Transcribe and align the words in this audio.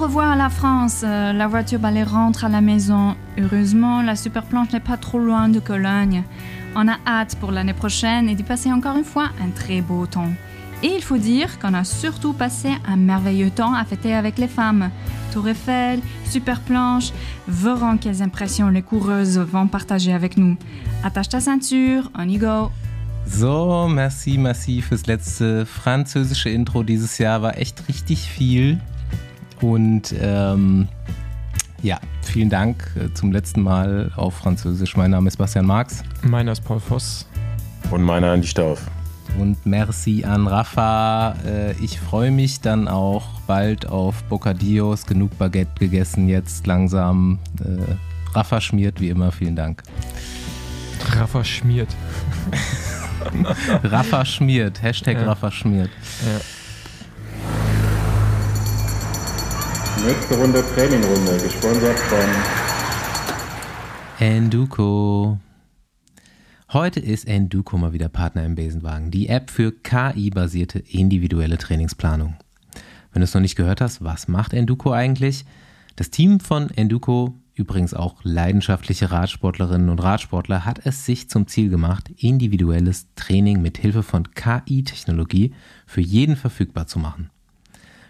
revoir 0.00 0.34
la 0.34 0.48
France. 0.48 1.02
Euh, 1.04 1.34
la 1.34 1.46
voiture 1.46 1.78
balai 1.78 2.02
rentre 2.02 2.46
à 2.46 2.48
la 2.48 2.62
maison. 2.62 3.16
Heureusement, 3.38 4.00
la 4.00 4.16
super 4.16 4.44
planche 4.44 4.72
n'est 4.72 4.80
pas 4.80 4.96
trop 4.96 5.18
loin 5.18 5.50
de 5.50 5.60
Cologne. 5.60 6.22
On 6.74 6.88
a 6.88 6.96
hâte 7.06 7.36
pour 7.36 7.52
l'année 7.52 7.74
prochaine 7.74 8.26
et 8.28 8.34
d'y 8.34 8.42
passer 8.42 8.72
encore 8.72 8.96
une 8.96 9.04
fois 9.04 9.28
un 9.44 9.50
très 9.50 9.82
beau 9.82 10.06
temps. 10.06 10.32
Et 10.82 10.94
il 10.96 11.02
faut 11.02 11.18
dire 11.18 11.58
qu'on 11.58 11.74
a 11.74 11.84
surtout 11.84 12.32
passé 12.32 12.70
un 12.88 12.96
merveilleux 12.96 13.50
temps 13.50 13.74
à 13.74 13.84
fêter 13.84 14.14
avec 14.14 14.38
les 14.38 14.48
femmes. 14.48 14.90
Tour 15.32 15.48
Eiffel, 15.48 16.00
super 16.24 16.60
planche, 16.60 17.12
verrons 17.46 17.98
quelles 17.98 18.22
impressions 18.22 18.70
les 18.70 18.82
coureuses 18.82 19.38
vont 19.38 19.66
partager 19.66 20.14
avec 20.14 20.38
nous. 20.38 20.56
Attache 21.04 21.28
ta 21.28 21.40
ceinture, 21.40 22.10
on 22.18 22.26
y 22.26 22.38
go. 22.38 22.70
So, 23.28 23.86
merci, 23.86 24.38
merci 24.38 24.80
fürs 24.80 25.06
letzte 25.06 25.66
französische 25.66 26.48
Intro 26.48 26.82
dieses 26.82 27.18
Jahr. 27.18 27.42
War 27.42 27.58
echt 27.58 27.86
richtig 27.86 28.20
viel. 28.20 28.78
Und 29.60 30.14
ähm, 30.20 30.88
ja, 31.82 31.98
vielen 32.22 32.50
Dank 32.50 32.84
äh, 32.96 33.12
zum 33.14 33.32
letzten 33.32 33.62
Mal 33.62 34.12
auf 34.16 34.34
Französisch. 34.34 34.96
Mein 34.96 35.10
Name 35.10 35.28
ist 35.28 35.36
Bastian 35.36 35.66
Marx. 35.66 36.02
Meiner 36.22 36.52
ist 36.52 36.64
Paul 36.64 36.80
Voss. 36.80 37.26
Und 37.90 38.02
meiner 38.02 38.32
Andi 38.32 38.46
Stauf. 38.46 38.82
Und 39.38 39.64
merci 39.64 40.24
an 40.24 40.46
Rafa. 40.46 41.34
Äh, 41.46 41.72
ich 41.82 42.00
freue 42.00 42.30
mich 42.30 42.60
dann 42.60 42.88
auch 42.88 43.40
bald 43.46 43.86
auf 43.86 44.22
Bocadillos. 44.24 45.06
Genug 45.06 45.36
Baguette 45.38 45.72
gegessen, 45.78 46.28
jetzt 46.28 46.66
langsam. 46.66 47.38
Äh, 47.60 47.94
Rafa 48.34 48.60
schmiert 48.60 49.00
wie 49.00 49.08
immer. 49.08 49.32
Vielen 49.32 49.56
Dank. 49.56 49.82
Rafa 51.16 51.44
schmiert. 51.44 51.88
Rafa 53.84 54.24
schmiert. 54.24 54.82
Hashtag 54.82 55.18
ja. 55.18 55.24
Rafa 55.24 55.50
schmiert. 55.50 55.90
Ja. 56.26 56.40
Nächste 60.06 60.34
Runde 60.34 60.64
Trainingrunde, 60.74 61.38
gesponsert 61.42 61.98
von 61.98 62.18
Enduko. 64.18 65.38
Heute 66.72 67.00
ist 67.00 67.28
Enduko 67.28 67.76
mal 67.76 67.92
wieder 67.92 68.08
Partner 68.08 68.44
im 68.46 68.54
Besenwagen, 68.54 69.10
die 69.10 69.28
App 69.28 69.50
für 69.50 69.72
KI-basierte 69.72 70.78
individuelle 70.78 71.58
Trainingsplanung. 71.58 72.36
Wenn 73.12 73.20
du 73.20 73.24
es 73.24 73.34
noch 73.34 73.42
nicht 73.42 73.56
gehört 73.56 73.82
hast, 73.82 74.02
was 74.02 74.26
macht 74.26 74.54
Enduko 74.54 74.92
eigentlich? 74.92 75.44
Das 75.96 76.10
Team 76.10 76.40
von 76.40 76.70
Enduko, 76.70 77.34
übrigens 77.54 77.92
auch 77.92 78.20
leidenschaftliche 78.22 79.10
Radsportlerinnen 79.10 79.90
und 79.90 79.98
Radsportler, 79.98 80.64
hat 80.64 80.86
es 80.86 81.04
sich 81.04 81.28
zum 81.28 81.46
Ziel 81.46 81.68
gemacht, 81.68 82.08
individuelles 82.16 83.08
Training 83.16 83.60
mit 83.60 83.76
Hilfe 83.76 84.02
von 84.02 84.30
KI-Technologie 84.32 85.52
für 85.86 86.00
jeden 86.00 86.36
verfügbar 86.36 86.86
zu 86.86 86.98
machen. 86.98 87.28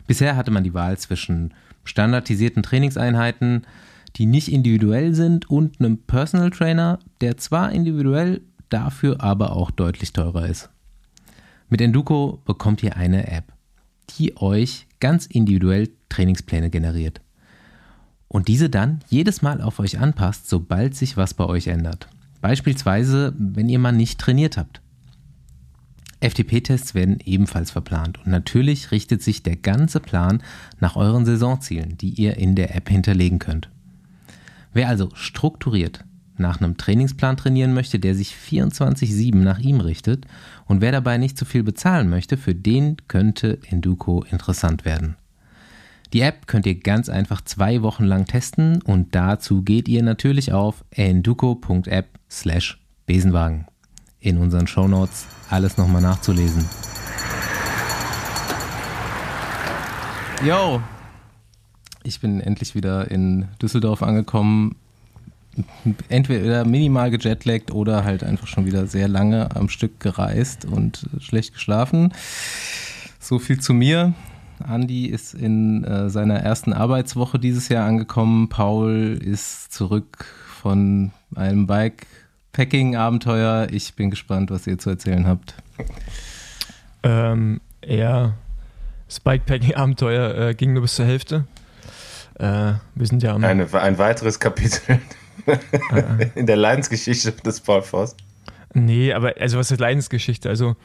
Bisher 0.07 0.37
hatte 0.37 0.51
man 0.51 0.63
die 0.63 0.75
Wahl 0.75 0.97
zwischen 0.99 1.53
standardisierten 1.85 2.63
Trainingseinheiten, 2.63 3.67
die 4.17 4.27
nicht 4.27 4.51
individuell 4.51 5.15
sind 5.15 5.49
und 5.51 5.81
einem 5.81 5.99
Personal 5.99 6.51
Trainer, 6.51 6.99
der 7.21 7.37
zwar 7.37 7.73
individuell, 7.73 8.43
dafür 8.69 9.21
aber 9.21 9.57
auch 9.57 9.71
deutlich 9.71 10.13
teurer 10.13 10.47
ist. 10.47 10.71
Mit 11.69 11.81
Enduko 11.81 12.43
bekommt 12.45 12.83
ihr 12.83 12.97
eine 12.97 13.29
App, 13.29 13.53
die 14.19 14.37
euch 14.37 14.87
ganz 14.99 15.27
individuell 15.27 15.89
Trainingspläne 16.09 16.71
generiert. 16.71 17.21
Und 18.29 18.49
diese 18.49 18.71
dann 18.71 19.01
jedes 19.09 19.43
Mal 19.43 19.61
auf 19.61 19.79
euch 19.81 19.99
anpasst, 19.99 20.49
sobald 20.49 20.95
sich 20.95 21.17
was 21.17 21.35
bei 21.35 21.45
euch 21.45 21.67
ändert. 21.67 22.09
Beispielsweise, 22.41 23.35
wenn 23.37 23.69
ihr 23.69 23.79
mal 23.79 23.93
nicht 23.93 24.21
trainiert 24.21 24.57
habt. 24.57 24.80
FTP-Tests 26.21 26.95
werden 26.95 27.19
ebenfalls 27.25 27.71
verplant 27.71 28.19
und 28.19 28.31
natürlich 28.31 28.91
richtet 28.91 29.23
sich 29.23 29.43
der 29.43 29.57
ganze 29.57 30.01
Plan 30.01 30.43
nach 30.79 30.97
euren 30.97 31.25
Saisonzielen, 31.25 31.97
die 31.97 32.11
ihr 32.11 32.37
in 32.37 32.55
der 32.55 32.75
App 32.77 32.89
hinterlegen 32.89 33.39
könnt. 33.39 33.71
Wer 34.73 34.89
also 34.89 35.09
strukturiert 35.15 36.05
nach 36.37 36.61
einem 36.61 36.77
Trainingsplan 36.77 37.37
trainieren 37.37 37.75
möchte, 37.75 37.99
der 37.99 38.15
sich 38.15 38.35
24-7 38.35 39.37
nach 39.37 39.59
ihm 39.59 39.81
richtet 39.81 40.27
und 40.67 40.81
wer 40.81 40.93
dabei 40.93 41.19
nicht 41.19 41.37
zu 41.37 41.45
viel 41.45 41.63
bezahlen 41.63 42.09
möchte, 42.09 42.37
für 42.37 42.55
den 42.55 42.97
könnte 43.09 43.59
Enduko 43.69 44.25
interessant 44.31 44.85
werden. 44.85 45.17
Die 46.13 46.23
App 46.23 46.47
könnt 46.47 46.67
ihr 46.67 46.75
ganz 46.81 47.09
einfach 47.09 47.41
zwei 47.43 47.83
Wochen 47.83 48.05
lang 48.05 48.25
testen 48.25 48.83
und 48.83 49.15
dazu 49.15 49.63
geht 49.63 49.89
ihr 49.89 50.03
natürlich 50.03 50.53
auf 50.53 50.85
enduko.app 50.91 52.09
slash 52.29 52.81
Besenwagen 53.07 53.67
in 54.19 54.39
unseren 54.39 54.67
Shownotes 54.67 55.27
alles 55.51 55.77
nochmal 55.77 56.03
nachzulesen. 56.03 56.65
Yo! 60.45 60.81
Ich 62.03 62.21
bin 62.21 62.41
endlich 62.41 62.75
wieder 62.75 63.11
in 63.11 63.49
Düsseldorf 63.61 64.03
angekommen. 64.03 64.77
Entweder 66.09 66.65
minimal 66.65 67.11
gejetlaggt 67.11 67.73
oder 67.73 68.05
halt 68.05 68.25
einfach 68.25 68.47
schon 68.47 68.65
wieder 68.65 68.87
sehr 68.87 69.09
lange 69.09 69.55
am 69.55 69.69
Stück 69.69 70.01
gereist 70.01 70.65
und 70.65 71.07
schlecht 71.19 71.53
geschlafen. 71.53 72.15
So 73.19 73.39
viel 73.39 73.61
zu 73.61 73.75
mir. 73.75 74.15
Andi 74.61 75.07
ist 75.07 75.35
in 75.35 75.85
äh, 75.85 76.09
seiner 76.09 76.39
ersten 76.41 76.73
Arbeitswoche 76.73 77.39
dieses 77.39 77.69
Jahr 77.69 77.87
angekommen. 77.87 78.49
Paul 78.49 79.19
ist 79.23 79.73
zurück 79.73 80.25
von 80.63 81.11
einem 81.35 81.67
Bike 81.67 82.07
Packing-Abenteuer. 82.53 83.69
Ich 83.71 83.95
bin 83.95 84.11
gespannt, 84.11 84.51
was 84.51 84.67
ihr 84.67 84.79
zu 84.79 84.91
erzählen 84.91 85.27
habt. 85.27 85.55
Ähm, 87.03 87.61
ja, 87.85 88.35
das 89.07 89.21
Bikepacking-Abenteuer 89.21 90.49
äh, 90.49 90.55
ging 90.55 90.73
nur 90.73 90.83
bis 90.83 90.95
zur 90.95 91.07
Hälfte. 91.07 91.45
Äh, 92.39 92.75
wir 92.95 93.07
sind 93.07 93.23
ja 93.23 93.35
am 93.35 93.45
Eine, 93.45 93.73
ein 93.75 93.99
weiteres 93.99 94.39
Kapitel 94.41 95.01
äh, 95.47 96.29
in 96.35 96.47
der 96.47 96.57
Leidensgeschichte 96.57 97.33
des 97.33 97.61
Paul 97.61 97.83
Voss. 97.83 98.17
Nee, 98.73 99.13
aber 99.13 99.35
also 99.41 99.59
was 99.59 99.71
ist 99.71 99.81
Leidensgeschichte? 99.81 100.49
Also 100.49 100.77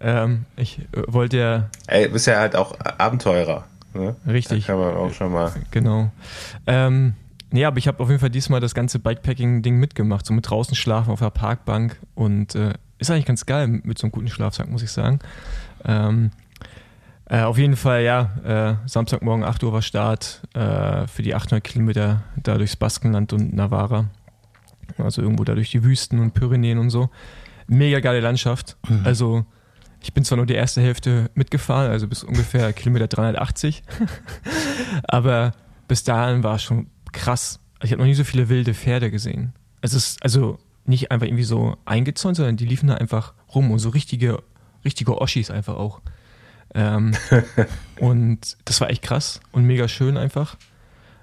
ähm, 0.00 0.44
ich 0.56 0.78
äh, 0.78 1.02
wollte 1.06 1.38
ja. 1.38 1.70
Ey, 1.86 2.06
du 2.06 2.12
bist 2.12 2.26
ja 2.26 2.38
halt 2.38 2.56
auch 2.56 2.78
Abenteurer. 2.80 3.64
Ne? 3.94 4.16
Richtig. 4.26 4.66
Da 4.66 4.72
kann 4.72 4.80
man 4.80 4.94
auch 4.94 5.12
schon 5.12 5.32
mal. 5.32 5.52
Genau. 5.70 6.10
Ähm, 6.66 7.14
Nee, 7.50 7.64
aber 7.64 7.78
ich 7.78 7.88
habe 7.88 8.02
auf 8.02 8.08
jeden 8.08 8.20
Fall 8.20 8.30
diesmal 8.30 8.60
das 8.60 8.74
ganze 8.74 8.98
Bikepacking-Ding 8.98 9.76
mitgemacht, 9.76 10.26
so 10.26 10.34
mit 10.34 10.48
draußen 10.48 10.74
schlafen 10.74 11.10
auf 11.10 11.20
der 11.20 11.30
Parkbank 11.30 11.98
und 12.14 12.54
äh, 12.54 12.74
ist 12.98 13.10
eigentlich 13.10 13.24
ganz 13.24 13.46
geil 13.46 13.68
mit 13.68 13.98
so 13.98 14.06
einem 14.06 14.12
guten 14.12 14.28
Schlafsack, 14.28 14.68
muss 14.68 14.82
ich 14.82 14.90
sagen. 14.90 15.20
Ähm, 15.84 16.30
äh, 17.26 17.42
auf 17.42 17.58
jeden 17.58 17.76
Fall, 17.76 18.02
ja, 18.02 18.30
äh, 18.44 18.88
Samstagmorgen 18.88 19.44
8 19.44 19.62
Uhr 19.64 19.72
war 19.72 19.82
Start 19.82 20.42
äh, 20.54 21.06
für 21.06 21.22
die 21.22 21.34
800 21.34 21.62
Kilometer 21.62 22.22
da 22.42 22.56
durchs 22.58 22.76
Baskenland 22.76 23.32
und 23.32 23.54
Navarra. 23.54 24.06
Also 24.96 25.22
irgendwo 25.22 25.44
da 25.44 25.54
durch 25.54 25.70
die 25.70 25.84
Wüsten 25.84 26.18
und 26.18 26.32
Pyrenäen 26.32 26.78
und 26.78 26.90
so. 26.90 27.10
Mega 27.66 28.00
geile 28.00 28.20
Landschaft. 28.20 28.76
Mhm. 28.88 29.02
Also 29.04 29.44
ich 30.00 30.14
bin 30.14 30.24
zwar 30.24 30.36
nur 30.36 30.46
die 30.46 30.54
erste 30.54 30.80
Hälfte 30.80 31.30
mitgefahren, 31.34 31.90
also 31.90 32.08
bis 32.08 32.24
ungefähr 32.24 32.72
Kilometer 32.72 33.08
380, 33.08 33.82
aber 35.04 35.52
bis 35.88 36.04
dahin 36.04 36.42
war 36.42 36.56
es 36.56 36.62
schon 36.62 36.88
krass. 37.12 37.60
Ich 37.82 37.92
habe 37.92 38.00
noch 38.00 38.06
nie 38.06 38.14
so 38.14 38.24
viele 38.24 38.48
wilde 38.48 38.74
Pferde 38.74 39.10
gesehen. 39.10 39.52
Es 39.80 39.94
ist 39.94 40.22
also 40.22 40.58
nicht 40.84 41.10
einfach 41.10 41.26
irgendwie 41.26 41.44
so 41.44 41.76
eingezäunt, 41.84 42.36
sondern 42.36 42.56
die 42.56 42.66
liefen 42.66 42.88
da 42.88 42.94
einfach 42.94 43.34
rum 43.54 43.70
und 43.70 43.78
so 43.78 43.90
richtige, 43.90 44.42
richtige 44.84 45.20
Oschis 45.20 45.50
einfach 45.50 45.76
auch. 45.76 46.00
Ähm, 46.74 47.14
und 48.00 48.56
das 48.64 48.80
war 48.80 48.90
echt 48.90 49.02
krass 49.02 49.40
und 49.52 49.64
mega 49.64 49.86
schön 49.86 50.16
einfach. 50.16 50.56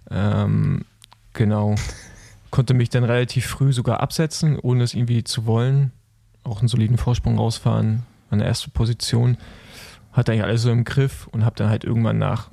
Ähm, 0.09 0.85
genau. 1.33 1.75
Konnte 2.51 2.73
mich 2.73 2.89
dann 2.89 3.03
relativ 3.03 3.47
früh 3.47 3.73
sogar 3.73 3.99
absetzen, 3.99 4.57
ohne 4.59 4.83
es 4.83 4.93
irgendwie 4.93 5.23
zu 5.23 5.45
wollen. 5.45 5.91
Auch 6.43 6.59
einen 6.59 6.67
soliden 6.67 6.97
Vorsprung 6.97 7.37
rausfahren. 7.37 8.03
Meine 8.29 8.45
erste 8.45 8.69
Position. 8.69 9.37
Hatte 10.13 10.31
eigentlich 10.31 10.43
alles 10.43 10.61
so 10.61 10.71
im 10.71 10.85
Griff 10.85 11.27
und 11.27 11.43
habe 11.43 11.55
dann 11.55 11.69
halt 11.69 11.83
irgendwann 11.83 12.17
nach, 12.17 12.49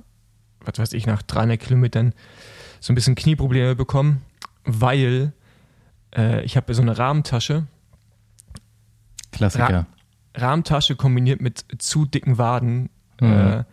was 0.61 0.79
weiß 0.79 0.93
ich, 0.95 1.07
nach 1.07 1.23
300 1.23 1.61
Kilometern 1.61 2.15
so 2.83 2.93
ein 2.93 2.97
bisschen 2.97 3.15
Knieprobleme 3.15 3.77
bekommen, 3.77 4.23
weil 4.65 5.33
äh, 6.15 6.45
ich 6.45 6.57
habe 6.57 6.75
so 6.75 6.83
eine 6.83 6.99
Rahmentasche. 6.99 7.67
Klassiker. 9.31 9.71
Ra 9.71 9.87
Rahmentasche 10.35 10.97
kombiniert 10.97 11.41
mit 11.41 11.65
zu 11.79 12.07
dicken 12.07 12.39
Waden 12.39 12.91
mhm. 13.21 13.65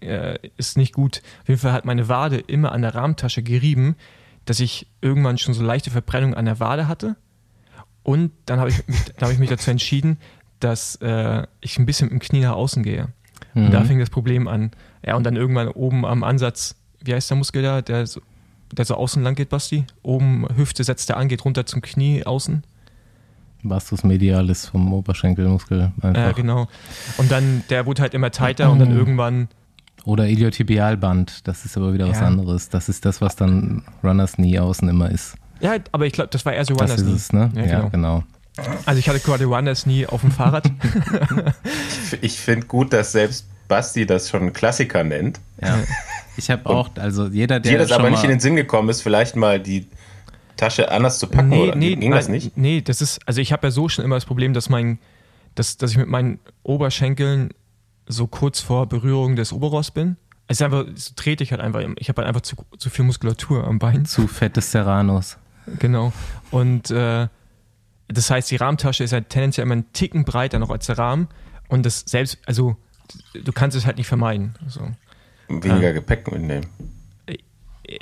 äh, 0.00 0.34
äh, 0.34 0.38
ist 0.56 0.76
nicht 0.76 0.94
gut. 0.94 1.22
Auf 1.42 1.48
jeden 1.48 1.60
Fall 1.60 1.72
hat 1.72 1.84
meine 1.84 2.08
Wade 2.08 2.38
immer 2.38 2.72
an 2.72 2.82
der 2.82 2.94
Rahmentasche 2.94 3.42
gerieben, 3.42 3.94
dass 4.46 4.58
ich 4.58 4.88
irgendwann 5.00 5.38
schon 5.38 5.54
so 5.54 5.62
leichte 5.62 5.90
Verbrennung 5.90 6.34
an 6.34 6.46
der 6.46 6.58
Wade 6.58 6.88
hatte. 6.88 7.16
Und 8.02 8.32
dann 8.46 8.58
habe 8.58 8.70
ich, 8.70 8.82
hab 9.20 9.30
ich 9.30 9.38
mich 9.38 9.50
dazu 9.50 9.70
entschieden, 9.70 10.18
dass 10.58 10.96
äh, 10.96 11.46
ich 11.60 11.78
ein 11.78 11.86
bisschen 11.86 12.10
im 12.10 12.18
Knie 12.18 12.40
nach 12.40 12.54
außen 12.54 12.82
gehe. 12.82 13.08
Mhm. 13.54 13.66
Und 13.66 13.70
da 13.72 13.80
mhm. 13.80 13.86
fing 13.86 13.98
das 14.00 14.10
Problem 14.10 14.48
an. 14.48 14.72
Ja, 15.04 15.14
und 15.14 15.22
dann 15.22 15.36
irgendwann 15.36 15.68
oben 15.68 16.04
am 16.04 16.24
Ansatz, 16.24 16.74
wie 17.00 17.14
heißt 17.14 17.30
der 17.30 17.36
Muskel 17.36 17.62
da, 17.62 17.80
der 17.80 18.06
so 18.06 18.20
der 18.72 18.84
so 18.84 18.94
außen 18.94 19.22
lang 19.22 19.34
geht, 19.34 19.48
Basti. 19.48 19.84
Oben 20.02 20.46
Hüfte 20.56 20.82
setzt 20.84 21.10
er 21.10 21.16
an, 21.16 21.28
geht 21.28 21.44
runter 21.44 21.66
zum 21.66 21.82
Knie 21.82 22.24
außen. 22.24 22.64
Vastus 23.62 24.04
medialis 24.04 24.66
vom 24.66 24.92
Oberschenkelmuskel. 24.92 25.90
Ja, 26.02 26.32
genau. 26.32 26.68
Und 27.16 27.32
dann, 27.32 27.64
der 27.70 27.86
wurde 27.86 28.02
halt 28.02 28.14
immer 28.14 28.30
tighter 28.30 28.70
und 28.70 28.78
dann 28.78 28.96
irgendwann 28.96 29.48
Oder 30.04 30.28
Iliotibialband, 30.28 31.48
das 31.48 31.64
ist 31.64 31.76
aber 31.76 31.92
wieder 31.92 32.08
was 32.08 32.20
Ja. 32.20 32.26
anderes. 32.26 32.68
Das 32.68 32.88
ist 32.88 33.04
das, 33.04 33.20
was 33.20 33.34
dann 33.34 33.82
Runners 34.04 34.34
Knee 34.34 34.58
außen 34.60 34.88
immer 34.88 35.10
ist. 35.10 35.34
Ja, 35.60 35.74
aber 35.90 36.06
ich 36.06 36.12
glaube, 36.12 36.28
das 36.30 36.44
war 36.46 36.52
eher 36.52 36.64
so 36.64 36.74
Das 36.74 36.90
Runners 36.92 37.00
ist 37.00 37.30
Knee. 37.30 37.40
es, 37.48 37.54
ne? 37.56 37.60
Ja, 37.60 37.64
Ja, 37.66 37.78
genau. 37.88 37.90
genau. 37.90 38.24
Also 38.86 38.98
ich 39.00 39.08
hatte 39.08 39.18
quasi 39.20 39.44
Runners 39.44 39.82
Knee 39.82 40.06
auf 40.06 40.20
dem 40.20 40.30
Fahrrad. 40.30 40.70
Ich 42.20 42.38
finde 42.40 42.66
gut, 42.66 42.92
dass 42.92 43.12
selbst 43.12 43.46
Basti 43.68 44.06
das 44.06 44.28
schon 44.30 44.52
Klassiker 44.52 45.02
nennt. 45.04 45.40
Ja. 45.60 45.78
Ich 46.36 46.50
habe 46.50 46.66
auch, 46.66 46.90
also 46.96 47.26
jeder, 47.26 47.60
der 47.60 47.72
Dir 47.72 47.78
das 47.78 47.92
aber 47.92 48.10
nicht 48.10 48.22
in 48.22 48.30
den 48.30 48.40
Sinn 48.40 48.56
gekommen 48.56 48.88
ist, 48.88 49.02
vielleicht 49.02 49.36
mal 49.36 49.60
die 49.60 49.86
Tasche 50.56 50.90
anders 50.90 51.18
zu 51.18 51.26
packen, 51.26 51.52
oder? 51.52 51.76
Ging 51.76 52.10
das 52.10 52.28
nein, 52.28 52.34
nicht? 52.34 52.56
Nee, 52.56 52.80
das 52.80 53.00
ist, 53.00 53.20
also 53.26 53.40
ich 53.40 53.52
habe 53.52 53.66
ja 53.66 53.70
so 53.70 53.88
schon 53.88 54.04
immer 54.04 54.16
das 54.16 54.24
Problem, 54.24 54.54
dass 54.54 54.68
mein, 54.68 54.98
dass, 55.54 55.76
dass 55.76 55.90
ich 55.90 55.96
mit 55.96 56.08
meinen 56.08 56.40
Oberschenkeln 56.62 57.50
so 58.06 58.26
kurz 58.26 58.60
vor 58.60 58.86
Berührung 58.86 59.36
des 59.36 59.52
Oberrohrs 59.52 59.90
bin. 59.90 60.16
Es 60.48 60.60
ist 60.60 60.62
einfach, 60.62 60.84
so 60.94 61.12
trete 61.16 61.42
ich 61.42 61.50
halt 61.50 61.60
einfach, 61.60 61.82
ich 61.96 62.08
habe 62.08 62.22
halt 62.22 62.28
einfach 62.28 62.42
zu, 62.42 62.56
zu 62.78 62.88
viel 62.88 63.04
Muskulatur 63.04 63.64
am 63.64 63.78
Bein. 63.78 64.04
zu 64.04 64.28
fettes 64.28 64.70
Serranos. 64.70 65.38
Genau. 65.78 66.12
Und 66.50 66.90
äh, 66.90 67.28
das 68.08 68.30
heißt, 68.30 68.50
die 68.50 68.56
Rahmentasche 68.56 69.02
ist 69.02 69.12
halt 69.12 69.28
tendenziell 69.28 69.64
immer 69.64 69.72
einen 69.72 69.92
Ticken 69.92 70.24
breiter 70.24 70.58
noch 70.58 70.70
als 70.70 70.86
der 70.86 70.98
Rahmen. 70.98 71.28
Und 71.68 71.84
das 71.84 72.04
selbst, 72.06 72.38
also 72.46 72.76
du 73.34 73.52
kannst 73.52 73.76
es 73.76 73.86
halt 73.86 73.96
nicht 73.96 74.06
vermeiden. 74.06 74.54
So. 74.68 74.82
Weniger 75.48 75.92
Gepäck 75.92 76.30
mitnehmen. 76.30 76.66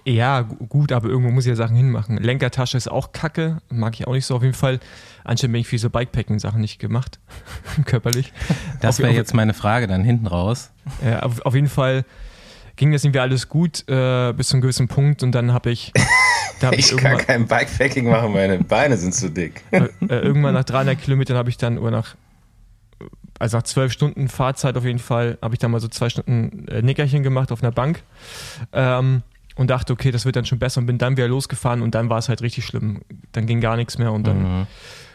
Ja, 0.07 0.41
gu- 0.41 0.67
gut, 0.67 0.93
aber 0.93 1.09
irgendwo 1.11 1.31
muss 1.31 1.45
ich 1.45 1.51
ja 1.51 1.57
Sachen 1.57 1.77
hinmachen. 1.77 2.17
Lenkertasche 2.17 2.79
ist 2.79 2.91
auch 2.91 3.13
kacke, 3.13 3.59
mag 3.69 3.93
ich 4.01 4.07
auch 4.07 4.15
nicht 4.15 4.25
so 4.25 4.35
auf 4.37 4.43
jeden 4.43 4.55
Fall. 4.55 4.81
Anscheinend 5.25 5.53
bin 5.53 5.61
ich 5.61 5.67
für 5.69 5.77
diese 5.77 5.91
Bikepacking-Sachen 5.91 6.59
nicht 6.59 6.79
gemacht, 6.79 7.19
körperlich. 7.85 8.33
Das 8.81 8.99
wäre 9.01 9.13
jetzt 9.13 9.35
meine 9.35 9.53
Frage 9.53 9.87
dann 9.87 10.03
hinten 10.03 10.27
raus. 10.27 10.71
Ja, 11.05 11.21
auf, 11.21 11.43
auf 11.45 11.55
jeden 11.55 11.69
Fall 11.69 12.07
ging 12.77 12.93
das 12.93 13.05
irgendwie 13.05 13.21
alles 13.21 13.49
gut 13.51 13.87
äh, 13.89 14.33
bis 14.33 14.49
zu 14.49 14.55
einem 14.55 14.63
gewissen 14.63 14.89
Punkt 14.89 15.23
und 15.23 15.33
dann 15.33 15.53
habe 15.53 15.71
ich, 15.71 15.93
da 16.61 16.69
hab 16.69 16.75
ich, 16.75 16.91
Ich 16.91 16.97
kann 16.97 17.13
irgendwann, 17.13 17.27
kein 17.27 17.47
Bikepacking 17.47 18.09
machen, 18.09 18.33
meine 18.33 18.59
Beine 18.61 18.97
sind 18.97 19.15
zu 19.15 19.29
dick. 19.31 19.63
äh, 19.71 19.85
äh, 19.85 19.89
irgendwann 20.09 20.55
nach 20.55 20.65
300 20.65 20.99
Kilometern 20.99 21.37
habe 21.37 21.51
ich 21.51 21.59
dann, 21.59 21.77
oder 21.77 21.91
nach, 21.91 22.17
also 23.39 23.57
nach 23.57 23.65
zwölf 23.65 23.93
Stunden 23.93 24.29
Fahrzeit 24.29 24.77
auf 24.77 24.85
jeden 24.85 24.99
Fall, 24.99 25.39
habe 25.43 25.55
ich 25.55 25.59
dann 25.59 25.71
mal 25.71 25.81
so 25.81 25.89
zwei 25.89 26.09
Stunden 26.09 26.69
äh, 26.69 26.83
Nickerchen 26.83 27.23
gemacht 27.23 27.51
auf 27.53 27.63
einer 27.63 27.73
Bank 27.73 28.03
ähm, 28.73 29.23
und 29.57 29.71
dachte, 29.71 29.93
okay, 29.93 30.11
das 30.11 30.25
wird 30.25 30.37
dann 30.37 30.45
schon 30.45 30.59
besser 30.59 30.81
und 30.81 30.87
bin 30.87 30.99
dann 30.99 31.17
wieder 31.17 31.29
losgefahren 31.29 31.83
und 31.83 31.95
dann 31.95 32.09
war 32.11 32.19
es 32.19 32.29
halt 32.29 32.43
richtig 32.43 32.65
schlimm. 32.65 33.03
Dann 33.33 33.47
ging 33.47 33.61
gar 33.61 33.77
nichts 33.77 33.99
mehr 33.99 34.13
und 34.13 34.27
dann 34.27 34.43
Mhm. 34.43 34.67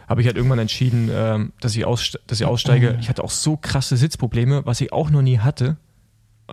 habe 0.08 0.22
ich 0.22 0.28
halt 0.28 0.38
irgendwann 0.38 0.60
entschieden, 0.60 1.10
ähm, 1.12 1.54
dass, 1.62 1.76
ich 1.76 1.84
dass 1.84 2.40
ich 2.40 2.46
aussteige. 2.46 2.98
Ich 3.00 3.10
hatte 3.10 3.24
auch 3.24 3.32
so 3.32 3.58
krasse 3.58 3.96
Sitzprobleme, 3.98 4.66
was 4.66 4.82
ich 4.82 4.92
auch 4.94 5.10
noch 5.10 5.22
nie 5.22 5.40
hatte. 5.40 5.78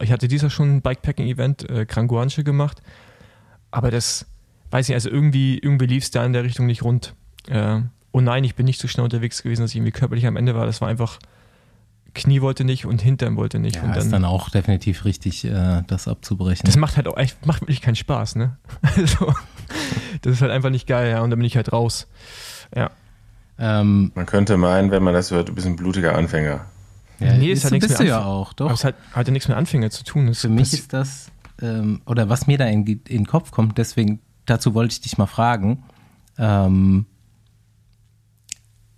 Ich 0.01 0.13
hatte 0.13 0.29
dieser 0.29 0.51
schon 0.51 0.77
ein 0.77 0.83
Bikepacking-Event, 0.83 1.71
äh, 1.71 1.87
Kranguanche 1.87 2.45
gemacht, 2.45 2.83
aber 3.71 3.91
das, 3.91 4.27
weiß 4.71 4.89
nicht, 4.89 4.95
also 4.95 5.09
irgendwie, 5.11 5.59
irgendwie 5.59 5.87
lief 5.87 6.05
es 6.05 6.11
da 6.11 6.25
in 6.25 6.33
der 6.33 6.45
Richtung 6.45 6.67
nicht 6.67 6.83
rund. 6.83 7.15
Äh, 7.49 7.81
oh 8.13 8.21
nein, 8.21 8.45
ich 8.45 8.55
bin 8.57 8.67
nicht 8.67 8.81
so 8.81 8.89
schnell 8.89 9.05
unterwegs 9.05 9.43
gewesen, 9.43 9.63
dass 9.63 9.71
ich 9.71 9.77
irgendwie 9.77 9.93
körperlich 9.93 10.27
am 10.27 10.37
Ende 10.37 10.55
war. 10.55 10.67
Das 10.67 10.81
war 10.81 10.89
einfach, 10.89 11.19
Knie 12.17 12.41
wollte 12.41 12.65
nicht 12.65 12.87
und 12.87 13.01
Hintern 13.03 13.37
wollte 13.37 13.59
nicht. 13.59 13.77
Ja, 13.77 13.83
und 13.83 13.97
ist 13.97 14.11
dann 14.13 14.25
auch 14.25 14.49
definitiv 14.51 15.05
richtig, 15.05 15.45
äh, 15.45 15.83
das 15.87 16.09
abzubrechen. 16.09 16.65
das 16.67 16.77
macht 16.77 16.97
halt 16.97 17.07
auch 17.09 17.17
echt, 17.17 17.47
macht 17.47 17.63
wirklich 17.63 17.81
keinen 17.83 17.97
Spaß, 17.97 18.37
ne? 18.37 18.57
Also, 18.97 19.33
das 20.23 20.33
ist 20.35 20.43
halt 20.43 20.51
einfach 20.53 20.71
nicht 20.71 20.87
geil, 20.87 21.11
ja, 21.11 21.21
und 21.23 21.31
dann 21.31 21.39
bin 21.39 21.47
ich 21.47 21.57
halt 21.57 21.73
raus. 21.73 22.09
Ja. 22.75 22.91
ähm, 23.59 24.13
Man 24.15 24.27
könnte 24.27 24.57
meinen, 24.57 24.91
wenn 24.91 25.03
man 25.03 25.15
das 25.15 25.31
hört, 25.31 25.49
du 25.49 25.55
bist 25.55 25.67
ein 25.67 25.77
blutiger 25.77 26.15
Anfänger. 26.17 26.65
ja, 27.21 27.35
Nee, 27.35 27.53
ist, 27.53 27.59
es 27.61 27.65
hat 27.67 27.73
nichts 27.73 27.89
bist 27.89 28.01
du 28.01 28.05
mit 28.05 28.11
ja 28.11 28.25
auch, 28.25 28.49
Aber 28.53 28.69
doch. 28.69 28.73
es 28.73 28.85
hat, 28.85 28.95
hat 29.13 29.27
ja 29.27 29.33
nichts 29.33 29.49
mit 29.49 29.57
Anfänger 29.57 29.91
zu 29.91 30.05
tun. 30.05 30.27
Das 30.27 30.41
Für 30.41 30.49
mich 30.49 30.73
ist 30.73 30.93
das, 30.93 31.31
ähm, 31.61 32.01
oder 32.07 32.29
was 32.29 32.47
mir 32.47 32.59
da 32.59 32.67
in, 32.67 32.87
in 32.87 32.99
den 33.05 33.27
Kopf 33.27 33.51
kommt, 33.51 33.79
deswegen, 33.79 34.21
dazu 34.47 34.75
wollte 34.75 34.93
ich 34.93 35.01
dich 35.03 35.19
mal 35.19 35.27
fragen. 35.27 35.85
Ähm, 36.39 37.07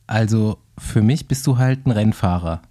also, 0.07 0.59
für 0.79 1.03
mich 1.03 1.27
bist 1.29 1.47
du 1.47 1.59
halt 1.59 1.87
ein 1.87 1.91
Rennfahrer 1.91 2.63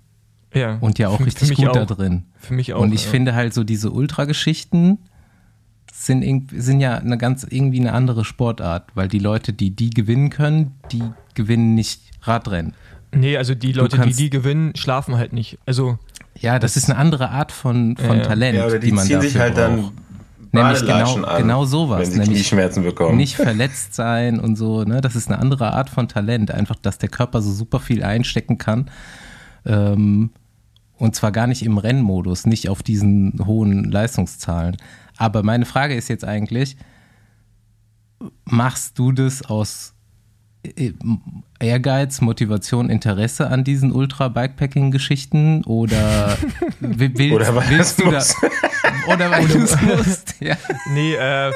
ja, 0.53 0.77
und 0.81 0.97
ja 0.99 1.09
auch 1.09 1.17
für, 1.17 1.25
richtig 1.25 1.44
für 1.47 1.49
mich 1.49 1.57
gut 1.57 1.69
auch, 1.69 1.73
da 1.73 1.85
drin. 1.85 2.23
Für 2.39 2.53
mich 2.53 2.73
auch. 2.73 2.81
und 2.81 2.94
ich 2.94 3.05
ja. 3.05 3.11
finde 3.11 3.35
halt 3.35 3.53
so 3.53 3.63
diese 3.63 3.91
Ultrageschichten 3.91 4.99
sind, 5.91 6.51
sind 6.51 6.79
ja 6.79 6.95
eine 6.97 7.17
ganz 7.17 7.45
irgendwie 7.49 7.79
eine 7.79 7.94
andere 7.94 8.23
Sportart, 8.25 8.89
weil 8.95 9.07
die 9.07 9.19
Leute, 9.19 9.53
die 9.53 9.71
die 9.75 9.89
gewinnen 9.89 10.29
können, 10.29 10.73
die 10.91 11.03
gewinnen 11.33 11.73
nicht 11.75 12.01
Radrennen. 12.21 12.73
Nee, 13.13 13.38
also 13.38 13.55
die 13.55 13.71
Leute, 13.71 13.95
die 13.95 14.01
kannst- 14.03 14.19
die 14.19 14.29
gewinnen, 14.29 14.75
schlafen 14.75 15.17
halt 15.17 15.33
nicht. 15.33 15.57
Also, 15.65 15.97
Ja, 16.39 16.59
das, 16.59 16.77
ist 16.77 16.89
eine 16.89 16.99
andere 16.99 17.29
Art 17.31 17.51
von, 17.51 17.97
von 17.97 18.17
Ja. 18.17 18.23
Talent, 18.23 18.57
Ja, 18.57 18.65
oder 18.67 18.79
die, 18.79 18.88
die 18.88 18.91
man 18.94 19.05
ziehen 19.05 19.15
dafür 19.15 19.29
sich 19.29 19.39
halt 19.39 19.55
braucht. 19.55 19.67
dann 19.67 19.91
Nämlich 20.51 20.81
genau, 20.81 21.23
an, 21.25 21.41
genau 21.41 21.65
sowas. 21.65 21.99
wenn 21.99 22.05
sie 22.11 22.19
Nämlich 22.19 22.38
Knieschmerzen 22.38 22.83
bekommen. 22.83 23.17
nicht 23.17 23.35
verletzt 23.35 23.95
sein 23.95 24.39
und 24.39 24.55
so. 24.55 24.83
Ne? 24.83 25.01
Das 25.01 25.15
ist 25.15 25.29
eine 25.29 25.39
andere 25.39 25.73
Art 25.73 25.89
von 25.89 26.07
Talent. 26.07 26.51
Einfach, 26.51 26.75
dass 26.77 26.97
der 26.99 27.09
Körper 27.09 27.41
so 27.41 27.51
super 27.51 27.79
viel 27.79 28.03
einstecken 28.03 28.57
kann. 28.57 28.89
Ähm, 29.68 30.31
und 30.98 31.16
zwar 31.16 31.31
gar 31.31 31.46
nicht 31.46 31.64
im 31.64 31.78
Rennmodus, 31.78 32.46
nicht 32.46 32.69
auf 32.69 32.81
diesen 32.81 33.46
hohen 33.46 33.92
Leistungszahlen. 33.92 34.78
Aber 35.16 35.44
meine 35.44 35.66
Frage 35.66 35.96
ist 35.96 36.08
jetzt 36.08 36.25
eigentlich, 36.25 36.78
machst 38.46 38.98
du 38.98 39.12
das 39.12 39.44
aus 39.44 39.94
Ehrgeiz, 41.60 42.22
Motivation, 42.22 42.90
Interesse 42.90 43.50
an 43.50 43.64
diesen 43.64 43.92
Ultra-Bikepacking-Geschichten 43.92 45.64
oder 45.66 46.38
wi- 46.80 47.12
willst, 47.16 47.34
Oder 47.36 47.56
weil 47.56 47.69
willst 47.69 48.00
du 48.00 48.06
da, 48.06 48.12
muss. 48.12 48.36
oder 49.08 49.31
weil 49.31 49.48
du 49.48 49.60
es 49.64 49.81
musst? 49.81 50.36
Ja. 50.40 50.56
nee, 50.94 51.14
äh, 51.16 51.52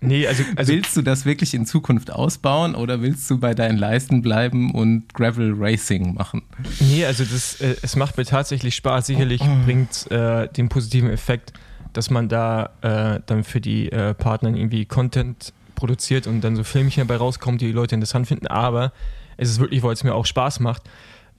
nee, 0.00 0.26
also, 0.26 0.42
also 0.56 0.72
willst 0.72 0.96
du 0.96 1.02
das 1.02 1.24
wirklich 1.24 1.54
in 1.54 1.66
Zukunft 1.66 2.10
ausbauen 2.12 2.74
oder 2.74 3.00
willst 3.00 3.30
du 3.30 3.38
bei 3.38 3.54
deinen 3.54 3.78
Leisten 3.78 4.22
bleiben 4.22 4.72
und 4.74 5.12
Gravel 5.14 5.54
Racing 5.56 6.14
machen? 6.14 6.42
Nee, 6.80 7.04
also 7.04 7.24
das, 7.24 7.60
äh, 7.60 7.76
es 7.82 7.94
macht 7.96 8.16
mir 8.16 8.24
tatsächlich 8.24 8.74
Spaß. 8.74 9.06
Sicherlich 9.06 9.40
bringt 9.64 10.10
äh, 10.10 10.48
den 10.48 10.68
positiven 10.68 11.10
Effekt, 11.10 11.52
dass 11.92 12.10
man 12.10 12.28
da 12.28 12.70
äh, 12.82 13.20
dann 13.26 13.44
für 13.44 13.60
die 13.60 13.92
äh, 13.92 14.14
Partner 14.14 14.48
irgendwie 14.48 14.84
Content 14.84 15.52
produziert 15.74 16.26
und 16.26 16.40
dann 16.40 16.56
so 16.56 16.64
Filmchen 16.64 17.06
dabei 17.06 17.18
rauskommt, 17.18 17.60
die 17.60 17.66
die 17.66 17.72
Leute 17.72 17.94
interessant 17.94 18.26
finden. 18.26 18.46
Aber 18.46 18.92
es 19.36 19.50
ist 19.50 19.60
wirklich, 19.60 19.82
weil 19.82 19.92
es 19.92 20.04
mir 20.04 20.14
auch 20.14 20.26
Spaß 20.26 20.60
macht. 20.60 20.82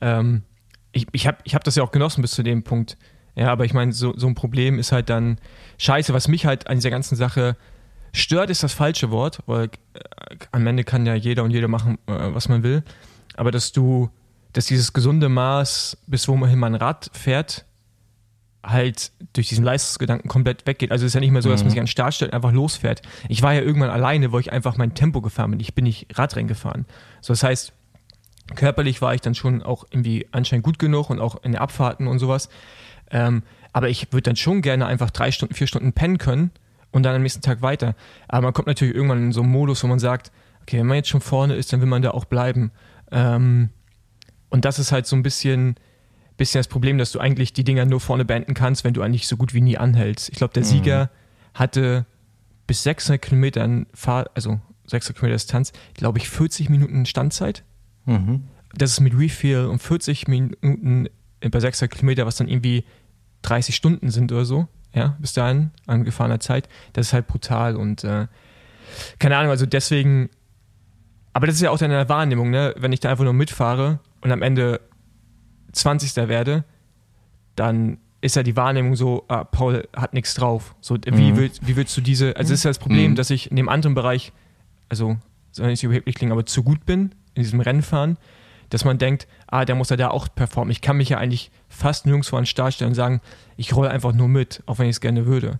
Ähm, 0.01 0.43
ich 0.91 1.07
ich 1.11 1.27
habe 1.27 1.37
ich 1.43 1.55
hab 1.55 1.63
das 1.63 1.75
ja 1.75 1.83
auch 1.83 1.91
genossen 1.91 2.21
bis 2.21 2.31
zu 2.31 2.43
dem 2.43 2.63
Punkt. 2.63 2.97
Ja, 3.35 3.51
aber 3.51 3.65
ich 3.65 3.73
meine, 3.73 3.91
so, 3.91 4.13
so 4.15 4.27
ein 4.27 4.35
Problem 4.35 4.79
ist 4.79 4.91
halt 4.91 5.09
dann 5.09 5.37
scheiße. 5.77 6.13
Was 6.13 6.27
mich 6.27 6.45
halt 6.45 6.67
an 6.67 6.77
dieser 6.77 6.89
ganzen 6.89 7.15
Sache 7.15 7.57
stört, 8.13 8.49
ist 8.49 8.63
das 8.63 8.73
falsche 8.73 9.11
Wort, 9.11 9.39
weil 9.45 9.65
äh, 9.93 10.35
am 10.51 10.65
Ende 10.67 10.85
kann 10.85 11.05
ja 11.05 11.15
jeder 11.15 11.43
und 11.43 11.51
jeder 11.51 11.67
machen, 11.67 11.97
äh, 12.07 12.33
was 12.33 12.47
man 12.47 12.63
will. 12.63 12.83
Aber 13.35 13.51
dass 13.51 13.73
du 13.73 14.09
dass 14.55 14.67
dieses 14.67 14.93
gesunde 14.93 15.27
Maß, 15.27 15.97
bis 16.07 16.29
wohin 16.29 16.57
man 16.57 16.75
Rad 16.75 17.09
fährt, 17.11 17.65
halt 18.65 19.11
durch 19.33 19.47
diesen 19.47 19.63
Leistungsgedanken 19.63 20.29
komplett 20.29 20.65
weggeht. 20.65 20.91
Also 20.91 21.05
es 21.05 21.11
ist 21.11 21.13
ja 21.13 21.19
nicht 21.19 21.31
mehr 21.31 21.41
so, 21.41 21.49
dass 21.49 21.61
man 21.61 21.69
sich 21.69 21.79
an 21.79 21.85
den 21.85 21.91
Start 21.91 22.13
stellt 22.13 22.31
und 22.31 22.35
einfach 22.35 22.51
losfährt. 22.51 23.01
Ich 23.29 23.41
war 23.41 23.53
ja 23.53 23.61
irgendwann 23.61 23.89
alleine, 23.89 24.31
wo 24.31 24.39
ich 24.39 24.51
einfach 24.51 24.77
mein 24.77 24.93
Tempo 24.95 25.21
gefahren 25.21 25.51
bin. 25.51 25.59
Ich 25.59 25.75
bin 25.75 25.83
nicht 25.83 26.07
Radrennen 26.17 26.47
gefahren. 26.47 26.85
So, 27.21 27.33
das 27.33 27.43
heißt, 27.43 27.73
körperlich 28.55 29.01
war 29.01 29.13
ich 29.13 29.21
dann 29.21 29.35
schon 29.35 29.61
auch 29.61 29.85
irgendwie 29.89 30.27
anscheinend 30.31 30.63
gut 30.63 30.79
genug 30.79 31.09
und 31.09 31.19
auch 31.19 31.43
in 31.43 31.53
den 31.53 31.61
Abfahrten 31.61 32.07
und 32.07 32.19
sowas. 32.19 32.49
Ähm, 33.11 33.43
aber 33.73 33.89
ich 33.89 34.11
würde 34.11 34.23
dann 34.23 34.35
schon 34.35 34.61
gerne 34.61 34.85
einfach 34.85 35.11
drei 35.11 35.31
Stunden, 35.31 35.53
vier 35.53 35.67
Stunden 35.67 35.93
pennen 35.93 36.17
können 36.17 36.51
und 36.91 37.03
dann 37.03 37.15
am 37.15 37.21
nächsten 37.21 37.41
Tag 37.41 37.61
weiter. 37.61 37.95
Aber 38.27 38.43
man 38.43 38.53
kommt 38.53 38.67
natürlich 38.67 38.95
irgendwann 38.95 39.19
in 39.19 39.31
so 39.31 39.41
einen 39.41 39.51
Modus, 39.51 39.83
wo 39.83 39.87
man 39.87 39.99
sagt, 39.99 40.31
okay, 40.61 40.79
wenn 40.79 40.87
man 40.87 40.97
jetzt 40.97 41.09
schon 41.09 41.21
vorne 41.21 41.55
ist, 41.55 41.71
dann 41.73 41.81
will 41.81 41.87
man 41.87 42.01
da 42.01 42.11
auch 42.11 42.25
bleiben. 42.25 42.71
Ähm, 43.11 43.69
und 44.49 44.65
das 44.65 44.79
ist 44.79 44.91
halt 44.91 45.05
so 45.05 45.15
ein 45.15 45.23
bisschen, 45.23 45.75
bisschen 46.37 46.59
das 46.59 46.67
Problem, 46.67 46.97
dass 46.97 47.11
du 47.11 47.19
eigentlich 47.19 47.53
die 47.53 47.63
Dinger 47.63 47.85
nur 47.85 47.99
vorne 47.99 48.25
beenden 48.25 48.53
kannst, 48.53 48.83
wenn 48.83 48.93
du 48.93 49.01
eigentlich 49.01 49.27
so 49.27 49.37
gut 49.37 49.53
wie 49.53 49.61
nie 49.61 49.77
anhältst. 49.77 50.29
Ich 50.29 50.35
glaube, 50.35 50.53
der 50.53 50.63
Sieger 50.63 51.09
hatte 51.53 52.05
bis 52.67 52.83
600 52.83 53.21
Kilometern 53.21 53.85
Fahr 53.93 54.25
also 54.33 54.59
600 54.87 55.17
Kilometer 55.17 55.35
Distanz, 55.35 55.71
glaube 55.93 56.19
ich, 56.19 56.29
40 56.29 56.69
Minuten 56.69 57.05
Standzeit. 57.05 57.63
Mhm. 58.05 58.43
Das 58.73 58.91
ist 58.91 58.99
mit 58.99 59.17
Refill 59.17 59.65
und 59.65 59.81
40 59.81 60.27
Minuten 60.27 61.07
bei 61.39 61.59
600 61.59 61.91
Kilometer, 61.91 62.25
was 62.25 62.35
dann 62.35 62.47
irgendwie 62.47 62.85
30 63.43 63.75
Stunden 63.75 64.09
sind 64.09 64.31
oder 64.31 64.45
so, 64.45 64.67
ja, 64.93 65.15
bis 65.19 65.33
dahin 65.33 65.71
an 65.85 66.03
gefahrener 66.03 66.39
Zeit. 66.39 66.67
Das 66.93 67.07
ist 67.07 67.13
halt 67.13 67.27
brutal 67.27 67.75
und 67.75 68.03
äh, 68.03 68.27
keine 69.19 69.37
Ahnung, 69.37 69.51
also 69.51 69.65
deswegen, 69.65 70.29
aber 71.33 71.47
das 71.47 71.55
ist 71.55 71.61
ja 71.61 71.71
auch 71.71 71.77
deine 71.77 72.07
Wahrnehmung, 72.09 72.49
ne? 72.49 72.73
Wenn 72.77 72.91
ich 72.91 72.99
da 72.99 73.09
einfach 73.09 73.23
nur 73.23 73.33
mitfahre 73.33 73.99
und 74.21 74.31
am 74.31 74.41
Ende 74.41 74.81
20. 75.75 76.15
werde, 76.29 76.63
dann 77.55 77.97
ist 78.21 78.35
ja 78.35 78.43
die 78.43 78.55
Wahrnehmung 78.55 78.95
so, 78.95 79.23
ah, 79.27 79.43
Paul 79.43 79.87
hat 79.95 80.13
nichts 80.13 80.33
drauf. 80.33 80.75
So, 80.81 80.97
wie, 81.05 81.31
Mhm. 81.31 81.37
willst, 81.37 81.67
wie 81.67 81.75
willst 81.75 81.95
du 81.95 82.01
diese, 82.01 82.35
also 82.35 82.51
das 82.53 82.59
ist 82.59 82.63
ja 82.63 82.69
das 82.71 82.79
Problem, 82.79 83.11
Mhm. 83.11 83.15
dass 83.15 83.29
ich 83.29 83.49
in 83.51 83.55
dem 83.55 83.69
anderen 83.69 83.93
Bereich, 83.93 84.31
also 84.89 85.17
soll 85.51 85.67
nicht 85.67 85.83
überheblich 85.83 86.15
klingen, 86.15 86.31
aber 86.31 86.45
zu 86.45 86.63
gut 86.63 86.85
bin 86.85 87.13
in 87.35 87.43
diesem 87.43 87.59
Rennfahren, 87.59 88.17
dass 88.71 88.83
man 88.83 88.97
denkt, 88.97 89.27
ah, 89.47 89.63
der 89.63 89.75
muss 89.75 89.89
ja 89.89 89.95
da 89.95 90.09
auch 90.09 90.27
performen. 90.33 90.71
Ich 90.71 90.81
kann 90.81 90.97
mich 90.97 91.09
ja 91.09 91.17
eigentlich 91.19 91.51
fast 91.69 92.05
nirgendwo 92.07 92.35
an 92.35 92.41
den 92.41 92.47
Start 92.47 92.73
stellen 92.73 92.89
und 92.91 92.95
sagen, 92.95 93.21
ich 93.57 93.75
rolle 93.75 93.91
einfach 93.91 94.11
nur 94.13 94.27
mit, 94.27 94.63
auch 94.65 94.79
wenn 94.79 94.87
ich 94.87 94.95
es 94.95 95.01
gerne 95.01 95.25
würde. 95.27 95.59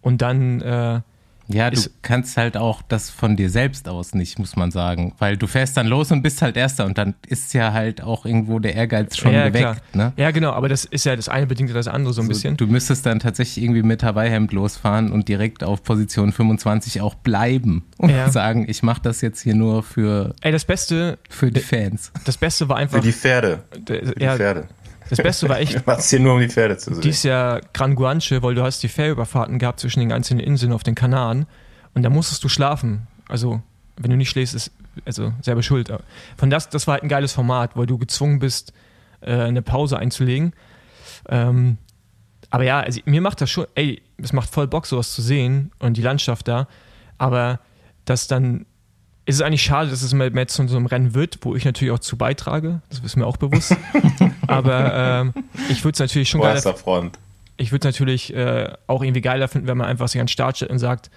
Und 0.00 0.22
dann 0.22 0.60
äh, 0.60 1.00
ja, 1.48 1.70
du 1.70 1.76
Ist- 1.76 1.90
kannst 2.02 2.36
halt 2.36 2.56
auch 2.56 2.82
das 2.82 3.10
von 3.10 3.36
dir 3.36 3.50
selbst 3.50 3.88
aus 3.88 4.14
nicht, 4.14 4.38
muss 4.38 4.56
man 4.56 4.70
sagen. 4.70 5.14
Weil 5.18 5.36
du 5.36 5.46
fährst 5.46 5.76
dann 5.76 5.86
los 5.86 6.10
und 6.10 6.22
bist 6.22 6.40
halt 6.42 6.56
Erster 6.56 6.86
und 6.86 6.96
dann 6.98 7.14
ist 7.26 7.52
ja 7.54 7.72
halt 7.72 8.02
auch 8.02 8.24
irgendwo 8.24 8.58
der 8.58 8.74
Ehrgeiz 8.74 9.16
schon 9.16 9.32
ja, 9.32 9.48
geweckt. 9.48 9.82
Ne? 9.94 10.12
Ja, 10.16 10.30
genau, 10.30 10.52
aber 10.52 10.68
das 10.68 10.84
ist 10.84 11.04
ja 11.04 11.16
das 11.16 11.28
eine 11.28 11.46
bedingt 11.46 11.68
ja 11.70 11.74
das 11.74 11.88
andere 11.88 12.12
so 12.14 12.20
ein 12.22 12.24
So, 12.26 12.28
bisschen. 12.28 12.56
Du 12.56 12.66
müsstest 12.66 13.04
dann 13.06 13.18
tatsächlich 13.20 13.62
irgendwie 13.64 13.82
mit 13.82 14.02
Hawaii-Hemd 14.02 14.52
losfahren 14.52 15.12
und 15.12 15.28
direkt 15.28 15.62
auf 15.64 15.82
Position 15.82 16.32
25 16.32 17.00
auch 17.00 17.14
bleiben 17.14 17.84
und 17.98 18.10
Ja. 18.10 18.30
sagen, 18.30 18.66
ich 18.68 18.82
mache 18.82 19.02
das 19.02 19.20
jetzt 19.20 19.40
hier 19.42 19.54
nur 19.54 19.82
für, 19.82 20.34
Ey, 20.40 20.52
das 20.52 20.64
Beste, 20.64 21.18
für 21.28 21.50
die 21.50 21.60
Fans. 21.60 22.12
das 22.24 22.36
Beste 22.38 22.68
war 22.68 22.76
Für 22.76 22.82
einfach, 22.82 23.00
die 23.00 23.12
Pferde. 23.12 23.64
Für 23.86 24.00
die 24.14 24.22
ja, 24.22 24.36
Pferde. 24.36 24.68
Das 25.10 25.18
Beste 25.18 25.48
war 25.48 25.58
echt 25.58 25.74
Du 25.76 25.80
machst 25.86 26.10
hier 26.10 26.20
nur, 26.20 26.34
um 26.34 26.40
die 26.40 26.48
Pferde 26.48 26.76
zu 26.76 26.94
sehen. 26.94 27.02
dies 27.02 27.22
Jahr 27.22 27.60
Gran 27.72 27.94
Guanche, 27.94 28.42
weil 28.42 28.54
du 28.54 28.62
hast 28.62 28.82
die 28.82 28.88
Fährüberfahrten 28.88 29.58
gehabt 29.58 29.80
zwischen 29.80 30.00
den 30.00 30.12
einzelnen 30.12 30.40
Inseln 30.40 30.72
auf 30.72 30.82
den 30.82 30.94
Kanaren 30.94 31.46
und 31.94 32.02
da 32.02 32.10
musstest 32.10 32.42
du 32.44 32.48
schlafen. 32.48 33.06
Also, 33.28 33.62
wenn 33.96 34.10
du 34.10 34.16
nicht 34.16 34.30
schläfst, 34.30 34.54
ist 34.54 34.72
also 35.04 35.32
selber 35.42 35.62
schuld. 35.62 35.92
Von 36.36 36.50
das, 36.50 36.68
das 36.68 36.86
war 36.86 36.94
halt 36.94 37.02
ein 37.02 37.08
geiles 37.08 37.32
Format, 37.32 37.76
weil 37.76 37.86
du 37.86 37.98
gezwungen 37.98 38.38
bist, 38.38 38.72
äh, 39.20 39.32
eine 39.32 39.62
Pause 39.62 39.98
einzulegen. 39.98 40.52
Ähm, 41.28 41.78
aber 42.50 42.64
ja, 42.64 42.80
also 42.80 43.00
mir 43.04 43.20
macht 43.20 43.40
das 43.40 43.50
schon, 43.50 43.66
ey, 43.74 44.02
es 44.18 44.32
macht 44.32 44.50
voll 44.50 44.68
Bock, 44.68 44.86
sowas 44.86 45.12
zu 45.12 45.22
sehen 45.22 45.72
und 45.78 45.96
die 45.96 46.02
Landschaft 46.02 46.46
da. 46.46 46.68
Aber 47.18 47.60
das 48.04 48.28
dann 48.28 48.66
ist 49.26 49.36
es 49.36 49.40
eigentlich 49.40 49.62
schade, 49.62 49.90
dass 49.90 50.02
es 50.02 50.12
mehr 50.12 50.30
mehr 50.30 50.46
zu 50.48 50.66
so 50.68 50.76
einem 50.76 50.86
Rennen 50.86 51.14
wird, 51.14 51.38
wo 51.42 51.54
ich 51.54 51.64
natürlich 51.64 51.92
auch 51.92 51.98
zu 51.98 52.16
beitrage. 52.16 52.82
Das 52.90 53.00
ist 53.00 53.16
mir 53.16 53.26
auch 53.26 53.36
bewusst. 53.36 53.76
aber 54.46 54.94
ähm, 54.94 55.34
ich 55.68 55.82
würde 55.84 55.94
es 55.94 56.00
natürlich 56.00 56.28
schon 56.28 56.40
geil 56.40 56.60
ich 57.56 57.72
würde 57.72 57.86
natürlich 57.86 58.34
äh, 58.34 58.72
auch 58.86 59.02
irgendwie 59.02 59.20
geiler 59.20 59.48
finden, 59.48 59.68
wenn 59.68 59.78
man 59.78 59.86
einfach 59.86 60.08
sich 60.08 60.20
an 60.20 60.26
den 60.26 60.32
Start 60.32 60.56
stellt 60.56 60.70
und 60.70 60.78
sagt, 60.78 61.10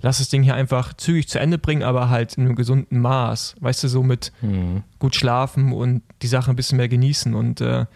lass 0.00 0.18
das 0.18 0.28
Ding 0.28 0.42
hier 0.42 0.54
einfach 0.54 0.94
zügig 0.94 1.28
zu 1.28 1.38
Ende 1.38 1.58
bringen, 1.58 1.82
aber 1.82 2.10
halt 2.10 2.34
in 2.34 2.44
einem 2.44 2.56
gesunden 2.56 3.00
Maß. 3.00 3.56
Weißt 3.60 3.84
du, 3.84 3.88
so 3.88 4.02
mit 4.02 4.32
Hm. 4.40 4.82
gut 4.98 5.14
schlafen 5.14 5.72
und 5.72 6.02
die 6.22 6.26
Sache 6.26 6.50
ein 6.50 6.56
bisschen 6.56 6.76
mehr 6.76 6.88
genießen. 6.88 7.34
Und 7.34 7.60
äh, 7.60 7.86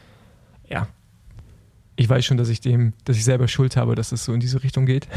ja, 0.68 0.86
ich 2.00 2.08
weiß 2.08 2.24
schon, 2.24 2.36
dass 2.36 2.48
ich 2.48 2.60
dem, 2.60 2.92
dass 3.04 3.16
ich 3.16 3.24
selber 3.24 3.48
Schuld 3.48 3.76
habe, 3.76 3.96
dass 3.96 4.12
es 4.12 4.24
so 4.24 4.32
in 4.32 4.38
diese 4.38 4.62
Richtung 4.62 4.86
geht. 4.86 5.08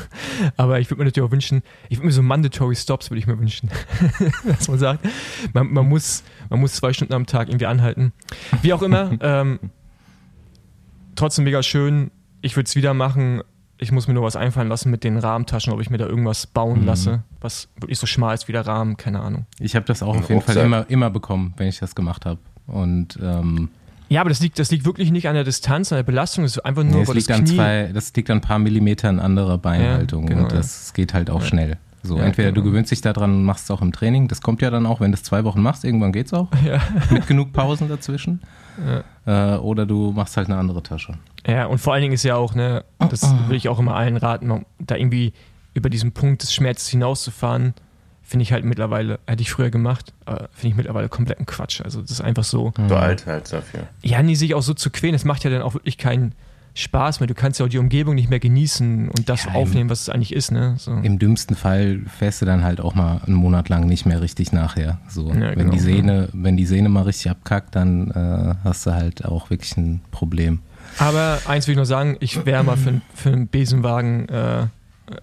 aber 0.56 0.80
ich 0.80 0.88
würde 0.90 1.00
mir 1.00 1.04
natürlich 1.04 1.28
auch 1.28 1.32
wünschen, 1.32 1.62
ich 1.90 1.98
würde 1.98 2.06
mir 2.06 2.12
so 2.12 2.22
mandatory 2.22 2.74
Stops 2.74 3.10
würde 3.10 3.18
ich 3.18 3.26
mir 3.26 3.38
wünschen. 3.38 3.68
dass 4.46 4.66
man 4.66 4.78
sagt, 4.78 5.06
man, 5.52 5.70
man, 5.70 5.86
muss, 5.86 6.22
man 6.48 6.60
muss 6.60 6.72
zwei 6.72 6.94
Stunden 6.94 7.12
am 7.12 7.26
Tag 7.26 7.48
irgendwie 7.48 7.66
anhalten. 7.66 8.12
Wie 8.62 8.72
auch 8.72 8.80
immer, 8.80 9.12
ähm, 9.20 9.58
trotzdem 11.14 11.44
mega 11.44 11.62
schön. 11.62 12.10
Ich 12.40 12.56
würde 12.56 12.68
es 12.68 12.74
wieder 12.74 12.94
machen. 12.94 13.42
Ich 13.76 13.92
muss 13.92 14.08
mir 14.08 14.14
nur 14.14 14.22
was 14.22 14.36
einfallen 14.36 14.68
lassen 14.68 14.90
mit 14.90 15.04
den 15.04 15.18
Rahmentaschen, 15.18 15.74
ob 15.74 15.80
ich 15.82 15.90
mir 15.90 15.98
da 15.98 16.06
irgendwas 16.06 16.46
bauen 16.46 16.80
Mhm. 16.80 16.86
lasse, 16.86 17.22
was 17.42 17.68
wirklich 17.78 17.98
so 17.98 18.06
schmal 18.06 18.34
ist 18.34 18.48
wie 18.48 18.52
der 18.52 18.66
Rahmen, 18.66 18.96
keine 18.96 19.20
Ahnung. 19.20 19.44
Ich 19.58 19.76
habe 19.76 19.84
das 19.84 20.02
auch 20.02 20.14
Ein 20.14 20.20
auf 20.22 20.28
jeden 20.30 20.40
Fall 20.40 20.54
Rucksack. 20.54 20.64
immer, 20.66 20.88
immer 20.88 21.10
bekommen, 21.10 21.52
wenn 21.58 21.68
ich 21.68 21.78
das 21.80 21.94
gemacht 21.94 22.24
habe. 22.24 22.40
Und 22.66 23.18
ähm, 23.22 23.68
Ja, 24.10 24.20
aber 24.22 24.28
das 24.30 24.40
liegt, 24.40 24.58
das 24.58 24.70
liegt 24.72 24.84
wirklich 24.84 25.10
nicht 25.12 25.28
an 25.28 25.34
der 25.34 25.44
Distanz, 25.44 25.92
an 25.92 25.96
der 25.96 26.02
Belastung. 26.02 26.44
Es 26.44 26.56
ist 26.56 26.64
einfach 26.66 26.82
nur, 26.82 26.96
nee, 26.96 27.02
es 27.02 27.08
weil 27.08 27.14
liegt 27.16 27.30
das 27.30 27.38
an 27.38 27.46
zwei, 27.46 27.90
das 27.94 28.12
liegt 28.14 28.28
an 28.28 28.38
ein 28.38 28.40
paar 28.42 28.58
Millimetern 28.58 29.20
anderer 29.20 29.56
Beinhaltung 29.56 30.26
genau, 30.26 30.42
und 30.42 30.52
das 30.52 30.92
geht 30.92 31.14
halt 31.14 31.30
auch 31.30 31.40
Ja. 31.42 31.46
schnell. 31.46 31.78
So, 32.02 32.16
Ja, 32.18 32.24
entweder 32.24 32.48
du 32.50 32.62
genau. 32.62 32.72
gewöhnst 32.72 32.90
dich 32.90 33.02
daran 33.02 33.30
und 33.34 33.44
machst 33.44 33.64
es 33.64 33.70
auch 33.70 33.82
im 33.82 33.92
Training. 33.92 34.26
Das 34.26 34.40
kommt 34.40 34.62
ja 34.62 34.70
dann 34.70 34.84
auch, 34.86 35.00
wenn 35.00 35.12
du 35.12 35.16
es 35.16 35.22
zwei 35.22 35.44
Wochen 35.44 35.60
machst, 35.62 35.84
irgendwann 35.84 36.12
geht's 36.12 36.32
auch. 36.32 36.48
Ja. 36.66 36.80
Mit 37.10 37.26
genug 37.28 37.52
Pausen 37.52 37.88
dazwischen. 37.88 38.40
Äh, 39.26 39.56
oder 39.56 39.86
du 39.86 40.10
machst 40.12 40.36
halt 40.36 40.48
eine 40.48 40.56
andere 40.58 40.82
Tasche. 40.82 41.14
ja, 41.46 41.66
und 41.66 41.78
vor 41.78 41.92
allen 41.92 42.02
Dingen 42.02 42.14
ist 42.14 42.22
ja 42.24 42.36
auch, 42.36 42.54
ne, 42.54 42.84
das 42.98 43.22
will 43.48 43.56
ich 43.56 43.68
auch 43.68 43.78
immer 43.78 43.94
allen 43.94 44.16
raten, 44.16 44.64
da 44.80 44.96
irgendwie 44.96 45.34
über 45.74 45.88
diesen 45.90 46.12
Punkt 46.12 46.42
des 46.42 46.52
Schmerzes 46.54 46.88
hinauszufahren, 46.88 47.74
finde 48.30 48.44
ich 48.44 48.52
halt 48.52 48.64
mittlerweile, 48.64 49.18
hätte 49.26 49.42
ich 49.42 49.50
früher 49.50 49.70
gemacht, 49.70 50.12
aber 50.24 50.48
finde 50.52 50.68
ich 50.68 50.74
mittlerweile 50.76 51.08
kompletten 51.08 51.46
Quatsch. 51.46 51.80
Also 51.80 52.00
das 52.00 52.12
ist 52.12 52.20
einfach 52.20 52.44
so, 52.44 52.72
Du 52.88 52.94
alt 52.94 53.26
halt 53.26 53.52
dafür. 53.52 53.88
ja, 54.02 54.22
nie 54.22 54.36
sich 54.36 54.54
auch 54.54 54.62
so 54.62 54.72
zu 54.72 54.90
quälen, 54.90 55.14
das 55.14 55.24
macht 55.24 55.42
ja 55.42 55.50
dann 55.50 55.62
auch 55.62 55.74
wirklich 55.74 55.98
keinen 55.98 56.34
Spaß 56.74 57.18
mehr. 57.18 57.26
Du 57.26 57.34
kannst 57.34 57.58
ja 57.58 57.66
auch 57.66 57.68
die 57.68 57.78
Umgebung 57.78 58.14
nicht 58.14 58.30
mehr 58.30 58.38
genießen 58.38 59.08
und 59.08 59.28
das 59.28 59.46
Ja, 59.46 59.54
aufnehmen, 59.54 59.90
was 59.90 60.02
es 60.02 60.08
eigentlich 60.08 60.32
ist, 60.32 60.52
ne? 60.52 60.76
So. 60.78 60.92
Im 60.92 61.18
dümmsten 61.18 61.56
Fall 61.56 62.02
fährst 62.06 62.40
du 62.40 62.46
dann 62.46 62.62
halt 62.62 62.80
auch 62.80 62.94
mal 62.94 63.20
einen 63.26 63.34
Monat 63.34 63.68
lang 63.68 63.86
nicht 63.88 64.06
mehr 64.06 64.22
richtig 64.22 64.52
nachher. 64.52 64.98
So, 65.08 65.30
Ja, 65.30 65.40
wenn 65.50 65.58
genau, 65.58 65.72
die 65.72 65.80
Sehne, 65.80 66.28
wenn 66.32 66.56
die 66.56 66.66
Sehne 66.66 66.88
mal 66.88 67.02
richtig 67.02 67.28
abkackt, 67.32 67.74
dann 67.74 68.12
äh, 68.12 68.54
hast 68.62 68.86
du 68.86 68.92
halt 68.92 69.24
auch 69.24 69.50
wirklich 69.50 69.76
ein 69.76 70.02
Problem. 70.12 70.60
Aber 70.98 71.40
eins 71.46 71.66
will 71.66 71.72
ich 71.72 71.78
noch 71.78 71.84
sagen, 71.84 72.16
ich 72.20 72.46
wäre 72.46 72.62
mal 72.62 72.76
für, 72.76 73.00
für 73.14 73.30
einen 73.30 73.48
Besenwagen 73.48 74.28
äh, 74.28 74.66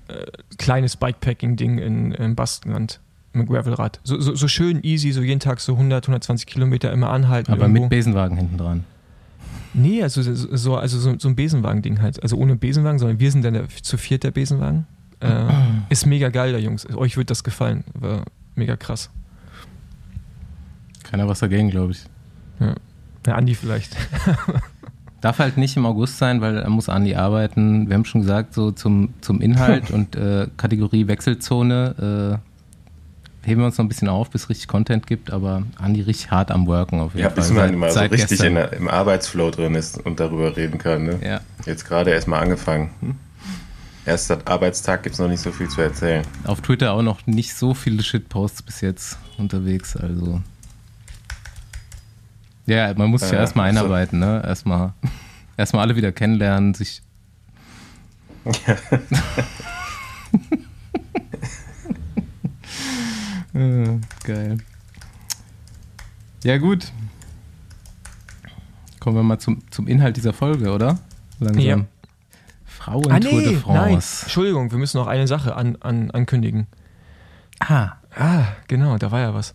äh, 0.08 0.26
kleines 0.58 0.98
Bikepacking-Ding 0.98 1.78
in, 1.78 2.12
in 2.12 2.36
Baskenland 2.36 3.00
mit 3.34 3.48
Gravelrad. 3.48 4.00
So, 4.04 4.20
so, 4.20 4.36
so 4.36 4.48
schön 4.48 4.84
easy, 4.84 5.12
so 5.12 5.22
jeden 5.22 5.40
Tag 5.40 5.60
so 5.60 5.74
100, 5.74 6.06
120 6.06 6.48
Kilometer 6.48 6.92
immer 6.92 7.10
anhalten. 7.10 7.52
Aber 7.52 7.64
irgendwo. 7.64 7.82
mit 7.82 7.90
Besenwagen 7.90 8.38
hinten 8.38 8.58
dran. 8.58 8.84
Nee, 9.74 10.02
also 10.02 10.22
so, 10.22 10.34
so, 10.34 10.76
also 10.76 10.98
so, 10.98 11.16
so 11.20 11.28
ein 11.28 11.36
Besenwagen-Ding 11.36 12.02
halt. 12.02 12.22
Also 12.24 12.38
ohne 12.38 12.56
Besenwagen, 12.56 13.00
sondern 13.00 13.20
wir 13.20 13.32
sind 13.32 13.44
dann 13.46 13.54
der, 13.54 13.70
zu 13.70 13.98
viert 13.98 14.24
der 14.24 14.32
Besenwagen. 14.32 14.88
Äh, 15.20 15.46
ist 15.90 16.06
mega 16.06 16.30
geil, 16.30 16.52
da 16.52 16.58
Jungs. 16.58 16.88
Euch 16.96 17.18
wird 17.18 17.30
das 17.30 17.44
gefallen. 17.44 17.84
War 17.94 18.24
mega 18.56 18.76
krass. 18.76 19.10
Keiner 21.04 21.28
was 21.28 21.40
dagegen, 21.40 21.70
glaube 21.70 21.94
ich. 21.94 22.04
Ja, 22.60 22.76
Andi 23.36 23.56
vielleicht. 23.56 23.96
Darf 25.22 25.40
halt 25.40 25.58
nicht 25.58 25.76
im 25.78 25.86
August 25.86 26.18
sein, 26.20 26.42
weil 26.42 26.56
da 26.62 26.70
muss 26.70 26.90
Andi 26.90 27.16
arbeiten. 27.16 27.88
Wir 27.90 27.96
haben 27.96 28.06
schon 28.06 28.22
gesagt, 28.22 28.54
so 28.54 28.72
zum, 28.72 29.14
zum 29.22 29.42
Inhalt 29.42 29.90
und 29.92 30.16
äh, 30.16 30.48
Kategorie 30.58 31.08
Wechselzone 31.08 32.40
äh, 33.44 33.48
heben 33.48 33.62
wir 33.62 33.66
uns 33.66 33.78
noch 33.78 33.86
ein 33.86 33.88
bisschen 33.90 34.10
auf, 34.10 34.30
bis 34.30 34.44
es 34.44 34.50
richtig 34.50 34.68
Content 34.68 35.08
gibt, 35.08 35.32
aber 35.32 35.64
Andi 35.78 36.02
richtig 36.02 36.30
hart 36.32 36.52
am 36.52 36.68
Worken 36.68 37.00
auf 37.00 37.14
jeden 37.14 37.24
Ja, 37.24 37.30
Fall. 37.30 37.36
bis 37.36 37.52
man 37.52 37.76
mal 37.76 37.92
so 37.92 38.00
richtig 38.02 38.44
in 38.44 38.58
im 38.58 38.88
Arbeitsflow 38.90 39.50
drin 39.52 39.74
ist 39.74 39.98
und 40.06 40.20
darüber 40.20 40.56
reden 40.56 40.78
kann. 40.78 41.06
Ne? 41.06 41.20
Ja. 41.24 41.40
Jetzt 41.66 41.86
gerade 41.86 42.12
erst 42.12 42.28
mal 42.28 42.40
angefangen. 42.40 42.90
Erster 44.06 44.38
Arbeitstag 44.46 45.04
gibt 45.04 45.14
es 45.16 45.20
noch 45.20 45.28
nicht 45.28 45.42
so 45.42 45.52
viel 45.52 45.68
zu 45.68 45.82
erzählen. 45.82 46.24
Auf 46.46 46.62
Twitter 46.62 46.94
auch 46.94 47.02
noch 47.02 47.26
nicht 47.26 47.54
so 47.56 47.74
viele 47.74 48.04
Shitposts 48.04 48.62
bis 48.62 48.82
jetzt 48.82 49.18
unterwegs, 49.38 49.98
also. 49.98 50.42
Ja, 52.68 52.94
man 52.96 53.10
muss 53.10 53.22
sich 53.22 53.32
ja 53.32 53.36
Ja, 53.38 53.42
erstmal 53.42 53.72
so. 53.74 53.80
einarbeiten, 53.80 54.20
ne? 54.20 54.44
Erstmal 54.46 54.94
erstmal 55.58 55.82
alle 55.84 55.96
wieder 55.96 56.12
kennenlernen, 56.12 56.74
sich. 56.76 57.02
Geil. 64.24 64.58
Ja, 66.44 66.58
gut. 66.58 66.92
Kommen 69.00 69.16
wir 69.16 69.24
mal 69.24 69.40
zum, 69.40 69.62
zum 69.72 69.88
Inhalt 69.88 70.18
dieser 70.18 70.34
Folge, 70.34 70.72
oder? 70.72 71.00
Langsam. 71.40 71.62
Ja. 71.64 71.78
Frauen 72.66 73.12
Ah, 73.12 73.20
Tour 73.20 73.42
de 73.42 73.56
nee, 73.56 73.62
nein. 73.68 73.72
France. 73.92 74.24
Entschuldigung, 74.26 74.72
wir 74.72 74.78
müssen 74.78 74.98
noch 74.98 75.08
eine 75.08 75.28
Sache 75.28 75.56
an, 75.56 75.78
an, 75.82 76.12
ankündigen. 76.12 76.68
Ah, 77.60 77.94
Ah, 78.20 78.46
genau, 78.68 78.98
da 78.98 79.12
war 79.12 79.20
ja 79.20 79.34
was. 79.36 79.54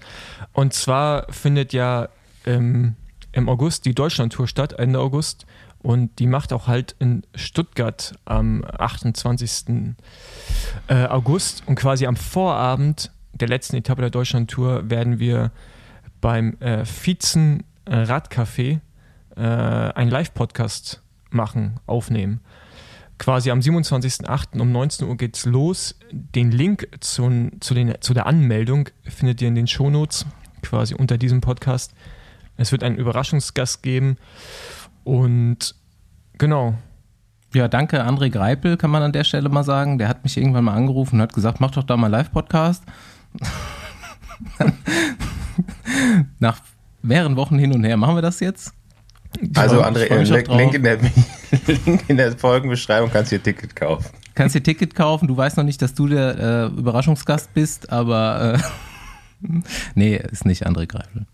Und 0.53 0.73
zwar 0.73 1.27
findet 1.33 1.73
ja 1.73 2.09
ähm, 2.47 2.95
im 3.33 3.49
August 3.49 3.85
die 3.85 3.95
Deutschlandtour 3.95 4.47
statt, 4.47 4.75
Ende 4.75 5.01
August. 5.01 5.47
Und 5.79 6.19
die 6.21 6.27
macht 6.27 6.53
auch 6.53 6.69
halt 6.69 6.95
in 7.01 7.25
Stuttgart 7.35 8.15
am 8.25 8.65
28. 8.65 9.95
Äh, 10.87 11.07
August. 11.07 11.63
Und 11.67 11.75
quasi 11.75 12.07
am 12.07 12.17
Vorabend 12.17 13.11
der 13.33 13.49
letzten 13.49 13.77
Etappe 13.77 14.03
der 14.03 14.11
Deutschlandtour 14.11 14.89
werden 14.89 15.19
wir 15.19 15.51
beim 16.21 16.57
äh, 16.61 16.85
Vizen 16.85 17.65
Radcafé 17.87 18.79
äh, 19.37 19.41
einen 19.41 20.11
Live-Podcast 20.11 21.03
machen, 21.31 21.81
aufnehmen 21.87 22.41
quasi 23.23 23.53
am 23.53 23.61
27.08. 23.61 24.61
um 24.61 24.73
19 24.73 25.07
Uhr 25.07 25.17
geht's 25.17 25.45
los. 25.45 25.97
Den 26.11 26.51
Link 26.51 26.89
zu, 26.99 27.51
zu, 27.61 27.73
den, 27.73 27.95
zu 28.01 28.15
der 28.15 28.27
Anmeldung 28.27 28.89
findet 29.05 29.41
ihr 29.41 29.47
in 29.47 29.55
den 29.55 29.69
Shownotes, 29.69 30.27
quasi 30.61 30.95
unter 30.95 31.19
diesem 31.19 31.41
Podcast. 31.41 31.95
Es 32.63 32.71
wird 32.71 32.85
einen 32.85 32.97
Überraschungsgast 32.97 33.83
geben 33.83 34.19
und 35.03 35.75
genau. 36.39 36.75
Ja, 37.53 37.67
danke 37.67 38.07
André 38.07 38.31
Greipel, 38.31 38.77
kann 38.77 38.91
man 38.91 39.03
an 39.03 39.11
der 39.11 39.25
Stelle 39.25 39.49
mal 39.49 39.65
sagen. 39.65 39.99
Der 39.99 40.07
hat 40.09 40.23
mich 40.23 40.37
irgendwann 40.37 40.63
mal 40.63 40.75
angerufen 40.75 41.17
und 41.17 41.23
hat 41.23 41.35
gesagt, 41.35 41.61
mach 41.61 41.73
doch 41.73 41.83
da 41.83 41.97
mal 41.97 42.07
Live-Podcast. 42.07 42.85
Nach 46.39 46.61
mehreren 47.03 47.35
Wochen 47.35 47.59
hin 47.59 47.75
und 47.75 47.83
her 47.83 47.97
machen 47.97 48.15
wir 48.15 48.23
das 48.23 48.39
jetzt. 48.39 48.73
Also, 49.57 49.81
Ich 49.81 49.87
André, 49.87 50.43
drauf. 50.45 50.57
Link, 50.57 50.75
in 50.75 50.85
der, 50.85 50.99
Link 51.85 52.05
in 52.09 52.17
der 52.17 52.39
Folgenbeschreibung 52.39 53.11
kannst 53.11 53.33
du 53.33 53.39
dir 53.39 53.43
Ticket 53.43 53.75
kaufen. 53.75 54.07
Kannst 54.37 54.55
dir 54.55 54.63
Ticket 54.63 54.95
kaufen. 54.95 55.27
Du 55.27 55.37
weißt 55.37 55.57
noch 55.57 55.65
nicht, 55.65 55.83
dass 55.83 55.95
du 55.95 56.07
der 56.07 56.39
äh, 56.39 56.79
Überraschungsgast 56.79 57.53
bist, 57.55 57.91
aber 57.91 58.55
äh, 58.55 59.59
nee, 59.97 60.17
ist 60.17 60.47
nicht 60.47 60.65
André 60.65 60.87
Greipel. 60.87 61.27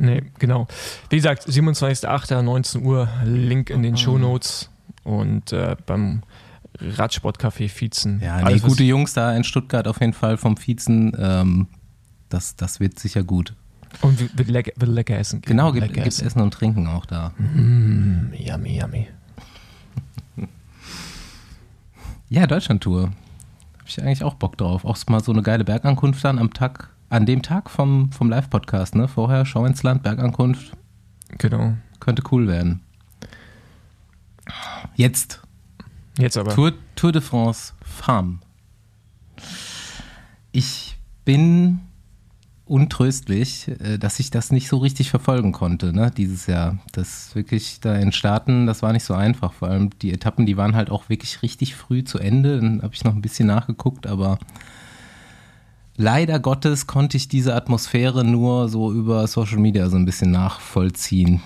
Nee, 0.00 0.22
genau. 0.38 0.66
Wie 1.10 1.16
gesagt, 1.16 1.46
27.08. 1.46 2.40
19 2.40 2.82
Uhr, 2.84 3.08
Link 3.24 3.68
in 3.68 3.82
den 3.82 3.96
Show 3.96 4.16
Notes 4.16 4.70
und 5.04 5.52
äh, 5.52 5.76
beim 5.84 6.22
Radsportcafé 6.78 7.68
Vietzen. 7.68 8.20
Ja, 8.22 8.42
nee, 8.42 8.58
gute 8.58 8.82
Jungs 8.82 9.12
da 9.12 9.36
in 9.36 9.44
Stuttgart 9.44 9.86
auf 9.86 10.00
jeden 10.00 10.14
Fall 10.14 10.38
vom 10.38 10.56
Vietzen. 10.56 11.12
Ähm, 11.18 11.66
das, 12.30 12.56
das 12.56 12.80
wird 12.80 12.98
sicher 12.98 13.22
gut. 13.22 13.54
Und 14.00 14.38
wird 14.38 14.48
lecker, 14.48 14.72
wird 14.76 14.90
lecker 14.90 15.18
essen. 15.18 15.42
Genau, 15.42 15.72
gibt, 15.72 15.92
gibt 15.92 16.06
essen. 16.06 16.26
essen. 16.26 16.40
und 16.40 16.54
Trinken 16.54 16.86
auch 16.86 17.04
da. 17.04 17.32
Mm, 17.38 18.32
yummy, 18.38 18.80
yummy. 18.80 19.08
ja, 22.30 22.46
Deutschlandtour. 22.46 23.02
Habe 23.02 23.88
ich 23.88 24.00
eigentlich 24.00 24.24
auch 24.24 24.34
Bock 24.34 24.56
drauf. 24.56 24.84
Auch 24.84 24.96
mal 25.08 25.22
so 25.22 25.32
eine 25.32 25.42
geile 25.42 25.64
Bergankunft 25.64 26.24
dann 26.24 26.38
am 26.38 26.54
Tag, 26.54 26.89
an 27.10 27.26
dem 27.26 27.42
Tag 27.42 27.68
vom, 27.68 28.10
vom 28.12 28.30
Live-Podcast, 28.30 28.94
ne? 28.94 29.08
Vorher 29.08 29.44
Schau 29.44 29.66
ins 29.66 29.82
Land, 29.82 30.02
Bergankunft. 30.02 30.72
Genau. 31.38 31.74
Könnte 31.98 32.22
cool 32.30 32.48
werden. 32.48 32.80
Jetzt. 34.94 35.40
Jetzt 36.18 36.38
aber. 36.38 36.54
Tour, 36.54 36.72
Tour 36.96 37.12
de 37.12 37.20
France 37.20 37.74
Farm. 37.82 38.40
Ich 40.52 40.96
bin 41.24 41.80
untröstlich, 42.64 43.68
äh, 43.80 43.98
dass 43.98 44.20
ich 44.20 44.30
das 44.30 44.52
nicht 44.52 44.68
so 44.68 44.78
richtig 44.78 45.10
verfolgen 45.10 45.50
konnte, 45.50 45.92
ne, 45.92 46.12
dieses 46.16 46.46
Jahr. 46.46 46.78
Das 46.92 47.34
wirklich 47.34 47.80
da 47.80 47.96
in 47.96 48.12
Staaten, 48.12 48.66
das 48.66 48.82
war 48.82 48.92
nicht 48.92 49.04
so 49.04 49.14
einfach. 49.14 49.52
Vor 49.52 49.68
allem 49.68 49.90
die 49.98 50.12
Etappen, 50.12 50.46
die 50.46 50.56
waren 50.56 50.76
halt 50.76 50.90
auch 50.90 51.08
wirklich 51.08 51.42
richtig 51.42 51.74
früh 51.74 52.04
zu 52.04 52.18
Ende. 52.18 52.60
Dann 52.60 52.82
habe 52.82 52.94
ich 52.94 53.02
noch 53.02 53.14
ein 53.14 53.22
bisschen 53.22 53.48
nachgeguckt, 53.48 54.06
aber 54.06 54.38
leider 56.00 56.40
Gottes 56.40 56.86
konnte 56.86 57.16
ich 57.16 57.28
diese 57.28 57.54
Atmosphäre 57.54 58.24
nur 58.24 58.68
so 58.68 58.92
über 58.92 59.26
Social 59.26 59.58
Media 59.58 59.88
so 59.88 59.96
ein 59.96 60.06
bisschen 60.06 60.30
nachvollziehen 60.30 61.42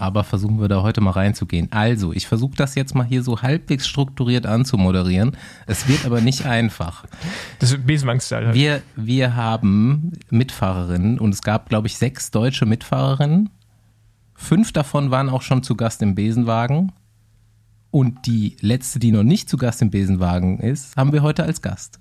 aber 0.00 0.24
versuchen 0.24 0.60
wir 0.60 0.68
da 0.68 0.82
heute 0.82 1.02
mal 1.02 1.10
reinzugehen. 1.10 1.68
Also, 1.70 2.14
ich 2.14 2.26
versuche 2.26 2.56
das 2.56 2.74
jetzt 2.74 2.94
mal 2.94 3.04
hier 3.04 3.22
so 3.22 3.42
halbwegs 3.42 3.86
strukturiert 3.86 4.46
anzumoderieren. 4.46 5.36
Es 5.66 5.88
wird 5.88 6.06
aber 6.06 6.22
nicht 6.22 6.46
einfach. 6.46 7.04
Das 7.58 7.70
ist 7.70 7.86
Besenwagen-Style. 7.86 8.46
Halt. 8.46 8.54
Wir, 8.54 8.82
wir 8.96 9.36
haben 9.36 10.12
Mitfahrerinnen 10.30 11.18
und 11.18 11.34
es 11.34 11.42
gab, 11.42 11.68
glaube 11.68 11.86
ich, 11.86 11.98
sechs 11.98 12.30
deutsche 12.30 12.64
Mitfahrerinnen. 12.64 13.50
Fünf 14.34 14.72
davon 14.72 15.10
waren 15.10 15.28
auch 15.28 15.42
schon 15.42 15.62
zu 15.62 15.76
Gast 15.76 16.00
im 16.00 16.14
Besenwagen. 16.14 16.92
Und 17.90 18.26
die 18.26 18.56
letzte, 18.60 19.00
die 19.00 19.12
noch 19.12 19.24
nicht 19.24 19.50
zu 19.50 19.58
Gast 19.58 19.82
im 19.82 19.90
Besenwagen 19.90 20.60
ist, 20.60 20.96
haben 20.96 21.12
wir 21.12 21.22
heute 21.22 21.44
als 21.44 21.60
Gast. 21.60 22.00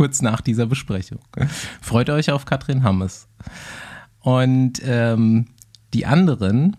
Kurz 0.00 0.22
nach 0.22 0.40
dieser 0.40 0.64
Besprechung. 0.64 1.18
Freut 1.82 2.08
euch 2.08 2.30
auf 2.30 2.46
Katrin 2.46 2.84
Hammes. 2.84 3.28
Und 4.20 4.80
ähm, 4.82 5.48
die 5.92 6.06
anderen 6.06 6.78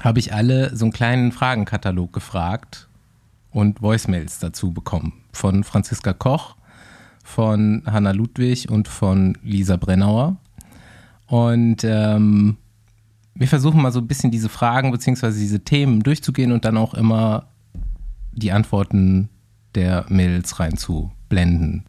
habe 0.00 0.20
ich 0.20 0.32
alle 0.32 0.74
so 0.74 0.86
einen 0.86 0.92
kleinen 0.92 1.32
Fragenkatalog 1.32 2.14
gefragt 2.14 2.88
und 3.50 3.82
Voicemails 3.82 4.38
dazu 4.38 4.72
bekommen. 4.72 5.12
Von 5.34 5.64
Franziska 5.64 6.14
Koch, 6.14 6.56
von 7.22 7.82
Hanna 7.84 8.12
Ludwig 8.12 8.70
und 8.70 8.88
von 8.88 9.36
Lisa 9.42 9.76
Brennauer. 9.76 10.38
Und 11.26 11.84
ähm, 11.84 12.56
wir 13.34 13.48
versuchen 13.48 13.82
mal 13.82 13.92
so 13.92 14.00
ein 14.00 14.08
bisschen 14.08 14.30
diese 14.30 14.48
Fragen 14.48 14.92
bzw. 14.92 15.30
diese 15.32 15.60
Themen 15.60 16.02
durchzugehen 16.02 16.52
und 16.52 16.64
dann 16.64 16.78
auch 16.78 16.94
immer 16.94 17.48
die 18.32 18.50
Antworten 18.50 19.28
der 19.74 20.06
Mails 20.08 20.58
reinzublenden 20.58 21.84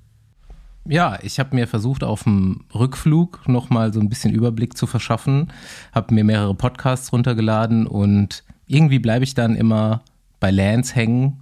ja, 0.88 1.18
ich 1.22 1.40
habe 1.40 1.56
mir 1.56 1.68
versucht, 1.68 2.04
auf 2.04 2.24
dem 2.24 2.66
Rückflug 2.74 3.48
nochmal 3.48 3.92
so 3.94 4.00
ein 4.00 4.10
bisschen 4.10 4.34
Überblick 4.34 4.78
zu 4.78 4.86
verschaffen, 4.88 5.52
habe 5.94 6.14
mir 6.14 6.24
mehrere 6.24 6.54
Podcasts 6.54 7.12
runtergeladen 7.12 7.88
und 7.88 8.44
irgendwie 8.68 9.00
bleibe 9.00 9.24
ich 9.24 9.34
dann 9.34 9.56
immer 9.56 10.02
bei 10.40 10.52
Lance 10.52 10.94
hängen. 10.96 11.42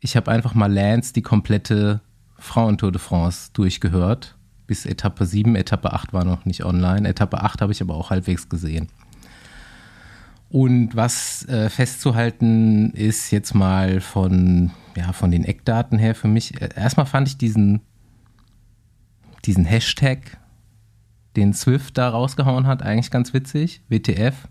Ich 0.00 0.16
habe 0.16 0.30
einfach 0.30 0.54
mal 0.54 0.72
Lance 0.72 1.12
die 1.12 1.22
komplette 1.22 2.00
Frauentour 2.38 2.92
de 2.92 3.00
France 3.00 3.50
durchgehört. 3.54 4.36
Bis 4.66 4.86
Etappe 4.86 5.26
7, 5.26 5.56
Etappe 5.56 5.92
8 5.92 6.12
war 6.12 6.24
noch 6.24 6.44
nicht 6.44 6.64
online. 6.64 7.08
Etappe 7.08 7.42
8 7.42 7.62
habe 7.62 7.72
ich 7.72 7.80
aber 7.80 7.94
auch 7.94 8.10
halbwegs 8.10 8.48
gesehen. 8.48 8.88
Und 10.50 10.94
was 10.94 11.46
äh, 11.48 11.68
festzuhalten 11.68 12.90
ist 12.92 13.30
jetzt 13.30 13.54
mal 13.54 14.00
von, 14.00 14.70
ja, 14.96 15.12
von 15.12 15.30
den 15.30 15.44
Eckdaten 15.44 15.98
her 15.98 16.14
für 16.14 16.28
mich. 16.28 16.60
Äh, 16.60 16.68
erstmal 16.76 17.06
fand 17.06 17.28
ich 17.28 17.38
diesen 17.38 17.80
diesen 19.44 19.64
Hashtag, 19.64 20.38
den 21.36 21.52
Swift 21.52 21.98
da 21.98 22.08
rausgehauen 22.08 22.66
hat, 22.66 22.82
eigentlich 22.82 23.10
ganz 23.10 23.34
witzig. 23.34 23.82
WTF. 23.88 24.48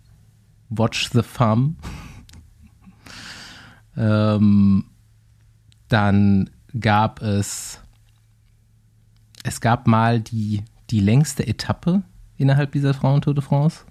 Watch 0.69 1.09
the 1.11 1.23
Farm. 1.23 1.77
ähm, 3.97 4.85
dann 5.87 6.49
gab 6.79 7.21
es, 7.21 7.79
es 9.43 9.61
gab 9.61 9.87
mal 9.87 10.19
die, 10.19 10.63
die 10.89 10.99
längste 10.99 11.47
Etappe 11.47 12.03
innerhalb 12.37 12.71
dieser 12.71 12.93
Frauentour 12.93 13.35
de 13.35 13.43
France, 13.43 13.85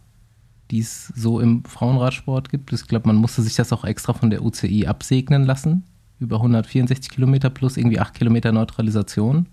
die 0.70 0.80
es 0.80 1.08
so 1.08 1.40
im 1.40 1.64
Frauenradsport 1.64 2.48
gibt. 2.48 2.72
Ich 2.72 2.86
glaube, 2.86 3.06
man 3.06 3.16
musste 3.16 3.42
sich 3.42 3.54
das 3.54 3.72
auch 3.72 3.84
extra 3.84 4.12
von 4.12 4.30
der 4.30 4.42
UCI 4.42 4.86
absegnen 4.86 5.44
lassen. 5.44 5.84
Über 6.18 6.36
164 6.36 7.10
Kilometer 7.10 7.50
plus 7.50 7.76
irgendwie 7.76 8.00
8 8.00 8.14
Kilometer 8.14 8.52
Neutralisation 8.52 9.48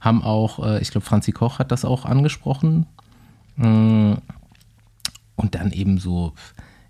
haben 0.00 0.22
auch, 0.22 0.64
äh, 0.64 0.80
ich 0.80 0.90
glaube, 0.90 1.06
Franzi 1.06 1.32
Koch 1.32 1.58
hat 1.58 1.70
das 1.70 1.84
auch 1.84 2.04
angesprochen. 2.04 2.86
Mm. 3.56 4.14
Und 5.36 5.54
dann 5.54 5.72
eben 5.72 5.98
so 5.98 6.34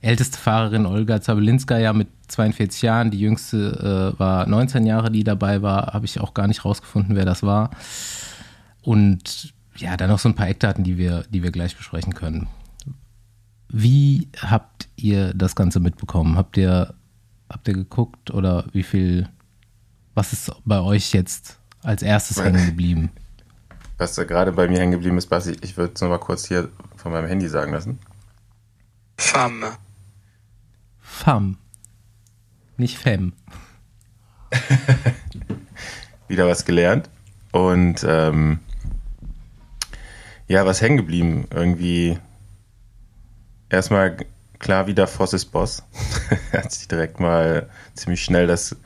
älteste 0.00 0.38
Fahrerin 0.38 0.86
Olga 0.86 1.20
Zabelinska 1.20 1.78
ja 1.78 1.92
mit 1.92 2.08
42 2.28 2.82
Jahren, 2.82 3.10
die 3.10 3.20
jüngste 3.20 4.14
äh, 4.16 4.18
war 4.18 4.46
19 4.46 4.86
Jahre, 4.86 5.10
die 5.10 5.24
dabei 5.24 5.62
war, 5.62 5.92
habe 5.92 6.06
ich 6.06 6.20
auch 6.20 6.34
gar 6.34 6.46
nicht 6.46 6.64
rausgefunden, 6.64 7.16
wer 7.16 7.24
das 7.24 7.42
war. 7.42 7.70
Und 8.82 9.52
ja, 9.76 9.96
dann 9.96 10.10
noch 10.10 10.18
so 10.18 10.28
ein 10.28 10.34
paar 10.34 10.48
Eckdaten, 10.48 10.84
die 10.84 10.98
wir, 10.98 11.24
die 11.30 11.42
wir 11.42 11.50
gleich 11.50 11.76
besprechen 11.76 12.14
können. 12.14 12.48
Wie 13.68 14.28
habt 14.36 14.88
ihr 14.96 15.32
das 15.34 15.54
Ganze 15.54 15.80
mitbekommen? 15.80 16.36
Habt 16.36 16.56
ihr, 16.56 16.94
habt 17.48 17.68
ihr 17.68 17.74
geguckt 17.74 18.30
oder 18.30 18.64
wie 18.72 18.82
viel, 18.82 19.28
was 20.14 20.32
ist 20.32 20.50
bei 20.64 20.80
euch 20.80 21.12
jetzt 21.12 21.59
als 21.82 22.02
erstes 22.02 22.42
hängen 22.42 22.66
geblieben? 22.66 23.10
Was 23.98 24.14
da 24.14 24.24
gerade 24.24 24.52
bei 24.52 24.68
mir 24.68 24.78
hängen 24.78 24.92
geblieben 24.92 25.18
ist, 25.18 25.26
Basti, 25.26 25.56
ich 25.60 25.76
würde 25.76 25.92
es 25.94 26.00
nochmal 26.00 26.20
kurz 26.20 26.46
hier 26.46 26.70
von 26.96 27.12
meinem 27.12 27.28
Handy 27.28 27.48
sagen 27.48 27.72
lassen. 27.72 27.98
Femme. 29.18 29.72
Femme. 31.00 31.56
Nicht 32.76 32.96
Femme. 32.96 33.32
Wieder 36.28 36.46
was 36.46 36.64
gelernt. 36.64 37.10
Und 37.52 38.04
ähm, 38.08 38.60
ja, 40.48 40.64
was 40.64 40.80
hängen 40.80 40.96
geblieben? 40.96 41.46
Irgendwie 41.52 42.18
erstmal 43.68 44.16
klar 44.58 44.86
wieder 44.86 45.06
Voss 45.06 45.32
ist 45.32 45.46
Boss. 45.46 45.82
er 46.52 46.62
hat 46.64 46.72
sich 46.72 46.88
direkt 46.88 47.20
mal 47.20 47.68
ziemlich 47.94 48.22
schnell 48.22 48.46
das 48.46 48.76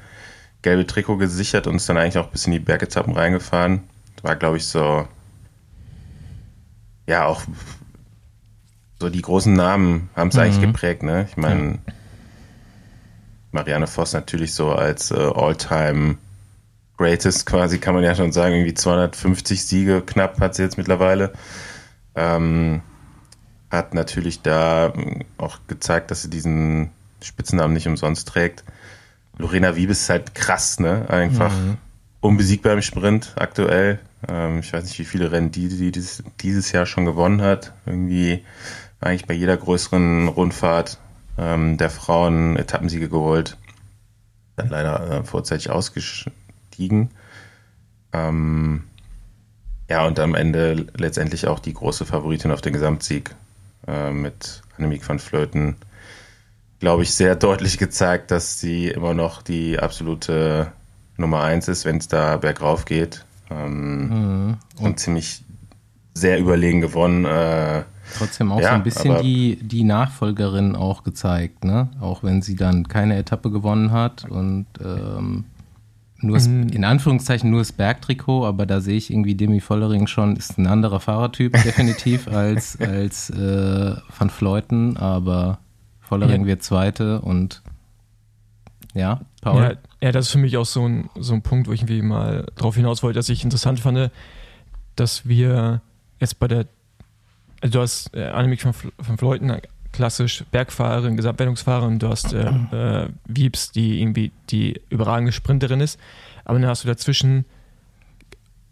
gelbe 0.65 0.87
Trikot 0.87 1.19
gesichert 1.19 1.69
und 1.69 1.77
ist 1.77 1.89
dann 1.89 1.99
eigentlich 1.99 2.19
auch 2.19 2.31
bis 2.31 2.47
in 2.47 2.53
die 2.53 2.59
Bergetappen 2.59 3.15
reingefahren. 3.15 3.85
War, 4.23 4.35
glaube 4.35 4.57
ich, 4.57 4.67
so, 4.67 5.07
ja, 7.07 7.27
auch 7.27 7.43
so 8.99 9.11
die 9.11 9.23
großen 9.23 9.53
Namen 9.53 10.09
haben 10.17 10.29
es 10.29 10.35
mhm. 10.35 10.41
eigentlich 10.41 10.61
geprägt, 10.61 11.03
ne? 11.03 11.27
Ich 11.29 11.37
meine, 11.37 11.73
ja. 11.87 11.93
Marianne 13.53 13.87
Voss 13.87 14.15
natürlich 14.15 14.55
so 14.55 14.73
als 14.73 15.11
äh, 15.11 15.15
All-Time 15.15 16.17
Greatest 16.97 17.45
quasi, 17.47 17.79
kann 17.79 17.95
man 17.95 18.05
ja 18.05 18.15
schon 18.15 18.33
sagen, 18.33 18.55
irgendwie 18.55 18.75
250 18.75 19.65
Siege 19.65 20.01
knapp 20.01 20.41
hat 20.41 20.55
sie 20.55 20.63
jetzt 20.63 20.79
mittlerweile. 20.79 21.33
Ähm, 22.15 22.83
hat 23.71 23.93
natürlich 23.93 24.43
da 24.43 24.93
auch 25.37 25.59
gezeigt, 25.67 26.11
dass 26.11 26.23
sie 26.23 26.31
diesen 26.31 26.91
Spitzennamen 27.21 27.75
nicht 27.75 27.89
umsonst 27.89 28.29
trägt. 28.29 28.65
Lorena 29.39 29.77
Wiebes 29.77 30.03
ist 30.03 30.11
halt 30.11 30.35
krass, 30.35 30.81
ne? 30.81 31.09
Einfach 31.09 31.53
mhm. 31.53 31.77
unbesiegbar 32.21 32.73
im 32.75 32.83
Sprint 32.83 33.33
aktuell. 33.37 33.99
Ähm, 34.29 34.61
ich 34.61 34.73
weiß 34.73 34.85
nicht, 34.85 34.99
wie 34.99 35.05
viele 35.05 35.33
Rennen 35.33 35.51
die, 35.51 35.69
die 35.69 35.93
dieses, 35.93 36.23
dieses 36.41 36.73
Jahr 36.73 36.87
schon 36.87 37.05
gewonnen 37.05 37.43
hat. 37.43 37.73
Irgendwie 37.87 38.45
eigentlich 39.01 39.27
bei 39.27 39.35
jeder 39.35 39.57
größeren 39.57 40.29
Rundfahrt 40.29 40.99
ähm, 41.39 41.77
der 41.77 41.91
Frauen 41.91 42.57
Etappensiege 42.57 43.09
geholt. 43.09 43.57
Dann 44.57 44.69
leider 44.69 45.11
äh, 45.11 45.25
vorzeitig 45.25 45.71
ausgestiegen. 45.71 47.11
Ähm, 48.13 48.85
ja, 49.91 50.07
und 50.07 50.19
am 50.19 50.35
Ende 50.35 50.87
letztendlich 50.97 51.47
auch 51.47 51.59
die 51.59 51.75
große 51.75 52.07
Favoritin 52.07 52.53
auf 52.53 52.61
den 52.61 52.73
Gesamtsieg 52.73 53.35
äh, 53.87 54.11
mit 54.11 54.63
Annemiek 54.79 55.07
van 55.07 55.19
Vleuten 55.19 55.77
glaube 56.85 57.03
ich, 57.03 57.15
sehr 57.15 57.35
deutlich 57.49 57.79
gezeigt, 57.79 58.31
dass 58.31 58.61
sie 58.61 58.89
immer 58.89 59.15
noch 59.15 59.41
die 59.41 59.79
absolute 59.79 60.71
Nummer 61.17 61.43
eins 61.43 61.67
ist, 61.67 61.87
wenn 61.87 61.97
es 61.97 62.09
da 62.09 62.37
bergauf 62.37 62.85
geht. 62.85 63.25
Ähm, 63.51 64.09
mhm. 64.09 64.57
Und, 64.77 64.85
und 64.85 65.01
ziemlich 65.01 65.43
sehr 66.13 66.39
überlegen 66.39 66.83
gewonnen. 66.83 67.25
Äh, 67.25 67.85
Trotzdem 68.19 68.53
auch 68.53 68.61
ja, 68.61 68.69
so 68.69 68.75
ein 68.75 68.83
bisschen 68.83 69.23
die, 69.23 69.57
die 69.63 69.83
Nachfolgerin 69.83 70.77
auch 70.77 71.05
gezeigt, 71.05 71.65
ne? 71.65 71.89
Auch 72.01 72.23
wenn 72.23 72.43
sie 72.43 72.55
dann 72.55 72.87
keine 72.87 73.17
Etappe 73.17 73.51
gewonnen 73.51 73.91
hat 73.91 74.27
und 74.29 74.67
ähm, 74.85 75.47
nur 76.19 76.37
das, 76.37 76.49
mhm. 76.49 76.69
in 76.69 76.85
Anführungszeichen 76.85 77.51
nur 77.51 77.61
das 77.61 77.73
Bergtrikot, 77.73 78.45
aber 78.45 78.67
da 78.67 78.83
sehe 78.83 78.99
ich 78.99 79.11
irgendwie 79.11 79.35
Demi 79.35 79.61
Vollering 79.61 80.07
schon, 80.07 80.37
ist 80.37 80.59
ein 80.59 80.67
anderer 80.67 81.01
Fahrertyp 81.01 81.55
definitiv 81.65 82.29
als, 82.33 82.79
als 82.79 83.31
äh, 83.31 83.95
Van 84.19 84.29
Fleuten, 84.31 84.99
aber 84.99 85.59
Vollering 86.09 86.43
ja. 86.43 86.47
wird 86.47 86.63
Zweite 86.63 87.21
und 87.21 87.63
ja, 88.95 89.21
Paul. 89.41 89.63
Ja, 89.63 89.73
ja, 90.01 90.13
das 90.13 90.27
ist 90.27 90.33
für 90.33 90.39
mich 90.39 90.57
auch 90.57 90.67
so 90.67 90.87
ein, 90.87 91.11
so 91.19 91.35
ein 91.35 91.43
Punkt, 91.43 91.67
wo 91.69 91.73
ich 91.73 91.81
irgendwie 91.81 92.03
mal 92.03 92.47
drauf 92.57 92.77
hinaus 92.77 93.03
wollte, 93.03 93.19
dass 93.19 93.29
ich 93.29 93.43
interessant 93.43 93.81
fand, 93.81 94.11
dass 94.97 95.27
wir 95.27 95.81
jetzt 96.21 96.39
bei 96.39 96.47
der, 96.47 96.67
also 97.61 97.73
du 97.73 97.81
hast 97.81 98.15
äh, 98.15 98.27
Annemiek 98.27 98.61
von, 98.61 98.73
von 98.73 99.19
Fleuten, 99.19 99.61
klassisch 99.93 100.45
Bergfahrerin, 100.51 101.17
Gesamtwertungsfahrerin, 101.17 101.99
du 101.99 102.09
hast 102.09 102.33
äh, 102.33 102.47
äh, 102.47 103.09
Wiebs, 103.27 103.73
die 103.73 104.01
irgendwie 104.01 104.33
die 104.51 104.81
überragende 104.91 105.33
Sprinterin 105.33 105.81
ist, 105.81 105.99
aber 106.45 106.59
dann 106.59 106.69
hast 106.69 106.85
du 106.85 106.89
dazwischen 106.89 107.45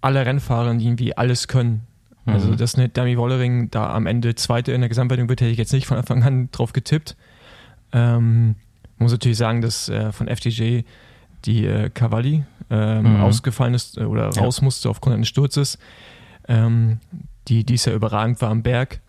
alle 0.00 0.26
Rennfahrer, 0.26 0.74
die 0.74 0.84
irgendwie 0.84 1.16
alles 1.16 1.48
können. 1.48 1.86
Also, 2.24 2.48
mhm. 2.48 2.56
dass 2.56 2.76
eine 2.76 2.88
Dami 2.88 3.16
Wollering 3.16 3.70
da 3.70 3.92
am 3.92 4.06
Ende 4.06 4.34
Zweite 4.34 4.72
in 4.72 4.80
der 4.80 4.88
Gesamtwertung 4.88 5.28
wird, 5.28 5.40
hätte 5.40 5.50
ich 5.50 5.58
jetzt 5.58 5.72
nicht 5.72 5.86
von 5.86 5.96
Anfang 5.96 6.22
an 6.22 6.48
drauf 6.52 6.72
getippt. 6.72 7.16
Ähm, 7.92 8.54
muss 8.98 9.12
natürlich 9.12 9.38
sagen, 9.38 9.60
dass 9.60 9.88
äh, 9.88 10.12
von 10.12 10.28
FDJ 10.28 10.82
die 11.44 11.66
äh, 11.66 11.90
Cavalli 11.90 12.44
ähm, 12.70 13.16
mhm. 13.16 13.20
ausgefallen 13.20 13.74
ist 13.74 13.98
äh, 13.98 14.04
oder 14.04 14.30
ja. 14.30 14.42
raus 14.42 14.62
musste 14.62 14.88
aufgrund 14.88 15.14
eines 15.14 15.28
Sturzes, 15.28 15.78
ähm, 16.48 17.00
die 17.48 17.64
dies 17.64 17.84
ja 17.84 17.92
überragend 17.92 18.40
war 18.40 18.50
am 18.50 18.62
Berg. 18.62 19.00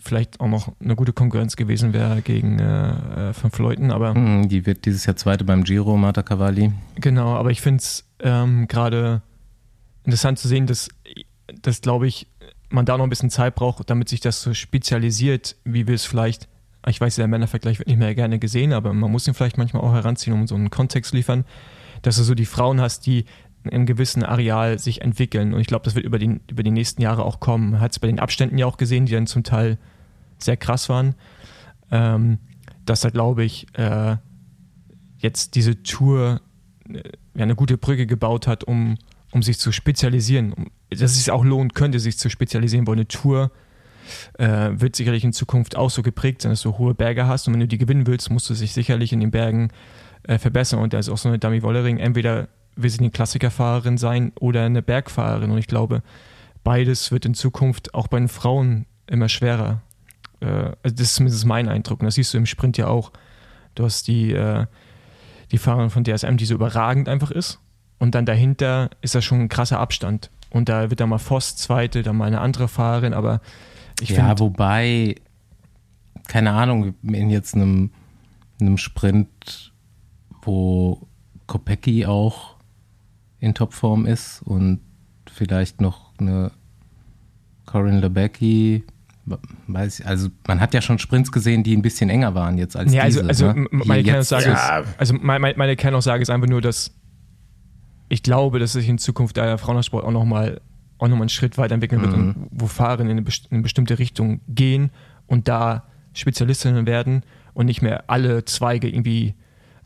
Vielleicht 0.00 0.40
auch 0.40 0.48
noch 0.48 0.72
eine 0.80 0.96
gute 0.96 1.12
Konkurrenz 1.12 1.54
gewesen 1.54 1.92
wäre 1.92 2.22
gegen 2.22 2.58
äh, 2.58 3.30
äh 3.30 3.32
fünf 3.32 3.58
Leuten, 3.58 3.92
aber. 3.92 4.14
Mhm, 4.14 4.48
die 4.48 4.66
wird 4.66 4.86
dieses 4.86 5.06
Jahr 5.06 5.14
Zweite 5.14 5.44
beim 5.44 5.62
Giro, 5.62 5.96
Marta 5.96 6.22
Cavalli. 6.22 6.72
Genau, 6.96 7.34
aber 7.34 7.50
ich 7.50 7.60
finde 7.60 7.82
es 7.82 8.04
ähm, 8.20 8.66
gerade 8.66 9.22
interessant 10.04 10.38
zu 10.38 10.48
sehen, 10.48 10.66
dass, 10.66 10.88
dass 11.62 11.80
glaube 11.80 12.08
ich, 12.08 12.26
man 12.74 12.84
da 12.84 12.96
noch 12.96 13.04
ein 13.04 13.10
bisschen 13.10 13.30
Zeit 13.30 13.54
braucht, 13.54 13.88
damit 13.88 14.08
sich 14.08 14.20
das 14.20 14.42
so 14.42 14.52
spezialisiert, 14.54 15.56
wie 15.64 15.86
wir 15.86 15.94
es 15.94 16.04
vielleicht 16.04 16.48
ich 16.86 17.00
weiß, 17.00 17.16
der 17.16 17.28
Männervergleich 17.28 17.78
wird 17.78 17.88
nicht 17.88 17.98
mehr 17.98 18.14
gerne 18.14 18.38
gesehen, 18.38 18.72
aber 18.72 18.92
man 18.92 19.10
muss 19.10 19.26
ihn 19.26 19.34
vielleicht 19.34 19.58
manchmal 19.58 19.82
auch 19.82 19.92
heranziehen, 19.92 20.34
um 20.34 20.46
so 20.46 20.54
einen 20.54 20.70
Kontext 20.70 21.14
liefern, 21.14 21.44
dass 22.02 22.16
du 22.16 22.22
so 22.22 22.34
die 22.34 22.44
Frauen 22.44 22.80
hast, 22.80 23.06
die 23.06 23.24
in 23.64 23.70
einem 23.70 23.86
gewissen 23.86 24.22
Areal 24.22 24.78
sich 24.78 25.00
entwickeln. 25.00 25.54
Und 25.54 25.60
ich 25.60 25.66
glaube, 25.66 25.84
das 25.84 25.94
wird 25.94 26.04
über 26.04 26.18
die, 26.18 26.40
über 26.50 26.62
die 26.62 26.70
nächsten 26.70 27.00
Jahre 27.00 27.24
auch 27.24 27.40
kommen. 27.40 27.72
Man 27.72 27.80
hat 27.80 27.92
es 27.92 27.98
bei 27.98 28.08
den 28.08 28.20
Abständen 28.20 28.58
ja 28.58 28.66
auch 28.66 28.76
gesehen, 28.76 29.06
die 29.06 29.12
dann 29.12 29.26
zum 29.26 29.42
Teil 29.42 29.78
sehr 30.38 30.58
krass 30.58 30.90
waren. 30.90 31.14
Ähm, 31.90 32.38
dass 32.84 33.00
da, 33.00 33.08
glaube 33.08 33.44
ich, 33.44 33.66
äh, 33.78 34.16
jetzt 35.16 35.54
diese 35.54 35.82
Tour 35.82 36.42
äh, 36.90 37.00
eine 37.40 37.54
gute 37.54 37.78
Brücke 37.78 38.06
gebaut 38.06 38.46
hat, 38.46 38.64
um, 38.64 38.98
um 39.34 39.42
sich 39.42 39.58
zu 39.58 39.72
spezialisieren. 39.72 40.70
Dass 40.90 41.10
es 41.10 41.16
sich 41.16 41.30
auch 41.30 41.44
lohnen 41.44 41.74
könnte, 41.74 41.98
sich 41.98 42.16
zu 42.16 42.30
spezialisieren, 42.30 42.86
wo 42.86 42.92
eine 42.92 43.06
Tour 43.06 43.50
äh, 44.38 44.70
wird 44.72 44.96
sicherlich 44.96 45.24
in 45.24 45.32
Zukunft 45.32 45.76
auch 45.76 45.90
so 45.90 46.02
geprägt 46.02 46.42
sein, 46.42 46.52
dass 46.52 46.62
du 46.62 46.78
hohe 46.78 46.94
Berge 46.94 47.26
hast. 47.26 47.46
Und 47.46 47.54
wenn 47.54 47.60
du 47.60 47.68
die 47.68 47.78
gewinnen 47.78 48.06
willst, 48.06 48.30
musst 48.30 48.48
du 48.48 48.54
dich 48.54 48.72
sicherlich 48.72 49.12
in 49.12 49.20
den 49.20 49.30
Bergen 49.30 49.70
äh, 50.22 50.38
verbessern. 50.38 50.80
Und 50.80 50.92
da 50.92 50.98
ist 50.98 51.08
auch 51.08 51.18
so 51.18 51.28
eine 51.28 51.38
Dummy 51.38 51.62
Wollering. 51.62 51.98
Entweder 51.98 52.48
will 52.76 52.90
sie 52.90 53.00
eine 53.00 53.10
Klassikerfahrerin 53.10 53.98
sein 53.98 54.32
oder 54.38 54.64
eine 54.64 54.82
Bergfahrerin. 54.82 55.50
Und 55.50 55.58
ich 55.58 55.66
glaube, 55.66 56.02
beides 56.62 57.10
wird 57.10 57.26
in 57.26 57.34
Zukunft 57.34 57.92
auch 57.94 58.06
bei 58.06 58.18
den 58.18 58.28
Frauen 58.28 58.86
immer 59.06 59.28
schwerer. 59.28 59.82
Äh, 60.40 60.46
also 60.46 60.96
das 60.96 61.00
ist 61.00 61.14
zumindest 61.16 61.44
mein 61.44 61.68
Eindruck. 61.68 62.00
Und 62.00 62.06
das 62.06 62.14
siehst 62.14 62.32
du 62.34 62.38
im 62.38 62.46
Sprint 62.46 62.76
ja 62.76 62.86
auch. 62.86 63.10
Du 63.74 63.84
hast 63.84 64.06
die, 64.06 64.32
äh, 64.32 64.66
die 65.50 65.58
Fahrerin 65.58 65.90
von 65.90 66.04
DSM, 66.04 66.36
die 66.36 66.46
so 66.46 66.54
überragend 66.54 67.08
einfach 67.08 67.32
ist. 67.32 67.58
Und 68.04 68.14
dann 68.14 68.26
dahinter 68.26 68.90
ist 69.00 69.14
das 69.14 69.24
schon 69.24 69.40
ein 69.40 69.48
krasser 69.48 69.80
Abstand. 69.80 70.30
Und 70.50 70.68
da 70.68 70.90
wird 70.90 71.00
dann 71.00 71.08
mal 71.08 71.16
Voss 71.16 71.56
Zweite, 71.56 72.02
dann 72.02 72.18
mal 72.18 72.26
eine 72.26 72.42
andere 72.42 72.68
Fahrerin, 72.68 73.14
aber 73.14 73.40
ich 73.98 74.10
ja, 74.10 74.26
find, 74.26 74.40
wobei, 74.40 75.14
keine 76.28 76.50
Ahnung, 76.50 76.96
in 77.02 77.30
jetzt 77.30 77.54
einem, 77.54 77.92
einem 78.60 78.76
Sprint, 78.76 79.72
wo 80.42 81.08
Kopecki 81.46 82.04
auch 82.04 82.56
in 83.38 83.54
Topform 83.54 84.04
ist 84.04 84.42
und 84.42 84.80
vielleicht 85.32 85.80
noch 85.80 86.12
eine 86.18 86.52
Corinne 87.64 88.00
Lebecki, 88.00 88.84
weiß 89.66 90.00
ich, 90.00 90.06
also 90.06 90.28
man 90.46 90.60
hat 90.60 90.74
ja 90.74 90.82
schon 90.82 90.98
Sprints 90.98 91.32
gesehen, 91.32 91.62
die 91.62 91.74
ein 91.74 91.80
bisschen 91.80 92.10
enger 92.10 92.34
waren 92.34 92.58
jetzt 92.58 92.76
als 92.76 92.92
ja, 92.92 93.04
also, 93.04 93.20
diese. 93.20 93.46
Also, 93.46 93.52
ne? 93.58 93.66
meine 93.70 94.02
Kernaussage 94.02 94.50
ja. 94.50 94.80
ist, 94.80 94.88
also 94.98 95.14
meine, 95.14 95.54
meine 95.56 95.74
Kernaussage 95.74 96.20
ist 96.20 96.28
einfach 96.28 96.48
nur, 96.48 96.60
dass 96.60 96.92
ich 98.08 98.22
glaube, 98.22 98.58
dass 98.58 98.72
sich 98.72 98.88
in 98.88 98.98
Zukunft 98.98 99.36
der 99.36 99.58
Frauensport 99.58 100.04
auch 100.04 100.10
nochmal 100.10 100.60
auch 100.98 101.08
nochmal 101.08 101.22
einen 101.22 101.28
Schritt 101.28 101.58
weiterentwickeln 101.58 102.00
wird 102.00 102.16
mhm. 102.16 102.22
und 102.22 102.46
wo 102.50 102.66
Fahrerinnen 102.66 103.10
in 103.10 103.18
eine, 103.18 103.22
best 103.22 103.46
in 103.46 103.54
eine 103.54 103.62
bestimmte 103.62 103.98
Richtung 103.98 104.40
gehen 104.48 104.90
und 105.26 105.48
da 105.48 105.84
Spezialistinnen 106.12 106.86
werden 106.86 107.24
und 107.52 107.66
nicht 107.66 107.82
mehr 107.82 108.04
alle 108.06 108.44
Zweige 108.44 108.88
irgendwie 108.88 109.34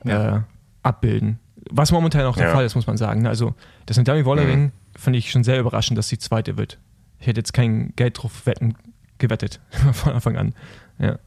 ja. 0.05 0.37
äh, 0.37 0.41
abbilden. 0.83 1.39
Was 1.71 1.93
momentan 1.93 2.27
auch 2.27 2.37
der 2.37 2.49
ja. 2.49 2.53
Fall 2.53 2.65
ist, 2.65 2.75
muss 2.75 2.87
man 2.87 2.97
sagen. 2.97 3.27
Also, 3.27 3.55
das 3.87 3.97
mit 3.97 4.07
Dami 4.07 4.25
Wollering 4.25 4.61
mhm. 4.61 4.73
finde 4.97 5.19
ich 5.19 5.31
schon 5.31 5.45
sehr 5.45 5.59
überraschend, 5.59 5.99
dass 5.99 6.09
sie 6.09 6.19
Zweite 6.19 6.57
wird. 6.57 6.79
Ich 7.21 7.27
hätte 7.27 7.41
jetzt 7.41 7.53
kein 7.53 7.95
Geld 7.97 8.23
drauf 8.23 8.47
wetten, 8.47 8.75
gewettet 9.19 9.61
von 9.93 10.13
Anfang 10.13 10.37
an. 10.37 10.55
Ja. 10.99 11.19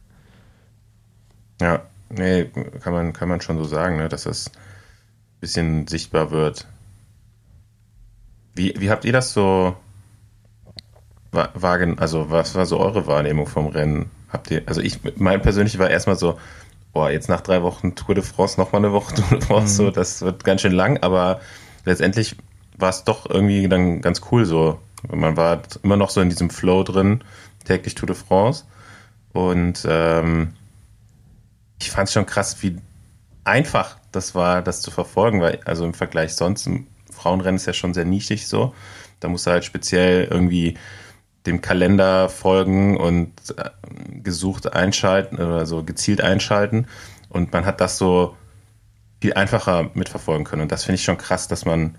Ja, 1.60 1.82
nee, 2.10 2.44
kann 2.80 2.92
man, 2.92 3.12
kann 3.12 3.28
man 3.28 3.40
schon 3.40 3.58
so 3.58 3.64
sagen, 3.64 3.96
ne, 3.96 4.08
dass 4.08 4.24
das 4.24 4.48
ein 4.48 5.40
bisschen 5.40 5.86
sichtbar 5.86 6.30
wird, 6.30 6.66
wie, 8.54 8.74
wie 8.78 8.90
habt 8.90 9.04
ihr 9.04 9.12
das 9.12 9.32
so 9.32 9.76
wahrgenommen? 11.32 11.98
Also, 11.98 12.30
was 12.30 12.54
war 12.54 12.66
so 12.66 12.78
eure 12.78 13.06
Wahrnehmung 13.06 13.46
vom 13.46 13.68
Rennen? 13.68 14.10
Habt 14.28 14.50
ihr, 14.50 14.62
also 14.66 14.80
ich, 14.80 15.00
mein 15.16 15.42
persönlich 15.42 15.78
war 15.78 15.90
erstmal 15.90 16.16
so, 16.16 16.38
boah, 16.92 17.10
jetzt 17.10 17.28
nach 17.28 17.40
drei 17.40 17.62
Wochen 17.62 17.94
Tour 17.94 18.14
de 18.14 18.24
France 18.24 18.60
nochmal 18.60 18.84
eine 18.84 18.92
Woche 18.92 19.14
Tour 19.16 19.38
de 19.38 19.40
France, 19.40 19.82
mhm. 19.82 19.86
so, 19.86 19.90
das 19.90 20.22
wird 20.22 20.44
ganz 20.44 20.60
schön 20.60 20.72
lang, 20.72 20.98
aber 21.02 21.40
letztendlich 21.84 22.36
war 22.76 22.90
es 22.90 23.04
doch 23.04 23.28
irgendwie 23.28 23.68
dann 23.68 24.00
ganz 24.00 24.20
cool 24.30 24.44
so. 24.44 24.78
Man 25.10 25.36
war 25.36 25.62
immer 25.82 25.96
noch 25.96 26.10
so 26.10 26.20
in 26.20 26.28
diesem 26.28 26.50
Flow 26.50 26.82
drin, 26.84 27.24
täglich 27.64 27.94
Tour 27.94 28.06
de 28.06 28.16
France. 28.16 28.64
Und 29.32 29.86
ähm, 29.88 30.54
ich 31.80 31.90
fand 31.90 32.08
es 32.08 32.12
schon 32.12 32.26
krass, 32.26 32.62
wie 32.62 32.76
einfach 33.44 33.96
das 34.12 34.34
war, 34.34 34.62
das 34.62 34.82
zu 34.82 34.90
verfolgen, 34.90 35.40
weil 35.40 35.60
also 35.64 35.84
im 35.84 35.94
Vergleich 35.94 36.34
sonst 36.34 36.68
Frauenrennen 37.22 37.56
ist 37.56 37.66
ja 37.66 37.72
schon 37.72 37.94
sehr 37.94 38.04
nischig 38.04 38.46
so. 38.46 38.74
Da 39.20 39.28
musst 39.28 39.46
du 39.46 39.52
halt 39.52 39.64
speziell 39.64 40.26
irgendwie 40.30 40.76
dem 41.46 41.60
Kalender 41.60 42.28
folgen 42.28 42.96
und 42.96 43.32
äh, 43.56 43.70
gesucht 44.22 44.72
einschalten 44.72 45.36
oder 45.36 45.66
so 45.66 45.84
gezielt 45.84 46.20
einschalten. 46.20 46.86
Und 47.28 47.52
man 47.52 47.64
hat 47.64 47.80
das 47.80 47.98
so 47.98 48.36
viel 49.20 49.34
einfacher 49.34 49.90
mitverfolgen 49.94 50.44
können. 50.44 50.62
Und 50.62 50.72
das 50.72 50.84
finde 50.84 50.96
ich 50.96 51.04
schon 51.04 51.18
krass, 51.18 51.46
dass 51.46 51.64
man, 51.64 51.96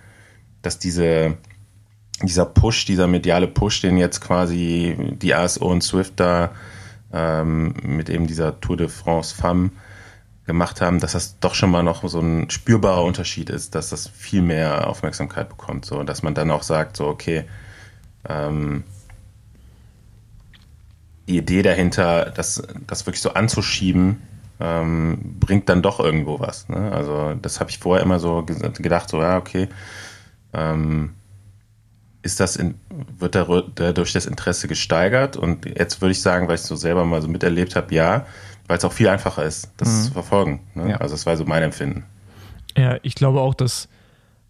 dass 0.62 0.79
diese, 0.79 1.38
dieser 2.21 2.45
Push, 2.45 2.86
dieser 2.86 3.07
mediale 3.07 3.47
Push, 3.47 3.81
den 3.81 3.97
jetzt 3.97 4.19
quasi 4.21 5.15
die 5.21 5.33
ASO 5.33 5.65
und 5.65 5.83
Swift 5.83 6.19
da 6.19 6.51
ähm, 7.13 7.75
mit 7.83 8.09
eben 8.09 8.27
dieser 8.27 8.59
Tour 8.59 8.77
de 8.77 8.89
France 8.89 9.33
Femme 9.33 9.71
gemacht 10.45 10.82
haben, 10.82 10.99
dass 10.99 11.13
das 11.13 11.39
doch 11.39 11.56
schon 11.56 11.71
mal 11.71 11.84
noch 11.84 12.08
so 12.08 12.19
ein 12.19 12.49
spürbarer 12.49 13.03
Unterschied 13.03 13.49
ist, 13.49 13.75
dass 13.75 13.89
das 13.89 14.08
viel 14.10 14.41
mehr 14.41 14.88
Aufmerksamkeit 14.88 15.49
bekommt, 15.49 15.86
so 15.86 16.03
dass 16.03 16.21
man 16.23 16.34
dann 16.34 16.51
auch 16.51 16.63
sagt, 16.63 16.97
so 16.97 17.08
okay, 17.08 17.45
ähm, 18.27 18.84
die 21.27 21.38
Idee 21.38 21.62
dahinter, 21.62 22.32
das, 22.32 22.62
das 22.86 23.06
wirklich 23.06 23.21
so 23.21 23.34
anzuschieben, 23.34 24.21
ähm, 24.60 25.38
bringt 25.39 25.69
dann 25.69 25.82
doch 25.82 25.99
irgendwo 25.99 26.39
was. 26.39 26.67
Ne? 26.67 26.91
Also 26.91 27.34
das 27.41 27.60
habe 27.60 27.69
ich 27.69 27.79
vorher 27.79 28.03
immer 28.03 28.19
so 28.19 28.43
gedacht, 28.43 29.10
so 29.10 29.21
ja 29.21 29.38
okay, 29.38 29.69
ähm, 30.53 31.12
ist 32.21 32.39
das 32.39 32.56
in, 32.58 32.75
wird 33.19 33.36
dadurch 33.36 34.13
das 34.13 34.25
Interesse 34.25 34.67
gesteigert 34.67 35.38
und 35.38 35.65
jetzt 35.65 36.01
würde 36.01 36.12
ich 36.12 36.21
sagen, 36.21 36.47
weil 36.47 36.56
ich 36.56 36.62
es 36.62 36.67
so 36.67 36.75
selber 36.75 37.06
mal 37.06 37.21
so 37.21 37.27
miterlebt 37.27 37.75
habe, 37.75 37.93
ja, 37.93 38.25
weil 38.67 38.78
es 38.78 38.86
auch 38.86 38.93
viel 38.93 39.08
einfacher 39.08 39.43
ist, 39.43 39.71
das 39.78 39.89
mhm. 39.89 40.04
zu 40.04 40.12
verfolgen. 40.13 40.60
Ne? 40.73 40.91
Ja. 40.91 40.97
Also 40.97 41.15
das 41.15 41.26
war 41.26 41.38
so 41.38 41.45
mein 41.45 41.63
Empfinden. 41.63 42.06
Ja, 42.78 42.97
ich 43.04 43.15
glaube 43.15 43.41
auch, 43.41 43.54
dass, 43.54 43.88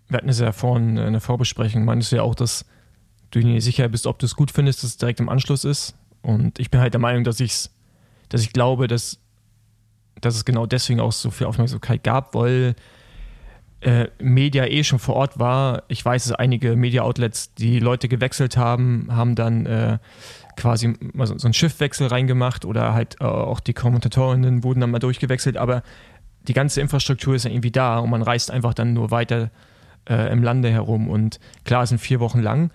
wir 0.08 0.18
hatten 0.18 0.30
es 0.30 0.40
ja 0.40 0.52
vorhin 0.52 0.98
in 0.98 1.14
der 1.14 1.22
Vorbesprechung, 1.22 1.86
meinst 1.86 2.12
du 2.12 2.18
ja 2.18 2.22
auch, 2.22 2.36
dass 2.36 2.66
du 3.32 3.40
dir 3.40 3.48
nicht 3.48 3.64
sicher 3.64 3.90
bist, 3.90 4.08
ob 4.08 4.20
du 4.20 4.26
es 4.26 4.36
gut 4.36 4.52
findest, 4.52 4.84
dass 4.84 4.92
es 4.92 4.98
direkt 4.98 5.20
im 5.20 5.30
Anschluss 5.30 5.66
ist. 5.66 5.96
Und 6.22 6.60
ich 6.60 6.72
bin 6.72 6.80
halt 6.80 6.94
der 6.94 7.02
Meinung, 7.02 7.24
dass 7.24 7.40
ich 7.40 7.70
dass 8.34 8.42
ich 8.42 8.52
glaube, 8.52 8.88
dass, 8.88 9.20
dass 10.20 10.36
es 10.36 10.44
genau 10.44 10.66
deswegen 10.66 11.00
auch 11.00 11.12
so 11.12 11.30
viel 11.30 11.46
Aufmerksamkeit 11.46 12.04
gab, 12.04 12.34
weil 12.34 12.76
äh, 13.82 14.08
Media 14.18 14.66
eh 14.66 14.84
schon 14.84 14.98
vor 14.98 15.16
Ort 15.16 15.38
war. 15.38 15.84
Ich 15.88 16.04
weiß, 16.04 16.24
dass 16.24 16.34
einige 16.34 16.76
Media-Outlets, 16.76 17.54
die 17.54 17.78
Leute 17.78 18.08
gewechselt 18.08 18.58
haben, 18.58 19.08
haben 19.12 19.36
dann 19.36 19.68
äh, 19.68 20.00
quasi 20.56 20.94
so, 21.16 21.38
so 21.38 21.48
einen 21.48 21.54
Schiffwechsel 21.54 22.08
reingemacht 22.08 22.66
oder 22.66 22.94
halt 22.94 23.18
äh, 23.20 23.26
auch 23.26 23.60
die 23.60 23.74
Kommentatorinnen 23.74 24.64
wurden 24.64 24.82
dann 24.82 24.92
mal 24.92 25.00
durchgewechselt, 25.00 25.58
aber 25.58 25.84
die 26.48 26.54
ganze 26.54 26.82
Infrastruktur 26.82 27.36
ist 27.36 27.46
ja 27.46 27.52
irgendwie 27.52 27.72
da 27.72 28.00
und 28.00 28.10
man 28.10 28.22
reist 28.22 28.52
einfach 28.52 28.74
dann 28.74 28.94
nur 28.94 29.12
weiter 29.12 29.50
äh, 30.10 30.32
im 30.32 30.44
Lande 30.44 30.70
herum 30.70 31.10
und 31.10 31.40
klar, 31.64 31.84
es 31.84 31.90
sind 31.90 32.00
vier 32.00 32.20
Wochen 32.20 32.40
lang, 32.40 32.72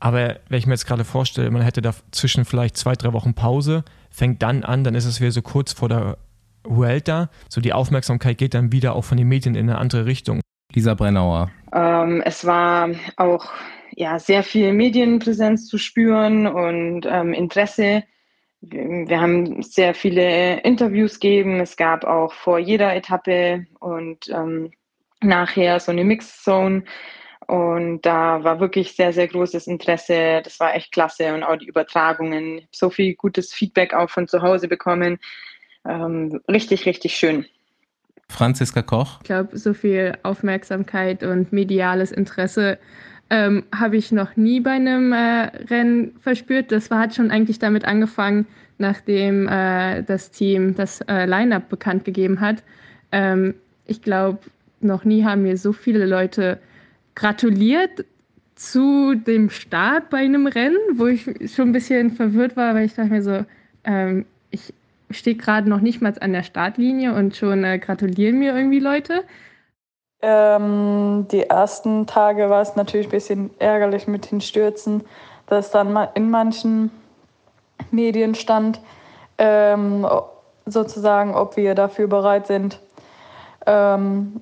aber 0.00 0.36
wenn 0.48 0.58
ich 0.58 0.66
mir 0.66 0.74
jetzt 0.74 0.86
gerade 0.86 1.04
vorstelle, 1.04 1.50
man 1.50 1.62
hätte 1.62 1.82
dazwischen 1.82 2.44
vielleicht 2.44 2.76
zwei, 2.76 2.94
drei 2.94 3.12
Wochen 3.12 3.34
Pause, 3.34 3.84
fängt 4.10 4.42
dann 4.42 4.64
an, 4.64 4.84
dann 4.84 4.94
ist 4.94 5.04
es 5.04 5.20
wieder 5.20 5.32
so 5.32 5.42
kurz 5.42 5.72
vor 5.72 5.88
der 5.88 6.18
Vuelta, 6.64 7.30
so 7.48 7.60
die 7.60 7.72
Aufmerksamkeit 7.72 8.38
geht 8.38 8.54
dann 8.54 8.72
wieder 8.72 8.94
auch 8.94 9.04
von 9.04 9.16
den 9.16 9.28
Medien 9.28 9.54
in 9.54 9.68
eine 9.68 9.78
andere 9.78 10.06
Richtung. 10.06 10.40
Lisa 10.74 10.94
Brennauer. 10.94 11.50
Ähm, 11.72 12.22
es 12.24 12.44
war 12.44 12.90
auch 13.16 13.50
ja, 13.94 14.18
sehr 14.18 14.42
viel 14.42 14.72
Medienpräsenz 14.72 15.66
zu 15.66 15.78
spüren 15.78 16.46
und 16.46 17.06
ähm, 17.06 17.32
Interesse. 17.32 18.04
Wir 18.60 19.20
haben 19.20 19.62
sehr 19.62 19.94
viele 19.94 20.60
Interviews 20.60 21.20
gegeben. 21.20 21.60
Es 21.60 21.76
gab 21.76 22.04
auch 22.04 22.32
vor 22.32 22.58
jeder 22.58 22.94
Etappe 22.94 23.66
und 23.78 24.28
ähm, 24.28 24.72
nachher 25.20 25.78
so 25.80 25.92
eine 25.92 26.04
Mixed 26.04 26.42
Zone. 26.42 26.84
Und 27.46 28.02
da 28.02 28.44
war 28.44 28.60
wirklich 28.60 28.94
sehr, 28.94 29.12
sehr 29.12 29.28
großes 29.28 29.68
Interesse. 29.68 30.42
Das 30.44 30.60
war 30.60 30.74
echt 30.74 30.92
klasse. 30.92 31.32
Und 31.34 31.44
auch 31.44 31.56
die 31.56 31.66
Übertragungen. 31.66 32.66
So 32.72 32.90
viel 32.90 33.14
gutes 33.14 33.54
Feedback 33.54 33.94
auch 33.94 34.10
von 34.10 34.28
zu 34.28 34.42
Hause 34.42 34.68
bekommen. 34.68 35.18
Ähm, 35.86 36.40
richtig, 36.48 36.84
richtig 36.84 37.16
schön. 37.16 37.46
Franziska 38.28 38.82
Koch. 38.82 39.20
Ich 39.22 39.26
glaube, 39.26 39.56
so 39.56 39.72
viel 39.72 40.18
Aufmerksamkeit 40.22 41.22
und 41.22 41.52
mediales 41.52 42.12
Interesse 42.12 42.78
ähm, 43.30 43.64
habe 43.74 43.96
ich 43.96 44.12
noch 44.12 44.36
nie 44.36 44.60
bei 44.60 44.72
einem 44.72 45.12
äh, 45.12 45.50
Rennen 45.70 46.12
verspürt. 46.20 46.72
Das 46.72 46.90
war, 46.90 47.00
hat 47.00 47.14
schon 47.14 47.30
eigentlich 47.30 47.58
damit 47.58 47.84
angefangen, 47.84 48.46
nachdem 48.78 49.46
äh, 49.48 50.02
das 50.02 50.30
Team 50.30 50.74
das 50.74 51.00
äh, 51.02 51.26
Line-up 51.26 51.68
bekannt 51.68 52.04
gegeben 52.04 52.40
hat. 52.40 52.62
Ähm, 53.12 53.54
ich 53.86 54.02
glaube, 54.02 54.38
noch 54.80 55.04
nie 55.04 55.24
haben 55.24 55.42
mir 55.42 55.56
so 55.56 55.72
viele 55.72 56.06
Leute 56.06 56.58
gratuliert 57.14 58.04
zu 58.54 59.14
dem 59.14 59.50
Start 59.50 60.10
bei 60.10 60.18
einem 60.18 60.46
Rennen, 60.46 60.78
wo 60.94 61.06
ich 61.06 61.24
schon 61.54 61.68
ein 61.68 61.72
bisschen 61.72 62.10
verwirrt 62.10 62.56
war, 62.56 62.74
weil 62.74 62.86
ich 62.86 62.94
dachte 62.94 63.10
mir 63.10 63.22
so, 63.22 63.44
ähm, 63.84 64.24
ich 64.50 64.72
stehe 65.10 65.36
gerade 65.36 65.68
noch 65.68 65.80
nicht 65.80 66.00
mal 66.00 66.14
an 66.20 66.32
der 66.32 66.42
Startlinie 66.42 67.14
und 67.14 67.36
schon 67.36 67.64
äh, 67.64 67.78
gratulieren 67.78 68.38
mir 68.38 68.54
irgendwie 68.56 68.80
Leute. 68.80 69.24
Ähm, 70.20 71.26
die 71.30 71.48
ersten 71.48 72.06
Tage 72.06 72.50
war 72.50 72.60
es 72.60 72.74
natürlich 72.74 73.06
ein 73.06 73.12
bisschen 73.12 73.50
ärgerlich 73.58 74.08
mit 74.08 74.30
den 74.30 74.40
Stürzen, 74.40 75.04
dass 75.46 75.70
dann 75.70 75.96
in 76.14 76.30
manchen 76.30 76.90
Medien 77.90 78.34
stand, 78.34 78.80
ähm, 79.38 80.06
sozusagen, 80.66 81.34
ob 81.34 81.56
wir 81.56 81.74
dafür 81.74 82.08
bereit 82.08 82.48
sind. 82.48 82.80
Ähm, 83.66 84.40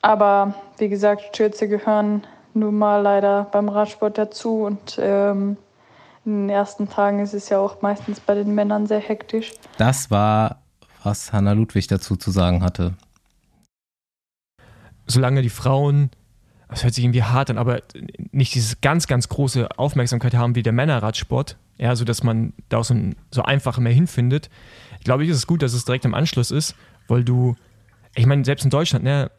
aber 0.00 0.54
wie 0.78 0.88
gesagt, 0.88 1.22
Stürze 1.34 1.68
gehören 1.68 2.24
nun 2.54 2.78
mal 2.78 3.02
leider 3.02 3.48
beim 3.50 3.68
Radsport 3.68 4.18
dazu 4.18 4.64
und 4.64 4.98
ähm, 5.00 5.56
in 6.24 6.42
den 6.42 6.50
ersten 6.50 6.88
Tagen 6.88 7.20
ist 7.20 7.34
es 7.34 7.48
ja 7.48 7.58
auch 7.58 7.82
meistens 7.82 8.20
bei 8.20 8.34
den 8.34 8.54
Männern 8.54 8.86
sehr 8.86 9.00
hektisch. 9.00 9.52
Das 9.78 10.10
war, 10.10 10.58
was 11.02 11.32
Hanna 11.32 11.52
Ludwig 11.52 11.86
dazu 11.86 12.16
zu 12.16 12.30
sagen 12.30 12.62
hatte. 12.62 12.94
Solange 15.06 15.42
die 15.42 15.50
Frauen, 15.50 16.10
das 16.68 16.82
hört 16.82 16.94
sich 16.94 17.04
irgendwie 17.04 17.22
hart 17.22 17.50
an, 17.50 17.58
aber 17.58 17.82
nicht 18.32 18.54
diese 18.54 18.76
ganz, 18.80 19.06
ganz 19.06 19.28
große 19.28 19.78
Aufmerksamkeit 19.78 20.34
haben 20.34 20.54
wie 20.54 20.62
der 20.62 20.72
Männerradsport, 20.72 21.56
ja, 21.78 21.94
so 21.94 22.04
dass 22.04 22.22
man 22.22 22.52
da 22.68 22.78
auch 22.78 22.84
so, 22.84 22.94
ein, 22.94 23.16
so 23.30 23.42
einfach 23.42 23.78
mehr 23.78 23.92
hinfindet, 23.92 24.50
glaube 25.04 25.24
ich, 25.24 25.30
ist 25.30 25.36
es 25.36 25.46
gut, 25.46 25.62
dass 25.62 25.72
es 25.72 25.84
direkt 25.84 26.04
im 26.04 26.14
Anschluss 26.14 26.50
ist, 26.50 26.74
weil 27.06 27.22
du, 27.22 27.54
ich 28.14 28.26
meine, 28.26 28.44
selbst 28.44 28.64
in 28.64 28.70
Deutschland, 28.70 29.04
ne, 29.04 29.30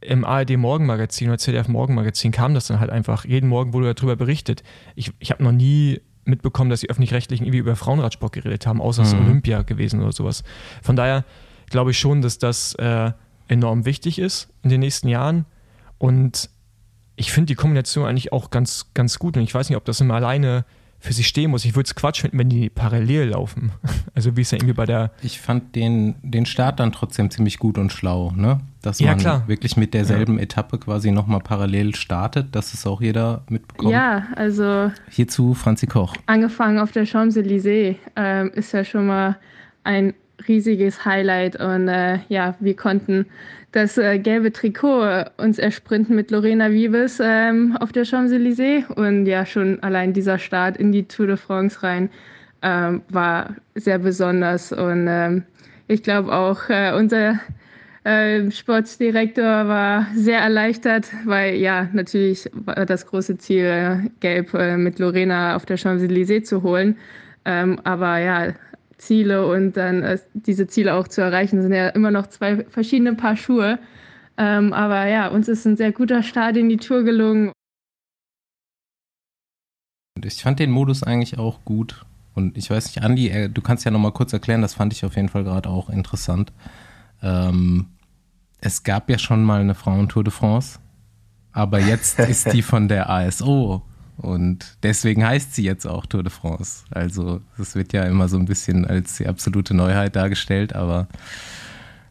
im 0.00 0.24
ARD 0.24 0.56
Morgenmagazin 0.56 1.28
oder 1.28 1.38
ZDF 1.38 1.68
Morgenmagazin 1.68 2.32
kam 2.32 2.54
das 2.54 2.66
dann 2.66 2.80
halt 2.80 2.90
einfach. 2.90 3.24
Jeden 3.24 3.48
Morgen 3.48 3.72
wurde 3.72 3.94
darüber 3.94 4.16
berichtet. 4.16 4.62
Ich, 4.94 5.12
ich 5.18 5.30
habe 5.30 5.42
noch 5.42 5.52
nie 5.52 6.00
mitbekommen, 6.24 6.70
dass 6.70 6.80
die 6.80 6.90
Öffentlich-Rechtlichen 6.90 7.44
irgendwie 7.44 7.58
über 7.58 7.76
Frauenradsport 7.76 8.32
geredet 8.32 8.66
haben, 8.66 8.80
außer 8.80 9.02
es 9.02 9.14
mhm. 9.14 9.24
Olympia 9.24 9.62
gewesen 9.62 10.02
oder 10.02 10.12
sowas. 10.12 10.42
Von 10.82 10.96
daher 10.96 11.24
glaube 11.70 11.92
ich 11.92 11.98
schon, 11.98 12.20
dass 12.20 12.38
das 12.38 12.74
äh, 12.74 13.12
enorm 13.48 13.84
wichtig 13.84 14.18
ist 14.18 14.48
in 14.62 14.70
den 14.70 14.80
nächsten 14.80 15.08
Jahren. 15.08 15.46
Und 15.98 16.50
ich 17.16 17.32
finde 17.32 17.46
die 17.46 17.54
Kombination 17.54 18.06
eigentlich 18.06 18.32
auch 18.32 18.50
ganz, 18.50 18.90
ganz 18.94 19.18
gut. 19.18 19.36
Und 19.36 19.42
ich 19.42 19.54
weiß 19.54 19.68
nicht, 19.68 19.76
ob 19.76 19.84
das 19.84 20.00
immer 20.00 20.14
alleine 20.14 20.64
für 20.98 21.12
sich 21.12 21.28
stehen 21.28 21.50
muss. 21.50 21.64
Ich 21.64 21.76
würde 21.76 21.86
es 21.86 21.94
Quatsch 21.94 22.22
finden, 22.22 22.38
wenn 22.38 22.48
die 22.48 22.68
parallel 22.68 23.30
laufen. 23.30 23.72
Also 24.14 24.34
wie 24.34 24.40
es 24.40 24.50
ja 24.50 24.56
irgendwie 24.56 24.72
bei 24.72 24.86
der. 24.86 25.10
Ich 25.20 25.42
fand 25.42 25.76
den, 25.76 26.14
den 26.22 26.46
Start 26.46 26.80
dann 26.80 26.90
trotzdem 26.90 27.30
ziemlich 27.30 27.58
gut 27.58 27.76
und 27.76 27.92
schlau, 27.92 28.32
ne? 28.34 28.60
Dass 28.80 28.98
man 28.98 29.18
ja, 29.18 29.46
wirklich 29.46 29.76
mit 29.76 29.92
derselben 29.92 30.38
ja. 30.38 30.44
Etappe 30.44 30.78
quasi 30.78 31.10
nochmal 31.10 31.40
parallel 31.40 31.94
startet, 31.94 32.56
dass 32.56 32.72
es 32.72 32.86
auch 32.86 33.02
jeder 33.02 33.42
mitbekommt. 33.50 33.92
Ja, 33.92 34.28
also. 34.34 34.90
Hierzu 35.10 35.52
Franzi 35.52 35.86
Koch. 35.86 36.14
Angefangen 36.24 36.78
auf 36.78 36.92
der 36.92 37.04
Champs-Élysées 37.06 37.96
ähm, 38.16 38.50
ist 38.54 38.72
ja 38.72 38.84
schon 38.84 39.06
mal 39.06 39.36
ein 39.84 40.14
riesiges 40.48 41.04
Highlight 41.04 41.58
und 41.60 41.88
äh, 41.88 42.18
ja, 42.28 42.54
wir 42.60 42.76
konnten 42.76 43.26
das 43.76 43.98
äh, 43.98 44.18
gelbe 44.18 44.52
Trikot 44.52 45.24
uns 45.36 45.58
ersprinten 45.58 46.16
mit 46.16 46.30
Lorena 46.30 46.70
Vives 46.70 47.20
ähm, 47.22 47.76
auf 47.78 47.92
der 47.92 48.04
Champs-Élysées. 48.04 48.86
Und 48.94 49.26
ja, 49.26 49.44
schon 49.44 49.82
allein 49.82 50.14
dieser 50.14 50.38
Start 50.38 50.78
in 50.78 50.92
die 50.92 51.06
Tour 51.06 51.26
de 51.26 51.36
France 51.36 51.82
rein 51.82 52.08
ähm, 52.62 53.02
war 53.10 53.54
sehr 53.74 53.98
besonders. 53.98 54.72
Und 54.72 55.06
ähm, 55.08 55.42
ich 55.88 56.02
glaube 56.02 56.32
auch 56.32 56.70
äh, 56.70 56.92
unser 56.96 57.38
äh, 58.04 58.50
Sportdirektor 58.50 59.44
war 59.68 60.06
sehr 60.14 60.38
erleichtert, 60.38 61.08
weil 61.26 61.56
ja, 61.56 61.88
natürlich 61.92 62.48
war 62.54 62.86
das 62.86 63.06
große 63.06 63.36
Ziel, 63.36 63.64
äh, 63.64 64.08
Gelb 64.20 64.54
äh, 64.54 64.78
mit 64.78 64.98
Lorena 64.98 65.54
auf 65.54 65.66
der 65.66 65.76
Champs-Élysées 65.76 66.44
zu 66.44 66.62
holen. 66.62 66.96
Ähm, 67.44 67.78
aber 67.84 68.18
ja, 68.18 68.54
Ziele 68.98 69.46
und 69.46 69.76
dann 69.76 70.02
äh, 70.02 70.18
diese 70.34 70.66
Ziele 70.66 70.94
auch 70.94 71.08
zu 71.08 71.20
erreichen, 71.20 71.62
sind 71.62 71.72
ja 71.72 71.88
immer 71.88 72.10
noch 72.10 72.26
zwei 72.28 72.64
verschiedene 72.64 73.14
Paar 73.14 73.36
Schuhe. 73.36 73.78
Ähm, 74.38 74.72
aber 74.72 75.06
ja, 75.06 75.28
uns 75.28 75.48
ist 75.48 75.66
ein 75.66 75.76
sehr 75.76 75.92
guter 75.92 76.22
Start 76.22 76.56
in 76.56 76.68
die 76.68 76.76
Tour 76.76 77.02
gelungen. 77.04 77.52
Ich 80.22 80.42
fand 80.42 80.58
den 80.58 80.70
Modus 80.70 81.02
eigentlich 81.02 81.38
auch 81.38 81.64
gut. 81.64 82.04
Und 82.34 82.58
ich 82.58 82.70
weiß 82.70 82.86
nicht, 82.86 83.02
Andi, 83.02 83.28
äh, 83.28 83.48
du 83.48 83.62
kannst 83.62 83.84
ja 83.84 83.90
nochmal 83.90 84.12
kurz 84.12 84.32
erklären, 84.32 84.60
das 84.60 84.74
fand 84.74 84.92
ich 84.92 85.04
auf 85.04 85.16
jeden 85.16 85.28
Fall 85.28 85.44
gerade 85.44 85.70
auch 85.70 85.88
interessant. 85.88 86.52
Ähm, 87.22 87.86
es 88.60 88.82
gab 88.82 89.08
ja 89.08 89.18
schon 89.18 89.42
mal 89.42 89.60
eine 89.60 89.74
Frauentour 89.74 90.22
de 90.22 90.32
France, 90.32 90.78
aber 91.52 91.80
jetzt 91.80 92.18
ist 92.28 92.52
die 92.52 92.62
von 92.62 92.88
der 92.88 93.08
ASO 93.08 93.82
und 94.16 94.78
deswegen 94.82 95.24
heißt 95.26 95.54
sie 95.54 95.62
jetzt 95.62 95.86
auch 95.86 96.06
Tour 96.06 96.22
de 96.22 96.32
France. 96.32 96.84
Also 96.90 97.40
es 97.58 97.74
wird 97.74 97.92
ja 97.92 98.04
immer 98.04 98.28
so 98.28 98.38
ein 98.38 98.46
bisschen 98.46 98.86
als 98.86 99.16
die 99.16 99.26
absolute 99.26 99.74
Neuheit 99.74 100.16
dargestellt, 100.16 100.74
aber 100.74 101.08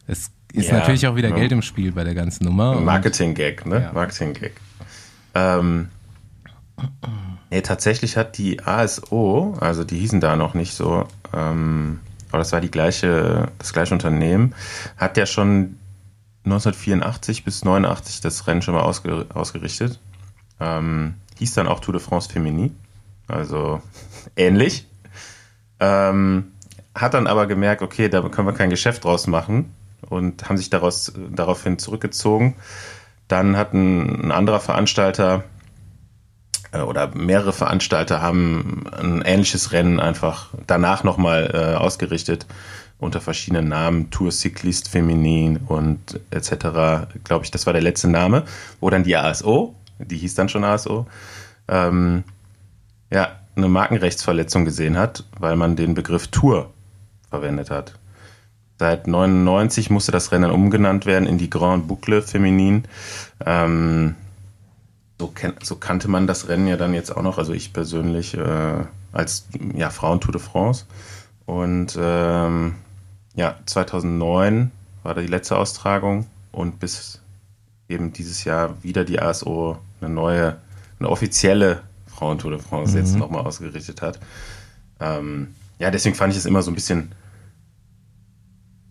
es 0.06 0.30
ist 0.52 0.68
ja, 0.68 0.78
natürlich 0.78 1.06
auch 1.06 1.16
wieder 1.16 1.30
ja. 1.30 1.34
Geld 1.34 1.52
im 1.52 1.62
Spiel 1.62 1.92
bei 1.92 2.04
der 2.04 2.14
ganzen 2.14 2.44
Nummer. 2.44 2.80
Marketing-Gag, 2.80 3.66
ne? 3.66 3.82
Ja. 3.82 3.92
Marketing-Gag. 3.92 4.52
Ähm, 5.34 5.88
nee, 7.50 7.60
tatsächlich 7.60 8.16
hat 8.16 8.38
die 8.38 8.62
ASO, 8.62 9.56
also 9.60 9.84
die 9.84 9.98
hießen 9.98 10.20
da 10.20 10.36
noch 10.36 10.54
nicht 10.54 10.74
so, 10.74 11.06
ähm, 11.34 12.00
aber 12.30 12.38
das 12.38 12.52
war 12.52 12.60
die 12.60 12.70
gleiche, 12.70 13.48
das 13.58 13.72
gleiche 13.72 13.92
Unternehmen, 13.92 14.54
hat 14.96 15.16
ja 15.16 15.26
schon 15.26 15.76
1984 16.44 17.44
bis 17.44 17.64
89 17.64 18.20
das 18.20 18.46
Rennen 18.46 18.62
schon 18.62 18.74
mal 18.74 18.82
ausge, 18.82 19.26
ausgerichtet. 19.34 19.98
Ähm, 20.60 21.14
hieß 21.38 21.54
dann 21.54 21.68
auch 21.68 21.80
Tour 21.80 21.92
de 21.92 22.02
France 22.02 22.30
Femini, 22.30 22.72
also 23.28 23.80
ähnlich. 24.36 24.86
Ähm, 25.80 26.52
hat 26.94 27.14
dann 27.14 27.26
aber 27.26 27.46
gemerkt, 27.46 27.82
okay, 27.82 28.08
da 28.08 28.22
können 28.28 28.48
wir 28.48 28.54
kein 28.54 28.70
Geschäft 28.70 29.04
draus 29.04 29.26
machen 29.26 29.74
und 30.08 30.48
haben 30.48 30.56
sich 30.56 30.70
daraus, 30.70 31.12
daraufhin 31.30 31.78
zurückgezogen. 31.78 32.56
Dann 33.28 33.56
hat 33.56 33.74
ein, 33.74 34.26
ein 34.26 34.32
anderer 34.32 34.60
Veranstalter 34.60 35.44
äh, 36.72 36.80
oder 36.80 37.14
mehrere 37.14 37.52
Veranstalter 37.52 38.22
haben 38.22 38.86
ein 38.92 39.22
ähnliches 39.22 39.72
Rennen 39.72 40.00
einfach 40.00 40.50
danach 40.66 41.04
nochmal 41.04 41.50
äh, 41.52 41.76
ausgerichtet 41.76 42.46
unter 42.98 43.20
verschiedenen 43.20 43.68
Namen, 43.68 44.10
Tour 44.10 44.32
Cycliste 44.32 44.88
Feminin 44.88 45.58
und 45.58 46.18
etc. 46.30 47.10
Glaube 47.24 47.44
ich, 47.44 47.50
das 47.50 47.66
war 47.66 47.74
der 47.74 47.82
letzte 47.82 48.08
Name, 48.08 48.44
wo 48.80 48.88
dann 48.88 49.04
die 49.04 49.16
ASO 49.16 49.74
die 49.98 50.16
hieß 50.16 50.34
dann 50.34 50.48
schon 50.48 50.64
ASO, 50.64 51.06
ähm, 51.68 52.24
ja, 53.10 53.36
eine 53.56 53.68
Markenrechtsverletzung 53.68 54.64
gesehen 54.64 54.98
hat, 54.98 55.24
weil 55.38 55.56
man 55.56 55.76
den 55.76 55.94
Begriff 55.94 56.28
Tour 56.28 56.70
verwendet 57.30 57.70
hat. 57.70 57.98
Seit 58.78 59.06
99 59.06 59.88
musste 59.88 60.12
das 60.12 60.32
Rennen 60.32 60.50
umgenannt 60.50 61.06
werden 61.06 61.26
in 61.26 61.38
die 61.38 61.48
Grand 61.48 61.88
Boucle 61.88 62.20
Feminin. 62.20 62.84
Ähm, 63.44 64.14
so, 65.18 65.32
so, 65.62 65.76
kannte 65.76 66.08
man 66.08 66.26
das 66.26 66.48
Rennen 66.48 66.66
ja 66.66 66.76
dann 66.76 66.92
jetzt 66.92 67.10
auch 67.10 67.22
noch, 67.22 67.38
also 67.38 67.54
ich 67.54 67.72
persönlich 67.72 68.36
äh, 68.36 68.84
als 69.12 69.48
ja, 69.74 69.88
Frauen 69.88 70.20
Tour 70.20 70.32
de 70.32 70.42
France. 70.42 70.84
Und 71.46 71.96
ähm, 71.98 72.74
ja, 73.34 73.56
2009 73.64 74.70
war 75.02 75.14
da 75.14 75.22
die 75.22 75.26
letzte 75.26 75.56
Austragung 75.56 76.26
und 76.52 76.78
bis 76.80 77.20
eben 77.88 78.12
dieses 78.12 78.44
Jahr 78.44 78.82
wieder 78.82 79.04
die 79.04 79.20
ASO 79.20 79.78
eine 80.00 80.12
neue, 80.12 80.56
eine 80.98 81.08
offizielle 81.08 81.82
Frauen 82.06 82.38
Tour 82.38 82.52
de 82.52 82.60
France 82.60 82.92
mhm. 82.92 82.98
jetzt 82.98 83.16
nochmal 83.16 83.44
ausgerichtet 83.44 84.02
hat. 84.02 84.18
Ähm, 85.00 85.54
ja, 85.78 85.90
deswegen 85.90 86.14
fand 86.14 86.32
ich 86.32 86.38
es 86.38 86.46
immer 86.46 86.62
so 86.62 86.70
ein 86.70 86.74
bisschen 86.74 87.12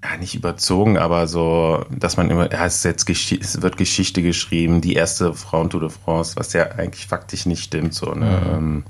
ja, 0.03 0.17
nicht 0.17 0.35
überzogen, 0.35 0.97
aber 0.97 1.27
so, 1.27 1.83
dass 1.89 2.17
man 2.17 2.29
immer, 2.29 2.51
ja, 2.51 2.65
es, 2.65 2.77
ist 2.77 3.07
jetzt 3.07 3.09
es 3.09 3.61
wird 3.61 3.77
Geschichte 3.77 4.21
geschrieben, 4.21 4.81
die 4.81 4.93
erste 4.93 5.33
Frauentour 5.33 5.81
de 5.81 5.89
France, 5.89 6.35
was 6.35 6.53
ja 6.53 6.71
eigentlich 6.71 7.07
faktisch 7.07 7.45
nicht 7.45 7.63
stimmt, 7.63 7.93
so, 7.93 8.13
ne? 8.13 8.25
Mhm. 8.25 8.57
Ähm, 8.57 8.83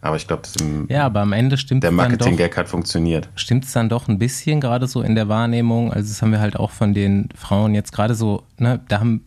aber 0.00 0.16
ich 0.16 0.26
glaube, 0.26 0.42
ja, 0.88 1.06
aber 1.06 1.22
am 1.22 1.32
Ende 1.32 1.56
stimmt 1.56 1.82
der 1.82 1.90
Marketing-Gag 1.90 2.58
hat 2.58 2.68
funktioniert. 2.68 3.30
Stimmt 3.36 3.64
es 3.64 3.72
dann 3.72 3.88
doch 3.88 4.06
ein 4.06 4.18
bisschen 4.18 4.60
gerade 4.60 4.86
so 4.86 5.00
in 5.00 5.14
der 5.14 5.30
Wahrnehmung? 5.30 5.94
Also 5.94 6.10
das 6.10 6.20
haben 6.20 6.30
wir 6.30 6.40
halt 6.40 6.56
auch 6.56 6.72
von 6.72 6.92
den 6.92 7.30
Frauen 7.34 7.74
jetzt 7.74 7.90
gerade 7.90 8.14
so, 8.14 8.42
ne, 8.58 8.80
da 8.88 9.00
haben 9.00 9.24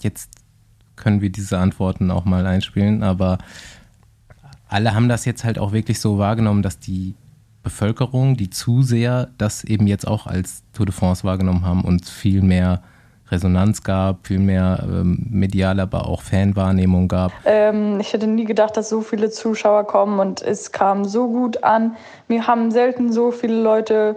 jetzt 0.00 0.30
können 0.96 1.20
wir 1.20 1.30
diese 1.30 1.58
Antworten 1.58 2.10
auch 2.10 2.24
mal 2.24 2.46
einspielen, 2.46 3.02
aber 3.02 3.38
alle 4.68 4.94
haben 4.94 5.08
das 5.08 5.24
jetzt 5.24 5.44
halt 5.44 5.58
auch 5.58 5.72
wirklich 5.72 6.00
so 6.00 6.18
wahrgenommen, 6.18 6.62
dass 6.62 6.78
die 6.78 7.14
Bevölkerung, 7.62 8.36
die 8.36 8.50
Zuseher, 8.50 9.28
das 9.38 9.64
eben 9.64 9.86
jetzt 9.86 10.06
auch 10.06 10.26
als 10.26 10.62
Tour 10.72 10.86
de 10.86 10.94
France 10.94 11.24
wahrgenommen 11.24 11.64
haben 11.64 11.82
und 11.82 12.06
viel 12.06 12.42
mehr 12.42 12.82
Resonanz 13.30 13.82
gab, 13.82 14.26
viel 14.26 14.38
mehr 14.38 14.84
ähm, 14.84 15.26
medial, 15.30 15.80
aber 15.80 16.06
auch 16.06 16.22
Fanwahrnehmung 16.22 17.08
gab. 17.08 17.32
Ähm, 17.44 17.98
ich 18.00 18.12
hätte 18.12 18.26
nie 18.26 18.44
gedacht, 18.44 18.76
dass 18.76 18.90
so 18.90 19.00
viele 19.00 19.30
Zuschauer 19.30 19.86
kommen 19.86 20.20
und 20.20 20.42
es 20.42 20.72
kam 20.72 21.04
so 21.04 21.28
gut 21.28 21.64
an. 21.64 21.96
Mir 22.28 22.46
haben 22.46 22.70
selten 22.70 23.12
so 23.12 23.30
viele 23.30 23.60
Leute 23.60 24.16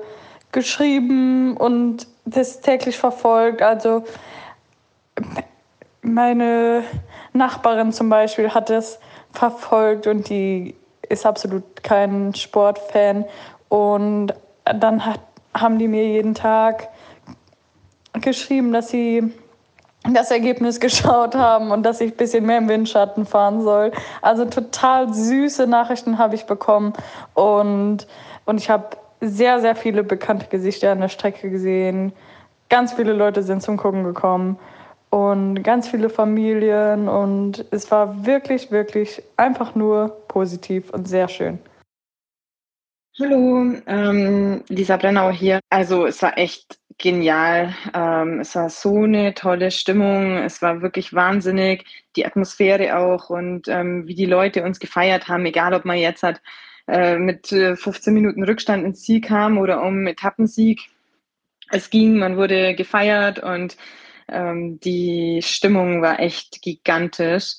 geschrieben 0.52 1.56
und 1.56 2.08
das 2.26 2.60
täglich 2.62 2.98
verfolgt. 2.98 3.62
Also 3.62 4.04
meine 6.08 6.84
Nachbarin 7.34 7.92
zum 7.92 8.10
Beispiel 8.10 8.54
hat 8.54 8.70
das 8.70 9.00
verfolgt 9.32 10.08
und 10.08 10.30
die 10.30 10.76
ist 11.10 11.26
absolut 11.26 11.84
kein 11.84 12.34
Sportfan. 12.34 13.26
Und 13.70 14.34
dann 14.64 15.06
hat, 15.06 15.20
haben 15.54 15.78
die 15.78 15.88
mir 15.88 16.08
jeden 16.08 16.34
Tag 16.34 16.90
geschrieben, 18.14 18.72
dass 18.74 18.90
sie 18.90 19.34
das 20.12 20.32
Ergebnis 20.32 20.80
geschaut 20.80 21.36
haben 21.36 21.72
und 21.72 21.84
dass 21.84 22.02
ich 22.02 22.14
ein 22.14 22.18
bisschen 22.18 22.46
mehr 22.46 22.58
im 22.58 22.70
Windschatten 22.70 23.26
fahren 23.26 23.62
soll. 23.62 23.92
Also 24.22 24.46
total 24.46 25.14
süße 25.14 25.68
Nachrichten 25.68 26.18
habe 26.18 26.36
ich 26.36 26.46
bekommen 26.46 26.94
und, 27.34 28.08
und 28.46 28.60
ich 28.60 28.70
habe 28.70 28.98
sehr, 29.20 29.60
sehr 29.60 29.76
viele 29.76 30.04
bekannte 30.04 30.48
Gesichter 30.48 30.92
an 30.92 31.02
der 31.02 31.10
Strecke 31.10 31.50
gesehen. 31.50 32.14
Ganz 32.70 32.94
viele 32.94 33.14
Leute 33.14 33.44
sind 33.44 33.62
zum 33.62 33.78
Gucken 33.78 34.04
gekommen 34.04 34.60
und 35.18 35.64
ganz 35.64 35.88
viele 35.88 36.10
Familien 36.10 37.08
und 37.08 37.66
es 37.72 37.90
war 37.90 38.28
wirklich, 38.28 38.70
wirklich 38.70 39.24
einfach 39.36 39.74
nur 39.74 40.10
positiv 40.28 40.92
und 40.92 41.08
sehr 41.08 41.28
schön. 41.28 41.58
Hallo, 43.20 43.74
ähm, 43.88 44.64
Lisa 44.68 44.96
Brennauer 44.96 45.32
hier. 45.32 45.60
Also 45.72 46.06
es 46.06 46.22
war 46.22 46.38
echt 46.38 46.78
genial. 47.00 47.74
Ähm, 47.96 48.42
es 48.42 48.54
war 48.54 48.70
so 48.70 49.06
eine 49.06 49.34
tolle 49.34 49.72
Stimmung. 49.72 50.38
Es 50.38 50.62
war 50.62 50.84
wirklich 50.84 51.16
wahnsinnig. 51.16 51.86
Die 52.16 52.28
Atmosphäre 52.28 52.96
auch 52.96 53.32
und 53.32 53.68
ähm, 53.70 54.06
wie 54.06 54.14
die 54.14 54.28
Leute 54.28 54.64
uns 54.64 54.78
gefeiert 54.80 55.28
haben, 55.28 55.48
egal 55.48 55.74
ob 55.74 55.84
man 55.84 55.98
jetzt 55.98 56.22
hat, 56.22 56.44
äh, 56.88 57.18
mit 57.18 57.48
15 57.48 57.90
äh, 57.90 58.12
Minuten 58.14 58.44
Rückstand 58.44 58.86
ins 58.86 59.02
Ziel 59.02 59.22
kam 59.22 59.58
oder 59.58 59.82
um 59.82 60.06
Etappensieg. 60.06 60.80
Es 61.72 61.90
ging, 61.90 62.20
man 62.20 62.38
wurde 62.38 62.76
gefeiert 62.76 63.40
und 63.40 63.78
ähm, 64.30 64.80
die 64.80 65.42
Stimmung 65.44 66.02
war 66.02 66.20
echt 66.20 66.62
gigantisch. 66.62 67.56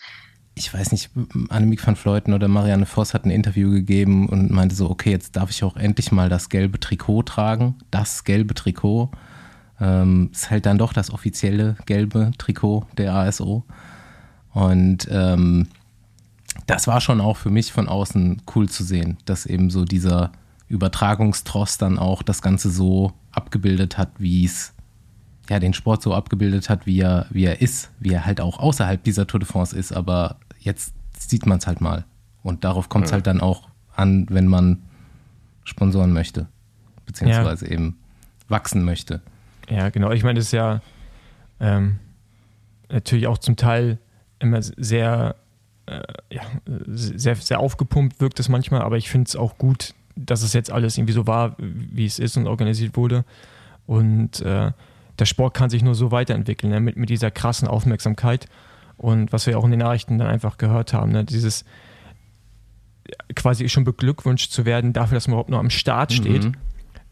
Ich 0.54 0.74
weiß 0.74 0.90
nicht, 0.90 1.10
Annemiek 1.50 1.86
van 1.86 1.94
Fleuten 1.94 2.32
oder 2.32 2.48
Marianne 2.48 2.86
Voss 2.86 3.14
hat 3.14 3.24
ein 3.24 3.30
Interview 3.30 3.70
gegeben 3.70 4.28
und 4.28 4.50
meinte 4.50 4.74
so, 4.74 4.90
okay, 4.90 5.10
jetzt 5.10 5.36
darf 5.36 5.50
ich 5.50 5.62
auch 5.62 5.76
endlich 5.76 6.10
mal 6.10 6.28
das 6.28 6.48
gelbe 6.48 6.80
Trikot 6.80 7.22
tragen. 7.22 7.76
Das 7.90 8.24
gelbe 8.24 8.54
Trikot. 8.54 9.10
Ähm, 9.80 10.30
ist 10.32 10.50
halt 10.50 10.66
dann 10.66 10.78
doch 10.78 10.92
das 10.92 11.12
offizielle 11.12 11.76
gelbe 11.86 12.32
Trikot 12.38 12.86
der 12.96 13.14
ASO. 13.14 13.64
Und 14.52 15.06
ähm, 15.12 15.68
das 16.66 16.88
war 16.88 17.00
schon 17.00 17.20
auch 17.20 17.36
für 17.36 17.50
mich 17.50 17.72
von 17.72 17.88
außen 17.88 18.42
cool 18.54 18.68
zu 18.68 18.82
sehen, 18.82 19.18
dass 19.24 19.46
eben 19.46 19.70
so 19.70 19.84
dieser 19.84 20.32
Übertragungstross 20.66 21.78
dann 21.78 21.98
auch 21.98 22.22
das 22.22 22.42
Ganze 22.42 22.70
so 22.70 23.12
abgebildet 23.30 23.96
hat, 23.96 24.10
wie 24.18 24.44
es 24.44 24.74
ja, 25.48 25.58
den 25.58 25.72
Sport 25.72 26.02
so 26.02 26.14
abgebildet 26.14 26.68
hat, 26.68 26.86
wie 26.86 27.00
er, 27.00 27.26
wie 27.30 27.44
er 27.44 27.60
ist, 27.60 27.90
wie 28.00 28.12
er 28.12 28.26
halt 28.26 28.40
auch 28.40 28.58
außerhalb 28.58 29.02
dieser 29.02 29.26
Tour 29.26 29.40
de 29.40 29.48
France 29.48 29.76
ist, 29.76 29.92
aber 29.92 30.36
jetzt 30.58 30.94
sieht 31.18 31.46
man 31.46 31.58
es 31.58 31.66
halt 31.66 31.80
mal. 31.80 32.04
Und 32.42 32.64
darauf 32.64 32.88
kommt 32.88 33.06
es 33.06 33.10
ja. 33.10 33.14
halt 33.14 33.26
dann 33.26 33.40
auch 33.40 33.68
an, 33.94 34.26
wenn 34.30 34.46
man 34.46 34.82
sponsoren 35.64 36.12
möchte, 36.12 36.46
beziehungsweise 37.06 37.66
ja. 37.66 37.72
eben 37.72 37.98
wachsen 38.48 38.84
möchte. 38.84 39.20
Ja, 39.68 39.90
genau. 39.90 40.12
Ich 40.12 40.22
meine, 40.22 40.38
das 40.38 40.46
ist 40.46 40.52
ja 40.52 40.80
ähm, 41.60 41.98
natürlich 42.88 43.26
auch 43.26 43.38
zum 43.38 43.56
Teil 43.56 43.98
immer 44.38 44.62
sehr, 44.62 45.36
äh, 45.86 46.00
ja, 46.30 46.42
sehr, 46.86 47.36
sehr 47.36 47.60
aufgepumpt 47.60 48.20
wirkt 48.20 48.40
es 48.40 48.48
manchmal, 48.48 48.82
aber 48.82 48.96
ich 48.96 49.10
finde 49.10 49.28
es 49.28 49.36
auch 49.36 49.58
gut, 49.58 49.94
dass 50.16 50.42
es 50.42 50.52
jetzt 50.52 50.70
alles 50.70 50.96
irgendwie 50.96 51.12
so 51.12 51.26
war, 51.26 51.56
wie 51.58 52.06
es 52.06 52.18
ist 52.18 52.36
und 52.36 52.46
organisiert 52.46 52.96
wurde. 52.96 53.24
Und 53.86 54.40
äh, 54.40 54.72
der 55.18 55.26
Sport 55.26 55.54
kann 55.54 55.70
sich 55.70 55.82
nur 55.82 55.94
so 55.94 56.10
weiterentwickeln, 56.10 56.72
ne? 56.72 56.80
mit, 56.80 56.96
mit 56.96 57.10
dieser 57.10 57.30
krassen 57.30 57.68
Aufmerksamkeit. 57.68 58.46
Und 58.96 59.32
was 59.32 59.46
wir 59.46 59.58
auch 59.58 59.64
in 59.64 59.70
den 59.70 59.80
Nachrichten 59.80 60.18
dann 60.18 60.28
einfach 60.28 60.58
gehört 60.58 60.92
haben, 60.92 61.12
ne? 61.12 61.24
dieses 61.24 61.64
quasi 63.34 63.68
schon 63.68 63.84
beglückwünscht 63.84 64.50
zu 64.50 64.64
werden 64.64 64.92
dafür, 64.92 65.16
dass 65.16 65.28
man 65.28 65.34
überhaupt 65.34 65.50
noch 65.50 65.58
am 65.58 65.70
Start 65.70 66.12
steht. 66.12 66.44
Mhm. 66.44 66.54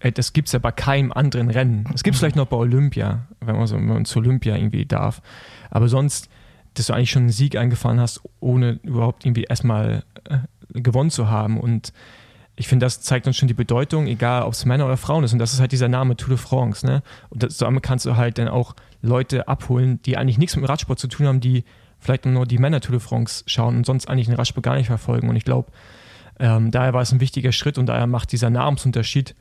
Äh, 0.01 0.13
das 0.13 0.33
gibt 0.33 0.49
es 0.49 0.53
ja 0.53 0.59
bei 0.59 0.73
keinem 0.73 1.13
anderen 1.13 1.51
Rennen. 1.51 1.87
Das 1.91 2.03
gibt 2.03 2.15
es 2.15 2.21
vielleicht 2.21 2.37
noch 2.37 2.47
bei 2.47 2.57
Olympia, 2.57 3.27
wenn 3.41 3.57
man, 3.57 3.67
so, 3.67 3.77
wenn 3.77 3.87
man 3.87 4.05
zu 4.05 4.19
Olympia 4.19 4.57
irgendwie 4.57 4.87
darf. 4.87 5.23
Aber 5.71 5.89
sonst, 5.89 6.29
dass 6.75 6.87
du 6.87 6.93
eigentlich 6.93 7.11
schon 7.11 7.23
einen 7.23 7.33
Sieg 7.33 7.57
eingefahren 7.57 8.01
hast, 8.01 8.21
ohne 8.41 8.79
überhaupt 8.83 9.25
irgendwie 9.25 9.45
erstmal 9.45 10.05
äh, 10.25 10.39
gewonnen 10.81 11.11
zu 11.11 11.29
haben. 11.29 11.59
Und 11.59 11.93
ich 12.57 12.69
finde, 12.69 12.87
das 12.87 13.03
zeigt 13.03 13.27
uns 13.27 13.37
schon 13.37 13.49
die 13.49 13.55
Bedeutung, 13.55 14.07
egal 14.07 14.43
ob 14.43 14.55
es 14.55 14.65
Männer 14.65 14.87
oder 14.87 14.97
Frauen 14.97 15.25
ist. 15.25 15.35
Und 15.35 15.39
das 15.39 15.53
ist 15.53 15.61
halt 15.61 15.73
dieser 15.73 15.89
Name 15.89 16.17
Tour 16.17 16.31
de 16.31 16.39
France. 16.39 16.87
Ne? 16.87 17.03
Und 17.29 17.43
das, 17.43 17.59
damit 17.59 17.83
kannst 17.83 18.07
du 18.07 18.17
halt 18.17 18.39
dann 18.39 18.49
auch 18.49 18.75
Leute 19.03 19.47
abholen, 19.47 20.01
die 20.03 20.17
eigentlich 20.17 20.39
nichts 20.39 20.57
mit 20.57 20.65
dem 20.65 20.67
Radsport 20.67 20.99
zu 20.99 21.07
tun 21.07 21.27
haben, 21.27 21.41
die 21.41 21.65
vielleicht 21.99 22.25
nur 22.25 22.47
die 22.47 22.59
Männer 22.59 22.81
Tour 22.81 22.93
de 22.93 23.01
France 23.01 23.45
schauen 23.47 23.77
und 23.77 23.85
sonst 23.87 24.09
eigentlich 24.09 24.27
den 24.27 24.37
Radsport 24.37 24.65
gar 24.65 24.75
nicht 24.75 24.87
verfolgen. 24.87 25.29
Und 25.29 25.37
ich 25.37 25.45
glaube, 25.45 25.71
ähm, 26.39 26.71
daher 26.71 26.95
war 26.95 27.03
es 27.03 27.13
ein 27.13 27.21
wichtiger 27.21 27.53
Schritt 27.53 27.77
und 27.77 27.87
daher 27.87 28.07
macht 28.07 28.33
dieser 28.33 28.49
Namensunterschied 28.49 29.35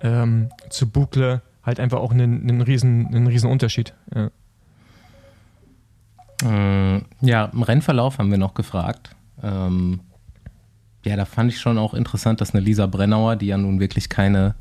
ähm, 0.00 0.50
zu 0.70 0.88
Bukle 0.88 1.42
halt 1.64 1.80
einfach 1.80 1.98
auch 1.98 2.12
einen, 2.12 2.42
einen, 2.42 2.60
riesen, 2.60 3.08
einen 3.08 3.26
riesen 3.26 3.50
Unterschied. 3.50 3.94
Ja. 4.14 4.30
Mm, 6.48 7.04
ja, 7.20 7.46
im 7.46 7.62
Rennverlauf 7.62 8.18
haben 8.18 8.30
wir 8.30 8.38
noch 8.38 8.54
gefragt. 8.54 9.16
Ähm, 9.42 10.00
ja, 11.04 11.16
da 11.16 11.24
fand 11.24 11.52
ich 11.52 11.60
schon 11.60 11.78
auch 11.78 11.94
interessant, 11.94 12.40
dass 12.40 12.54
eine 12.54 12.64
Lisa 12.64 12.86
Brennauer, 12.86 13.36
die 13.36 13.46
ja 13.46 13.58
nun 13.58 13.80
wirklich 13.80 14.08
keine, 14.08 14.54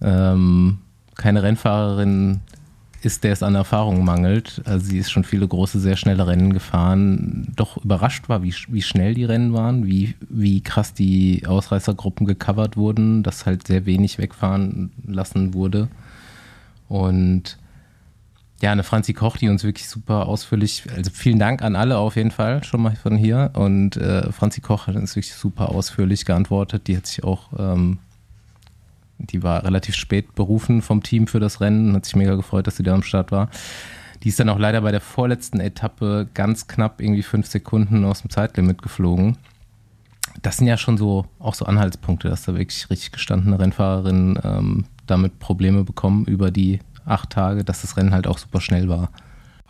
ähm, 0.00 0.78
keine 1.16 1.42
Rennfahrerin 1.42 2.40
ist, 3.02 3.22
der 3.22 3.32
es 3.32 3.42
an 3.42 3.54
Erfahrung 3.54 4.04
mangelt. 4.04 4.60
Also 4.64 4.86
sie 4.86 4.98
ist 4.98 5.10
schon 5.10 5.24
viele 5.24 5.46
große, 5.46 5.78
sehr 5.78 5.96
schnelle 5.96 6.26
Rennen 6.26 6.52
gefahren, 6.52 7.52
doch 7.54 7.76
überrascht 7.76 8.28
war, 8.28 8.42
wie, 8.42 8.54
wie 8.68 8.82
schnell 8.82 9.14
die 9.14 9.24
Rennen 9.24 9.52
waren, 9.52 9.86
wie, 9.86 10.14
wie 10.28 10.62
krass 10.62 10.94
die 10.94 11.46
Ausreißergruppen 11.46 12.26
gecovert 12.26 12.76
wurden, 12.76 13.22
dass 13.22 13.46
halt 13.46 13.66
sehr 13.66 13.86
wenig 13.86 14.18
wegfahren 14.18 14.90
lassen 15.06 15.54
wurde. 15.54 15.88
Und 16.88 17.58
ja, 18.60 18.72
eine 18.72 18.82
Franzi 18.82 19.14
Koch, 19.14 19.36
die 19.36 19.48
uns 19.48 19.62
wirklich 19.62 19.88
super 19.88 20.26
ausführlich, 20.26 20.84
also 20.94 21.10
vielen 21.12 21.38
Dank 21.38 21.62
an 21.62 21.76
alle 21.76 21.98
auf 21.98 22.16
jeden 22.16 22.32
Fall 22.32 22.64
schon 22.64 22.82
mal 22.82 22.96
von 22.96 23.16
hier. 23.16 23.52
Und 23.54 23.96
äh, 23.96 24.32
Franzi 24.32 24.60
Koch 24.60 24.88
hat 24.88 24.96
uns 24.96 25.14
wirklich 25.14 25.34
super 25.34 25.68
ausführlich 25.68 26.24
geantwortet. 26.24 26.88
Die 26.88 26.96
hat 26.96 27.06
sich 27.06 27.22
auch, 27.22 27.50
ähm, 27.56 27.98
die 29.18 29.42
war 29.44 29.64
relativ 29.64 29.94
spät 29.94 30.34
berufen 30.34 30.82
vom 30.82 31.02
Team 31.04 31.28
für 31.28 31.38
das 31.38 31.60
Rennen, 31.60 31.94
hat 31.94 32.04
sich 32.04 32.16
mega 32.16 32.34
gefreut, 32.34 32.66
dass 32.66 32.76
sie 32.76 32.82
da 32.82 32.94
am 32.94 33.02
Start 33.02 33.30
war. 33.30 33.48
Die 34.24 34.28
ist 34.28 34.40
dann 34.40 34.48
auch 34.48 34.58
leider 34.58 34.80
bei 34.80 34.90
der 34.90 35.00
vorletzten 35.00 35.60
Etappe 35.60 36.28
ganz 36.34 36.66
knapp 36.66 37.00
irgendwie 37.00 37.22
fünf 37.22 37.46
Sekunden 37.46 38.04
aus 38.04 38.22
dem 38.22 38.30
Zeitlimit 38.30 38.82
geflogen. 38.82 39.36
Das 40.42 40.56
sind 40.56 40.66
ja 40.66 40.76
schon 40.76 40.98
so 40.98 41.26
auch 41.38 41.54
so 41.54 41.64
Anhaltspunkte, 41.64 42.28
dass 42.28 42.44
da 42.44 42.54
wirklich 42.54 42.90
richtig 42.90 43.12
gestandene 43.12 43.58
Rennfahrerinnen 43.58 44.38
ähm, 44.42 44.84
damit 45.06 45.38
Probleme 45.38 45.84
bekommen 45.84 46.24
über 46.26 46.50
die 46.50 46.80
acht 47.08 47.30
Tage, 47.30 47.64
dass 47.64 47.82
das 47.82 47.96
Rennen 47.96 48.12
halt 48.12 48.26
auch 48.26 48.38
super 48.38 48.60
schnell 48.60 48.88
war. 48.88 49.10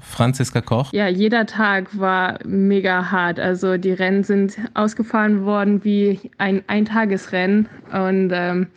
Franziska 0.00 0.60
Koch. 0.60 0.92
Ja, 0.92 1.08
jeder 1.08 1.46
Tag 1.46 1.98
war 1.98 2.38
mega 2.44 3.10
hart. 3.10 3.40
Also 3.40 3.76
die 3.76 3.92
Rennen 3.92 4.22
sind 4.22 4.56
ausgefahren 4.74 5.44
worden 5.44 5.84
wie 5.84 6.20
ein 6.38 6.62
Eintagesrennen. 6.68 7.68
Und 7.92 8.30
ähm, 8.32 8.68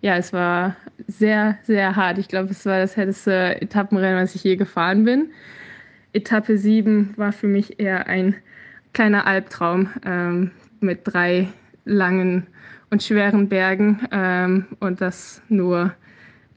ja, 0.00 0.16
es 0.16 0.32
war 0.32 0.76
sehr, 1.06 1.58
sehr 1.62 1.96
hart. 1.96 2.18
Ich 2.18 2.28
glaube, 2.28 2.50
es 2.50 2.66
war 2.66 2.78
das 2.78 2.96
härteste 2.96 3.60
Etappenrennen, 3.62 4.22
was 4.22 4.34
ich 4.34 4.42
je 4.42 4.56
gefahren 4.56 5.04
bin. 5.04 5.30
Etappe 6.12 6.58
7 6.58 7.14
war 7.16 7.32
für 7.32 7.46
mich 7.46 7.78
eher 7.80 8.06
ein 8.06 8.34
kleiner 8.92 9.26
Albtraum 9.26 9.90
ähm, 10.04 10.50
mit 10.80 11.00
drei 11.04 11.48
langen 11.84 12.46
und 12.90 13.02
schweren 13.02 13.48
Bergen 13.48 14.06
ähm, 14.12 14.66
und 14.80 15.00
das 15.00 15.42
nur 15.48 15.92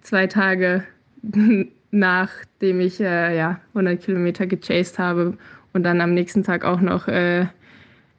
zwei 0.01 0.27
Tage 0.27 0.83
nachdem 1.91 2.79
ich 2.79 2.99
äh, 2.99 3.37
ja, 3.37 3.59
100 3.69 4.01
Kilometer 4.01 4.45
gechased 4.45 4.99
habe 4.99 5.37
und 5.73 5.83
dann 5.83 6.01
am 6.01 6.13
nächsten 6.13 6.43
Tag 6.43 6.65
auch 6.65 6.81
noch 6.81 7.07
äh, 7.07 7.45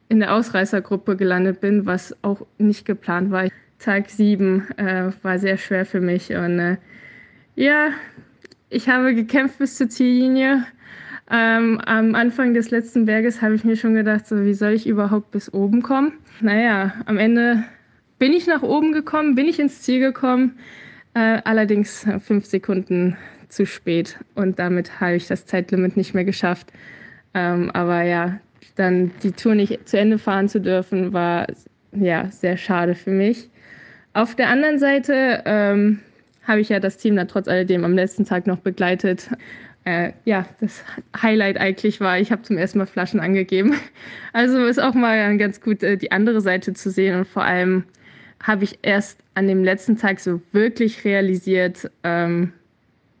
in 0.09 0.19
der 0.19 0.33
Ausreißergruppe 0.33 1.15
gelandet 1.15 1.61
bin, 1.61 1.85
was 1.85 2.15
auch 2.23 2.45
nicht 2.57 2.85
geplant 2.85 3.31
war. 3.31 3.47
Tag 3.79 4.09
7 4.09 4.67
äh, 4.77 5.11
war 5.21 5.39
sehr 5.39 5.57
schwer 5.57 5.85
für 5.85 6.01
mich 6.01 6.31
und 6.31 6.59
äh, 6.59 6.77
ja, 7.55 7.89
ich 8.69 8.89
habe 8.89 9.13
gekämpft 9.15 9.59
bis 9.59 9.75
zur 9.75 9.89
Ziellinie. 9.89 10.65
Ähm, 11.31 11.79
am 11.85 12.15
Anfang 12.15 12.53
des 12.53 12.71
letzten 12.71 13.05
Berges 13.05 13.41
habe 13.41 13.53
ich 13.53 13.63
mir 13.63 13.75
schon 13.75 13.93
gedacht, 13.93 14.25
so 14.25 14.43
wie 14.43 14.53
soll 14.53 14.71
ich 14.71 14.87
überhaupt 14.87 15.31
bis 15.31 15.53
oben 15.53 15.81
kommen? 15.83 16.13
Naja, 16.41 16.93
am 17.05 17.17
Ende 17.17 17.63
bin 18.17 18.33
ich 18.33 18.47
nach 18.47 18.63
oben 18.63 18.93
gekommen, 18.93 19.35
bin 19.35 19.45
ich 19.45 19.59
ins 19.59 19.81
Ziel 19.81 19.99
gekommen, 19.99 20.57
äh, 21.19 21.41
allerdings 21.43 22.07
fünf 22.19 22.45
Sekunden 22.45 23.17
zu 23.49 23.65
spät 23.65 24.17
und 24.35 24.57
damit 24.57 25.01
habe 25.01 25.15
ich 25.15 25.27
das 25.27 25.45
Zeitlimit 25.45 25.97
nicht 25.97 26.13
mehr 26.13 26.23
geschafft. 26.23 26.71
Ähm, 27.33 27.69
aber 27.71 28.03
ja, 28.03 28.39
dann 28.75 29.11
die 29.21 29.33
Tour 29.33 29.55
nicht 29.55 29.87
zu 29.89 29.99
Ende 29.99 30.17
fahren 30.17 30.47
zu 30.47 30.61
dürfen, 30.61 31.11
war 31.11 31.47
ja 31.91 32.31
sehr 32.31 32.55
schade 32.55 32.95
für 32.95 33.11
mich. 33.11 33.49
Auf 34.13 34.35
der 34.35 34.47
anderen 34.47 34.79
Seite 34.79 35.43
ähm, 35.45 35.99
habe 36.43 36.61
ich 36.61 36.69
ja 36.69 36.79
das 36.79 36.97
Team 36.97 37.17
dann 37.17 37.27
trotz 37.27 37.49
alledem 37.49 37.83
am 37.83 37.93
letzten 37.93 38.23
Tag 38.23 38.47
noch 38.47 38.59
begleitet. 38.59 39.29
Äh, 39.83 40.13
ja, 40.23 40.45
das 40.61 40.83
Highlight 41.21 41.57
eigentlich 41.57 41.99
war, 41.99 42.17
ich 42.17 42.31
habe 42.31 42.43
zum 42.43 42.57
ersten 42.57 42.79
Mal 42.79 42.87
Flaschen 42.87 43.19
angegeben. 43.19 43.75
Also 44.31 44.63
ist 44.67 44.79
auch 44.79 44.93
mal 44.93 45.37
ganz 45.37 45.59
gut, 45.59 45.81
äh, 45.81 45.97
die 45.97 46.11
andere 46.11 46.39
Seite 46.39 46.73
zu 46.73 46.91
sehen. 46.91 47.17
Und 47.17 47.27
vor 47.27 47.43
allem 47.43 47.83
habe 48.43 48.63
ich 48.63 48.79
erst 48.81 49.19
an 49.33 49.47
dem 49.47 49.63
letzten 49.63 49.97
Tag 49.97 50.19
so 50.19 50.41
wirklich 50.51 51.03
realisiert, 51.03 51.89
ähm, 52.03 52.53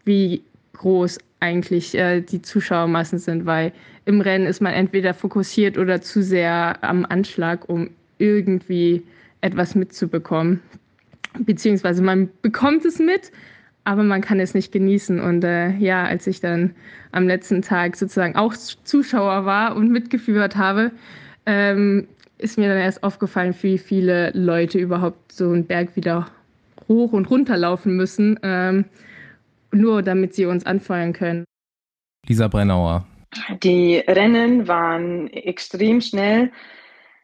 wie 0.05 0.43
groß 0.73 1.19
eigentlich 1.39 1.95
äh, 1.95 2.21
die 2.21 2.41
Zuschauermassen 2.41 3.19
sind, 3.19 3.45
weil 3.45 3.71
im 4.05 4.21
Rennen 4.21 4.47
ist 4.47 4.61
man 4.61 4.73
entweder 4.73 5.13
fokussiert 5.13 5.77
oder 5.77 6.01
zu 6.01 6.23
sehr 6.23 6.77
am 6.81 7.05
Anschlag, 7.05 7.67
um 7.69 7.89
irgendwie 8.17 9.03
etwas 9.41 9.75
mitzubekommen. 9.75 10.61
Beziehungsweise 11.39 12.01
man 12.01 12.29
bekommt 12.41 12.85
es 12.85 12.99
mit, 12.99 13.31
aber 13.83 14.03
man 14.03 14.21
kann 14.21 14.39
es 14.39 14.53
nicht 14.53 14.71
genießen. 14.71 15.19
Und 15.19 15.43
äh, 15.43 15.71
ja, 15.77 16.05
als 16.05 16.27
ich 16.27 16.41
dann 16.41 16.75
am 17.11 17.27
letzten 17.27 17.61
Tag 17.61 17.95
sozusagen 17.95 18.35
auch 18.35 18.53
Zuschauer 18.55 19.45
war 19.45 19.75
und 19.75 19.91
mitgeführt 19.91 20.55
habe, 20.55 20.91
ähm, 21.45 22.07
ist 22.39 22.57
mir 22.57 22.69
dann 22.69 22.79
erst 22.79 23.03
aufgefallen, 23.03 23.53
wie 23.61 23.77
viele 23.77 24.31
Leute 24.31 24.79
überhaupt 24.79 25.31
so 25.31 25.45
einen 25.51 25.65
Berg 25.65 25.95
wieder 25.95 26.27
hoch 26.87 27.13
und 27.13 27.29
runter 27.29 27.57
laufen 27.57 27.95
müssen. 27.95 28.39
Ähm, 28.43 28.85
nur 29.71 30.01
damit 30.01 30.33
sie 30.33 30.45
uns 30.45 30.65
anfeuern 30.65 31.13
können. 31.13 31.45
Lisa 32.27 32.47
Brennauer. 32.47 33.05
Die 33.61 33.97
Rennen 33.97 34.67
waren 34.67 35.27
extrem 35.27 36.01
schnell. 36.01 36.51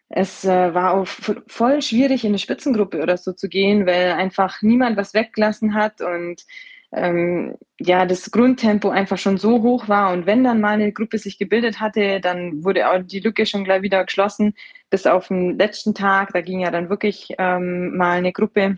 Es 0.10 0.46
äh, 0.46 0.74
war 0.74 0.94
auch 0.94 1.08
voll 1.48 1.82
schwierig, 1.82 2.24
in 2.24 2.32
eine 2.32 2.38
Spitzengruppe 2.38 3.02
oder 3.02 3.18
so 3.18 3.34
zu 3.34 3.50
gehen, 3.50 3.88
weil 3.88 4.12
einfach 4.12 4.62
niemand 4.62 4.98
was 4.98 5.16
weggelassen 5.16 5.74
hat 5.74 6.02
und 6.02 6.46
ähm, 6.92 7.56
ja, 7.80 8.06
das 8.06 8.32
Grundtempo 8.32 8.90
einfach 8.90 9.18
schon 9.18 9.38
so 9.38 9.62
hoch 9.62 9.88
war. 9.90 10.14
Und 10.14 10.26
wenn 10.26 10.44
dann 10.44 10.62
mal 10.62 10.74
eine 10.74 10.92
Gruppe 10.92 11.18
sich 11.18 11.38
gebildet 11.38 11.80
hatte, 11.80 12.20
dann 12.22 12.64
wurde 12.64 12.90
auch 12.90 13.00
die 13.04 13.20
Lücke 13.20 13.46
schon 13.46 13.64
gleich 13.64 13.82
wieder 13.82 14.04
geschlossen. 14.06 14.54
Bis 14.90 15.06
auf 15.06 15.28
den 15.28 15.58
letzten 15.58 15.94
Tag, 15.94 16.32
da 16.34 16.42
ging 16.42 16.60
ja 16.60 16.72
dann 16.72 16.90
wirklich 16.90 17.30
ähm, 17.38 17.98
mal 17.98 18.18
eine 18.18 18.32
Gruppe 18.32 18.78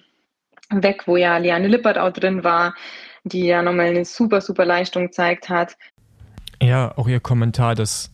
weg, 0.70 1.04
wo 1.06 1.18
ja 1.18 1.38
Liane 1.38 1.68
Lippert 1.68 1.98
auch 1.98 2.12
drin 2.12 2.44
war 2.44 2.74
die 3.30 3.46
ja 3.46 3.62
nochmal 3.62 3.88
eine 3.88 4.06
super, 4.06 4.42
super 4.42 4.66
Leistung 4.66 5.08
gezeigt 5.08 5.50
hat. 5.50 5.78
Ja, 6.62 6.98
auch 6.98 7.08
ihr 7.08 7.20
Kommentar, 7.20 7.76
dass 7.76 8.12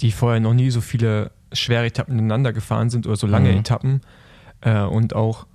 die 0.00 0.12
vorher 0.12 0.40
noch 0.40 0.54
nie 0.54 0.70
so 0.70 0.80
viele 0.80 1.32
schwere 1.52 1.86
Etappen 1.86 2.18
ineinander 2.18 2.52
gefahren 2.52 2.90
sind 2.90 3.06
oder 3.06 3.16
so 3.16 3.26
lange 3.26 3.50
mhm. 3.50 3.58
Etappen 3.58 4.00
äh, 4.62 4.82
und 4.82 5.14
auch 5.14 5.46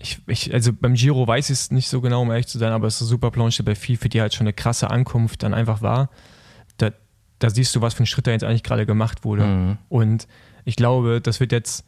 ich, 0.00 0.20
ich, 0.26 0.52
also 0.54 0.72
beim 0.72 0.94
Giro 0.94 1.26
weiß 1.26 1.50
ich 1.50 1.58
es 1.58 1.70
nicht 1.70 1.88
so 1.88 2.00
genau, 2.00 2.22
um 2.22 2.30
ehrlich 2.30 2.46
zu 2.46 2.58
sein, 2.58 2.72
aber 2.72 2.86
es 2.86 2.96
ist 2.96 3.02
eine 3.02 3.08
super 3.08 3.30
Planche 3.30 3.62
bei 3.62 3.74
für 3.74 4.08
die 4.08 4.20
halt 4.20 4.34
schon 4.34 4.46
eine 4.46 4.54
krasse 4.54 4.90
Ankunft 4.90 5.42
dann 5.42 5.52
einfach 5.52 5.82
war. 5.82 6.08
Da, 6.78 6.90
da 7.38 7.50
siehst 7.50 7.76
du, 7.76 7.82
was 7.82 7.94
für 7.94 8.04
ein 8.04 8.06
Schritt 8.06 8.26
da 8.26 8.30
jetzt 8.30 8.44
eigentlich 8.44 8.62
gerade 8.62 8.86
gemacht 8.86 9.24
wurde. 9.24 9.44
Mhm. 9.44 9.78
Und 9.90 10.26
ich 10.64 10.76
glaube, 10.76 11.20
das 11.20 11.38
wird 11.38 11.52
jetzt 11.52 11.84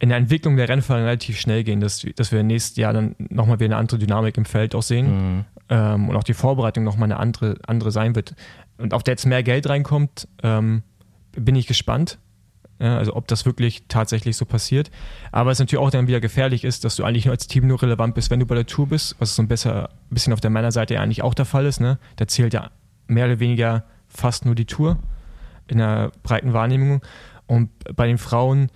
in 0.00 0.08
der 0.08 0.18
Entwicklung 0.18 0.56
der 0.56 0.68
Rennfahrer 0.68 1.04
relativ 1.04 1.38
schnell 1.38 1.62
gehen, 1.62 1.78
dass, 1.78 2.04
dass 2.16 2.32
wir 2.32 2.42
nächstes 2.42 2.76
Jahr 2.76 2.92
dann 2.92 3.14
nochmal 3.18 3.60
wieder 3.60 3.76
eine 3.76 3.76
andere 3.76 3.98
Dynamik 3.98 4.36
im 4.36 4.44
Feld 4.44 4.74
auch 4.74 4.82
sehen 4.82 5.36
mhm. 5.36 5.44
ähm, 5.68 6.08
und 6.08 6.16
auch 6.16 6.24
die 6.24 6.34
Vorbereitung 6.34 6.82
nochmal 6.82 7.06
eine 7.06 7.20
andere, 7.20 7.58
andere 7.68 7.92
sein 7.92 8.16
wird. 8.16 8.34
Und 8.78 8.94
auch 8.94 9.02
da 9.02 9.12
jetzt 9.12 9.26
mehr 9.26 9.44
Geld 9.44 9.68
reinkommt, 9.68 10.26
ähm, 10.42 10.82
bin 11.30 11.54
ich 11.54 11.68
gespannt. 11.68 12.18
Ja, 12.82 12.98
also 12.98 13.14
ob 13.14 13.28
das 13.28 13.46
wirklich 13.46 13.84
tatsächlich 13.86 14.36
so 14.36 14.44
passiert. 14.44 14.90
Aber 15.30 15.52
es 15.52 15.60
natürlich 15.60 15.80
auch 15.80 15.90
dann 15.90 16.08
wieder 16.08 16.20
gefährlich 16.20 16.64
ist, 16.64 16.84
dass 16.84 16.96
du 16.96 17.04
eigentlich 17.04 17.26
nur 17.26 17.32
als 17.32 17.46
Team 17.46 17.68
nur 17.68 17.80
relevant 17.80 18.16
bist, 18.16 18.28
wenn 18.28 18.40
du 18.40 18.46
bei 18.46 18.56
der 18.56 18.66
Tour 18.66 18.88
bist, 18.88 19.14
was 19.20 19.36
so 19.36 19.42
ein 19.42 19.46
besser, 19.46 19.90
bisschen 20.10 20.32
auf 20.32 20.40
der 20.40 20.50
Männerseite 20.50 20.94
ja 20.94 21.00
eigentlich 21.00 21.22
auch 21.22 21.34
der 21.34 21.44
Fall 21.44 21.64
ist. 21.64 21.80
Ne? 21.80 22.00
Da 22.16 22.26
zählt 22.26 22.52
ja 22.52 22.72
mehr 23.06 23.26
oder 23.26 23.38
weniger 23.38 23.84
fast 24.08 24.44
nur 24.46 24.56
die 24.56 24.64
Tour 24.64 24.98
in 25.68 25.78
der 25.78 26.10
breiten 26.24 26.54
Wahrnehmung. 26.54 27.02
Und 27.46 27.70
bei 27.94 28.08
den 28.08 28.18
Frauen 28.18 28.68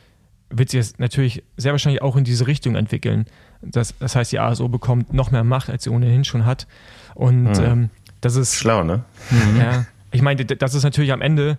wird 0.50 0.70
sich 0.70 0.78
jetzt 0.78 1.00
natürlich 1.00 1.42
sehr 1.56 1.72
wahrscheinlich 1.72 2.00
auch 2.00 2.14
in 2.14 2.22
diese 2.22 2.46
Richtung 2.46 2.76
entwickeln. 2.76 3.26
Das, 3.60 3.92
das 3.98 4.14
heißt, 4.14 4.30
die 4.30 4.38
ASO 4.38 4.68
bekommt 4.68 5.12
noch 5.12 5.32
mehr 5.32 5.42
Macht, 5.42 5.68
als 5.68 5.82
sie 5.82 5.90
ohnehin 5.90 6.22
schon 6.22 6.46
hat. 6.46 6.68
Und 7.16 7.58
mhm. 7.58 7.64
ähm, 7.64 7.90
das 8.20 8.36
ist. 8.36 8.54
Schlau, 8.54 8.84
ne? 8.84 9.02
Mhm. 9.30 9.60
Ja. 9.60 9.86
Ich 10.12 10.22
meine, 10.22 10.44
das 10.44 10.74
ist 10.74 10.84
natürlich 10.84 11.12
am 11.12 11.22
Ende, 11.22 11.58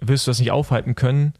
wirst 0.00 0.26
du 0.26 0.30
das 0.30 0.38
nicht 0.38 0.50
aufhalten 0.50 0.94
können. 0.94 1.34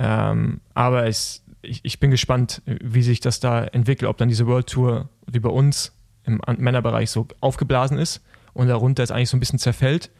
Ähm, 0.00 0.60
aber 0.72 1.06
es, 1.06 1.44
ich, 1.60 1.80
ich 1.84 2.00
bin 2.00 2.10
gespannt, 2.10 2.62
wie 2.64 3.02
sich 3.02 3.20
das 3.20 3.38
da 3.38 3.64
entwickelt, 3.64 4.08
ob 4.08 4.16
dann 4.16 4.28
diese 4.28 4.46
World 4.46 4.66
Tour 4.66 5.10
wie 5.26 5.40
bei 5.40 5.50
uns 5.50 5.92
im 6.24 6.40
Männerbereich 6.58 7.10
so 7.10 7.28
aufgeblasen 7.40 7.98
ist 7.98 8.22
und 8.54 8.68
darunter 8.68 9.02
ist 9.02 9.10
eigentlich 9.10 9.28
so 9.28 9.36
ein 9.36 9.40
bisschen 9.40 9.58
zerfällt 9.58 10.10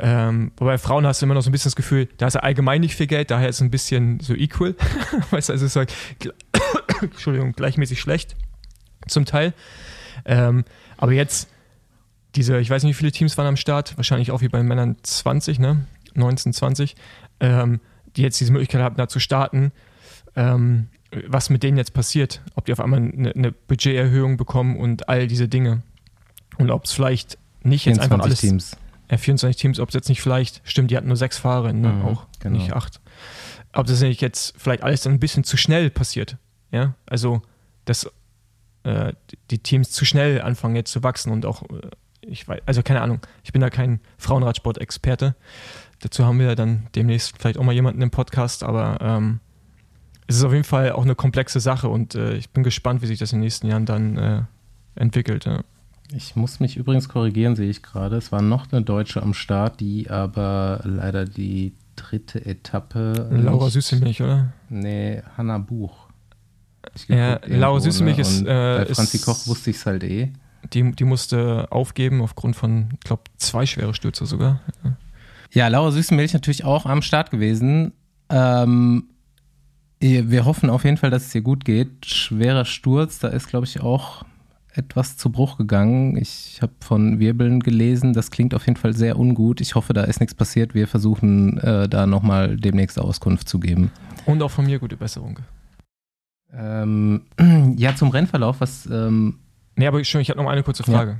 ähm, 0.00 0.52
wobei 0.56 0.78
Frauen 0.78 1.06
hast 1.06 1.20
du 1.20 1.26
immer 1.26 1.34
noch 1.34 1.42
so 1.42 1.50
ein 1.50 1.52
bisschen 1.52 1.70
das 1.70 1.76
Gefühl, 1.76 2.08
da 2.18 2.28
ist 2.28 2.34
ja 2.34 2.40
allgemein 2.40 2.80
nicht 2.80 2.94
viel 2.94 3.08
Geld, 3.08 3.30
daher 3.30 3.48
ist 3.48 3.56
es 3.56 3.62
ein 3.62 3.70
bisschen 3.70 4.20
so 4.20 4.34
equal. 4.34 4.76
weißt 5.30 5.48
du, 5.48 5.52
also 5.52 5.66
es 5.66 5.72
ist 5.72 5.76
halt, 5.76 5.92
Entschuldigung, 7.02 7.52
gleichmäßig 7.52 8.00
schlecht 8.00 8.36
zum 9.08 9.24
Teil. 9.24 9.54
Ähm, 10.24 10.64
aber 10.96 11.12
jetzt, 11.12 11.48
diese, 12.36 12.60
ich 12.60 12.70
weiß 12.70 12.84
nicht, 12.84 12.94
wie 12.94 12.98
viele 12.98 13.12
Teams 13.12 13.36
waren 13.38 13.48
am 13.48 13.56
Start, 13.56 13.96
wahrscheinlich 13.96 14.30
auch 14.30 14.40
wie 14.40 14.48
bei 14.48 14.58
den 14.58 14.68
Männern 14.68 14.96
20, 15.02 15.58
ne? 15.58 15.84
19, 16.14 16.52
20, 16.52 16.94
ähm, 17.40 17.80
die 18.18 18.22
jetzt 18.22 18.38
diese 18.40 18.52
Möglichkeit 18.52 18.82
haben, 18.82 18.96
da 18.96 19.08
zu 19.08 19.20
starten. 19.20 19.72
Ähm, 20.36 20.88
was 21.26 21.48
mit 21.48 21.62
denen 21.62 21.78
jetzt 21.78 21.94
passiert, 21.94 22.42
ob 22.54 22.66
die 22.66 22.72
auf 22.72 22.80
einmal 22.80 23.00
eine, 23.00 23.30
eine 23.30 23.52
Budgeterhöhung 23.52 24.36
bekommen 24.36 24.76
und 24.76 25.08
all 25.08 25.26
diese 25.26 25.48
Dinge. 25.48 25.82
Und 26.58 26.70
ob 26.70 26.84
es 26.84 26.92
vielleicht 26.92 27.38
nicht 27.62 27.86
jetzt 27.86 27.98
einfach 27.98 28.20
alles. 28.20 28.40
Teams 28.40 28.76
ja, 29.10 29.16
24 29.16 29.60
Teams, 29.60 29.80
ob 29.80 29.88
es 29.88 29.94
jetzt 29.94 30.08
nicht 30.08 30.20
vielleicht, 30.20 30.60
stimmt, 30.64 30.90
die 30.90 30.96
hatten 30.96 31.08
nur 31.08 31.16
sechs 31.16 31.38
Fahrer, 31.38 31.72
ne, 31.72 31.88
mhm, 31.88 32.02
auch 32.02 32.26
genau. 32.40 32.58
nicht 32.58 32.72
acht. 32.72 33.00
Ob 33.72 33.86
das 33.86 34.00
nicht 34.00 34.20
jetzt 34.20 34.54
vielleicht 34.58 34.82
alles 34.82 35.02
dann 35.02 35.14
ein 35.14 35.20
bisschen 35.20 35.44
zu 35.44 35.56
schnell 35.56 35.90
passiert. 35.90 36.36
Ja, 36.70 36.94
also, 37.06 37.42
dass 37.84 38.10
äh, 38.82 39.12
die 39.50 39.58
Teams 39.58 39.90
zu 39.90 40.04
schnell 40.04 40.42
anfangen 40.42 40.76
jetzt 40.76 40.92
zu 40.92 41.02
wachsen 41.02 41.32
und 41.32 41.46
auch, 41.46 41.62
äh, 41.62 41.90
ich 42.20 42.46
weiß, 42.46 42.60
also 42.66 42.82
keine 42.82 43.00
Ahnung, 43.00 43.20
ich 43.42 43.52
bin 43.52 43.62
da 43.62 43.70
kein 43.70 44.00
Frauenradsport-Experte. 44.18 45.34
Dazu 46.00 46.24
haben 46.24 46.38
wir 46.38 46.54
dann 46.54 46.86
demnächst 46.94 47.36
vielleicht 47.38 47.58
auch 47.58 47.64
mal 47.64 47.72
jemanden 47.74 48.02
im 48.02 48.10
Podcast, 48.10 48.62
aber 48.62 48.98
ähm, 49.00 49.40
es 50.26 50.36
ist 50.36 50.44
auf 50.44 50.52
jeden 50.52 50.64
Fall 50.64 50.92
auch 50.92 51.02
eine 51.02 51.14
komplexe 51.14 51.58
Sache 51.60 51.88
und 51.88 52.14
äh, 52.14 52.34
ich 52.34 52.50
bin 52.50 52.62
gespannt, 52.62 53.02
wie 53.02 53.06
sich 53.06 53.18
das 53.18 53.32
in 53.32 53.38
den 53.38 53.44
nächsten 53.44 53.66
Jahren 53.66 53.86
dann 53.86 54.16
äh, 54.16 54.42
entwickelt. 54.94 55.44
Ja. 55.46 55.62
Ich 56.12 56.36
muss 56.36 56.60
mich 56.60 56.76
übrigens 56.76 57.08
korrigieren, 57.08 57.56
sehe 57.56 57.68
ich 57.68 57.82
gerade. 57.82 58.16
Es 58.16 58.32
war 58.32 58.40
noch 58.42 58.72
eine 58.72 58.82
Deutsche 58.82 59.22
am 59.22 59.34
Start, 59.34 59.80
die 59.80 60.08
aber 60.08 60.80
leider 60.84 61.24
die 61.24 61.74
dritte 61.96 62.44
Etappe. 62.46 63.28
Laura 63.30 63.68
Süßemilch, 63.68 64.22
oder? 64.22 64.52
Nee, 64.68 65.22
Hanna 65.36 65.58
Buch. 65.58 66.08
Ja, 67.08 67.40
Laura 67.46 67.80
ne? 67.80 67.88
ist, 67.88 68.00
Und 68.00 68.46
äh, 68.46 68.76
Bei 68.78 68.82
ist- 68.84 68.96
Franzi 68.96 69.18
Koch 69.18 69.46
wusste 69.46 69.70
ich 69.70 69.76
es 69.76 69.86
halt 69.86 70.04
eh. 70.04 70.32
Die, 70.72 70.92
die 70.92 71.04
musste 71.04 71.68
aufgeben 71.70 72.20
aufgrund 72.22 72.56
von, 72.56 72.88
ich 72.94 73.00
glaube, 73.00 73.22
zwei 73.36 73.64
schwere 73.66 73.94
Stürze 73.94 74.26
sogar. 74.26 74.60
Ja, 74.84 74.96
Laura 75.68 75.90
Süßenmilch 75.90 76.32
natürlich 76.32 76.64
auch 76.64 76.86
am 76.86 77.02
Start 77.02 77.30
gewesen. 77.30 77.92
Ähm, 78.28 79.08
wir 80.00 80.44
hoffen 80.44 80.70
auf 80.70 80.84
jeden 80.84 80.96
Fall, 80.96 81.10
dass 81.10 81.26
es 81.26 81.34
ihr 81.34 81.40
gut 81.40 81.64
geht. 81.64 82.06
Schwerer 82.06 82.64
Sturz, 82.64 83.18
da 83.18 83.28
ist, 83.28 83.48
glaube 83.48 83.66
ich, 83.66 83.80
auch 83.80 84.24
etwas 84.72 85.16
zu 85.16 85.30
Bruch 85.30 85.56
gegangen. 85.56 86.16
Ich 86.16 86.60
habe 86.62 86.72
von 86.80 87.18
Wirbeln 87.18 87.60
gelesen, 87.60 88.12
das 88.12 88.30
klingt 88.30 88.54
auf 88.54 88.66
jeden 88.66 88.76
Fall 88.76 88.94
sehr 88.94 89.18
ungut. 89.18 89.60
Ich 89.60 89.74
hoffe, 89.74 89.92
da 89.92 90.04
ist 90.04 90.20
nichts 90.20 90.34
passiert. 90.34 90.74
Wir 90.74 90.86
versuchen 90.86 91.58
äh, 91.58 91.88
da 91.88 92.06
nochmal 92.06 92.56
demnächst 92.56 92.98
Auskunft 92.98 93.48
zu 93.48 93.58
geben. 93.58 93.90
Und 94.26 94.42
auch 94.42 94.50
von 94.50 94.66
mir 94.66 94.78
gute 94.78 94.96
Besserung. 94.96 95.40
Ähm, 96.52 97.22
ja, 97.76 97.96
zum 97.96 98.10
Rennverlauf, 98.10 98.60
was 98.60 98.86
ähm, 98.86 99.40
Nee, 99.74 99.86
aber 99.86 100.02
schon, 100.04 100.20
ich 100.20 100.28
habe 100.30 100.42
noch 100.42 100.48
eine 100.48 100.62
kurze 100.62 100.82
Frage 100.82 101.18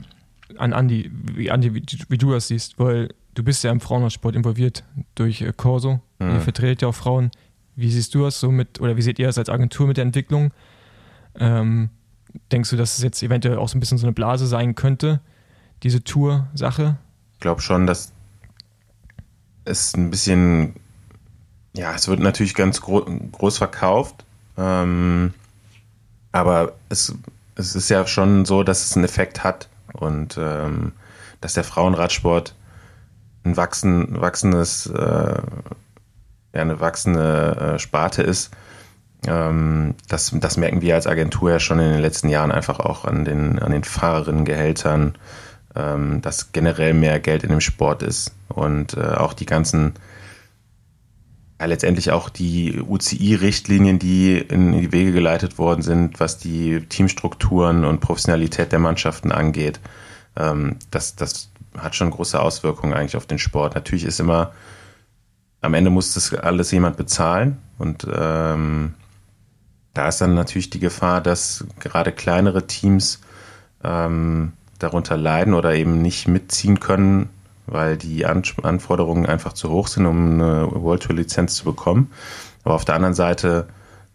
an 0.57 0.73
Andi, 0.73 1.11
wie, 1.13 1.51
Andi 1.51 1.75
wie, 1.75 1.83
wie 2.09 2.19
du 2.19 2.33
das 2.33 2.49
siehst, 2.49 2.79
weil 2.79 3.11
du 3.39 3.45
bist 3.45 3.63
ja 3.63 3.71
im 3.71 3.81
Frauensport 3.81 4.35
involviert 4.35 4.83
durch 5.15 5.43
äh, 5.43 5.53
Corso. 5.57 6.01
Mhm. 6.19 6.31
Ihr 6.31 6.41
vertretet 6.41 6.83
ja 6.83 6.89
auch 6.89 6.95
Frauen. 6.95 7.31
Wie 7.77 7.91
siehst 7.91 8.15
du 8.15 8.25
das 8.25 8.41
so 8.41 8.51
mit, 8.51 8.81
oder 8.81 8.97
wie 8.97 9.03
seht 9.03 9.21
ihr 9.21 9.29
das 9.29 9.39
als 9.39 9.49
Agentur 9.49 9.87
mit 9.87 9.97
der 9.97 10.03
Entwicklung? 10.03 10.53
Ähm, 11.39 11.91
denkst 12.51 12.71
du, 12.71 12.77
dass 12.77 12.99
es 12.99 13.05
jetzt 13.05 13.23
eventuell 13.23 13.59
auch 13.59 13.69
so 13.69 13.77
ein 13.77 13.81
bisschen 13.81 13.99
so 13.99 14.07
eine 14.07 14.13
Blase 14.13 14.49
sein 14.49 14.75
könnte, 14.75 15.21
diese 15.85 16.03
Tour-Sache? 16.03 16.99
Ich 17.35 17.41
glaube 17.41 17.61
schon, 17.61 17.87
dass 17.87 18.13
es 19.65 19.95
ein 19.95 20.11
bisschen, 20.11 20.75
ja, 21.77 21.95
es 21.95 22.09
wird 22.09 22.19
natürlich 22.19 22.57
ganz 22.57 22.81
gro 22.81 23.03
groß 23.03 23.59
verkauft, 23.59 24.25
ähm, 24.57 25.33
aber 26.33 26.73
es, 26.89 27.15
es 27.55 27.77
ist 27.77 27.89
ja 27.89 28.05
schon 28.09 28.45
so, 28.45 28.65
dass 28.65 28.85
es 28.85 28.97
einen 28.97 29.05
Effekt 29.05 29.45
hat 29.45 29.69
und 29.93 30.37
ähm, 30.37 30.93
dass 31.41 31.55
der 31.55 31.65
Frauenradsport 31.65 32.57
ein 33.45 33.57
wachsen, 33.57 34.21
wachsendes, 34.21 34.87
äh, 34.87 35.43
ja, 36.55 36.63
eine 36.63 36.81
wachsende 36.81 37.75
äh, 37.75 37.79
Sparte 37.79 38.23
ist. 38.23 38.51
Ähm, 39.27 39.95
das, 40.09 40.33
das 40.35 40.57
merken 40.57 40.81
wir 40.81 40.95
als 40.95 41.07
Agentur 41.07 41.51
ja 41.51 41.61
schon 41.61 41.81
in 41.81 41.93
den 41.93 42.01
letzten 42.01 42.29
Jahren 42.29 42.53
einfach 42.53 42.81
auch 42.81 43.05
an 43.05 43.25
den, 43.25 43.59
an 43.59 43.73
den 43.73 43.85
Fahrerinnengehältern, 43.85 45.17
ähm, 45.75 46.23
dass 46.23 46.53
generell 46.53 46.95
mehr 46.95 47.21
Geld 47.21 47.43
in 47.43 47.51
dem 47.51 47.61
Sport 47.61 48.03
ist 48.03 48.35
und 48.49 48.97
äh, 48.97 49.01
auch 49.01 49.33
die 49.33 49.47
ganzen, 49.47 49.95
ja, 51.61 51.67
letztendlich 51.67 52.13
auch 52.13 52.29
die 52.29 52.81
UCI-Richtlinien, 52.81 53.99
die 53.99 54.39
in 54.39 54.73
die 54.73 54.93
Wege 54.93 55.13
geleitet 55.13 55.59
worden 55.59 55.83
sind, 55.83 56.21
was 56.21 56.39
die 56.39 56.87
Teamstrukturen 56.89 57.85
und 57.85 58.01
Professionalität 58.01 58.73
der 58.73 58.79
Mannschaften 58.79 59.33
angeht. 59.33 59.81
Ähm, 60.37 60.77
das, 60.91 61.17
das 61.17 61.51
hat 61.77 61.95
schon 61.95 62.11
große 62.11 62.41
Auswirkungen 62.41 62.95
eigentlich 62.95 63.17
auf 63.17 63.27
den 63.27 63.39
Sport. 63.39 63.75
Natürlich 63.75 64.05
ist 64.05 64.21
immer, 64.21 64.53
am 65.61 65.75
Ende 65.75 65.91
muss 65.91 66.15
das 66.15 66.35
alles 66.35 66.71
jemand 66.71 66.97
bezahlen 66.97 67.59
und 67.79 68.07
ähm, 68.13 68.95
da 69.95 70.09
ist 70.09 70.21
dann 70.21 70.35
natürlich 70.35 70.71
die 70.71 70.79
Gefahr, 70.79 71.21
dass 71.21 71.67
gerade 71.81 72.13
kleinere 72.13 72.67
Teams 72.67 73.21
ähm, 73.83 74.53
darunter 74.79 75.17
leiden 75.17 75.55
oder 75.55 75.75
eben 75.75 76.01
nicht 76.03 76.29
mitziehen 76.29 76.79
können, 76.79 77.31
weil 77.67 77.97
die 77.97 78.25
An 78.25 78.43
Anforderungen 78.63 79.27
einfach 79.27 79.53
zu 79.53 79.71
hoch 79.71 79.89
sind, 79.89 80.07
um 80.07 80.35
eine 80.35 80.69
World 80.71 81.03
Tour 81.03 81.17
Lizenz 81.17 81.57
zu 81.57 81.65
bekommen. 81.65 82.13
Aber 82.65 82.75
auf 82.75 82.85
der 82.85 82.95
anderen 82.95 83.15
Seite 83.15 83.67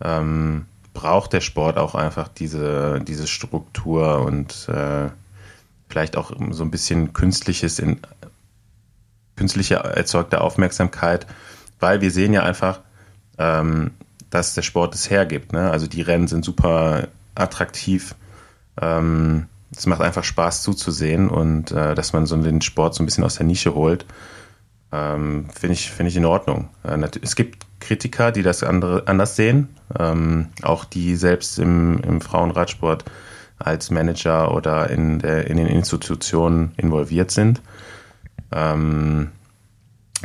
ähm, 0.01 0.65
braucht 0.93 1.33
der 1.33 1.41
Sport 1.41 1.77
auch 1.77 1.95
einfach 1.95 2.27
diese, 2.27 3.01
diese 3.01 3.27
Struktur 3.27 4.21
und 4.21 4.69
äh, 4.69 5.09
vielleicht 5.93 6.17
auch 6.17 6.31
so 6.49 6.63
ein 6.63 6.71
bisschen 6.71 7.13
künstliches 7.13 7.77
in 7.77 7.99
künstliche 9.35 9.75
erzeugte 9.75 10.41
Aufmerksamkeit, 10.41 11.27
weil 11.79 12.01
wir 12.01 12.09
sehen 12.09 12.33
ja 12.33 12.41
einfach, 12.41 12.79
ähm, 13.37 13.91
dass 14.31 14.55
der 14.55 14.63
Sport 14.63 14.95
es 14.95 15.11
hergibt. 15.11 15.53
Ne? 15.53 15.69
Also 15.69 15.85
die 15.85 16.01
Rennen 16.01 16.27
sind 16.27 16.43
super 16.43 17.09
attraktiv. 17.35 18.15
Ähm, 18.81 19.45
es 19.71 19.85
macht 19.85 20.01
einfach 20.01 20.23
Spaß 20.23 20.63
zuzusehen 20.63 21.29
und 21.29 21.71
äh, 21.71 21.93
dass 21.93 22.11
man 22.11 22.25
so 22.25 22.35
den 22.37 22.61
Sport 22.61 22.95
so 22.95 23.03
ein 23.03 23.05
bisschen 23.05 23.23
aus 23.23 23.35
der 23.35 23.45
Nische 23.45 23.75
holt, 23.75 24.07
ähm, 24.91 25.45
finde 25.53 25.73
ich, 25.73 25.91
finde 25.91 26.09
ich 26.09 26.17
in 26.17 26.25
Ordnung. 26.25 26.69
Äh, 26.83 27.07
es 27.21 27.35
gibt 27.35 27.67
Kritiker, 27.79 28.31
die 28.31 28.41
das 28.41 28.63
andere 28.63 29.03
anders 29.05 29.35
sehen, 29.35 29.69
ähm, 29.99 30.47
auch 30.63 30.85
die 30.85 31.15
selbst 31.15 31.59
im, 31.59 31.99
im 31.99 32.19
Frauenradsport 32.19 33.05
als 33.65 33.91
Manager 33.91 34.53
oder 34.53 34.89
in, 34.89 35.19
der, 35.19 35.47
in 35.47 35.57
den 35.57 35.67
Institutionen 35.67 36.73
involviert 36.77 37.31
sind. 37.31 37.61
Ähm, 38.51 39.31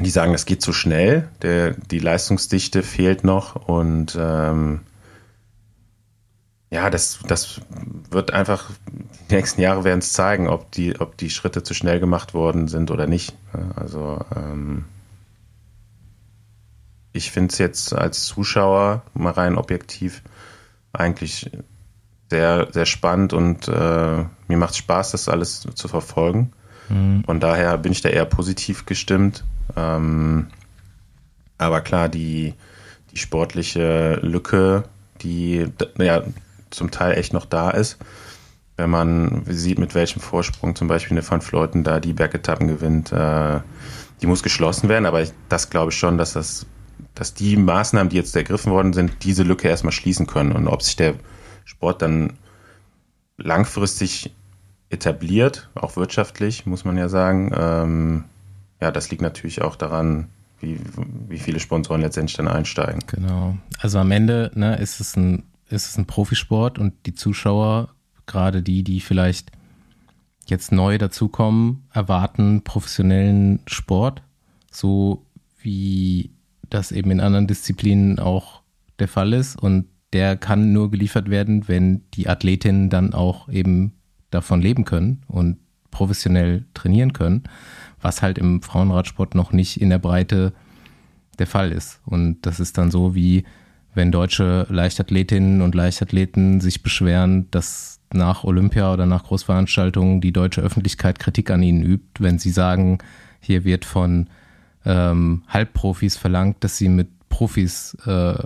die 0.00 0.10
sagen, 0.10 0.32
das 0.32 0.46
geht 0.46 0.62
zu 0.62 0.72
schnell, 0.72 1.28
der, 1.42 1.72
die 1.72 1.98
Leistungsdichte 1.98 2.82
fehlt 2.82 3.24
noch 3.24 3.56
und 3.56 4.16
ähm, 4.20 4.80
ja, 6.70 6.90
das, 6.90 7.20
das 7.26 7.60
wird 8.10 8.32
einfach, 8.32 8.70
die 9.30 9.34
nächsten 9.34 9.60
Jahre 9.60 9.84
werden 9.84 10.00
es 10.00 10.12
zeigen, 10.12 10.48
ob 10.48 10.70
die, 10.72 11.00
ob 11.00 11.16
die 11.16 11.30
Schritte 11.30 11.62
zu 11.62 11.74
schnell 11.74 11.98
gemacht 11.98 12.34
worden 12.34 12.68
sind 12.68 12.90
oder 12.90 13.06
nicht. 13.06 13.34
Also 13.74 14.20
ähm, 14.36 14.84
ich 17.12 17.30
finde 17.30 17.52
es 17.52 17.58
jetzt 17.58 17.94
als 17.94 18.24
Zuschauer 18.24 19.02
mal 19.14 19.32
rein 19.32 19.56
objektiv 19.56 20.22
eigentlich 20.92 21.50
sehr, 22.30 22.68
sehr 22.72 22.86
spannend 22.86 23.32
und 23.32 23.68
äh, 23.68 24.24
mir 24.48 24.56
macht 24.56 24.72
es 24.72 24.78
Spaß, 24.78 25.12
das 25.12 25.28
alles 25.28 25.66
zu 25.74 25.88
verfolgen. 25.88 26.52
Mhm. 26.88 27.24
Von 27.24 27.40
daher 27.40 27.78
bin 27.78 27.92
ich 27.92 28.02
da 28.02 28.08
eher 28.08 28.26
positiv 28.26 28.86
gestimmt. 28.86 29.44
Ähm, 29.76 30.48
aber 31.58 31.80
klar, 31.80 32.08
die, 32.08 32.54
die 33.12 33.18
sportliche 33.18 34.20
Lücke, 34.22 34.84
die 35.22 35.66
ja 35.98 36.22
zum 36.70 36.90
Teil 36.90 37.16
echt 37.16 37.32
noch 37.32 37.46
da 37.46 37.70
ist, 37.70 37.98
wenn 38.76 38.90
man 38.90 39.42
sieht, 39.46 39.78
mit 39.78 39.94
welchem 39.94 40.20
Vorsprung 40.20 40.76
zum 40.76 40.86
Beispiel 40.86 41.16
eine 41.16 41.28
Van 41.28 41.40
Fleuten 41.40 41.82
da 41.82 41.98
die 41.98 42.12
Bergetappen 42.12 42.68
gewinnt, 42.68 43.10
äh, 43.10 43.60
die 44.20 44.26
muss 44.26 44.42
geschlossen 44.42 44.88
werden. 44.88 45.06
Aber 45.06 45.20
ich, 45.22 45.32
das 45.48 45.70
glaube 45.70 45.90
ich 45.90 45.98
schon, 45.98 46.16
dass 46.16 46.34
das, 46.34 46.66
dass 47.14 47.34
die 47.34 47.56
Maßnahmen, 47.56 48.10
die 48.10 48.16
jetzt 48.16 48.36
ergriffen 48.36 48.70
worden 48.70 48.92
sind, 48.92 49.24
diese 49.24 49.42
Lücke 49.42 49.68
erstmal 49.68 49.92
schließen 49.92 50.26
können. 50.26 50.52
Und 50.52 50.68
ob 50.68 50.82
sich 50.82 50.94
der 50.94 51.14
Sport 51.68 52.00
dann 52.00 52.32
langfristig 53.36 54.34
etabliert, 54.88 55.68
auch 55.74 55.96
wirtschaftlich, 55.96 56.64
muss 56.64 56.86
man 56.86 56.96
ja 56.96 57.10
sagen. 57.10 57.52
Ähm, 57.54 58.24
ja, 58.80 58.90
das 58.90 59.10
liegt 59.10 59.20
natürlich 59.20 59.60
auch 59.60 59.76
daran, 59.76 60.28
wie, 60.60 60.80
wie 61.28 61.38
viele 61.38 61.60
Sponsoren 61.60 62.00
letztendlich 62.00 62.38
dann 62.38 62.48
einsteigen. 62.48 63.00
Genau. 63.06 63.58
Also 63.80 63.98
am 63.98 64.10
Ende 64.10 64.50
ne, 64.54 64.76
ist, 64.76 64.98
es 64.98 65.14
ein, 65.14 65.44
ist 65.68 65.86
es 65.86 65.98
ein 65.98 66.06
Profisport 66.06 66.78
und 66.78 66.94
die 67.04 67.14
Zuschauer, 67.14 67.90
gerade 68.24 68.62
die, 68.62 68.82
die 68.82 69.00
vielleicht 69.00 69.52
jetzt 70.46 70.72
neu 70.72 70.96
dazukommen, 70.96 71.86
erwarten 71.92 72.62
professionellen 72.64 73.60
Sport, 73.66 74.22
so 74.70 75.26
wie 75.60 76.30
das 76.70 76.92
eben 76.92 77.10
in 77.10 77.20
anderen 77.20 77.46
Disziplinen 77.46 78.18
auch 78.18 78.62
der 78.98 79.08
Fall 79.08 79.34
ist. 79.34 79.56
Und 79.56 79.84
der 80.12 80.36
kann 80.36 80.72
nur 80.72 80.90
geliefert 80.90 81.30
werden, 81.30 81.68
wenn 81.68 82.02
die 82.14 82.28
Athletinnen 82.28 82.90
dann 82.90 83.12
auch 83.12 83.48
eben 83.48 83.92
davon 84.30 84.60
leben 84.60 84.84
können 84.84 85.22
und 85.26 85.58
professionell 85.90 86.64
trainieren 86.74 87.12
können, 87.12 87.44
was 88.00 88.22
halt 88.22 88.38
im 88.38 88.62
Frauenradsport 88.62 89.34
noch 89.34 89.52
nicht 89.52 89.80
in 89.80 89.90
der 89.90 89.98
Breite 89.98 90.52
der 91.38 91.46
Fall 91.46 91.72
ist. 91.72 92.00
Und 92.04 92.42
das 92.42 92.60
ist 92.60 92.78
dann 92.78 92.90
so 92.90 93.14
wie 93.14 93.44
wenn 93.94 94.12
deutsche 94.12 94.66
Leichtathletinnen 94.68 95.60
und 95.62 95.74
Leichtathleten 95.74 96.60
sich 96.60 96.82
beschweren, 96.82 97.50
dass 97.50 98.00
nach 98.12 98.44
Olympia 98.44 98.92
oder 98.92 99.06
nach 99.06 99.24
Großveranstaltungen 99.24 100.20
die 100.20 100.32
deutsche 100.32 100.60
Öffentlichkeit 100.60 101.18
Kritik 101.18 101.50
an 101.50 101.62
ihnen 101.62 101.82
übt, 101.82 102.22
wenn 102.22 102.38
sie 102.38 102.50
sagen, 102.50 102.98
hier 103.40 103.64
wird 103.64 103.84
von 103.84 104.28
ähm, 104.84 105.42
Halbprofis 105.48 106.16
verlangt, 106.16 106.62
dass 106.64 106.76
sie 106.76 106.88
mit 106.88 107.08
Profis 107.28 107.96
äh, 108.06 108.42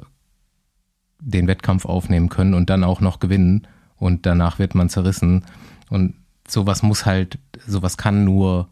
den 1.25 1.47
Wettkampf 1.47 1.85
aufnehmen 1.85 2.29
können 2.29 2.55
und 2.55 2.69
dann 2.69 2.85
auch 2.85 3.01
noch 3.01 3.21
gewinnen 3.21 3.67
und 3.97 4.27
danach 4.27 4.59
wird 4.59 4.75
man 4.75 4.89
zerrissen. 4.89 5.45
Und 5.89 6.15
sowas 6.49 6.83
muss 6.83 7.07
halt, 7.07 7.39
sowas 7.67 7.97
kann 7.97 8.25
nur 8.25 8.69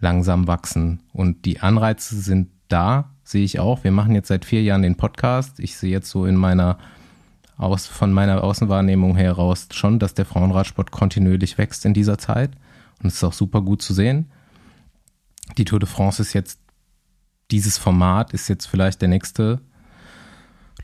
langsam 0.00 0.46
wachsen. 0.46 1.00
Und 1.12 1.46
die 1.46 1.60
Anreize 1.60 2.20
sind 2.20 2.50
da, 2.68 3.10
sehe 3.24 3.44
ich 3.44 3.58
auch. 3.58 3.84
Wir 3.84 3.92
machen 3.92 4.14
jetzt 4.14 4.28
seit 4.28 4.44
vier 4.44 4.62
Jahren 4.62 4.82
den 4.82 4.96
Podcast. 4.96 5.58
Ich 5.60 5.76
sehe 5.76 5.90
jetzt 5.90 6.10
so 6.10 6.26
in 6.26 6.36
meiner 6.36 6.78
aus, 7.56 7.86
von 7.86 8.12
meiner 8.12 8.42
Außenwahrnehmung 8.42 9.16
heraus 9.16 9.68
schon, 9.72 9.98
dass 9.98 10.14
der 10.14 10.26
Frauenradsport 10.26 10.90
kontinuierlich 10.90 11.56
wächst 11.56 11.84
in 11.86 11.94
dieser 11.94 12.18
Zeit. 12.18 12.50
Und 13.02 13.08
es 13.08 13.14
ist 13.14 13.24
auch 13.24 13.32
super 13.32 13.62
gut 13.62 13.80
zu 13.80 13.94
sehen. 13.94 14.30
Die 15.56 15.64
Tour 15.64 15.78
de 15.78 15.88
France 15.88 16.20
ist 16.20 16.32
jetzt, 16.32 16.58
dieses 17.50 17.78
Format 17.78 18.32
ist 18.32 18.48
jetzt 18.48 18.66
vielleicht 18.66 19.02
der 19.02 19.08
nächste 19.08 19.60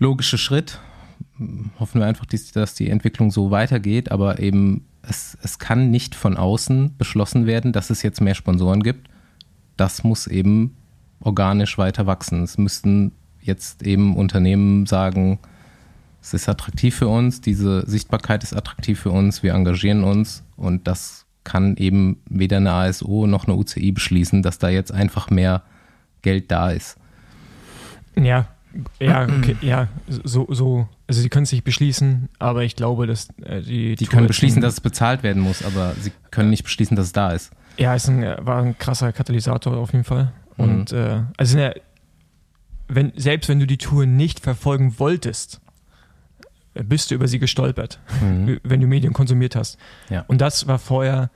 logische 0.00 0.38
Schritt. 0.38 0.80
hoffen 1.78 2.00
wir 2.00 2.06
einfach, 2.06 2.26
dass 2.26 2.74
die 2.74 2.90
Entwicklung 2.90 3.30
so 3.30 3.52
weitergeht, 3.52 4.10
aber 4.10 4.40
eben 4.40 4.86
es, 5.02 5.38
es 5.42 5.58
kann 5.58 5.90
nicht 5.90 6.14
von 6.14 6.36
außen 6.36 6.96
beschlossen 6.98 7.46
werden, 7.46 7.72
dass 7.72 7.90
es 7.90 8.02
jetzt 8.02 8.20
mehr 8.20 8.34
Sponsoren 8.34 8.82
gibt. 8.82 9.08
Das 9.76 10.02
muss 10.02 10.26
eben 10.26 10.76
organisch 11.20 11.78
weiter 11.78 12.06
wachsen. 12.06 12.42
Es 12.42 12.58
müssten 12.58 13.12
jetzt 13.40 13.82
eben 13.82 14.16
Unternehmen 14.16 14.86
sagen, 14.86 15.38
es 16.22 16.34
ist 16.34 16.48
attraktiv 16.48 16.96
für 16.96 17.08
uns, 17.08 17.40
diese 17.40 17.88
Sichtbarkeit 17.88 18.42
ist 18.42 18.54
attraktiv 18.54 19.00
für 19.00 19.10
uns, 19.10 19.42
wir 19.42 19.54
engagieren 19.54 20.04
uns 20.04 20.44
und 20.56 20.86
das 20.86 21.24
kann 21.44 21.76
eben 21.76 22.20
weder 22.28 22.58
eine 22.58 22.72
ASO 22.72 23.26
noch 23.26 23.46
eine 23.46 23.56
UCI 23.56 23.92
beschließen, 23.92 24.42
dass 24.42 24.58
da 24.58 24.68
jetzt 24.68 24.92
einfach 24.92 25.30
mehr 25.30 25.62
Geld 26.20 26.50
da 26.50 26.70
ist. 26.70 26.98
Ja, 28.16 28.48
ja, 29.00 29.24
okay, 29.24 29.56
ja, 29.60 29.88
so, 30.08 30.46
so, 30.50 30.88
also 31.06 31.20
sie 31.20 31.28
können 31.28 31.44
es 31.44 31.52
nicht 31.52 31.64
beschließen, 31.64 32.28
aber 32.38 32.62
ich 32.62 32.76
glaube, 32.76 33.06
dass 33.06 33.28
äh, 33.42 33.62
die. 33.62 33.96
Die 33.96 34.06
können 34.06 34.26
beschließen, 34.26 34.62
dass 34.62 34.74
es 34.74 34.80
bezahlt 34.80 35.22
werden 35.22 35.42
muss, 35.42 35.64
aber 35.64 35.94
sie 36.00 36.12
können 36.30 36.50
nicht 36.50 36.64
beschließen, 36.64 36.96
dass 36.96 37.06
es 37.06 37.12
da 37.12 37.30
ist. 37.30 37.50
Ja, 37.76 37.94
es 37.94 38.08
ein, 38.08 38.22
war 38.22 38.62
ein 38.62 38.78
krasser 38.78 39.12
Katalysator 39.12 39.76
auf 39.76 39.92
jeden 39.92 40.04
Fall. 40.04 40.32
Mhm. 40.56 40.64
Und 40.64 40.92
äh, 40.92 41.22
also 41.36 41.58
ja, 41.58 41.72
wenn, 42.88 43.12
selbst 43.16 43.48
wenn 43.48 43.60
du 43.60 43.66
die 43.66 43.78
Tour 43.78 44.06
nicht 44.06 44.40
verfolgen 44.40 44.98
wolltest, 44.98 45.60
bist 46.74 47.10
du 47.10 47.14
über 47.14 47.28
sie 47.28 47.38
gestolpert, 47.38 48.00
mhm. 48.20 48.60
wenn 48.62 48.80
du 48.80 48.86
Medien 48.86 49.12
konsumiert 49.12 49.56
hast. 49.56 49.78
Ja. 50.08 50.24
Und 50.28 50.40
das 50.40 50.66
war 50.66 50.78
vorher 50.78 51.30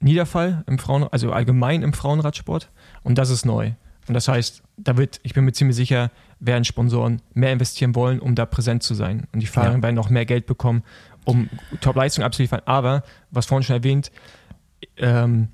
nie 0.00 0.14
der 0.14 0.26
Fall 0.26 0.64
im 0.66 0.78
Frauen, 0.78 1.04
also 1.04 1.32
allgemein 1.32 1.82
im 1.82 1.92
Frauenradsport. 1.92 2.70
Und 3.02 3.18
das 3.18 3.30
ist 3.30 3.44
neu. 3.44 3.72
Und 4.08 4.14
das 4.14 4.28
heißt, 4.28 4.62
da 4.84 4.96
wird, 4.96 5.20
ich 5.22 5.34
bin 5.34 5.44
mir 5.44 5.52
ziemlich 5.52 5.76
sicher, 5.76 6.10
werden 6.40 6.64
Sponsoren 6.64 7.22
mehr 7.34 7.52
investieren 7.52 7.94
wollen, 7.94 8.20
um 8.20 8.34
da 8.34 8.46
präsent 8.46 8.82
zu 8.82 8.94
sein. 8.94 9.26
Und 9.32 9.40
die 9.40 9.46
Fahrer 9.46 9.76
ja. 9.76 9.82
werden 9.82 9.94
noch 9.94 10.10
mehr 10.10 10.26
Geld 10.26 10.46
bekommen, 10.46 10.82
um 11.24 11.48
Top-Leistung 11.80 12.24
abzuliefern. 12.24 12.62
Aber, 12.64 13.04
was 13.30 13.46
vorhin 13.46 13.64
schon 13.64 13.76
erwähnt, 13.76 14.10
ähm, 14.96 15.48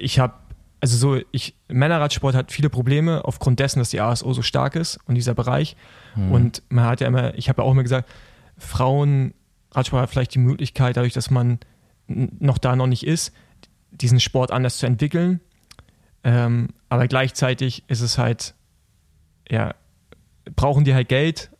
ich 0.00 0.18
habe, 0.18 0.34
also 0.80 0.96
so, 0.96 1.20
ich, 1.32 1.56
Männerradsport 1.68 2.34
hat 2.34 2.52
viele 2.52 2.68
Probleme 2.68 3.24
aufgrund 3.24 3.58
dessen, 3.60 3.78
dass 3.78 3.90
die 3.90 4.00
ASO 4.00 4.32
so 4.34 4.42
stark 4.42 4.76
ist 4.76 4.98
und 5.06 5.14
dieser 5.14 5.34
Bereich. 5.34 5.76
Mhm. 6.14 6.32
Und 6.32 6.62
man 6.68 6.84
hat 6.84 7.00
ja 7.00 7.06
immer, 7.06 7.34
ich 7.36 7.48
habe 7.48 7.62
ja 7.62 7.66
auch 7.66 7.72
immer 7.72 7.82
gesagt, 7.82 8.10
Frauenradsport 8.58 10.02
hat 10.02 10.10
vielleicht 10.10 10.34
die 10.34 10.40
Möglichkeit, 10.40 10.96
dadurch, 10.96 11.14
dass 11.14 11.30
man 11.30 11.58
noch 12.06 12.58
da 12.58 12.76
noch 12.76 12.86
nicht 12.86 13.06
ist, 13.06 13.32
diesen 13.90 14.20
Sport 14.20 14.50
anders 14.50 14.76
zu 14.76 14.86
entwickeln 14.86 15.40
ähm, 16.24 16.68
aber 16.94 17.08
gleichzeitig 17.08 17.82
ist 17.88 18.00
es 18.00 18.18
halt, 18.18 18.54
ja, 19.50 19.74
brauchen 20.54 20.84
die 20.84 20.94
halt 20.94 21.08
Geld 21.08 21.50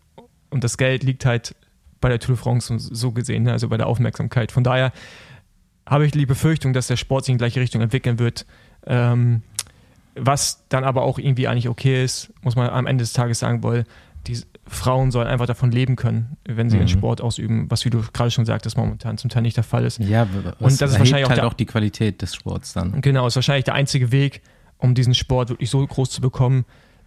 und 0.51 0.62
das 0.62 0.78
Geld 0.78 1.03
liegt 1.03 1.26
halt 1.26 1.57
bei 2.01 2.09
der 2.09 2.20
Tour 2.20 2.37
de 2.37 2.43
France 2.43 2.78
so 2.78 3.12
gesehen, 3.12 3.43
ne? 3.43 3.53
also 3.53 3.68
bei 3.68 3.76
der 3.76 3.87
Aufmerksamkeit. 3.87 4.53
Von 4.53 4.62
daher 4.62 4.93
habe 5.87 6.07
ich 6.07 6.12
die 6.12 6.26
Befürchtung, 6.26 6.72
dass 6.72 6.87
der 6.87 6.97
Sport 6.97 7.24
sich 7.24 7.32
in 7.32 7.39
gleiche 7.39 7.61
Richtung 7.61 7.82
entwickeln 7.82 8.18
wird. 8.18 8.47
Ähm, 8.87 9.43
was 10.14 10.64
dann 10.68 10.85
aber 10.85 11.03
auch 11.03 11.18
irgendwie 11.18 11.49
eigentlich 11.49 11.68
okay 11.68 12.05
ist, 12.05 12.32
muss 12.43 12.55
man 12.55 12.70
am 12.70 12.87
Ende 12.87 13.03
des 13.03 13.12
Tages 13.12 13.41
sagen, 13.41 13.64
weil 13.64 13.85
die 14.26 14.39
Frauen 14.66 15.11
sollen 15.11 15.26
einfach 15.26 15.47
davon 15.47 15.72
leben 15.72 15.97
können, 15.97 16.37
wenn 16.45 16.70
sie 16.70 16.76
mhm. 16.76 16.82
ihren 16.82 16.89
Sport 16.89 17.20
ausüben, 17.20 17.70
was 17.70 17.85
wie 17.85 17.91
du 17.91 18.03
gerade 18.12 18.30
schon 18.30 18.45
sagtest, 18.45 18.76
momentan 18.76 19.18
zum 19.18 19.30
Teil 19.30 19.43
nicht 19.43 19.57
der 19.57 19.64
Fall 19.64 19.85
ist. 19.85 19.99
Ja, 19.99 20.28
und 20.61 20.80
das 20.80 20.93
ist 20.93 20.99
wahrscheinlich 20.99 21.24
auch, 21.24 21.30
halt 21.30 21.39
der, 21.39 21.47
auch 21.47 21.55
die 21.55 21.66
Qualität 21.66 22.22
des 22.22 22.35
Sports 22.35 22.72
dann. 22.72 23.01
Genau, 23.01 23.26
ist 23.26 23.35
wahrscheinlich 23.35 23.64
der 23.64 23.74
einzige 23.74 24.12
Weg, 24.12 24.43
um 24.85 24.95
diesen 24.95 25.14
Sport 25.14 25.49
wirklich 25.49 25.70
so 25.70 25.85
groß 25.85 26.11
zu 26.11 26.20
bekommen, 26.20 26.66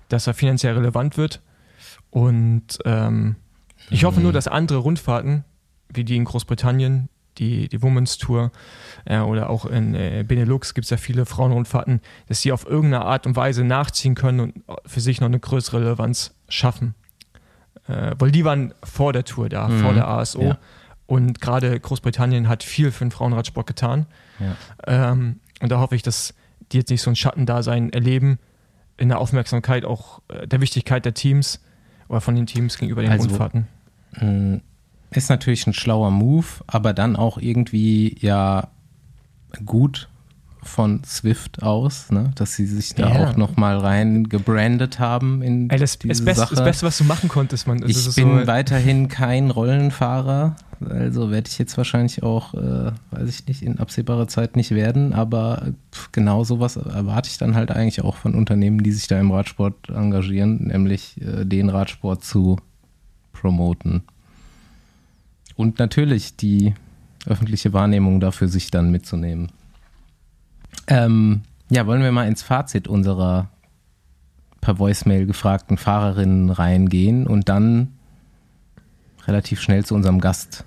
dass 0.10 0.26
er 0.26 0.34
finanziell 0.34 0.74
relevant 0.74 1.16
wird. 1.16 1.42
Und 2.10 2.80
ähm, 2.86 3.36
ich 3.92 4.04
hoffe 4.04 4.20
nur, 4.20 4.32
mhm. 4.32 4.34
dass 4.34 4.48
andere 4.48 4.80
Rundfahrten, 4.80 5.44
wie 5.94 6.04
die 6.04 6.16
in 6.16 6.26
Großbritannien, 6.26 7.08
die, 7.38 7.70
die 7.70 7.84
Women's 7.84 8.18
Tour 8.18 8.52
äh, 9.06 9.20
oder 9.20 9.52
auch 9.52 9.66
in 9.68 9.94
äh, 9.94 10.26
Benelux 10.28 10.74
gibt 10.74 10.86
es 10.86 10.90
ja 10.90 10.98
viele 10.98 11.28
Frauenrundfahrten, 11.28 12.02
dass 12.28 12.42
sie 12.42 12.52
auf 12.52 12.66
irgendeine 12.66 13.06
Art 13.06 13.28
und 13.28 13.36
Weise 13.36 13.64
nachziehen 13.64 14.16
können 14.16 14.40
und 14.40 14.64
für 14.88 15.00
sich 15.00 15.22
noch 15.22 15.28
eine 15.28 15.40
größere 15.40 15.82
Relevanz 15.82 16.34
schaffen. 16.50 16.96
Äh, 17.88 18.16
weil 18.18 18.32
die 18.32 18.44
waren 18.44 18.74
vor 18.84 19.14
der 19.14 19.24
Tour 19.24 19.50
da, 19.50 19.68
mhm. 19.68 19.82
vor 19.82 19.94
der 19.94 20.08
ASO. 20.08 20.42
Ja. 20.42 20.58
Und 21.06 21.40
gerade 21.42 21.80
Großbritannien 21.80 22.50
hat 22.50 22.64
viel 22.64 22.92
für 22.92 23.06
den 23.06 23.12
Frauenradsport 23.12 23.68
getan. 23.68 24.08
Ja. 24.40 25.12
Ähm, 25.12 25.42
und 25.62 25.72
da 25.72 25.80
hoffe 25.80 25.96
ich, 25.96 26.02
dass 26.02 26.34
die 26.72 26.78
jetzt 26.78 26.90
nicht 26.90 27.02
so 27.02 27.10
ein 27.10 27.16
Schattendasein 27.16 27.92
erleben, 27.92 28.40
in 28.98 29.10
der 29.10 29.20
Aufmerksamkeit 29.20 29.86
auch 29.86 30.22
äh, 30.28 30.48
der 30.48 30.62
Wichtigkeit 30.62 31.06
der 31.06 31.14
Teams 31.14 31.62
oder 32.10 32.22
von 32.22 32.36
den 32.36 32.46
Teams 32.46 32.78
gegenüber 32.78 33.02
den 33.02 33.12
also, 33.12 33.28
Rundfahrten. 33.28 33.68
Mm, 34.20 34.58
ist 35.12 35.30
natürlich 35.30 35.68
ein 35.68 35.74
schlauer 35.74 36.12
Move, 36.12 36.48
aber 36.66 36.94
dann 36.94 37.16
auch 37.16 37.38
irgendwie 37.38 38.18
ja 38.20 38.70
gut 39.66 40.10
von 40.68 41.04
Swift 41.04 41.64
aus, 41.64 42.12
ne? 42.12 42.32
dass 42.36 42.56
sie 42.56 42.66
sich 42.66 42.94
da 42.94 43.10
ja. 43.10 43.28
auch 43.30 43.38
nochmal 43.38 43.78
rein 43.78 44.30
gebrandet 44.30 45.00
haben 45.00 45.42
in 45.42 45.70
Ey, 45.70 45.80
das, 45.80 45.98
diese 45.98 46.24
das, 46.24 46.38
Sache. 46.38 46.56
das 46.56 46.64
Beste, 46.64 46.86
was 46.86 46.98
du 46.98 47.04
machen 47.06 47.30
konntest, 47.30 47.68
man. 47.68 47.78
Ich 47.88 48.16
bin 48.16 48.42
so 48.42 48.48
weiterhin 48.48 49.08
kein 49.08 49.50
Rollenfahrer, 49.50 50.56
also 50.88 51.32
werde 51.32 51.50
ich 51.50 51.58
jetzt 51.58 51.78
wahrscheinlich 51.78 52.24
auch, 52.24 52.54
äh, 52.54 52.92
weiß 53.12 53.30
ich 53.30 53.48
nicht, 53.48 53.64
in 53.64 53.80
absehbarer 53.80 54.28
Zeit 54.28 54.56
nicht 54.56 54.72
werden, 54.72 55.14
aber 55.14 55.74
genau 56.12 56.44
sowas 56.44 56.76
erwarte 56.76 57.30
ich 57.30 57.38
dann 57.38 57.56
halt 57.56 57.72
eigentlich 57.72 58.02
auch 58.02 58.16
von 58.16 58.36
Unternehmen, 58.36 58.84
die 58.84 58.92
sich 58.92 59.08
da 59.08 59.20
im 59.20 59.32
Radsport 59.32 59.90
engagieren, 59.90 60.68
nämlich 60.68 61.20
äh, 61.22 61.46
den 61.46 61.70
Radsport 61.70 62.24
zu 62.24 62.58
promoten. 63.34 64.04
Und 65.56 65.80
natürlich 65.80 66.36
die 66.36 66.76
öffentliche 67.26 67.74
Wahrnehmung 67.74 68.20
dafür 68.20 68.48
sich 68.48 68.72
dann 68.72 68.92
mitzunehmen. 68.92 69.52
Ähm, 70.88 71.44
ja, 71.70 71.86
wollen 71.86 72.04
wir 72.04 72.12
mal 72.12 72.28
ins 72.28 72.44
Fazit 72.44 72.88
unserer 72.88 73.50
per 74.62 74.80
Voicemail 74.80 75.26
gefragten 75.26 75.78
Fahrerinnen 75.78 76.50
reingehen 76.50 77.28
und 77.28 77.50
dann 77.50 77.98
relativ 79.28 79.62
schnell 79.62 79.86
zu 79.86 79.96
unserem 79.96 80.20
Gast. 80.20 80.66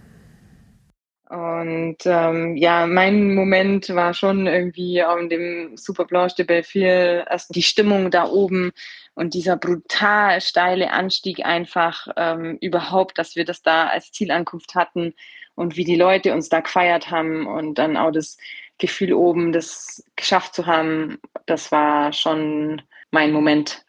Und 1.29 1.99
ähm, 2.07 2.57
ja, 2.57 2.87
mein 2.87 3.35
Moment 3.35 3.89
war 3.91 4.15
schon 4.15 4.47
irgendwie 4.47 5.03
auf 5.05 5.21
dem 5.29 5.77
Super 5.77 6.05
Blanche 6.05 6.37
de 6.37 6.45
Belleville, 6.45 7.25
erst 7.31 7.55
die 7.55 7.63
Stimmung 7.63 8.11
da 8.11 8.27
oben 8.27 8.73
und 9.15 9.35
dieser 9.35 9.57
brutal 9.57 10.41
steile 10.41 10.91
Anstieg 10.91 11.45
einfach 11.45 12.09
ähm, 12.17 12.59
überhaupt, 12.61 13.17
dass 13.17 13.37
wir 13.37 13.45
das 13.45 13.63
da 13.63 13.87
als 13.87 14.11
Zielankunft 14.11 14.75
hatten 14.75 15.15
und 15.55 15.77
wie 15.77 15.85
die 15.85 15.97
Leute 15.97 16.33
uns 16.33 16.49
da 16.49 16.61
gefeiert 16.61 17.11
haben 17.13 17.47
und 17.47 17.77
dann 17.77 17.97
auch 17.97 18.11
das 18.11 18.37
Gefühl 18.81 19.13
oben, 19.13 19.53
das 19.53 20.03
geschafft 20.17 20.55
zu 20.55 20.67
haben, 20.67 21.19
das 21.47 21.71
war 21.71 22.13
schon 22.13 22.83
mein 23.13 23.33
Moment. 23.33 23.85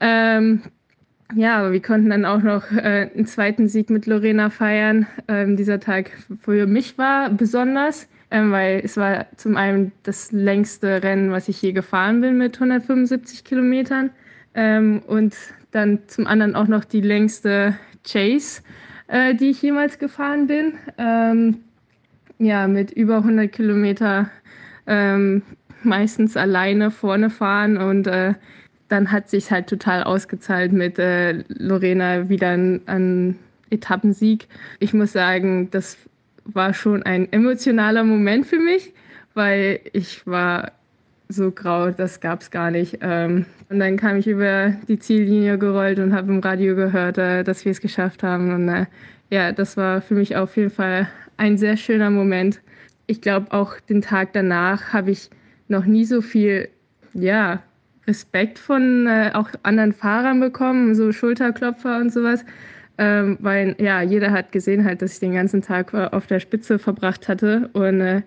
Ähm, 0.00 0.62
ja, 1.34 1.58
aber 1.58 1.72
wir 1.72 1.80
konnten 1.80 2.10
dann 2.10 2.26
auch 2.26 2.42
noch 2.42 2.70
äh, 2.72 3.10
einen 3.14 3.26
zweiten 3.26 3.68
Sieg 3.68 3.88
mit 3.88 4.06
Lorena 4.06 4.50
feiern. 4.50 5.06
Ähm, 5.28 5.56
dieser 5.56 5.80
Tag 5.80 6.10
für 6.42 6.66
mich 6.66 6.98
war 6.98 7.30
besonders, 7.30 8.08
ähm, 8.30 8.50
weil 8.50 8.82
es 8.84 8.96
war 8.96 9.26
zum 9.36 9.56
einen 9.56 9.92
das 10.02 10.32
längste 10.32 11.02
Rennen, 11.02 11.30
was 11.30 11.48
ich 11.48 11.62
je 11.62 11.72
gefahren 11.72 12.20
bin 12.20 12.36
mit 12.36 12.56
175 12.56 13.44
Kilometern 13.44 14.10
ähm, 14.54 15.02
und 15.06 15.34
dann 15.70 16.00
zum 16.08 16.26
anderen 16.26 16.54
auch 16.54 16.66
noch 16.66 16.84
die 16.84 17.00
längste 17.00 17.78
Chase, 18.04 18.62
äh, 19.08 19.34
die 19.34 19.50
ich 19.50 19.62
jemals 19.62 19.98
gefahren 19.98 20.48
bin. 20.48 20.74
Ja, 22.42 22.66
mit 22.66 22.90
über 22.90 23.18
100 23.18 23.52
Kilometer 23.52 24.28
ähm, 24.88 25.42
meistens 25.84 26.36
alleine 26.36 26.90
vorne 26.90 27.30
fahren 27.30 27.76
und 27.76 28.08
äh, 28.08 28.34
dann 28.88 29.12
hat 29.12 29.30
sich 29.30 29.52
halt 29.52 29.68
total 29.68 30.02
ausgezahlt 30.02 30.72
mit 30.72 30.98
äh, 30.98 31.44
Lorena 31.46 32.28
wieder 32.28 32.50
an 32.50 33.38
Etappensieg. 33.70 34.48
Ich 34.80 34.92
muss 34.92 35.12
sagen, 35.12 35.70
das 35.70 35.96
war 36.44 36.74
schon 36.74 37.04
ein 37.04 37.32
emotionaler 37.32 38.02
Moment 38.02 38.44
für 38.44 38.58
mich, 38.58 38.92
weil 39.34 39.78
ich 39.92 40.26
war 40.26 40.72
so 41.32 41.50
grau, 41.50 41.90
das 41.90 42.20
gab 42.20 42.42
es 42.42 42.50
gar 42.50 42.70
nicht. 42.70 42.98
Ähm, 43.00 43.46
und 43.68 43.78
dann 43.78 43.96
kam 43.96 44.16
ich 44.16 44.26
über 44.26 44.74
die 44.88 44.98
Ziellinie 44.98 45.58
gerollt 45.58 45.98
und 45.98 46.14
habe 46.14 46.32
im 46.32 46.40
Radio 46.40 46.76
gehört, 46.76 47.18
äh, 47.18 47.42
dass 47.42 47.64
wir 47.64 47.72
es 47.72 47.80
geschafft 47.80 48.22
haben. 48.22 48.52
Und 48.54 48.68
äh, 48.68 48.86
ja, 49.30 49.52
das 49.52 49.76
war 49.76 50.00
für 50.00 50.14
mich 50.14 50.36
auf 50.36 50.56
jeden 50.56 50.70
Fall 50.70 51.08
ein 51.36 51.58
sehr 51.58 51.76
schöner 51.76 52.10
Moment. 52.10 52.60
Ich 53.06 53.20
glaube, 53.20 53.50
auch 53.52 53.80
den 53.80 54.02
Tag 54.02 54.32
danach 54.32 54.92
habe 54.92 55.10
ich 55.10 55.30
noch 55.68 55.84
nie 55.84 56.04
so 56.04 56.20
viel 56.20 56.68
ja, 57.14 57.62
Respekt 58.06 58.58
von 58.58 59.06
äh, 59.06 59.30
auch 59.34 59.48
anderen 59.62 59.92
Fahrern 59.92 60.40
bekommen, 60.40 60.94
so 60.94 61.12
Schulterklopfer 61.12 61.98
und 61.98 62.12
sowas. 62.12 62.44
Ähm, 62.98 63.38
weil 63.40 63.74
ja, 63.78 64.02
jeder 64.02 64.32
hat 64.32 64.52
gesehen 64.52 64.84
halt, 64.84 65.02
dass 65.02 65.14
ich 65.14 65.20
den 65.20 65.34
ganzen 65.34 65.62
Tag 65.62 65.94
auf 65.94 66.26
der 66.26 66.40
Spitze 66.40 66.78
verbracht 66.78 67.26
hatte 67.26 67.70
und 67.72 68.00
äh, 68.00 68.22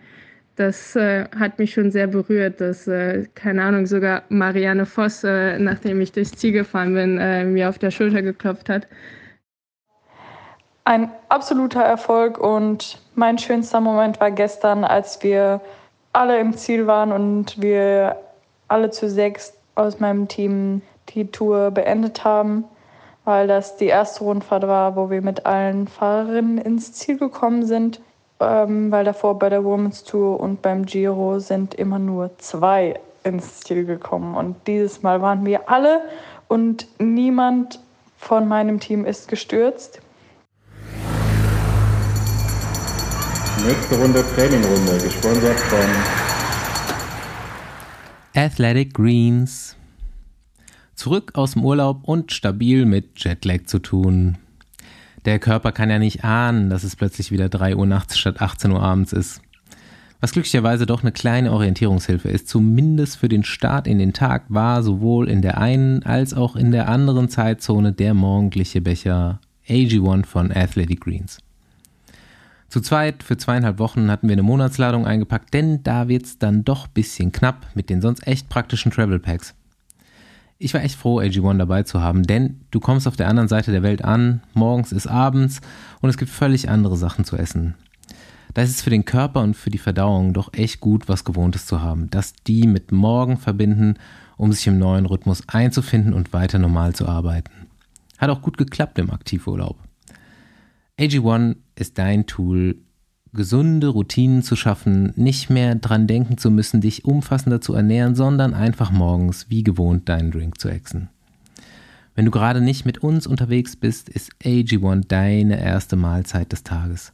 das 0.55 0.95
äh, 0.95 1.25
hat 1.37 1.59
mich 1.59 1.73
schon 1.73 1.91
sehr 1.91 2.07
berührt, 2.07 2.61
dass, 2.61 2.87
äh, 2.87 3.25
keine 3.35 3.63
Ahnung, 3.63 3.85
sogar 3.85 4.23
Marianne 4.29 4.85
Voss, 4.85 5.23
äh, 5.23 5.59
nachdem 5.59 5.99
ich 6.01 6.11
durchs 6.11 6.31
Ziel 6.31 6.53
gefahren 6.53 6.93
bin, 6.93 7.17
äh, 7.17 7.43
mir 7.43 7.69
auf 7.69 7.77
der 7.77 7.91
Schulter 7.91 8.21
geklopft 8.21 8.69
hat. 8.69 8.87
Ein 10.85 11.09
absoluter 11.29 11.81
Erfolg 11.81 12.37
und 12.37 13.01
mein 13.15 13.37
schönster 13.37 13.81
Moment 13.81 14.19
war 14.19 14.31
gestern, 14.31 14.83
als 14.83 15.21
wir 15.23 15.59
alle 16.13 16.39
im 16.39 16.55
Ziel 16.55 16.87
waren 16.87 17.11
und 17.11 17.61
wir 17.61 18.17
alle 18.67 18.91
zu 18.91 19.09
sechs 19.09 19.53
aus 19.73 19.99
meinem 19.99 20.27
Team 20.27 20.81
die 21.09 21.29
Tour 21.29 21.71
beendet 21.71 22.23
haben, 22.23 22.63
weil 23.25 23.47
das 23.47 23.77
die 23.77 23.87
erste 23.87 24.23
Rundfahrt 24.23 24.67
war, 24.67 24.95
wo 24.95 25.09
wir 25.09 25.21
mit 25.21 25.45
allen 25.45 25.87
Fahrerinnen 25.87 26.59
ins 26.59 26.93
Ziel 26.93 27.17
gekommen 27.17 27.65
sind 27.65 27.99
ähm, 28.39 28.91
weil 28.91 29.05
davor 29.05 29.39
bei 29.39 29.49
der 29.49 29.63
Women's 29.63 30.03
Tour 30.03 30.39
und 30.39 30.61
beim 30.61 30.85
Giro 30.85 31.39
sind 31.39 31.73
immer 31.73 31.99
nur 31.99 32.37
zwei 32.37 32.99
ins 33.23 33.61
Ziel 33.61 33.85
gekommen. 33.85 34.35
Und 34.35 34.55
dieses 34.67 35.01
Mal 35.01 35.21
waren 35.21 35.45
wir 35.45 35.69
alle 35.69 36.01
und 36.47 36.87
niemand 36.99 37.79
von 38.17 38.47
meinem 38.47 38.79
Team 38.79 39.05
ist 39.05 39.27
gestürzt. 39.27 40.01
Nächste 43.65 43.97
Runde 43.97 44.23
Trainingrunde, 44.35 44.97
gesponsert 45.03 45.59
von 45.59 45.79
Athletic 48.35 48.93
Greens. 48.93 49.75
Zurück 50.93 51.31
aus 51.35 51.53
dem 51.53 51.65
Urlaub 51.65 51.99
und 52.03 52.31
stabil 52.31 52.85
mit 52.85 53.23
Jetlag 53.23 53.65
zu 53.65 53.79
tun. 53.79 54.37
Der 55.25 55.39
Körper 55.39 55.71
kann 55.71 55.89
ja 55.89 55.97
nicht 55.97 56.23
ahnen, 56.23 56.69
dass 56.69 56.83
es 56.83 56.95
plötzlich 56.95 57.31
wieder 57.31 57.49
3 57.49 57.75
Uhr 57.75 57.87
nachts 57.87 58.17
statt 58.17 58.41
18 58.41 58.71
Uhr 58.71 58.81
abends 58.81 59.11
ist. 59.11 59.41
Was 60.21 60.31
glücklicherweise 60.31 60.85
doch 60.85 61.01
eine 61.01 61.11
kleine 61.11 61.51
Orientierungshilfe 61.51 62.29
ist, 62.29 62.47
zumindest 62.47 63.17
für 63.17 63.27
den 63.27 63.43
Start 63.43 63.87
in 63.87 63.97
den 63.97 64.13
Tag, 64.13 64.45
war 64.49 64.83
sowohl 64.83 65.27
in 65.27 65.41
der 65.41 65.57
einen 65.57 66.03
als 66.03 66.33
auch 66.33 66.55
in 66.55 66.71
der 66.71 66.89
anderen 66.89 67.27
Zeitzone 67.29 67.91
der 67.91 68.13
morgendliche 68.13 68.81
Becher 68.81 69.39
AG1 69.67 70.25
von 70.25 70.51
Athletic 70.51 71.01
Greens. 71.01 71.39
Zu 72.69 72.81
zweit 72.81 73.23
für 73.23 73.37
zweieinhalb 73.37 73.79
Wochen 73.79 74.11
hatten 74.11 74.27
wir 74.27 74.33
eine 74.33 74.43
Monatsladung 74.43 75.05
eingepackt, 75.05 75.53
denn 75.53 75.81
da 75.83 76.07
wird's 76.07 76.37
dann 76.37 76.63
doch 76.63 76.87
bisschen 76.87 77.31
knapp 77.31 77.67
mit 77.73 77.89
den 77.89 78.01
sonst 78.01 78.25
echt 78.27 78.47
praktischen 78.49 78.91
Travel 78.91 79.19
Packs. 79.19 79.55
Ich 80.57 80.73
war 80.73 80.81
echt 80.81 80.95
froh, 80.95 81.19
AG1 81.19 81.57
dabei 81.57 81.83
zu 81.83 82.01
haben, 82.01 82.23
denn 82.23 82.61
du 82.71 82.79
kommst 82.79 83.07
auf 83.07 83.17
der 83.17 83.27
anderen 83.27 83.49
Seite 83.49 83.71
der 83.71 83.83
Welt 83.83 84.05
an, 84.05 84.41
morgens 84.53 84.93
ist 84.93 85.07
abends 85.07 85.59
und 85.99 86.09
es 86.09 86.17
gibt 86.17 86.31
völlig 86.31 86.69
andere 86.69 86.95
Sachen 86.95 87.25
zu 87.25 87.35
essen. 87.35 87.75
Da 88.53 88.61
ist 88.61 88.69
es 88.69 88.81
für 88.81 88.89
den 88.89 89.03
Körper 89.03 89.41
und 89.41 89.55
für 89.55 89.69
die 89.69 89.77
Verdauung 89.77 90.33
doch 90.33 90.53
echt 90.53 90.79
gut, 90.79 91.09
was 91.09 91.25
Gewohntes 91.25 91.65
zu 91.65 91.81
haben, 91.81 92.09
dass 92.09 92.33
die 92.47 92.67
mit 92.67 92.93
morgen 92.93 93.35
verbinden, 93.35 93.95
um 94.37 94.53
sich 94.53 94.65
im 94.67 94.79
neuen 94.79 95.05
Rhythmus 95.05 95.43
einzufinden 95.47 96.13
und 96.13 96.31
weiter 96.31 96.57
normal 96.57 96.95
zu 96.95 97.05
arbeiten. 97.05 97.67
Hat 98.17 98.29
auch 98.29 98.41
gut 98.41 98.57
geklappt 98.57 98.97
im 98.97 99.11
Aktivurlaub. 99.11 99.77
AG1 100.97 101.57
ist 101.75 101.97
dein 101.97 102.27
Tool, 102.27 102.77
gesunde 103.35 103.87
Routinen 103.87 104.41
zu 104.41 104.55
schaffen, 104.55 105.13
nicht 105.15 105.49
mehr 105.49 105.75
dran 105.75 106.07
denken 106.07 106.37
zu 106.37 106.49
müssen, 106.49 106.81
dich 106.81 107.05
umfassender 107.05 107.61
zu 107.61 107.73
ernähren, 107.73 108.15
sondern 108.15 108.53
einfach 108.53 108.91
morgens 108.91 109.49
wie 109.49 109.63
gewohnt 109.63 110.09
deinen 110.09 110.31
Drink 110.31 110.59
zu 110.59 110.69
exen. 110.69 111.09
Wenn 112.15 112.25
du 112.25 112.31
gerade 112.31 112.61
nicht 112.61 112.85
mit 112.85 112.99
uns 112.99 113.27
unterwegs 113.27 113.75
bist, 113.75 114.09
ist 114.09 114.31
AG1 114.43 115.07
deine 115.07 115.61
erste 115.61 115.97
Mahlzeit 115.97 116.51
des 116.51 116.63
Tages. 116.63 117.11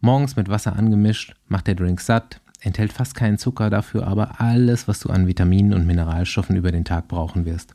Morgens 0.00 0.36
mit 0.36 0.48
Wasser 0.48 0.76
angemischt, 0.76 1.34
macht 1.48 1.68
der 1.68 1.76
Drink 1.76 2.00
satt, 2.00 2.40
enthält 2.60 2.92
fast 2.92 3.14
keinen 3.14 3.38
Zucker, 3.38 3.70
dafür 3.70 4.06
aber 4.06 4.40
alles, 4.40 4.88
was 4.88 5.00
du 5.00 5.10
an 5.10 5.26
Vitaminen 5.26 5.74
und 5.74 5.86
Mineralstoffen 5.86 6.56
über 6.56 6.72
den 6.72 6.84
Tag 6.84 7.08
brauchen 7.08 7.44
wirst. 7.44 7.74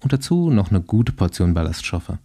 Und 0.00 0.12
dazu 0.12 0.50
noch 0.50 0.70
eine 0.70 0.80
gute 0.80 1.12
Portion 1.12 1.54
Ballaststoffe. 1.54 2.16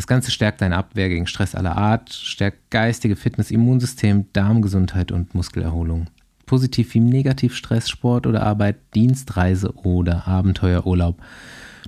Das 0.00 0.06
Ganze 0.06 0.30
stärkt 0.30 0.62
deine 0.62 0.78
Abwehr 0.78 1.10
gegen 1.10 1.26
Stress 1.26 1.54
aller 1.54 1.76
Art, 1.76 2.10
stärkt 2.10 2.70
geistige 2.70 3.16
Fitness, 3.16 3.50
Immunsystem, 3.50 4.24
Darmgesundheit 4.32 5.12
und 5.12 5.34
Muskelerholung. 5.34 6.06
Positiv 6.46 6.94
wie 6.94 7.00
negativ 7.00 7.54
Stress, 7.54 7.90
Sport 7.90 8.26
oder 8.26 8.42
Arbeit, 8.42 8.78
Dienstreise 8.94 9.74
oder 9.76 10.26
Abenteuerurlaub. 10.26 11.20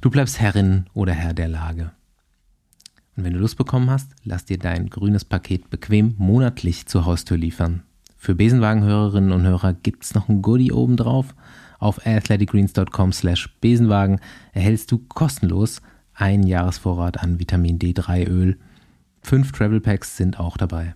Du 0.03 0.11
bleibst 0.11 0.39
Herrin 0.39 0.85
oder 0.93 1.15
Herr 1.15 1.33
der 1.33 1.49
Lage. 1.49 1.93
Und 3.17 3.25
wenn 3.25 3.33
du 3.33 3.39
Lust 3.39 3.57
bekommen 3.57 3.89
hast, 3.89 4.11
lass 4.25 4.45
dir 4.45 4.59
dein 4.59 4.91
grünes 4.91 5.25
Paket 5.25 5.71
bequem 5.71 6.15
monatlich 6.19 6.85
zur 6.85 7.07
Haustür 7.07 7.39
liefern. 7.39 7.83
Für 8.19 8.35
Besenwagenhörerinnen 8.35 9.33
und 9.33 9.45
Hörer 9.45 9.73
gibt 9.73 10.05
es 10.05 10.15
noch 10.15 10.29
ein 10.29 10.43
Goodie 10.43 10.71
obendrauf. 10.71 11.35
Auf 11.79 12.07
athleticgreens.com 12.07 13.13
slash 13.13 13.49
Besenwagen 13.63 14.21
erhältst 14.53 14.93
du 14.93 14.99
kostenlos 14.99 15.81
ein 16.23 16.45
Jahresvorrat 16.45 17.21
an 17.21 17.41
Vitamin 17.41 17.81
D3 17.81 18.29
Öl. 18.29 18.57
Fünf 19.23 19.51
Travel 19.51 19.81
Packs 19.81 20.17
sind 20.17 20.39
auch 20.39 20.57
dabei. 20.57 20.95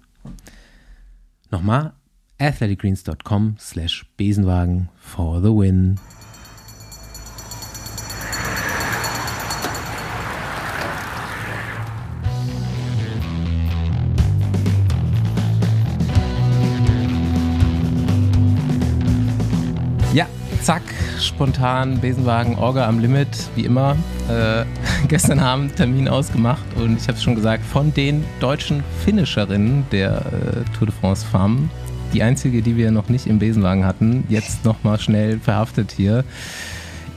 Nochmal 1.51 1.95
athleticgreens.com 2.39 3.57
slash 3.59 4.07
Besenwagen 4.17 4.89
for 4.95 5.43
the 5.43 5.49
win. 5.49 5.99
Ja, 20.15 20.29
zack, 20.63 20.83
spontan 21.21 22.01
Besenwagen, 22.01 22.57
Orga 22.57 22.87
am 22.87 22.99
Limit, 22.99 23.29
wie 23.55 23.65
immer. 23.65 23.97
Äh, 24.29 24.65
gestern 25.09 25.41
Abend 25.41 25.77
Termin 25.77 26.09
ausgemacht 26.09 26.65
und 26.77 26.97
ich 26.97 27.09
habe 27.09 27.15
es 27.15 27.23
schon 27.23 27.35
gesagt, 27.35 27.65
von 27.65 27.93
den 27.95 28.25
deutschen 28.41 28.83
Finisherinnen 29.05 29.87
der 29.93 30.19
äh, 30.19 30.77
Tour 30.77 30.89
de 30.89 30.95
France 31.01 31.27
Farm, 31.27 31.71
die 32.13 32.23
einzige, 32.23 32.63
die 32.63 32.77
wir 32.77 32.91
noch 32.91 33.09
nicht 33.09 33.27
im 33.27 33.39
Besenwagen 33.39 33.85
hatten, 33.85 34.25
jetzt 34.29 34.65
nochmal 34.65 34.99
schnell 34.99 35.39
verhaftet 35.39 35.93
hier. 35.93 36.25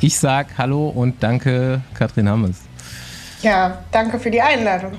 Ich 0.01 0.17
sag 0.17 0.57
Hallo 0.57 0.89
und 0.89 1.21
danke, 1.21 1.81
Katrin 1.93 2.29
Hammes. 2.29 2.61
Ja, 3.41 3.79
danke 3.91 4.19
für 4.19 4.31
die 4.31 4.41
Einladung. 4.41 4.93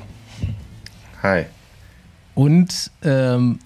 Hi. 1.23 1.47
Und 2.35 2.91
ähm, 3.03 3.59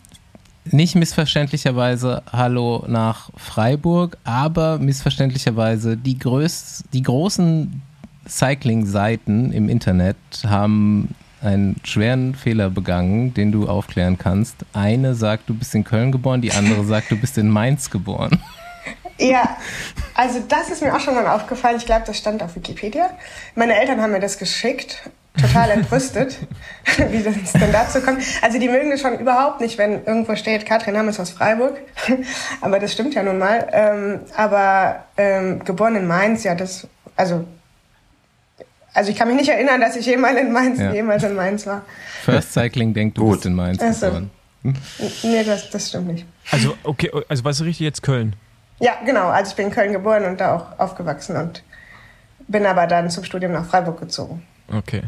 nicht 0.70 0.94
missverständlicherweise 0.94 2.22
Hallo 2.32 2.84
nach 2.88 3.30
Freiburg, 3.36 4.16
aber 4.24 4.78
missverständlicherweise 4.78 5.96
die, 5.96 6.18
größ 6.18 6.84
die 6.92 7.02
großen 7.02 7.82
Cycling-Seiten 8.26 9.52
im 9.52 9.68
Internet 9.68 10.16
haben 10.46 11.14
einen 11.42 11.76
schweren 11.84 12.34
Fehler 12.34 12.70
begangen, 12.70 13.34
den 13.34 13.52
du 13.52 13.68
aufklären 13.68 14.16
kannst. 14.16 14.56
Eine 14.72 15.14
sagt, 15.14 15.48
du 15.48 15.54
bist 15.54 15.74
in 15.74 15.84
Köln 15.84 16.10
geboren, 16.10 16.40
die 16.40 16.52
andere 16.52 16.84
sagt, 16.86 17.10
du 17.10 17.16
bist 17.16 17.36
in 17.36 17.50
Mainz 17.50 17.90
geboren. 17.90 18.40
Ja, 19.18 19.56
also 20.14 20.40
das 20.48 20.70
ist 20.70 20.82
mir 20.82 20.94
auch 20.94 21.00
schon 21.00 21.14
mal 21.14 21.26
aufgefallen. 21.26 21.76
Ich 21.76 21.86
glaube, 21.86 22.04
das 22.06 22.18
stand 22.18 22.42
auf 22.42 22.56
Wikipedia. 22.56 23.10
Meine 23.54 23.78
Eltern 23.78 24.00
haben 24.00 24.12
mir 24.12 24.20
das 24.20 24.38
geschickt 24.38 25.08
total 25.40 25.70
entrüstet, 25.70 26.38
wie 27.10 27.22
das 27.22 27.52
denn 27.52 27.72
dazu 27.72 28.00
kommt. 28.00 28.22
Also 28.42 28.58
die 28.58 28.68
mögen 28.68 28.90
das 28.90 29.00
schon 29.00 29.18
überhaupt 29.18 29.60
nicht, 29.60 29.78
wenn 29.78 30.04
irgendwo 30.04 30.36
steht, 30.36 30.64
Katrin 30.64 30.96
Hammes 30.96 31.18
aus 31.18 31.30
Freiburg. 31.30 31.78
aber 32.60 32.78
das 32.78 32.92
stimmt 32.92 33.14
ja 33.14 33.22
nun 33.22 33.38
mal. 33.38 33.66
Ähm, 33.72 34.20
aber 34.36 35.04
ähm, 35.16 35.64
geboren 35.64 35.96
in 35.96 36.06
Mainz, 36.06 36.44
ja, 36.44 36.54
das, 36.54 36.86
also, 37.16 37.44
also 38.92 39.10
ich 39.10 39.16
kann 39.16 39.28
mich 39.28 39.36
nicht 39.36 39.48
erinnern, 39.48 39.80
dass 39.80 39.96
ich 39.96 40.06
jemals 40.06 40.38
in 40.38 40.52
Mainz, 40.52 40.78
ja. 40.78 40.92
jemals 40.92 41.24
in 41.24 41.34
Mainz 41.34 41.66
war. 41.66 41.82
First 42.22 42.52
Cycling 42.52 42.94
denkt, 42.94 43.18
du 43.18 43.24
Gut. 43.24 43.32
bist 43.34 43.46
in 43.46 43.54
Mainz 43.54 43.82
also, 43.82 44.06
geboren. 44.06 44.30
Hm? 44.62 44.74
Nee, 45.24 45.44
das, 45.44 45.68
das 45.70 45.88
stimmt 45.88 46.08
nicht. 46.08 46.26
Also, 46.50 46.76
okay, 46.84 47.10
also 47.28 47.44
was 47.44 47.60
ist 47.60 47.66
richtig 47.66 47.84
jetzt 47.84 48.02
Köln? 48.02 48.36
Ja, 48.78 48.92
genau. 49.04 49.28
Also 49.28 49.50
ich 49.50 49.56
bin 49.56 49.66
in 49.66 49.72
Köln 49.72 49.92
geboren 49.92 50.24
und 50.24 50.40
da 50.40 50.56
auch 50.56 50.78
aufgewachsen 50.78 51.36
und 51.36 51.62
bin 52.48 52.66
aber 52.66 52.86
dann 52.86 53.10
zum 53.10 53.24
Studium 53.24 53.52
nach 53.52 53.66
Freiburg 53.66 54.00
gezogen. 54.00 54.42
Okay. 54.72 55.02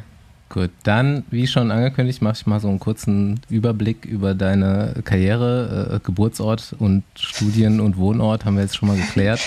Gut, 0.48 0.70
dann, 0.84 1.24
wie 1.30 1.48
schon 1.48 1.72
angekündigt, 1.72 2.22
mache 2.22 2.36
ich 2.36 2.46
mal 2.46 2.60
so 2.60 2.68
einen 2.68 2.78
kurzen 2.78 3.40
Überblick 3.48 4.04
über 4.04 4.34
deine 4.34 4.94
Karriere. 5.04 5.96
Äh, 5.96 6.00
Geburtsort 6.04 6.74
und 6.78 7.02
Studien- 7.16 7.80
und 7.80 7.96
Wohnort 7.96 8.44
haben 8.44 8.54
wir 8.54 8.62
jetzt 8.62 8.76
schon 8.76 8.88
mal 8.88 8.96
geklärt. 8.96 9.40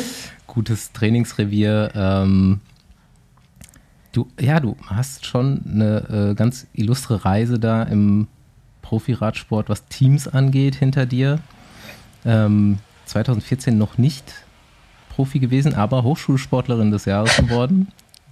Gutes 0.46 0.92
Trainingsrevier. 0.92 1.90
Ähm, 1.94 2.60
du, 4.12 4.28
ja, 4.40 4.58
du 4.58 4.76
hast 4.86 5.26
schon 5.26 5.60
eine 5.70 6.30
äh, 6.30 6.34
ganz 6.34 6.66
illustre 6.72 7.26
Reise 7.26 7.58
da 7.58 7.82
im 7.82 8.26
Profiradsport, 8.80 9.68
was 9.68 9.86
Teams 9.88 10.26
angeht, 10.26 10.74
hinter 10.74 11.04
dir. 11.04 11.38
Ähm, 12.24 12.78
2014 13.04 13.76
noch 13.76 13.98
nicht 13.98 14.32
Profi 15.10 15.38
gewesen, 15.38 15.74
aber 15.74 16.02
Hochschulsportlerin 16.02 16.90
des 16.90 17.04
Jahres 17.04 17.36
geworden 17.36 17.88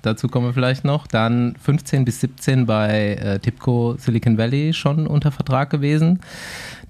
dazu 0.06 0.28
kommen 0.28 0.46
wir 0.46 0.52
vielleicht 0.52 0.84
noch. 0.84 1.06
Dann 1.06 1.54
15 1.62 2.04
bis 2.04 2.20
17 2.20 2.66
bei 2.66 3.14
äh, 3.14 3.38
Tipco 3.38 3.96
Silicon 3.98 4.38
Valley 4.38 4.72
schon 4.72 5.06
unter 5.06 5.32
Vertrag 5.32 5.70
gewesen. 5.70 6.20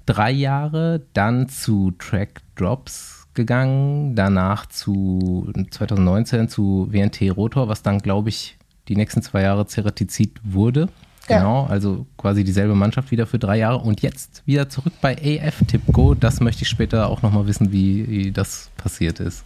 drei 0.05 0.31
Jahre, 0.31 1.01
dann 1.13 1.49
zu 1.49 1.91
Track 1.97 2.41
Drops 2.55 3.27
gegangen, 3.33 4.15
danach 4.15 4.65
zu 4.65 5.51
2019 5.69 6.47
zu 6.47 6.87
WNT 6.91 7.35
Rotor, 7.35 7.67
was 7.67 7.83
dann, 7.83 7.99
glaube 7.99 8.29
ich, 8.29 8.57
die 8.87 8.95
nächsten 8.95 9.21
zwei 9.21 9.41
Jahre 9.41 9.65
Ceratizid 9.65 10.39
wurde. 10.43 10.87
Ja. 11.27 11.39
Genau, 11.39 11.65
also 11.65 12.05
quasi 12.17 12.43
dieselbe 12.43 12.75
Mannschaft 12.75 13.09
wieder 13.09 13.25
für 13.25 13.39
drei 13.39 13.57
Jahre 13.57 13.77
und 13.77 14.01
jetzt 14.01 14.43
wieder 14.45 14.69
zurück 14.69 14.93
bei 15.01 15.15
AF 15.15 15.63
Tipco. 15.67 16.13
Das 16.13 16.39
möchte 16.39 16.63
ich 16.63 16.69
später 16.69 17.09
auch 17.09 17.23
nochmal 17.23 17.47
wissen, 17.47 17.71
wie, 17.71 18.07
wie 18.07 18.31
das 18.31 18.69
passiert 18.77 19.19
ist. 19.19 19.43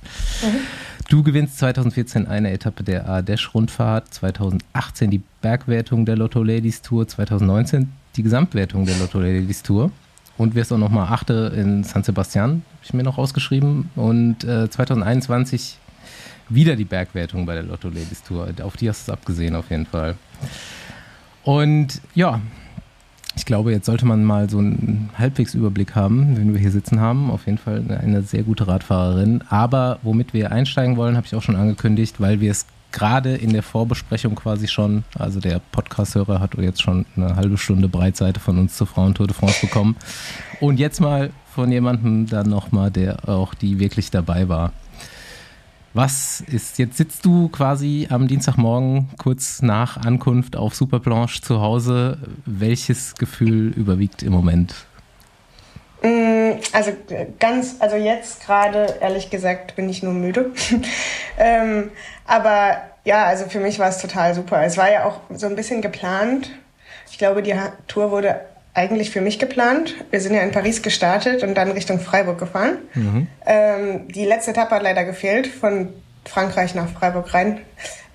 Du 1.09 1.23
gewinnst 1.23 1.57
2014 1.59 2.27
eine 2.27 2.51
Etappe 2.51 2.83
der 2.83 3.07
A-Dash-Rundfahrt, 3.07 4.13
2018 4.13 5.09
die 5.09 5.21
Bergwertung 5.41 6.05
der 6.05 6.17
Lotto 6.17 6.43
Ladies 6.43 6.81
Tour, 6.81 7.07
2019 7.07 7.89
die 8.15 8.23
Gesamtwertung 8.23 8.85
der 8.85 8.97
Lotto 8.97 9.19
Ladies 9.19 9.63
Tour 9.63 9.91
und 10.37 10.55
wirst 10.55 10.73
auch 10.73 10.77
nochmal 10.77 11.07
Achte 11.11 11.53
in 11.55 11.83
San 11.83 12.03
Sebastian, 12.03 12.49
habe 12.49 12.83
ich 12.83 12.93
mir 12.93 13.03
noch 13.03 13.17
rausgeschrieben. 13.17 13.89
Und 13.95 14.43
äh, 14.43 14.69
2021 14.69 15.77
wieder 16.49 16.75
die 16.75 16.85
Bergwertung 16.85 17.45
bei 17.45 17.53
der 17.53 17.63
Lotto 17.63 17.87
Ladies 17.87 18.23
Tour. 18.23 18.49
Auf 18.63 18.75
die 18.75 18.89
hast 18.89 19.07
du 19.07 19.11
es 19.11 19.17
abgesehen, 19.17 19.55
auf 19.55 19.69
jeden 19.69 19.85
Fall. 19.85 20.15
Und 21.49 21.99
ja, 22.13 22.41
ich 23.35 23.43
glaube, 23.43 23.71
jetzt 23.71 23.87
sollte 23.87 24.05
man 24.05 24.23
mal 24.23 24.51
so 24.51 24.59
einen 24.59 25.09
halbwegs 25.17 25.55
Überblick 25.55 25.95
haben, 25.95 26.37
wenn 26.37 26.53
wir 26.53 26.59
hier 26.59 26.69
sitzen 26.69 26.99
haben. 26.99 27.31
Auf 27.31 27.47
jeden 27.47 27.57
Fall 27.57 27.83
eine, 27.89 28.21
sehr 28.21 28.43
gute 28.43 28.67
Radfahrerin. 28.67 29.43
Aber 29.49 29.97
womit 30.03 30.35
wir 30.35 30.51
einsteigen 30.51 30.95
wollen, 30.95 31.17
habe 31.17 31.25
ich 31.25 31.33
auch 31.33 31.41
schon 31.41 31.55
angekündigt, 31.55 32.21
weil 32.21 32.39
wir 32.39 32.51
es 32.51 32.67
gerade 32.91 33.33
in 33.33 33.51
der 33.51 33.63
Vorbesprechung 33.63 34.35
quasi 34.35 34.67
schon, 34.67 35.05
also 35.17 35.39
der 35.39 35.59
Podcast-Hörer 35.71 36.39
hat 36.39 36.53
jetzt 36.59 36.83
schon 36.83 37.07
eine 37.15 37.35
halbe 37.35 37.57
Stunde 37.57 37.89
Breitseite 37.89 38.39
von 38.39 38.59
uns 38.59 38.77
zur 38.77 38.85
Frauentour 38.85 39.25
de 39.25 39.35
France 39.35 39.61
bekommen. 39.61 39.95
Und 40.59 40.77
jetzt 40.77 41.01
mal 41.01 41.31
von 41.55 41.71
jemandem 41.71 42.27
dann 42.27 42.47
nochmal, 42.47 42.91
der 42.91 43.27
auch 43.27 43.55
die 43.55 43.79
wirklich 43.79 44.11
dabei 44.11 44.49
war. 44.49 44.71
Was 45.93 46.41
ist, 46.41 46.77
jetzt 46.77 46.97
sitzt 46.97 47.25
du 47.25 47.49
quasi 47.49 48.07
am 48.11 48.27
Dienstagmorgen 48.27 49.09
kurz 49.17 49.61
nach 49.63 49.97
Ankunft 49.97 50.55
auf 50.55 50.75
Superplanche 50.75 51.41
zu 51.41 51.61
Hause. 51.61 52.19
Welches 52.45 53.15
Gefühl 53.15 53.73
überwiegt 53.75 54.21
im 54.21 54.31
Moment? 54.31 54.75
Mm, 56.03 56.51
Also 56.73 56.91
äh, 57.09 57.27
ganz, 57.39 57.77
also 57.79 57.95
jetzt 57.95 58.45
gerade, 58.45 58.97
ehrlich 59.01 59.31
gesagt, 59.31 59.75
bin 59.75 59.89
ich 59.89 60.03
nur 60.03 60.13
müde. 60.13 60.51
ähm, 61.37 61.89
aber 62.25 62.77
ja, 63.03 63.25
also 63.25 63.45
für 63.45 63.59
mich 63.59 63.79
war 63.79 63.89
es 63.89 63.97
total 63.97 64.35
super. 64.35 64.63
Es 64.63 64.77
war 64.77 64.91
ja 64.91 65.05
auch 65.05 65.19
so 65.33 65.47
ein 65.47 65.55
bisschen 65.55 65.81
geplant. 65.81 66.51
Ich 67.11 67.17
glaube, 67.17 67.41
die 67.41 67.55
Tour 67.87 68.11
wurde 68.11 68.41
eigentlich 68.73 69.11
für 69.11 69.21
mich 69.21 69.39
geplant. 69.39 69.95
Wir 70.11 70.21
sind 70.21 70.33
ja 70.33 70.41
in 70.41 70.51
Paris 70.51 70.81
gestartet 70.81 71.43
und 71.43 71.55
dann 71.55 71.71
Richtung 71.71 71.99
Freiburg 71.99 72.37
gefahren. 72.37 72.77
Ähm, 73.45 74.07
die 74.07 74.25
letzte 74.25 74.51
Etappe 74.51 74.75
hat 74.75 74.83
leider 74.83 75.03
gefehlt, 75.03 75.47
von 75.47 75.89
Frankreich 76.25 76.75
nach 76.75 76.87
Freiburg 76.89 77.33
rein. 77.33 77.59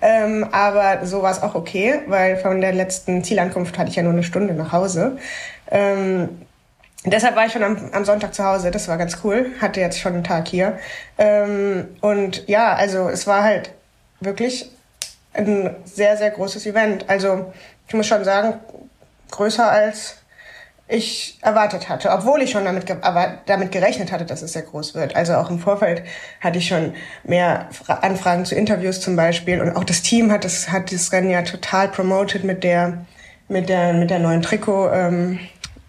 Ähm, 0.01 0.47
aber 0.51 1.05
so 1.05 1.21
war 1.21 1.31
es 1.31 1.41
auch 1.41 1.55
okay, 1.55 1.99
weil 2.07 2.37
von 2.37 2.61
der 2.61 2.73
letzten 2.73 3.23
Zielankunft 3.23 3.77
hatte 3.77 3.89
ich 3.89 3.95
ja 3.95 4.03
nur 4.03 4.13
eine 4.13 4.23
Stunde 4.23 4.53
nach 4.53 4.71
Hause. 4.71 5.17
Ähm, 5.69 6.29
Deshalb 7.07 7.35
war 7.35 7.45
ich 7.45 7.51
schon 7.51 7.63
am, 7.63 7.77
am 7.91 8.03
Sonntag 8.03 8.33
zu 8.33 8.43
Hause. 8.43 8.71
Das 8.71 8.87
war 8.87 8.97
ganz 8.97 9.19
cool. 9.23 9.51
Hatte 9.61 9.79
jetzt 9.79 9.99
schon 9.99 10.13
einen 10.13 10.23
Tag 10.23 10.47
hier. 10.47 10.79
Ähm, 11.19 11.87
und 12.01 12.47
ja, 12.47 12.73
also 12.73 13.09
es 13.09 13.27
war 13.27 13.43
halt 13.43 13.71
wirklich 14.21 14.71
ein 15.33 15.75
sehr, 15.85 16.17
sehr 16.17 16.31
großes 16.31 16.65
Event. 16.65 17.07
Also 17.07 17.53
ich 17.87 17.93
muss 17.93 18.07
schon 18.07 18.23
sagen, 18.23 18.55
größer 19.29 19.69
als 19.69 20.17
ich 20.87 21.39
erwartet 21.41 21.89
hatte. 21.89 22.11
Obwohl 22.11 22.41
ich 22.41 22.51
schon 22.51 22.65
damit, 22.65 22.85
ge 22.85 22.97
aber 23.01 23.39
damit 23.47 23.71
gerechnet 23.71 24.11
hatte, 24.11 24.25
dass 24.25 24.41
es 24.41 24.53
sehr 24.53 24.61
groß 24.61 24.93
wird. 24.93 25.15
Also 25.15 25.33
auch 25.33 25.49
im 25.49 25.59
Vorfeld 25.59 26.03
hatte 26.41 26.59
ich 26.59 26.67
schon 26.67 26.93
mehr 27.23 27.67
Fra 27.71 27.95
Anfragen 27.95 28.45
zu 28.45 28.55
Interviews 28.55 29.01
zum 29.01 29.15
Beispiel. 29.15 29.61
Und 29.61 29.75
auch 29.75 29.83
das 29.83 30.03
Team 30.03 30.31
hat 30.31 30.43
das, 30.45 30.71
hat 30.71 30.91
das 30.91 31.11
Rennen 31.11 31.31
ja 31.31 31.41
total 31.41 31.87
promoted 31.87 32.43
mit 32.43 32.63
der, 32.63 33.05
mit 33.47 33.69
der, 33.69 33.93
mit 33.93 34.09
der 34.09 34.19
neuen 34.19 34.41
Trikot. 34.41 34.89
Ähm, 34.91 35.39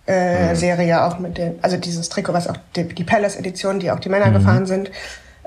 äh, 0.06 0.54
Serie 0.54 1.02
auch 1.04 1.18
mit 1.18 1.36
den, 1.36 1.58
also 1.62 1.76
dieses 1.76 2.08
Trikot, 2.08 2.32
was 2.32 2.48
auch 2.48 2.56
die, 2.76 2.84
die 2.84 3.04
Palace-Edition, 3.04 3.80
die 3.80 3.90
auch 3.90 3.98
die 3.98 4.08
Männer 4.08 4.30
gefahren 4.30 4.64
sind. 4.64 4.90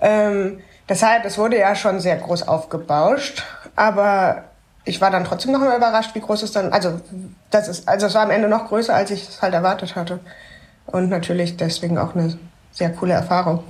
Ähm, 0.01 0.59
deshalb, 0.87 1.23
es 1.25 1.37
wurde 1.37 1.57
ja 1.57 1.75
schon 1.75 2.01
sehr 2.01 2.17
groß 2.17 2.47
aufgebauscht, 2.47 3.43
aber 3.77 4.48
ich 4.89 4.99
war 5.01 5.11
dann 5.11 5.23
trotzdem 5.23 5.51
noch 5.51 5.59
mal 5.59 5.77
überrascht, 5.77 6.15
wie 6.15 6.19
groß 6.19 6.43
es 6.43 6.51
dann, 6.51 6.73
also 6.73 6.99
das 7.51 7.67
ist, 7.67 7.87
also 7.87 8.07
es 8.07 8.13
war 8.15 8.23
am 8.23 8.31
Ende 8.31 8.49
noch 8.49 8.67
größer, 8.67 8.93
als 8.93 9.11
ich 9.11 9.27
es 9.29 9.41
halt 9.41 9.53
erwartet 9.53 9.95
hatte. 9.95 10.19
Und 10.87 11.09
natürlich 11.09 11.55
deswegen 11.57 11.97
auch 11.97 12.15
eine 12.15 12.37
sehr 12.71 12.89
coole 12.91 13.13
Erfahrung. 13.13 13.63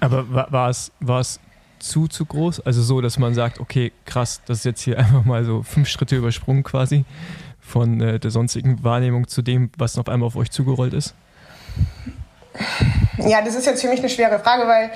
Aber 0.00 0.32
wa- 0.32 0.46
war 0.50 0.68
es, 0.68 0.92
war 1.00 1.20
es 1.20 1.40
zu, 1.78 2.06
zu 2.08 2.26
groß? 2.26 2.60
Also 2.60 2.82
so, 2.82 3.00
dass 3.00 3.18
man 3.18 3.34
sagt, 3.34 3.60
okay, 3.60 3.92
krass, 4.04 4.42
das 4.46 4.58
ist 4.58 4.64
jetzt 4.64 4.82
hier 4.82 4.98
einfach 5.00 5.24
mal 5.24 5.44
so 5.44 5.62
fünf 5.62 5.88
Schritte 5.88 6.16
übersprungen 6.16 6.62
quasi 6.62 7.04
von 7.60 8.00
äh, 8.00 8.18
der 8.20 8.30
sonstigen 8.30 8.84
Wahrnehmung 8.84 9.26
zu 9.26 9.40
dem, 9.40 9.70
was 9.78 9.96
auf 9.96 10.08
einmal 10.08 10.26
auf 10.26 10.36
euch 10.36 10.50
zugerollt 10.50 10.92
ist? 10.92 11.14
Ja, 13.18 13.42
das 13.42 13.54
ist 13.54 13.66
jetzt 13.66 13.80
für 13.80 13.88
mich 13.88 14.00
eine 14.00 14.08
schwere 14.10 14.38
Frage, 14.38 14.66
weil, 14.68 14.90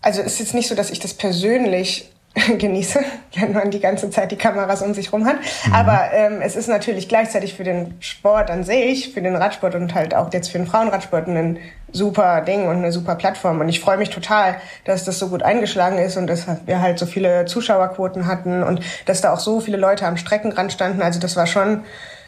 also 0.00 0.22
es 0.22 0.32
ist 0.34 0.38
jetzt 0.40 0.54
nicht 0.54 0.68
so, 0.68 0.74
dass 0.74 0.90
ich 0.90 0.98
das 0.98 1.14
persönlich 1.14 2.10
genieße, 2.58 3.00
wenn 3.34 3.52
man 3.52 3.70
die 3.70 3.80
ganze 3.80 4.08
Zeit 4.10 4.30
die 4.30 4.36
Kameras 4.36 4.82
um 4.82 4.94
sich 4.94 5.12
rum 5.12 5.26
hat. 5.26 5.36
Aber 5.72 6.12
ähm, 6.12 6.40
es 6.42 6.54
ist 6.54 6.68
natürlich 6.68 7.08
gleichzeitig 7.08 7.54
für 7.54 7.64
den 7.64 7.94
Sport 8.00 8.50
an 8.50 8.62
sich, 8.62 9.12
für 9.12 9.20
den 9.20 9.34
Radsport 9.34 9.74
und 9.74 9.94
halt 9.94 10.14
auch 10.14 10.32
jetzt 10.32 10.50
für 10.50 10.58
den 10.58 10.66
Frauenradsport 10.66 11.26
ein 11.26 11.58
super 11.90 12.42
Ding 12.42 12.68
und 12.68 12.76
eine 12.76 12.92
super 12.92 13.16
Plattform. 13.16 13.60
Und 13.60 13.68
ich 13.68 13.80
freue 13.80 13.96
mich 13.96 14.10
total, 14.10 14.60
dass 14.84 15.04
das 15.04 15.18
so 15.18 15.28
gut 15.28 15.42
eingeschlagen 15.42 15.98
ist 15.98 16.16
und 16.16 16.28
dass 16.28 16.46
wir 16.66 16.80
halt 16.80 17.00
so 17.00 17.06
viele 17.06 17.46
Zuschauerquoten 17.46 18.26
hatten 18.26 18.62
und 18.62 18.80
dass 19.06 19.20
da 19.20 19.32
auch 19.32 19.40
so 19.40 19.60
viele 19.60 19.76
Leute 19.76 20.06
am 20.06 20.16
Streckenrand 20.16 20.72
standen. 20.72 21.02
Also 21.02 21.18
das 21.18 21.34
war 21.34 21.48
schon, 21.48 21.82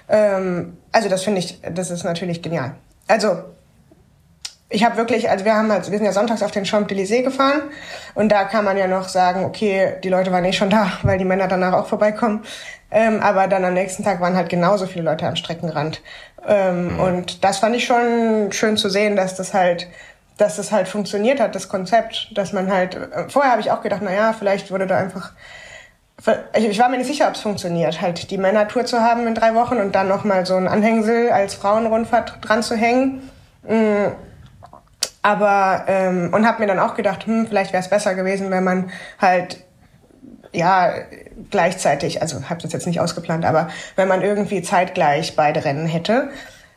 ähm, 0.09 0.77
also 0.91 1.09
das 1.09 1.23
finde 1.23 1.39
ich, 1.39 1.61
das 1.63 1.93
ist 1.93 2.03
natürlich 2.03 2.43
genial. 2.43 2.75
Also 3.07 3.45
ich 4.73 4.85
habe 4.85 4.97
wirklich, 4.97 5.31
also 5.31 5.45
wir 5.45 5.55
haben 5.55 5.71
halt, 5.71 5.91
wir 5.91 5.99
sind 5.99 6.07
ja 6.07 6.13
sonntags 6.13 6.43
auf 6.43 6.51
den 6.51 6.65
Champs-Élysées 6.65 7.23
gefahren 7.23 7.63
und 8.15 8.31
da 8.31 8.45
kann 8.45 8.65
man 8.65 8.77
ja 8.77 8.87
noch 8.87 9.09
sagen, 9.09 9.45
okay, 9.45 9.95
die 10.03 10.09
Leute 10.09 10.33
waren 10.33 10.45
eh 10.45 10.53
schon 10.53 10.71
da, 10.71 10.93
weil 11.03 11.19
die 11.19 11.25
Männer 11.25 11.49
danach 11.49 11.73
auch 11.75 11.87
vorbeikommen. 11.87 12.45
Ähm, 12.91 13.21
aber 13.21 13.49
dann 13.49 13.65
am 13.65 13.75
nächsten 13.75 14.05
Tag 14.05 14.21
waren 14.21 14.37
halt 14.37 14.49
genauso 14.49 14.87
viele 14.87 15.05
Leute 15.05 15.27
am 15.27 15.37
Streckenrand. 15.37 16.03
Ähm, 16.47 16.99
Und 16.99 17.45
das 17.45 17.59
fand 17.59 17.77
ich 17.77 17.85
schon 17.85 18.53
schön 18.53 18.77
zu 18.77 18.89
sehen, 18.91 19.17
dass 19.17 19.35
das 19.35 19.55
halt, 19.55 19.89
dass 20.37 20.57
das 20.57 20.73
halt 20.73 20.89
funktioniert 20.89 21.41
hat, 21.41 21.55
das 21.55 21.69
Konzept, 21.69 22.31
dass 22.35 22.53
man 22.53 22.71
halt, 22.71 22.95
äh, 22.97 23.29
vorher 23.29 23.53
habe 23.53 23.61
ich 23.61 23.71
auch 23.71 23.83
gedacht, 23.83 24.01
na 24.05 24.13
ja, 24.13 24.33
vielleicht 24.33 24.71
wurde 24.71 24.87
da 24.87 24.99
einfach 24.99 25.33
ich, 26.57 26.69
ich 26.69 26.79
war 26.79 26.89
mir 26.89 26.99
nicht 26.99 27.09
sicher, 27.09 27.27
ob 27.27 27.35
es 27.35 27.41
funktioniert, 27.41 28.01
halt 28.01 28.31
die 28.31 28.39
Männertour 28.39 28.85
zu 28.85 29.01
haben 29.01 29.27
in 29.27 29.35
drei 29.35 29.55
Wochen 29.55 29.79
und 29.79 29.95
dann 29.95 30.09
nochmal 30.09 30.47
so 30.47 30.55
ein 30.55 30.69
Anhängsel 30.69 31.31
als 31.31 31.55
Frauenrundfahrt 31.55 32.39
dran 32.43 32.63
zu 32.63 32.77
hängen. 32.77 33.29
Aber, 35.23 35.85
ähm, 35.87 36.31
und 36.33 36.47
habe 36.47 36.61
mir 36.61 36.67
dann 36.67 36.81
auch 36.81 36.95
gedacht, 36.95 37.27
hm, 37.27 37.47
vielleicht 37.47 37.73
wäre 37.73 37.83
es 37.83 37.89
besser 37.89 38.15
gewesen, 38.15 38.51
wenn 38.51 38.65
man 38.65 38.91
halt, 39.21 39.65
ja, 40.53 40.93
gleichzeitig, 41.51 42.21
also 42.21 42.51
habe 42.51 42.61
das 42.61 42.73
jetzt 42.73 42.87
nicht 42.87 43.01
ausgeplant, 43.01 43.45
aber 43.45 43.69
wenn 43.97 44.09
man 44.09 44.23
irgendwie 44.23 44.63
zeitgleich 44.63 45.37
beide 45.37 45.65
Rennen 45.65 45.87
hätte, 45.87 46.31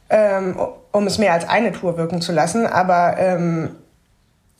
ähm, 0.10 0.58
um 0.92 1.08
es 1.08 1.18
mehr 1.18 1.34
als 1.34 1.48
eine 1.50 1.72
Tour 1.72 1.98
wirken 1.98 2.22
zu 2.22 2.32
lassen. 2.32 2.68
Aber, 2.68 3.18
ähm, 3.18 3.76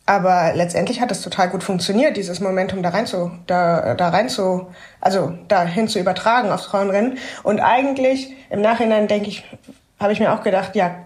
aber 0.04 0.52
letztendlich 0.54 1.00
hat 1.00 1.10
es 1.10 1.22
total 1.22 1.48
gut 1.48 1.62
funktioniert, 1.62 2.16
dieses 2.16 2.40
Momentum 2.40 2.82
da 2.82 2.90
rein 2.90 3.06
zu, 3.06 3.30
da, 3.46 3.94
da 3.94 4.08
rein 4.10 4.28
zu, 4.28 4.68
also 5.00 5.32
dahin 5.48 5.88
zu 5.88 5.98
übertragen 5.98 6.50
aufs 6.50 6.66
Frauenrennen. 6.66 7.18
Und 7.42 7.60
eigentlich 7.60 8.34
im 8.50 8.60
Nachhinein 8.60 9.08
denke 9.08 9.28
ich, 9.28 9.44
habe 9.98 10.12
ich 10.12 10.20
mir 10.20 10.32
auch 10.32 10.42
gedacht, 10.42 10.76
ja, 10.76 11.05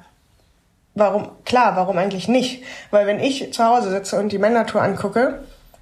warum, 0.94 1.28
klar, 1.44 1.76
warum 1.76 1.98
eigentlich 1.98 2.28
nicht? 2.28 2.64
Weil 2.90 3.06
wenn 3.06 3.20
ich 3.20 3.52
zu 3.52 3.64
Hause 3.64 3.90
sitze 3.90 4.18
und 4.18 4.32
die 4.32 4.38
Männertour 4.38 4.82
angucke, 4.82 5.40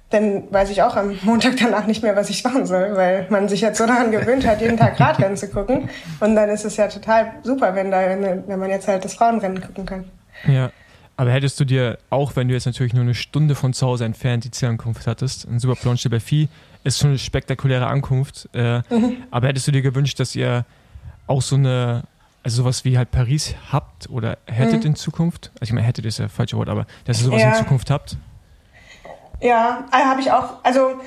dann 0.09 0.51
weiß 0.51 0.71
ich 0.71 0.81
auch 0.81 0.95
am 0.95 1.17
Montag 1.21 1.57
danach 1.57 1.85
nicht 1.85 2.01
mehr, 2.01 2.15
was 2.15 2.29
ich 2.29 2.43
machen 2.43 2.65
soll, 2.65 2.95
weil 2.95 3.27
man 3.29 3.47
sich 3.47 3.61
jetzt 3.61 3.77
so 3.77 3.85
daran 3.85 4.11
gewöhnt 4.11 4.45
hat, 4.45 4.61
jeden 4.61 4.77
Tag 4.77 4.99
Radrennen 4.99 5.37
zu 5.37 5.49
gucken. 5.49 5.89
Und 6.19 6.35
dann 6.35 6.49
ist 6.49 6.65
es 6.65 6.77
ja 6.77 6.87
total 6.87 7.33
super, 7.43 7.75
wenn, 7.75 7.91
da, 7.91 7.99
wenn 7.99 8.59
man 8.59 8.69
jetzt 8.69 8.87
halt 8.87 9.05
das 9.05 9.13
Frauenrennen 9.13 9.61
gucken 9.61 9.85
kann. 9.85 10.05
Ja. 10.47 10.71
Aber 11.15 11.31
hättest 11.31 11.59
du 11.59 11.65
dir, 11.65 11.97
auch 12.09 12.37
wenn 12.37 12.47
du 12.47 12.53
jetzt 12.53 12.65
natürlich 12.65 12.93
nur 12.93 13.03
eine 13.03 13.13
Stunde 13.13 13.53
von 13.53 13.73
zu 13.73 13.85
Hause 13.85 14.05
entfernt 14.05 14.45
die 14.45 14.51
Zielankunft 14.51 15.05
hattest, 15.05 15.45
ein 15.49 15.59
super 15.59 15.75
Planche 15.75 16.03
de 16.03 16.11
Belfi, 16.11 16.47
ist 16.85 16.99
schon 16.99 17.09
eine 17.09 17.19
spektakuläre 17.19 17.87
Ankunft, 17.87 18.47
äh, 18.53 18.81
aber 19.29 19.47
hättest 19.47 19.67
du 19.67 19.73
dir 19.73 19.81
gewünscht, 19.81 20.17
dass 20.21 20.33
ihr 20.35 20.65
auch 21.27 21.41
so 21.41 21.57
eine, 21.57 22.03
also 22.43 22.63
sowas 22.63 22.85
wie 22.85 22.97
halt 22.97 23.11
Paris 23.11 23.55
habt 23.71 24.09
oder 24.09 24.37
hättet 24.45 24.81
Mhm. 24.81 24.87
in 24.91 24.95
Zukunft? 24.95 25.51
Also 25.59 25.69
ich 25.69 25.73
meine, 25.73 25.85
hättet 25.87 26.05
ist 26.05 26.19
ja 26.19 26.27
falsche 26.27 26.57
Wort, 26.57 26.69
aber 26.69 26.85
dass 27.05 27.19
ihr 27.19 27.25
sowas 27.25 27.41
Ja. 27.41 27.49
in 27.49 27.55
Zukunft 27.55 27.89
habt? 27.89 28.17
Ja, 29.41 29.85
habe 29.91 30.21
ich 30.21 30.31
auch. 30.31 30.63
Also 30.63 30.99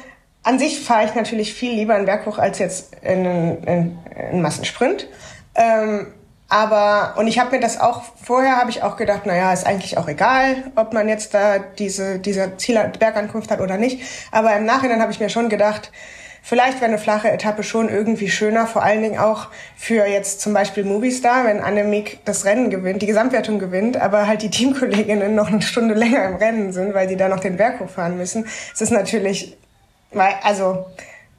an 0.42 0.58
sich 0.58 0.80
fahre 0.80 1.04
ich 1.06 1.14
natürlich 1.14 1.52
viel 1.54 1.72
lieber 1.74 1.94
einen 1.94 2.06
Berg 2.06 2.26
hoch 2.26 2.38
als 2.38 2.58
jetzt 2.58 2.94
in 3.02 3.26
einen, 3.26 3.64
in 3.64 3.98
einen 4.16 4.42
Massensprint. 4.42 5.06
Ähm, 5.54 6.08
Aber, 6.54 7.14
und 7.16 7.28
ich 7.28 7.38
habe 7.38 7.52
mir 7.56 7.60
das 7.62 7.80
auch, 7.80 8.02
vorher 8.22 8.56
habe 8.58 8.68
ich 8.68 8.82
auch 8.82 8.98
gedacht, 8.98 9.24
naja, 9.24 9.54
ist 9.54 9.64
eigentlich 9.66 9.96
auch 9.96 10.06
egal, 10.06 10.70
ob 10.76 10.92
man 10.92 11.08
jetzt 11.08 11.32
da 11.32 11.58
diese, 11.58 12.18
diese 12.18 12.58
Zielbergankunft 12.58 13.50
hat 13.50 13.62
oder 13.62 13.78
nicht. 13.78 14.02
Aber 14.32 14.54
im 14.54 14.66
Nachhinein 14.66 15.00
habe 15.00 15.10
ich 15.12 15.18
mir 15.18 15.30
schon 15.30 15.48
gedacht, 15.48 15.90
vielleicht 16.42 16.80
wäre 16.80 16.86
eine 16.86 16.98
flache 16.98 17.30
Etappe 17.30 17.62
schon 17.62 17.88
irgendwie 17.88 18.28
schöner, 18.28 18.66
vor 18.66 18.82
allen 18.82 19.02
Dingen 19.02 19.18
auch 19.18 19.48
für 19.76 20.04
jetzt 20.06 20.40
zum 20.40 20.52
Beispiel 20.52 20.84
Movistar, 20.84 21.44
wenn 21.44 21.60
Annemiek 21.60 22.18
das 22.24 22.44
Rennen 22.44 22.68
gewinnt, 22.68 23.00
die 23.00 23.06
Gesamtwertung 23.06 23.58
gewinnt, 23.58 23.96
aber 23.96 24.26
halt 24.26 24.42
die 24.42 24.50
Teamkolleginnen 24.50 25.34
noch 25.34 25.48
eine 25.48 25.62
Stunde 25.62 25.94
länger 25.94 26.24
im 26.26 26.34
Rennen 26.34 26.72
sind, 26.72 26.92
weil 26.92 27.06
die 27.06 27.16
da 27.16 27.28
noch 27.28 27.40
den 27.40 27.56
Berg 27.56 27.80
hochfahren 27.80 28.18
müssen. 28.18 28.46
Es 28.74 28.80
ist 28.80 28.90
natürlich, 28.90 29.56
also, 30.42 30.84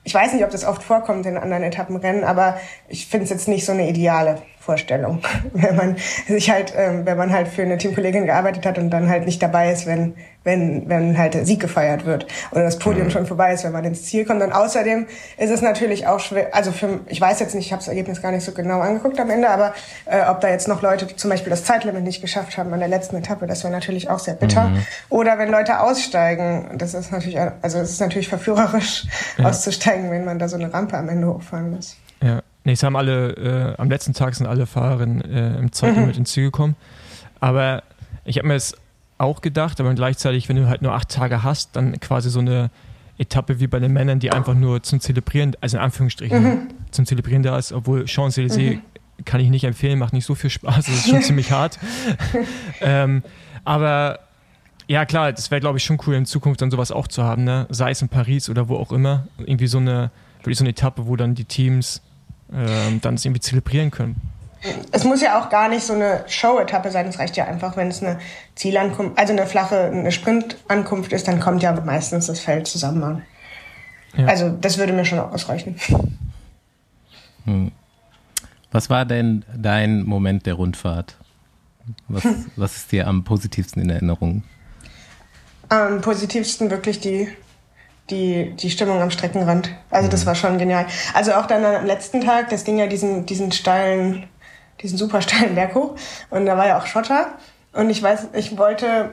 ich 0.05 0.13
weiß 0.13 0.33
nicht, 0.33 0.43
ob 0.43 0.49
das 0.49 0.65
oft 0.65 0.83
vorkommt 0.83 1.25
in 1.25 1.37
anderen 1.37 1.63
Etappenrennen, 1.63 2.23
aber 2.23 2.59
ich 2.87 3.07
finde 3.07 3.25
es 3.25 3.29
jetzt 3.29 3.47
nicht 3.47 3.65
so 3.65 3.71
eine 3.71 3.87
ideale 3.87 4.41
Vorstellung, 4.63 5.19
wenn 5.53 5.75
man 5.75 5.97
sich 6.25 6.49
halt, 6.49 6.73
ähm, 6.77 7.05
wenn 7.05 7.17
man 7.17 7.33
halt 7.33 7.49
für 7.49 7.63
eine 7.63 7.77
Teamkollegin 7.77 8.25
gearbeitet 8.25 8.65
hat 8.65 8.77
und 8.77 8.89
dann 8.91 9.09
halt 9.09 9.25
nicht 9.25 9.43
dabei 9.43 9.71
ist, 9.71 9.85
wenn 9.85 10.13
wenn 10.45 10.89
wenn 10.89 11.17
halt 11.17 11.33
der 11.33 11.45
Sieg 11.45 11.59
gefeiert 11.59 12.05
wird 12.05 12.27
oder 12.51 12.63
das 12.63 12.79
Podium 12.79 13.07
mhm. 13.07 13.11
schon 13.11 13.25
vorbei 13.25 13.53
ist, 13.53 13.63
wenn 13.63 13.71
man 13.71 13.83
ins 13.83 14.03
Ziel 14.03 14.25
kommt. 14.25 14.41
Und 14.41 14.51
außerdem 14.51 15.07
ist 15.37 15.49
es 15.49 15.61
natürlich 15.61 16.07
auch 16.07 16.19
schwer, 16.19 16.53
also 16.53 16.71
für, 16.71 17.01
ich 17.07 17.19
weiß 17.19 17.39
jetzt 17.39 17.55
nicht, 17.55 17.65
ich 17.65 17.71
habe 17.71 17.81
das 17.81 17.87
Ergebnis 17.87 18.21
gar 18.21 18.31
nicht 18.31 18.43
so 18.43 18.51
genau 18.53 18.79
angeguckt 18.79 19.19
am 19.19 19.29
Ende, 19.29 19.49
aber 19.49 19.73
äh, 20.05 20.21
ob 20.29 20.39
da 20.41 20.49
jetzt 20.49 20.67
noch 20.67 20.81
Leute 20.81 21.13
zum 21.15 21.29
Beispiel 21.29 21.49
das 21.49 21.63
Zeitlimit 21.65 22.03
nicht 22.03 22.21
geschafft 22.21 22.57
haben 22.57 22.73
an 22.73 22.79
der 22.79 22.89
letzten 22.89 23.17
Etappe, 23.17 23.47
das 23.47 23.63
wäre 23.63 23.73
natürlich 23.73 24.09
auch 24.09 24.19
sehr 24.19 24.35
bitter. 24.35 24.69
Mhm. 24.69 24.85
Oder 25.09 25.37
wenn 25.37 25.49
Leute 25.49 25.79
aussteigen, 25.79 26.77
das 26.77 26.93
ist 26.93 27.11
natürlich, 27.11 27.39
also 27.39 27.79
es 27.79 27.91
ist 27.91 28.01
natürlich 28.01 28.29
verführerisch 28.29 29.05
ja. 29.37 29.45
auszusteigen, 29.45 30.09
wenn 30.11 30.25
man 30.25 30.39
da 30.39 30.47
so 30.47 30.55
eine 30.55 30.73
Rampe 30.73 30.97
am 30.97 31.09
Ende 31.09 31.27
hochfahren 31.27 31.71
muss. 31.71 31.97
Ja. 32.21 32.41
Nee, 32.65 32.73
es 32.73 32.83
haben 32.83 32.95
alle, 32.95 33.75
äh, 33.77 33.81
am 33.81 33.89
letzten 33.89 34.13
Tag 34.13 34.35
sind 34.35 34.47
alle 34.47 34.65
Fahrerinnen 34.65 35.21
äh, 35.21 35.57
im 35.57 35.71
Zeitlimit 35.71 36.15
mhm. 36.15 36.19
ins 36.19 36.31
Ziel 36.31 36.45
gekommen. 36.45 36.75
Aber 37.39 37.83
ich 38.25 38.37
habe 38.37 38.47
mir 38.47 38.55
es 38.55 38.75
auch 39.17 39.41
gedacht, 39.41 39.79
aber 39.79 39.93
gleichzeitig, 39.93 40.49
wenn 40.49 40.55
du 40.55 40.67
halt 40.67 40.81
nur 40.81 40.93
acht 40.93 41.09
Tage 41.09 41.43
hast, 41.43 41.75
dann 41.75 41.99
quasi 41.99 42.29
so 42.29 42.39
eine 42.39 42.69
Etappe 43.17 43.59
wie 43.59 43.67
bei 43.67 43.79
den 43.79 43.93
Männern, 43.93 44.19
die 44.19 44.31
einfach 44.31 44.53
nur 44.53 44.81
zum 44.81 44.99
Zelebrieren, 44.99 45.55
also 45.61 45.77
in 45.77 45.83
Anführungsstrichen, 45.83 46.43
mhm. 46.43 46.67
zum 46.91 47.05
Zelebrieren 47.05 47.43
da 47.43 47.57
ist, 47.57 47.71
obwohl 47.71 48.03
Champs-Élysées 48.05 48.75
mhm. 48.75 48.81
kann 49.25 49.39
ich 49.39 49.49
nicht 49.49 49.65
empfehlen, 49.65 49.99
macht 49.99 50.13
nicht 50.13 50.25
so 50.25 50.35
viel 50.35 50.49
Spaß, 50.49 50.85
das 50.85 50.89
ist 50.89 51.09
schon 51.09 51.21
ziemlich 51.23 51.51
hart. 51.51 51.79
ähm, 52.81 53.23
aber 53.65 54.19
ja, 54.87 55.05
klar, 55.05 55.31
das 55.31 55.51
wäre, 55.51 55.61
glaube 55.61 55.77
ich, 55.77 55.83
schon 55.83 55.99
cool 56.07 56.15
in 56.15 56.25
Zukunft 56.25 56.61
dann 56.61 56.71
sowas 56.71 56.91
auch 56.91 57.07
zu 57.07 57.23
haben, 57.23 57.43
ne? 57.43 57.67
sei 57.69 57.91
es 57.91 58.01
in 58.01 58.09
Paris 58.09 58.49
oder 58.49 58.67
wo 58.67 58.75
auch 58.75 58.91
immer. 58.91 59.27
Irgendwie 59.37 59.67
so 59.67 59.77
eine, 59.77 60.11
wirklich 60.39 60.57
so 60.57 60.63
eine 60.63 60.71
Etappe, 60.71 61.07
wo 61.07 61.15
dann 61.15 61.35
die 61.35 61.45
Teams 61.45 62.01
ähm, 62.55 63.01
dann 63.01 63.15
es 63.15 63.25
irgendwie 63.25 63.41
zelebrieren 63.41 63.91
können. 63.91 64.15
Es 64.91 65.03
muss 65.03 65.21
ja 65.21 65.41
auch 65.41 65.49
gar 65.49 65.67
nicht 65.67 65.83
so 65.83 65.93
eine 65.93 66.23
Show-Etappe 66.27 66.89
sein. 66.89 67.07
Es 67.07 67.19
reicht 67.19 67.35
ja 67.35 67.45
einfach, 67.45 67.75
wenn 67.75 67.89
es 67.89 68.01
eine 68.01 68.19
Zielankunft, 68.55 69.17
also 69.17 69.33
eine 69.33 69.45
flache, 69.45 69.77
eine 69.85 70.11
Sprintankunft 70.11 71.11
ist, 71.11 71.27
dann 71.27 71.39
kommt 71.41 71.63
ja 71.63 71.73
meistens 71.81 72.27
das 72.27 72.39
Feld 72.39 72.67
zusammen 72.67 73.03
an. 73.03 73.21
Ja. 74.15 74.27
Also 74.27 74.49
das 74.49 74.77
würde 74.77 74.93
mir 74.93 75.05
schon 75.05 75.19
ausreichen. 75.19 75.75
Hm. 77.45 77.71
Was 78.71 78.89
war 78.89 79.05
denn 79.05 79.43
dein 79.55 80.03
Moment 80.03 80.45
der 80.45 80.53
Rundfahrt? 80.53 81.17
Was, 82.07 82.23
was 82.55 82.77
ist 82.77 82.91
dir 82.91 83.07
am 83.07 83.23
positivsten 83.23 83.81
in 83.81 83.89
Erinnerung? 83.89 84.43
Am 85.69 86.01
positivsten 86.01 86.69
wirklich 86.69 86.99
die 86.99 87.27
die, 88.09 88.53
die 88.55 88.69
Stimmung 88.69 89.01
am 89.01 89.11
Streckenrand. 89.11 89.69
Also 89.89 90.09
das 90.09 90.23
mhm. 90.23 90.27
war 90.27 90.35
schon 90.35 90.57
genial. 90.57 90.85
Also 91.13 91.33
auch 91.33 91.45
dann 91.45 91.63
am 91.63 91.85
letzten 91.85 92.21
Tag, 92.21 92.49
das 92.49 92.63
ging 92.63 92.77
ja 92.77 92.87
diesen, 92.87 93.25
diesen 93.25 93.51
steilen, 93.51 94.27
diesen 94.81 94.97
super 94.97 95.21
steilen 95.21 95.55
Berg 95.55 95.75
hoch 95.75 95.95
und 96.29 96.45
da 96.45 96.57
war 96.57 96.67
ja 96.67 96.77
auch 96.77 96.85
Schotter 96.85 97.27
und 97.71 97.89
ich 97.89 98.03
weiß, 98.03 98.27
ich 98.33 98.57
wollte, 98.57 99.11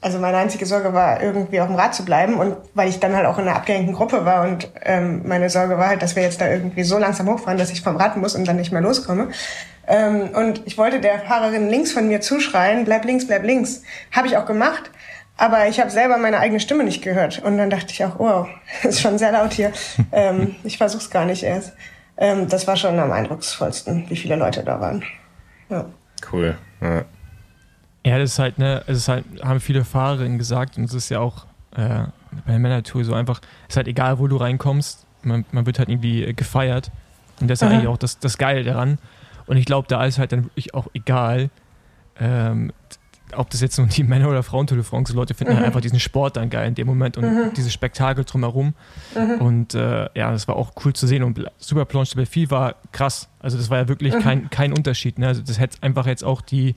also 0.00 0.18
meine 0.18 0.36
einzige 0.36 0.66
Sorge 0.66 0.92
war 0.92 1.22
irgendwie 1.22 1.60
auf 1.60 1.68
dem 1.68 1.76
Rad 1.76 1.94
zu 1.94 2.04
bleiben 2.04 2.34
und 2.34 2.56
weil 2.74 2.88
ich 2.88 3.00
dann 3.00 3.14
halt 3.14 3.26
auch 3.26 3.38
in 3.38 3.46
einer 3.46 3.56
abgehängten 3.56 3.94
Gruppe 3.94 4.24
war 4.24 4.42
und 4.46 4.68
ähm, 4.82 5.22
meine 5.24 5.48
Sorge 5.48 5.78
war 5.78 5.88
halt, 5.88 6.02
dass 6.02 6.16
wir 6.16 6.22
jetzt 6.22 6.40
da 6.40 6.48
irgendwie 6.48 6.82
so 6.82 6.98
langsam 6.98 7.28
hochfahren, 7.28 7.58
dass 7.58 7.70
ich 7.70 7.82
vom 7.82 7.96
Rad 7.96 8.16
muss 8.16 8.34
und 8.34 8.46
dann 8.46 8.56
nicht 8.56 8.72
mehr 8.72 8.82
loskomme. 8.82 9.28
Ähm, 9.86 10.30
und 10.34 10.62
ich 10.64 10.78
wollte 10.78 11.00
der 11.00 11.20
Fahrerin 11.20 11.68
links 11.68 11.92
von 11.92 12.08
mir 12.08 12.20
zuschreien, 12.20 12.84
bleib 12.84 13.04
links, 13.04 13.26
bleib 13.26 13.44
links. 13.44 13.82
Habe 14.12 14.26
ich 14.26 14.36
auch 14.36 14.46
gemacht. 14.46 14.90
Aber 15.36 15.68
ich 15.68 15.80
habe 15.80 15.90
selber 15.90 16.16
meine 16.16 16.38
eigene 16.38 16.60
Stimme 16.60 16.84
nicht 16.84 17.02
gehört. 17.02 17.42
Und 17.42 17.58
dann 17.58 17.70
dachte 17.70 17.92
ich 17.92 18.04
auch, 18.04 18.18
wow, 18.18 18.48
ist 18.82 19.00
schon 19.00 19.18
sehr 19.18 19.32
laut 19.32 19.52
hier. 19.52 19.72
ähm, 20.12 20.54
ich 20.64 20.78
versuche 20.78 21.02
es 21.02 21.10
gar 21.10 21.24
nicht 21.24 21.42
erst. 21.42 21.72
Ähm, 22.16 22.48
das 22.48 22.66
war 22.66 22.76
schon 22.76 22.98
am 22.98 23.10
eindrucksvollsten, 23.10 24.08
wie 24.08 24.16
viele 24.16 24.36
Leute 24.36 24.62
da 24.62 24.80
waren. 24.80 25.04
Ja. 25.68 25.86
Cool. 26.30 26.56
Ja. 26.80 27.04
ja, 28.04 28.18
das 28.18 28.32
ist 28.32 28.38
halt, 28.38 28.58
ne, 28.58 28.82
es 28.86 28.98
ist 28.98 29.08
halt, 29.08 29.24
haben 29.42 29.60
viele 29.60 29.84
Fahrerinnen 29.84 30.38
gesagt, 30.38 30.78
und 30.78 30.84
es 30.84 30.94
ist 30.94 31.08
ja 31.08 31.18
auch 31.18 31.46
äh, 31.76 32.04
bei 32.46 32.52
der 32.52 32.58
Männertour 32.58 33.04
so 33.04 33.14
einfach, 33.14 33.40
es 33.68 33.74
ist 33.74 33.76
halt 33.76 33.88
egal, 33.88 34.18
wo 34.18 34.28
du 34.28 34.36
reinkommst, 34.36 35.06
man, 35.22 35.44
man 35.50 35.66
wird 35.66 35.78
halt 35.78 35.88
irgendwie 35.88 36.32
gefeiert. 36.34 36.90
Und 37.40 37.50
das 37.50 37.60
ist 37.60 37.68
mhm. 37.68 37.74
eigentlich 37.74 37.88
auch 37.88 37.98
das, 37.98 38.18
das 38.18 38.38
Geile 38.38 38.62
daran. 38.62 38.98
Und 39.46 39.56
ich 39.56 39.66
glaube, 39.66 39.88
da 39.88 40.04
ist 40.04 40.18
halt 40.18 40.32
dann 40.32 40.44
wirklich 40.44 40.74
auch 40.74 40.86
egal, 40.94 41.50
ähm, 42.20 42.72
ob 43.36 43.50
das 43.50 43.60
jetzt 43.60 43.78
nun 43.78 43.88
die 43.88 44.02
Männer- 44.02 44.28
oder 44.28 44.42
de 44.42 44.82
France, 44.82 45.12
Leute 45.12 45.34
finden 45.34 45.52
mhm. 45.52 45.56
halt 45.58 45.66
einfach 45.66 45.80
diesen 45.80 46.00
Sport 46.00 46.36
dann 46.36 46.50
geil 46.50 46.68
in 46.68 46.74
dem 46.74 46.86
Moment 46.86 47.16
und 47.16 47.24
mhm. 47.24 47.52
dieses 47.56 47.72
Spektakel 47.72 48.24
drumherum. 48.24 48.74
Mhm. 49.14 49.40
Und 49.40 49.74
äh, 49.74 50.08
ja, 50.14 50.30
das 50.30 50.48
war 50.48 50.56
auch 50.56 50.72
cool 50.84 50.92
zu 50.92 51.06
sehen. 51.06 51.22
Und 51.22 51.44
Super 51.58 51.84
Planche 51.84 52.14
de 52.14 52.16
Belfi 52.16 52.50
war 52.50 52.76
krass. 52.92 53.28
Also 53.40 53.56
das 53.56 53.70
war 53.70 53.78
ja 53.78 53.88
wirklich 53.88 54.14
mhm. 54.14 54.20
kein, 54.20 54.50
kein 54.50 54.72
Unterschied. 54.72 55.18
Ne? 55.18 55.28
Also 55.28 55.42
das 55.42 55.58
hätte 55.58 55.82
einfach 55.82 56.06
jetzt 56.06 56.24
auch 56.24 56.40
die 56.40 56.74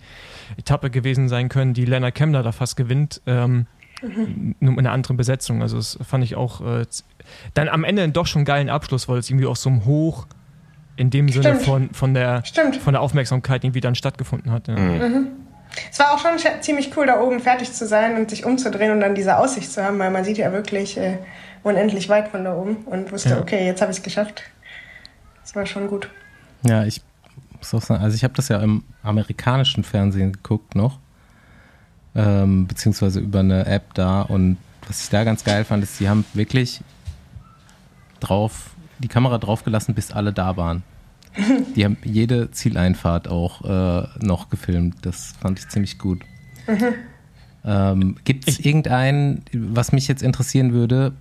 Etappe 0.57 0.89
gewesen 0.89 1.29
sein 1.29 1.49
können, 1.49 1.73
die 1.73 1.85
Lennart 1.85 2.15
Kemner 2.15 2.43
da 2.43 2.51
fast 2.51 2.75
gewinnt. 2.75 3.21
Ähm, 3.25 3.67
mhm. 4.01 4.55
nur 4.59 4.71
mit 4.71 4.79
einer 4.79 4.91
anderen 4.91 5.17
Besetzung. 5.17 5.61
Also 5.61 5.77
das 5.77 5.97
fand 6.07 6.23
ich 6.23 6.35
auch 6.35 6.61
äh, 6.61 6.85
dann 7.53 7.69
am 7.69 7.83
Ende 7.83 8.07
doch 8.09 8.27
schon 8.27 8.39
einen 8.39 8.45
geilen 8.45 8.69
Abschluss, 8.69 9.07
weil 9.07 9.17
es 9.17 9.29
irgendwie 9.29 9.47
auch 9.47 9.55
so 9.55 9.69
ein 9.69 9.85
Hoch 9.85 10.27
in 10.97 11.09
dem 11.09 11.29
Sinne 11.29 11.55
von, 11.55 11.91
von, 11.91 12.13
der, 12.13 12.43
von 12.81 12.93
der 12.93 13.01
Aufmerksamkeit 13.01 13.63
irgendwie 13.63 13.81
dann 13.81 13.95
stattgefunden 13.95 14.51
hat. 14.51 14.67
Ja. 14.67 14.75
Mhm. 14.75 15.27
Es 15.91 15.99
war 15.99 16.13
auch 16.13 16.19
schon 16.19 16.31
ziemlich 16.61 16.95
cool, 16.97 17.05
da 17.05 17.19
oben 17.19 17.39
fertig 17.39 17.73
zu 17.73 17.85
sein 17.85 18.15
und 18.15 18.29
sich 18.29 18.45
umzudrehen 18.45 18.91
und 18.91 18.99
dann 18.99 19.15
diese 19.15 19.37
Aussicht 19.37 19.71
zu 19.71 19.83
haben, 19.83 19.99
weil 19.99 20.11
man 20.11 20.23
sieht 20.23 20.37
ja 20.37 20.51
wirklich 20.51 20.97
äh, 20.97 21.17
unendlich 21.63 22.09
weit 22.09 22.29
von 22.29 22.43
da 22.43 22.55
oben 22.55 22.77
und 22.85 23.11
wusste, 23.11 23.29
ja. 23.29 23.39
okay, 23.39 23.65
jetzt 23.65 23.81
habe 23.81 23.91
ich 23.91 23.97
es 23.97 24.03
geschafft. 24.03 24.43
Das 25.41 25.55
war 25.55 25.65
schon 25.65 25.87
gut. 25.87 26.09
Ja, 26.63 26.83
ich 26.83 27.01
muss 27.57 27.73
auch 27.73 27.81
sagen, 27.81 28.03
also 28.03 28.15
ich 28.15 28.23
habe 28.23 28.33
das 28.33 28.49
ja 28.49 28.61
im 28.61 28.83
amerikanischen 29.03 29.83
Fernsehen 29.83 30.33
geguckt 30.33 30.75
noch, 30.75 30.99
ähm, 32.15 32.67
beziehungsweise 32.67 33.19
über 33.19 33.39
eine 33.39 33.65
App 33.65 33.93
da 33.93 34.21
und 34.21 34.57
was 34.87 35.03
ich 35.03 35.09
da 35.09 35.23
ganz 35.23 35.43
geil 35.43 35.65
fand, 35.65 35.83
ist, 35.83 35.97
sie 35.97 36.07
haben 36.07 36.25
wirklich 36.33 36.81
drauf, 38.19 38.71
die 38.99 39.07
Kamera 39.07 39.37
draufgelassen, 39.37 39.93
bis 39.93 40.11
alle 40.11 40.33
da 40.33 40.57
waren. 40.57 40.83
Die 41.75 41.85
haben 41.85 41.97
jede 42.03 42.51
Zieleinfahrt 42.51 43.27
auch 43.27 43.63
äh, 43.63 44.07
noch 44.25 44.49
gefilmt. 44.49 44.95
Das 45.03 45.33
fand 45.39 45.59
ich 45.59 45.67
ziemlich 45.67 45.97
gut. 45.97 46.23
Mhm. 46.67 46.93
Ähm, 47.65 48.15
Gibt 48.23 48.47
es 48.47 48.59
irgendeinen, 48.59 49.43
was 49.53 49.91
mich 49.91 50.07
jetzt 50.07 50.23
interessieren 50.23 50.73
würde? 50.73 51.13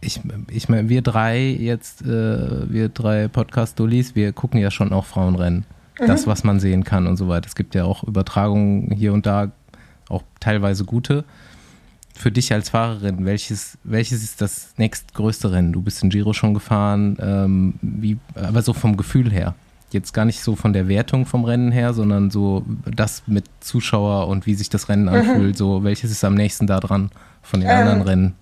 Ich, 0.00 0.20
ich 0.50 0.68
meine, 0.68 0.88
wir 0.88 1.02
drei 1.02 1.40
jetzt, 1.40 2.02
äh, 2.02 2.70
wir 2.70 2.88
drei 2.88 3.28
Podcast-Dullis, 3.28 4.16
wir 4.16 4.32
gucken 4.32 4.60
ja 4.60 4.70
schon 4.70 4.92
auch 4.92 5.04
Frauenrennen. 5.04 5.64
Mhm. 6.00 6.06
Das, 6.06 6.26
was 6.26 6.44
man 6.44 6.60
sehen 6.60 6.84
kann 6.84 7.06
und 7.06 7.16
so 7.16 7.28
weiter. 7.28 7.46
Es 7.46 7.54
gibt 7.54 7.74
ja 7.74 7.84
auch 7.84 8.02
Übertragungen 8.02 8.90
hier 8.90 9.12
und 9.12 9.26
da, 9.26 9.52
auch 10.08 10.22
teilweise 10.40 10.84
gute 10.84 11.24
für 12.14 12.30
dich 12.30 12.52
als 12.52 12.70
Fahrerin, 12.70 13.24
welches, 13.24 13.78
welches 13.84 14.22
ist 14.22 14.40
das 14.40 14.74
nächstgrößte 14.76 15.52
Rennen? 15.52 15.72
Du 15.72 15.82
bist 15.82 16.02
in 16.02 16.10
Giro 16.10 16.32
schon 16.32 16.54
gefahren, 16.54 17.16
ähm, 17.20 17.74
wie, 17.80 18.18
aber 18.34 18.62
so 18.62 18.72
vom 18.72 18.96
Gefühl 18.96 19.30
her. 19.30 19.54
Jetzt 19.90 20.14
gar 20.14 20.24
nicht 20.24 20.42
so 20.42 20.56
von 20.56 20.72
der 20.72 20.88
Wertung 20.88 21.26
vom 21.26 21.44
Rennen 21.44 21.70
her, 21.70 21.92
sondern 21.92 22.30
so 22.30 22.64
das 22.84 23.22
mit 23.26 23.44
Zuschauer 23.60 24.28
und 24.28 24.46
wie 24.46 24.54
sich 24.54 24.70
das 24.70 24.88
Rennen 24.88 25.04
mhm. 25.04 25.08
anfühlt. 25.08 25.56
So, 25.56 25.84
welches 25.84 26.10
ist 26.10 26.24
am 26.24 26.34
nächsten 26.34 26.66
da 26.66 26.80
dran 26.80 27.10
von 27.42 27.60
den 27.60 27.68
ähm, 27.68 27.76
anderen 27.76 28.02
Rennen? 28.02 28.34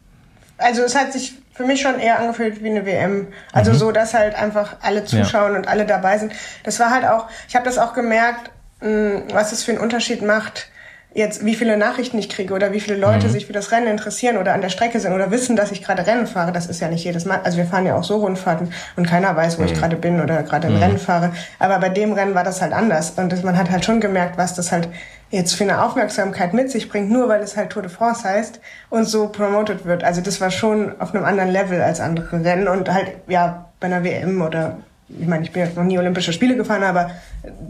Also 0.59 0.83
es 0.83 0.95
hat 0.95 1.13
sich 1.13 1.35
für 1.55 1.65
mich 1.65 1.81
schon 1.81 1.99
eher 1.99 2.21
angefühlt 2.21 2.63
wie 2.63 2.71
eine 2.71 2.87
WM. 2.87 3.29
Also 3.53 3.73
mhm. 3.73 3.77
so, 3.77 3.93
dass 3.93 4.15
halt 4.15 4.35
einfach 4.35 4.77
alle 4.81 5.05
zuschauen 5.05 5.53
ja. 5.53 5.59
und 5.59 5.69
alle 5.69 5.87
dabei 5.87 6.19
sind. 6.19 6.33
Das 6.65 6.79
war 6.79 6.91
halt 6.91 7.05
auch, 7.05 7.29
ich 7.49 7.57
habe 7.57 7.65
das 7.65 7.79
auch 7.79 7.95
gemerkt, 7.95 8.51
was 8.81 9.53
es 9.53 9.63
für 9.63 9.73
einen 9.73 9.81
Unterschied 9.81 10.23
macht, 10.23 10.69
jetzt, 11.13 11.45
wie 11.45 11.55
viele 11.55 11.77
Nachrichten 11.77 12.19
ich 12.19 12.29
kriege 12.29 12.55
oder 12.55 12.73
wie 12.73 12.81
viele 12.81 12.97
Leute 12.97 13.27
mhm. 13.27 13.33
sich 13.33 13.47
für 13.47 13.53
das 13.53 13.73
Rennen 13.73 13.89
interessieren 13.89 14.37
oder 14.37 14.55
an 14.55 14.61
der 14.61 14.69
Strecke 14.69 15.01
sind 15.01 15.13
oder 15.13 15.31
wissen, 15.31 15.57
dass 15.57 15.73
ich 15.73 15.83
gerade 15.83 16.07
Rennen 16.07 16.27
fahre, 16.27 16.53
das 16.53 16.67
ist 16.67 16.81
ja 16.81 16.89
nicht 16.89 17.05
jedes 17.05 17.25
Mal. 17.25 17.41
Also 17.43 17.59
wir 17.59 17.65
fahren 17.65 17.87
ja 17.87 17.97
auch 17.97 18.05
so 18.05 18.19
Rundfahrten 18.19 18.73
und 18.97 19.07
keiner 19.07 19.35
weiß, 19.35 19.59
wo 19.59 19.63
mhm. 19.63 19.69
ich 19.69 19.75
gerade 19.75 19.97
bin 19.97 20.21
oder 20.21 20.43
gerade 20.43 20.69
ein 20.69 20.77
mhm. 20.77 20.83
Rennen 20.83 20.99
fahre. 20.99 21.33
Aber 21.59 21.79
bei 21.79 21.89
dem 21.89 22.13
Rennen 22.13 22.35
war 22.35 22.45
das 22.45 22.63
halt 22.63 22.73
anders 22.73 23.11
und 23.17 23.43
man 23.45 23.59
hat 23.59 23.71
halt 23.71 23.85
schon 23.85 24.01
gemerkt, 24.01 24.39
was 24.39 24.55
das 24.55 24.71
halt 24.71 24.89
jetzt 25.31 25.55
für 25.55 25.65
eine 25.65 25.83
Aufmerksamkeit 25.83 26.55
mit 26.55 26.71
sich 26.71 26.89
bringt, 26.89 27.11
nur 27.11 27.29
weil 27.29 27.43
es 27.43 27.57
halt 27.57 27.71
Tour 27.71 27.83
de 27.83 27.91
France 27.91 28.29
heißt 28.29 28.61
und 28.89 29.05
so 29.05 29.29
promoted 29.29 29.85
wird. 29.85 30.05
Also 30.05 30.21
das 30.21 30.41
war 30.41 30.51
schon 30.51 31.01
auf 31.01 31.15
einem 31.15 31.25
anderen 31.25 31.51
Level 31.51 31.81
als 31.81 32.01
andere 32.01 32.45
Rennen 32.45 32.69
und 32.69 32.93
halt 32.93 33.13
ja 33.29 33.67
bei 33.79 33.87
einer 33.87 34.05
WM 34.05 34.43
oder 34.43 34.79
ich 35.19 35.27
meine, 35.27 35.45
ich 35.45 35.53
bin 35.53 35.63
jetzt 35.63 35.77
noch 35.77 35.85
nie 35.85 35.99
Olympische 35.99 36.33
Spiele 36.33 36.57
gefahren, 36.57 36.83
aber 36.83 37.11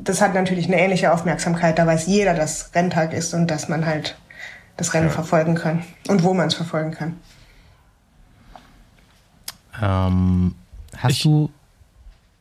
das 0.02 0.20
hat 0.20 0.34
natürlich 0.34 0.66
eine 0.66 0.78
ähnliche 0.78 1.12
Aufmerksamkeit. 1.12 1.78
Da 1.78 1.86
weiß 1.86 2.06
jeder, 2.06 2.34
dass 2.34 2.74
Renntag 2.74 3.12
ist 3.12 3.34
und 3.34 3.50
dass 3.50 3.68
man 3.68 3.86
halt 3.86 4.16
das 4.76 4.94
Rennen 4.94 5.08
ja. 5.08 5.12
verfolgen 5.12 5.54
kann 5.54 5.82
und 6.08 6.22
wo 6.22 6.34
man 6.34 6.48
es 6.48 6.54
verfolgen 6.54 6.90
kann. 6.90 7.16
Ähm, 9.80 10.54
hast 10.96 11.12
ich, 11.12 11.22
du 11.22 11.50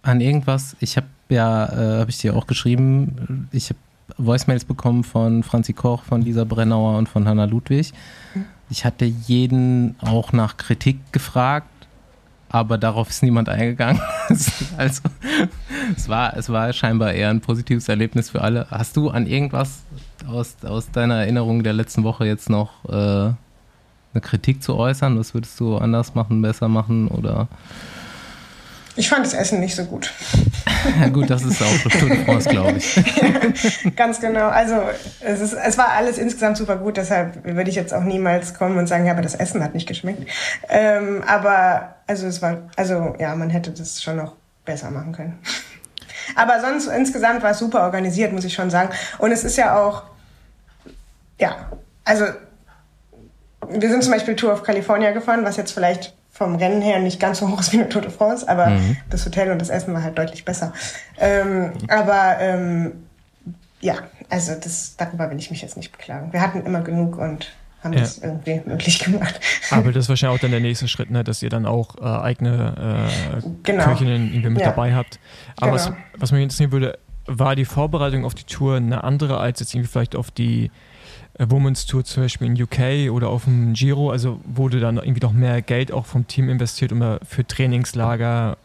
an 0.02 0.22
irgendwas, 0.22 0.76
ich 0.80 0.98
habe 0.98 1.08
ja, 1.30 1.66
äh, 1.66 2.00
habe 2.00 2.10
ich 2.10 2.18
dir 2.18 2.36
auch 2.36 2.48
geschrieben, 2.48 3.48
ich 3.52 3.70
habe 3.70 3.80
Voicemails 4.18 4.66
bekommen 4.66 5.04
von 5.04 5.44
Franzi 5.44 5.74
Koch, 5.74 6.04
von 6.04 6.22
Lisa 6.22 6.44
Brennauer 6.44 6.98
und 6.98 7.08
von 7.08 7.28
Hanna 7.28 7.46
Ludwig. 7.46 7.94
Mhm. 8.34 8.46
Ich 8.70 8.86
hatte 8.86 9.06
jeden 9.06 9.96
auch 10.02 10.34
nach 10.34 10.58
Kritik 10.58 11.12
gefragt, 11.12 11.79
aber 12.50 12.78
darauf 12.78 13.10
ist 13.10 13.24
niemand 13.24 13.48
eingegangen. 13.48 14.02
also 14.78 15.02
es 15.96 16.10
war, 16.10 16.36
es 16.36 16.50
war 16.50 16.74
scheinbar 16.74 17.14
eher 17.14 17.30
ein 17.30 17.42
positives 17.42 17.88
Erlebnis 17.88 18.32
für 18.32 18.42
alle. 18.42 18.68
Hast 18.70 18.98
du 18.98 19.10
an 19.10 19.28
irgendwas 19.28 19.84
aus, 20.28 20.56
aus 20.64 20.92
deiner 20.92 21.16
Erinnerung 21.16 21.64
der 21.64 21.74
letzten 21.74 22.04
Woche 22.04 22.26
jetzt 22.26 22.50
noch 22.50 22.86
äh, 22.86 22.92
eine 22.92 24.22
Kritik 24.22 24.64
zu 24.64 24.76
äußern? 24.76 25.18
Was 25.18 25.34
würdest 25.34 25.60
du 25.60 25.78
anders 25.78 26.16
machen, 26.16 26.42
besser 26.42 26.68
machen 26.68 27.08
oder? 27.08 27.48
Ich 29.00 29.08
fand 29.08 29.26
das 29.26 29.34
Essen 29.34 29.62
nicht 29.62 29.78
so 29.78 29.86
gut. 29.86 30.12
Ja 31.00 31.08
gut, 31.14 31.30
das 31.30 31.44
ist 31.44 31.62
auch 31.62 31.90
de 31.90 32.26
France, 32.26 32.50
glaube 32.50 32.78
ich. 32.78 32.98
ja, 32.98 33.92
ganz 33.96 34.20
genau. 34.20 34.50
Also 34.50 34.76
es, 35.22 35.40
ist, 35.40 35.54
es 35.54 35.78
war 35.78 35.92
alles 35.94 36.18
insgesamt 36.18 36.58
super 36.58 36.76
gut, 36.76 36.98
deshalb 36.98 37.46
würde 37.46 37.70
ich 37.70 37.78
jetzt 37.78 37.94
auch 37.94 38.04
niemals 38.04 38.56
kommen 38.56 38.78
und 38.78 38.88
sagen, 38.88 39.06
ja, 39.06 39.14
aber 39.14 39.22
das 39.22 39.36
Essen 39.36 39.64
hat 39.64 39.74
nicht 39.74 39.88
geschmeckt. 39.88 40.30
Ähm, 40.68 41.24
aber 41.26 41.96
also 42.08 42.28
es 42.28 42.42
war, 42.42 42.58
also 42.76 43.16
ja, 43.20 43.34
man 43.36 43.50
hätte 43.50 43.72
das 43.72 44.04
schon 44.04 44.18
noch 44.18 44.34
besser 44.66 44.92
machen 44.92 45.14
können. 45.14 45.40
Aber 46.36 46.62
sonst 46.62 46.86
insgesamt 46.86 47.42
war 47.42 47.52
es 47.52 47.58
super 47.58 47.82
organisiert, 47.82 48.32
muss 48.34 48.46
ich 48.46 48.54
schon 48.54 48.70
sagen. 48.70 48.90
Und 49.18 49.32
es 49.32 49.44
ist 49.44 49.58
ja 49.58 49.80
auch, 49.80 50.04
ja, 51.40 51.72
also 52.04 52.26
wir 53.68 53.90
sind 53.90 54.04
zum 54.04 54.12
Beispiel 54.12 54.36
Tour 54.36 54.54
of 54.54 54.62
California 54.62 55.12
gefahren, 55.12 55.44
was 55.44 55.58
jetzt 55.58 55.72
vielleicht 55.72 56.14
vom 56.32 56.56
Rennen 56.56 56.82
her 56.82 57.00
nicht 57.00 57.20
ganz 57.20 57.40
so 57.40 57.50
hoch 57.50 57.60
ist 57.60 57.74
wie 57.74 57.80
eine 57.80 57.90
Tour 57.90 58.02
de 58.02 58.12
France, 58.12 58.48
aber 58.48 58.68
mhm. 58.68 58.98
das 59.10 59.26
Hotel 59.26 59.52
und 59.52 59.60
das 59.60 59.70
Essen 59.70 59.94
war 59.94 60.04
halt 60.04 60.18
deutlich 60.18 60.46
besser. 60.46 60.74
Ähm, 61.18 61.74
aber 61.88 62.38
ähm, 62.40 62.92
ja, 63.82 63.96
also 64.30 64.54
das, 64.56 64.96
darüber 64.98 65.30
will 65.30 65.38
ich 65.38 65.52
mich 65.52 65.62
jetzt 65.62 65.78
nicht 65.78 65.92
beklagen. 65.92 66.34
Wir 66.34 66.42
hatten 66.42 66.66
immer 66.66 66.82
genug 66.82 67.18
und 67.18 67.52
haben 67.84 67.94
ja. 67.94 68.02
das 68.02 68.18
irgendwie 68.18 68.62
möglich 68.66 69.00
gemacht. 69.00 69.40
Aber 69.72 69.92
das 69.92 70.06
ist 70.06 70.10
wahrscheinlich 70.10 70.38
auch 70.38 70.42
dann 70.42 70.52
der 70.52 70.60
nächste 70.60 70.88
Schritt, 70.88 71.12
ne, 71.12 71.24
dass 71.24 71.42
ihr 71.42 71.50
dann 71.50 71.66
auch 71.66 71.96
äh, 71.98 72.04
eigene 72.04 73.10
äh, 73.38 73.50
genau. 73.64 73.86
Köchinnen 73.86 74.32
irgendwie 74.34 74.50
mit 74.50 74.62
ja. 74.62 74.68
dabei 74.68 74.94
habt. 74.94 75.20
Aber 75.58 75.78
genau. 75.78 75.92
was, 75.92 75.94
was 76.18 76.32
mich 76.32 76.44
interessieren 76.44 76.72
würde, 76.72 77.00
war 77.26 77.56
die 77.56 77.66
Vorbereitung 77.66 78.26
auf 78.26 78.34
die 78.34 78.44
Tour 78.44 78.78
eine 78.78 79.04
andere 79.04 79.40
als 79.40 79.60
jetzt 79.60 79.74
irgendwie 79.74 79.90
vielleicht 79.90 80.16
auf 80.16 80.32
die 80.32 80.72
Women's 81.40 81.86
Tour 81.86 82.04
zum 82.04 82.24
Beispiel 82.24 82.48
in 82.48 82.62
UK 82.62 83.12
oder 83.12 83.30
auf 83.30 83.46
dem 83.46 83.74
Giro? 83.74 84.12
Also 84.12 84.40
wurde 84.46 84.80
dann 84.80 84.98
irgendwie 84.98 85.22
noch 85.22 85.32
mehr 85.32 85.62
Geld 85.62 85.92
auch 85.92 86.06
vom 86.06 86.28
Team 86.28 86.50
investiert 86.50 86.92
um 86.92 87.20
für 87.28 87.48
Trainingslager 87.48 88.58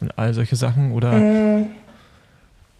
und 0.00 0.18
all 0.18 0.34
solche 0.34 0.56
Sachen? 0.56 0.92
Oder? 0.92 1.12
Mm. 1.12 1.66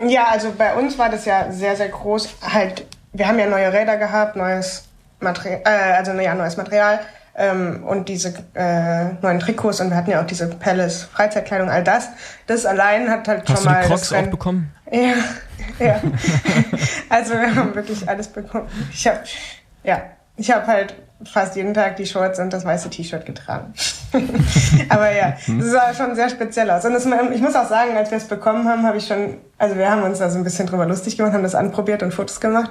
Ja, 0.07 0.27
also 0.31 0.53
bei 0.57 0.75
uns 0.75 0.99
war 0.99 1.09
das 1.09 1.25
ja 1.25 1.51
sehr, 1.53 1.77
sehr 1.77 1.89
groß. 1.89 2.37
Halt, 2.43 2.87
wir 3.13 3.27
haben 3.27 3.39
ja 3.39 3.49
neue 3.49 3.73
Räder 3.73 3.97
gehabt, 3.97 4.37
neues 4.37 4.89
Material, 5.21 5.63
äh, 5.65 5.95
also 5.97 6.13
ja, 6.13 6.35
neues 6.35 6.57
Material 6.57 7.01
ähm, 7.37 7.85
und 7.85 8.09
diese 8.09 8.35
äh, 8.55 9.13
neuen 9.21 9.41
Trikots 9.41 9.81
und 9.81 9.91
wir 9.91 9.97
hatten 9.97 10.11
ja 10.11 10.23
auch 10.23 10.27
diese 10.27 10.49
Palace 10.49 11.05
Freizeitkleidung, 11.05 11.69
all 11.69 11.85
das. 11.85 12.09
Das 12.47 12.65
allein 12.65 13.11
hat 13.11 13.29
halt 13.29 13.49
Hast 13.49 13.63
schon 13.63 13.73
mal. 13.73 13.77
Hast 13.77 13.85
du 13.85 13.89
die 13.89 13.91
Crocs 13.91 14.13
auch 14.13 14.31
bekommen? 14.31 14.73
Ja, 14.91 15.15
ja. 15.79 16.01
also 17.09 17.35
wir 17.35 17.55
haben 17.55 17.75
wirklich 17.75 18.09
alles 18.09 18.29
bekommen. 18.29 18.69
Ich 18.91 19.07
habe 19.07 19.21
ja, 19.85 20.03
ich 20.37 20.51
habe 20.51 20.67
halt 20.67 20.95
fast 21.25 21.57
jeden 21.57 21.73
Tag 21.73 21.97
die 21.97 22.07
Shorts 22.07 22.39
und 22.39 22.53
das 22.53 22.65
weiße 22.65 22.91
T-Shirt 22.91 23.25
getragen. 23.25 23.73
Aber 24.89 25.11
ja, 25.11 25.35
es 25.39 25.71
sah 25.71 25.95
schon 25.95 26.15
sehr 26.15 26.29
speziell 26.29 26.71
aus. 26.71 26.85
Und 26.85 26.93
das, 26.93 27.07
ich 27.07 27.41
muss 27.41 27.55
auch 27.55 27.69
sagen, 27.69 27.97
als 27.97 28.11
wir 28.11 28.19
es 28.19 28.29
bekommen 28.29 28.69
haben, 28.69 28.87
habe 28.87 28.99
ich 28.99 29.07
schon, 29.07 29.39
also 29.57 29.77
wir 29.77 29.91
haben 29.91 30.03
uns 30.03 30.19
da 30.19 30.29
so 30.29 30.37
ein 30.37 30.45
bisschen 30.45 30.67
drüber 30.67 30.87
lustig 30.87 31.17
gemacht, 31.17 31.33
haben 31.33 31.43
das 31.43 31.55
anprobiert 31.55 32.03
und 32.03 32.13
Fotos 32.13 32.41
gemacht. 32.41 32.71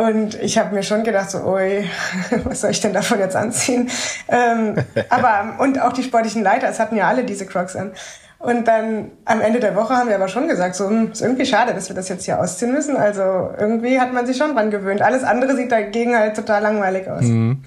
Und 0.00 0.34
ich 0.40 0.56
habe 0.56 0.74
mir 0.74 0.82
schon 0.82 1.04
gedacht, 1.04 1.30
so, 1.30 1.44
ui, 1.44 1.84
was 2.44 2.62
soll 2.62 2.70
ich 2.70 2.80
denn 2.80 2.94
davon 2.94 3.18
jetzt 3.18 3.36
anziehen? 3.36 3.90
Ähm, 4.28 4.76
aber, 5.10 5.60
und 5.62 5.78
auch 5.80 5.92
die 5.92 6.02
sportlichen 6.02 6.42
Leiter, 6.42 6.68
es 6.68 6.80
hatten 6.80 6.96
ja 6.96 7.06
alle 7.06 7.24
diese 7.24 7.44
Crocs 7.44 7.76
an. 7.76 7.92
Und 8.38 8.66
dann 8.66 9.10
am 9.26 9.42
Ende 9.42 9.60
der 9.60 9.76
Woche 9.76 9.94
haben 9.94 10.08
wir 10.08 10.14
aber 10.14 10.28
schon 10.28 10.48
gesagt, 10.48 10.74
so, 10.74 10.88
hm, 10.88 11.12
ist 11.12 11.20
irgendwie 11.20 11.44
schade, 11.44 11.74
dass 11.74 11.90
wir 11.90 11.96
das 11.96 12.08
jetzt 12.08 12.24
hier 12.24 12.40
ausziehen 12.40 12.72
müssen. 12.72 12.96
Also 12.96 13.50
irgendwie 13.58 14.00
hat 14.00 14.14
man 14.14 14.24
sich 14.26 14.38
schon 14.38 14.54
dran 14.54 14.70
gewöhnt. 14.70 15.02
Alles 15.02 15.22
andere 15.22 15.54
sieht 15.54 15.70
dagegen 15.70 16.16
halt 16.16 16.34
total 16.34 16.62
langweilig 16.62 17.06
aus. 17.06 17.24
Mhm. 17.24 17.62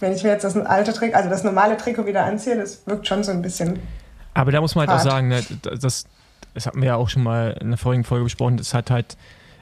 Wenn 0.00 0.12
ich 0.12 0.24
mir 0.24 0.30
jetzt 0.30 0.42
das 0.42 0.56
alte 0.56 0.92
Trikot, 0.92 1.14
also 1.16 1.30
das 1.30 1.44
normale 1.44 1.76
Trikot 1.76 2.06
wieder 2.06 2.24
anziehe, 2.24 2.56
das 2.56 2.82
wirkt 2.86 3.06
schon 3.06 3.22
so 3.22 3.30
ein 3.30 3.42
bisschen. 3.42 3.78
Aber 4.34 4.50
da 4.50 4.60
muss 4.60 4.74
man 4.74 4.88
halt 4.88 4.98
hart. 4.98 5.06
auch 5.06 5.10
sagen, 5.12 5.28
ne, 5.28 5.44
das, 5.80 6.06
das 6.54 6.66
hatten 6.66 6.80
wir 6.80 6.88
ja 6.88 6.96
auch 6.96 7.08
schon 7.08 7.22
mal 7.22 7.56
in 7.60 7.68
der 7.68 7.78
vorigen 7.78 8.02
Folge 8.02 8.24
besprochen, 8.24 8.56
das 8.56 8.74
hat 8.74 8.90
halt 8.90 9.16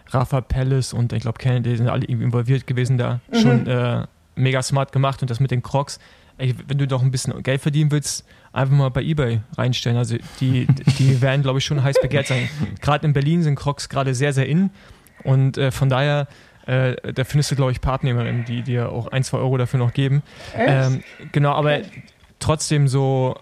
Rafa 0.08 0.40
Palace 0.40 0.92
und 0.92 1.12
ich 1.12 1.22
glaube 1.22 1.38
Kennedy 1.38 1.76
sind 1.76 1.88
alle 1.88 2.04
irgendwie 2.04 2.24
involviert 2.24 2.66
gewesen 2.66 2.98
da, 2.98 3.20
mhm. 3.30 3.36
schon 3.40 3.66
äh, 3.66 4.06
mega 4.34 4.62
smart 4.62 4.92
gemacht 4.92 5.22
und 5.22 5.30
das 5.30 5.40
mit 5.40 5.50
den 5.50 5.62
Crocs. 5.62 5.98
Ey, 6.38 6.54
wenn 6.68 6.78
du 6.78 6.86
doch 6.86 7.02
ein 7.02 7.10
bisschen 7.10 7.42
Geld 7.42 7.60
verdienen 7.60 7.90
willst, 7.90 8.24
einfach 8.52 8.74
mal 8.74 8.90
bei 8.90 9.02
eBay 9.02 9.40
reinstellen. 9.56 9.98
Also 9.98 10.16
die, 10.40 10.66
die 10.98 11.20
werden, 11.20 11.42
glaube 11.42 11.58
ich, 11.58 11.64
schon 11.64 11.82
heiß 11.82 12.00
begehrt 12.00 12.28
sein. 12.28 12.48
Gerade 12.80 13.06
in 13.06 13.12
Berlin 13.12 13.42
sind 13.42 13.56
Crocs 13.56 13.88
gerade 13.88 14.14
sehr, 14.14 14.32
sehr 14.32 14.46
in. 14.46 14.70
Und 15.24 15.58
äh, 15.58 15.72
von 15.72 15.88
daher, 15.88 16.28
äh, 16.66 16.94
da 17.12 17.24
findest 17.24 17.50
du, 17.50 17.56
glaube 17.56 17.72
ich, 17.72 17.80
Partnerinnen, 17.80 18.44
die 18.44 18.62
dir 18.62 18.92
auch 18.92 19.08
ein, 19.08 19.24
zwei 19.24 19.38
Euro 19.38 19.56
dafür 19.56 19.78
noch 19.78 19.92
geben. 19.92 20.22
Ähm, 20.54 21.02
genau, 21.32 21.52
aber 21.52 21.80
trotzdem 22.38 22.86
so, 22.86 23.36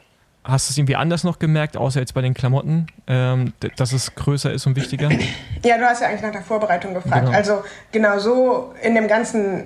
hast 0.47 0.69
du 0.69 0.73
es 0.73 0.79
irgendwie 0.79 0.97
anders 0.97 1.25
noch 1.25 1.39
gemerkt, 1.39 1.77
außer 1.77 2.01
jetzt 2.01 2.15
bei 2.15 2.23
den 2.23 2.35
Klamotten, 2.35 2.87
ähm, 3.07 3.53
dass 3.77 3.93
es 3.93 4.15
größer 4.15 4.53
ist 4.53 4.67
und 4.67 4.77
wichtiger? 4.77 5.11
Ja, 5.65 5.79
du 5.79 5.85
hast 5.85 6.01
ja 6.01 6.09
eigentlich 6.09 6.23
nach 6.23 6.33
der 6.33 6.43
Vorbereitung 6.43 6.95
gefragt. 6.95 7.27
Genau. 7.27 7.37
Also 7.37 7.65
genau 7.91 8.19
so 8.19 8.75
in 8.83 8.95
dem 8.95 9.09
ganzen 9.09 9.65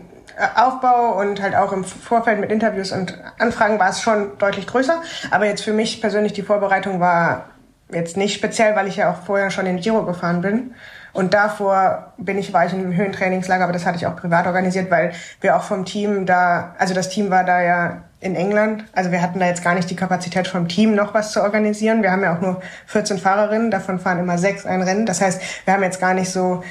Aufbau 0.57 1.19
und 1.21 1.43
halt 1.43 1.55
auch 1.55 1.73
im 1.73 1.85
Vorfeld 1.85 2.41
mit 2.41 2.51
Interviews 2.51 2.93
und 2.93 3.19
Anfragen 3.39 3.79
war 3.79 3.91
es 3.91 4.01
schon 4.01 4.39
deutlich 4.39 4.67
größer. 4.67 5.03
Aber 5.31 5.47
jetzt 5.47 5.63
für 5.63 5.73
mich 5.73 6.01
persönlich 6.01 6.33
die 6.33 6.43
Vorbereitung 6.43 7.01
war 7.01 7.51
jetzt 7.93 8.17
nicht 8.17 8.35
speziell, 8.35 8.77
weil 8.77 8.87
ich 8.87 8.97
ja 8.97 9.13
auch 9.13 9.23
vorher 9.25 9.51
schon 9.51 9.67
in 9.67 9.79
Giro 9.79 10.05
gefahren 10.05 10.41
bin. 10.41 10.75
Und 11.13 11.35
davor 11.35 12.13
bin 12.19 12.39
ich, 12.39 12.53
war 12.53 12.67
ich 12.67 12.73
im 12.73 12.95
Höhentrainingslager, 12.95 13.65
aber 13.65 13.73
das 13.73 13.85
hatte 13.85 13.99
ich 13.99 14.07
auch 14.07 14.17
privat 14.17 14.47
organisiert, 14.47 14.91
weil 14.91 15.13
wir 15.41 15.57
auch 15.57 15.63
vom 15.63 15.85
Team 15.85 16.25
da, 16.25 16.75
also 16.79 16.95
das 16.95 17.09
Team 17.09 17.31
war 17.31 17.45
da 17.45 17.61
ja 17.61 18.03
in 18.21 18.37
England. 18.37 18.85
Also 18.93 19.11
wir 19.11 19.23
hatten 19.23 19.41
da 19.41 19.47
jetzt 19.47 19.65
gar 19.65 19.75
nicht 19.75 19.89
die 19.91 19.97
Kapazität 19.97 20.47
vom 20.47 20.69
Team 20.69 20.95
noch 20.95 21.15
was 21.15 21.33
zu 21.33 21.43
organisieren. 21.43 22.03
Wir 22.03 22.13
haben 22.13 22.23
ja 22.23 22.37
auch 22.37 22.41
nur 22.41 22.61
14 22.87 23.19
Fahrerinnen, 23.19 23.71
davon 23.71 23.99
fahren 23.99 24.19
immer 24.19 24.39
sechs 24.39 24.67
ein 24.67 24.83
Rennen. 24.83 25.07
Das 25.07 25.21
heißt, 25.21 25.41
wir 25.65 25.75
haben 25.75 25.83
jetzt 25.83 26.01
gar 26.01 26.15
nicht 26.15 26.31
so, 26.31 26.63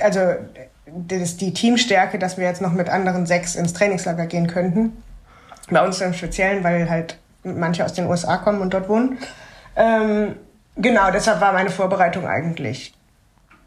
also 0.00 0.20
das 0.86 1.36
die 1.36 1.52
Teamstärke, 1.52 2.18
dass 2.18 2.38
wir 2.38 2.44
jetzt 2.44 2.62
noch 2.62 2.72
mit 2.72 2.88
anderen 2.88 3.26
sechs 3.26 3.54
ins 3.54 3.74
Trainingslager 3.74 4.26
gehen 4.26 4.46
könnten. 4.46 5.02
Bei 5.70 5.84
uns 5.84 6.00
im 6.00 6.14
Speziellen, 6.14 6.64
weil 6.64 6.88
halt 6.88 7.18
manche 7.44 7.84
aus 7.84 7.92
den 7.92 8.06
USA 8.06 8.38
kommen 8.38 8.62
und 8.62 8.72
dort 8.72 8.88
wohnen. 8.88 9.18
Ähm, 9.76 10.36
genau, 10.76 11.10
deshalb 11.10 11.42
war 11.42 11.52
meine 11.52 11.70
Vorbereitung 11.70 12.26
eigentlich 12.26 12.94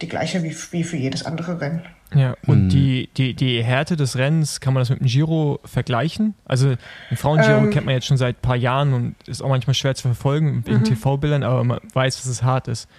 die 0.01 0.09
gleiche 0.09 0.41
wie, 0.41 0.55
wie 0.71 0.83
für 0.83 0.97
jedes 0.97 1.25
andere 1.25 1.61
Rennen. 1.61 1.85
Ja, 2.13 2.35
und 2.45 2.65
mhm. 2.65 2.69
die, 2.69 3.09
die, 3.15 3.33
die 3.33 3.63
Härte 3.63 3.95
des 3.95 4.17
Rennens, 4.17 4.59
kann 4.59 4.73
man 4.73 4.81
das 4.81 4.89
mit 4.89 4.99
dem 4.99 5.07
Giro 5.07 5.59
vergleichen? 5.63 6.35
Also 6.45 6.75
ein 7.09 7.17
Frauengiro 7.17 7.57
ähm, 7.57 7.69
kennt 7.69 7.85
man 7.85 7.95
jetzt 7.95 8.07
schon 8.07 8.17
seit 8.17 8.37
ein 8.37 8.41
paar 8.41 8.57
Jahren 8.57 8.93
und 8.93 9.15
ist 9.27 9.41
auch 9.41 9.49
manchmal 9.49 9.73
schwer 9.73 9.95
zu 9.95 10.03
verfolgen 10.03 10.63
in 10.67 10.79
mhm. 10.79 10.83
TV-Bildern, 10.83 11.43
aber 11.43 11.63
man 11.63 11.79
weiß, 11.93 12.17
dass 12.17 12.25
es 12.25 12.43
hart 12.43 12.67
ist. 12.67 12.89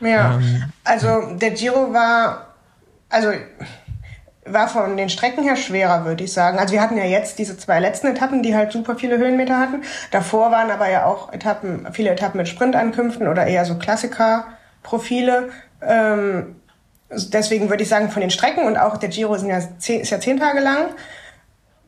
Ja, 0.00 0.34
ähm, 0.34 0.64
also 0.84 1.34
der 1.36 1.52
Giro 1.52 1.92
war 1.92 2.48
also 3.08 3.30
war 4.44 4.68
von 4.68 4.96
den 4.96 5.10
Strecken 5.10 5.44
her 5.44 5.56
schwerer, 5.56 6.04
würde 6.04 6.24
ich 6.24 6.32
sagen. 6.32 6.58
Also 6.58 6.72
wir 6.72 6.80
hatten 6.80 6.96
ja 6.96 7.04
jetzt 7.04 7.38
diese 7.38 7.58
zwei 7.58 7.80
letzten 7.80 8.06
Etappen, 8.08 8.42
die 8.42 8.54
halt 8.54 8.72
super 8.72 8.96
viele 8.96 9.18
Höhenmeter 9.18 9.58
hatten. 9.58 9.82
Davor 10.10 10.50
waren 10.50 10.70
aber 10.70 10.88
ja 10.88 11.04
auch 11.04 11.32
Etappen, 11.32 11.86
viele 11.92 12.10
Etappen 12.10 12.38
mit 12.38 12.48
Sprintankünften 12.48 13.28
oder 13.28 13.46
eher 13.46 13.66
so 13.66 13.76
Klassiker-Profile. 13.76 15.50
Ähm, 15.82 16.56
deswegen 17.10 17.70
würde 17.70 17.82
ich 17.82 17.88
sagen, 17.88 18.10
von 18.10 18.20
den 18.20 18.30
Strecken 18.30 18.66
und 18.66 18.76
auch 18.76 18.96
der 18.96 19.08
Giro 19.08 19.36
sind 19.36 19.50
ja 19.50 19.60
zehn, 19.78 20.00
ist 20.00 20.10
ja 20.10 20.20
zehn 20.20 20.38
Tage 20.38 20.60
lang, 20.60 20.90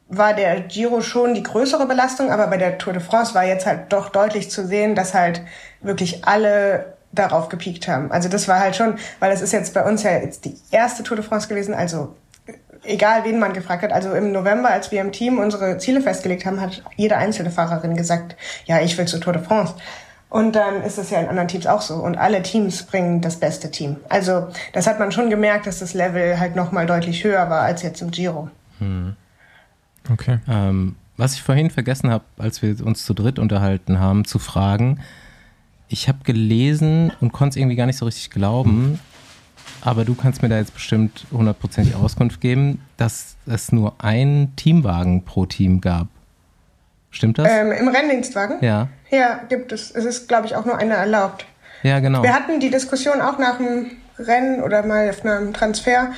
war 0.08 0.34
der 0.34 0.60
Giro 0.60 1.02
schon 1.02 1.34
die 1.34 1.42
größere 1.42 1.86
Belastung, 1.86 2.30
aber 2.30 2.48
bei 2.48 2.56
der 2.56 2.78
Tour 2.78 2.92
de 2.92 3.02
France 3.02 3.34
war 3.34 3.44
jetzt 3.44 3.66
halt 3.66 3.92
doch 3.92 4.08
deutlich 4.08 4.50
zu 4.50 4.66
sehen, 4.66 4.94
dass 4.94 5.14
halt 5.14 5.42
wirklich 5.80 6.24
alle 6.24 6.94
darauf 7.12 7.48
gepiekt 7.48 7.88
haben. 7.88 8.10
Also 8.10 8.28
das 8.28 8.48
war 8.48 8.60
halt 8.60 8.76
schon, 8.76 8.96
weil 9.18 9.30
das 9.30 9.40
ist 9.40 9.52
jetzt 9.52 9.74
bei 9.74 9.84
uns 9.84 10.02
ja 10.02 10.12
jetzt 10.12 10.44
die 10.44 10.56
erste 10.70 11.02
Tour 11.02 11.16
de 11.16 11.24
France 11.24 11.48
gewesen, 11.48 11.74
also 11.74 12.14
egal 12.84 13.24
wen 13.24 13.38
man 13.38 13.52
gefragt 13.52 13.82
hat, 13.82 13.92
also 13.92 14.12
im 14.12 14.32
November, 14.32 14.70
als 14.70 14.90
wir 14.90 15.00
im 15.00 15.12
Team 15.12 15.38
unsere 15.38 15.78
Ziele 15.78 16.00
festgelegt 16.00 16.46
haben, 16.46 16.60
hat 16.60 16.82
jede 16.96 17.16
einzelne 17.16 17.50
Fahrerin 17.50 17.96
gesagt, 17.96 18.36
ja, 18.64 18.80
ich 18.80 18.96
will 18.96 19.06
zur 19.06 19.20
Tour 19.20 19.32
de 19.32 19.42
France. 19.42 19.74
Und 20.30 20.54
dann 20.54 20.82
ist 20.82 20.96
es 20.96 21.10
ja 21.10 21.20
in 21.20 21.28
anderen 21.28 21.48
Teams 21.48 21.66
auch 21.66 21.82
so. 21.82 21.96
Und 21.96 22.16
alle 22.16 22.42
Teams 22.42 22.84
bringen 22.84 23.20
das 23.20 23.40
beste 23.40 23.70
Team. 23.70 23.96
Also 24.08 24.46
das 24.72 24.86
hat 24.86 25.00
man 25.00 25.10
schon 25.10 25.28
gemerkt, 25.28 25.66
dass 25.66 25.80
das 25.80 25.92
Level 25.92 26.38
halt 26.38 26.54
nochmal 26.54 26.86
deutlich 26.86 27.24
höher 27.24 27.50
war 27.50 27.62
als 27.62 27.82
jetzt 27.82 28.00
im 28.00 28.12
Giro. 28.12 28.48
Hm. 28.78 29.16
Okay. 30.10 30.38
Ähm, 30.48 30.94
was 31.16 31.34
ich 31.34 31.42
vorhin 31.42 31.68
vergessen 31.68 32.10
habe, 32.10 32.24
als 32.38 32.62
wir 32.62 32.84
uns 32.86 33.04
zu 33.04 33.12
dritt 33.12 33.38
unterhalten 33.38 33.98
haben, 33.98 34.24
zu 34.24 34.38
fragen, 34.38 35.00
ich 35.88 36.08
habe 36.08 36.20
gelesen 36.22 37.12
und 37.20 37.32
konnte 37.32 37.50
es 37.50 37.56
irgendwie 37.56 37.76
gar 37.76 37.86
nicht 37.86 37.98
so 37.98 38.06
richtig 38.06 38.30
glauben, 38.30 39.00
aber 39.82 40.04
du 40.04 40.14
kannst 40.14 40.40
mir 40.40 40.48
da 40.48 40.58
jetzt 40.58 40.72
bestimmt 40.72 41.26
hundertprozentig 41.32 41.96
Auskunft 41.96 42.40
geben, 42.40 42.80
dass 42.96 43.36
es 43.46 43.72
nur 43.72 44.02
einen 44.02 44.54
Teamwagen 44.56 45.24
pro 45.24 45.46
Team 45.46 45.80
gab. 45.80 46.06
Stimmt 47.10 47.38
das? 47.38 47.50
Ähm, 47.50 47.72
Im 47.72 47.88
Renndienstwagen? 47.88 48.58
Ja. 48.60 48.88
Ja, 49.10 49.40
gibt 49.48 49.72
es. 49.72 49.90
Es 49.90 50.04
ist, 50.04 50.28
glaube 50.28 50.46
ich, 50.46 50.54
auch 50.54 50.64
nur 50.64 50.78
einer 50.78 50.94
erlaubt. 50.94 51.44
Ja, 51.82 51.98
genau. 52.00 52.22
Wir 52.22 52.34
hatten 52.34 52.60
die 52.60 52.70
Diskussion 52.70 53.20
auch 53.20 53.38
nach 53.38 53.56
dem 53.56 53.90
Rennen 54.18 54.62
oder 54.62 54.84
mal 54.84 55.10
auf 55.10 55.24
einem 55.24 55.52
Transfer. 55.52 56.12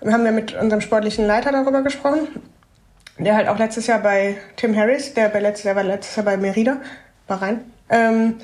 Wir 0.00 0.12
haben 0.12 0.26
ja 0.26 0.32
mit 0.32 0.54
unserem 0.54 0.80
sportlichen 0.80 1.26
Leiter 1.26 1.52
darüber 1.52 1.82
gesprochen. 1.82 2.28
Der 3.18 3.36
halt 3.36 3.48
auch 3.48 3.58
letztes 3.58 3.86
Jahr 3.86 4.00
bei 4.00 4.36
Tim 4.56 4.76
Harris, 4.76 5.14
der 5.14 5.28
bei 5.28 5.38
letztes 5.38 5.64
Jahr 5.64 5.76
war 5.76 5.84
letztes 5.84 6.16
Jahr 6.16 6.24
bei 6.24 6.36
Merida, 6.36 6.78
Bahrain. 7.28 7.60
Ähm, 7.88 8.36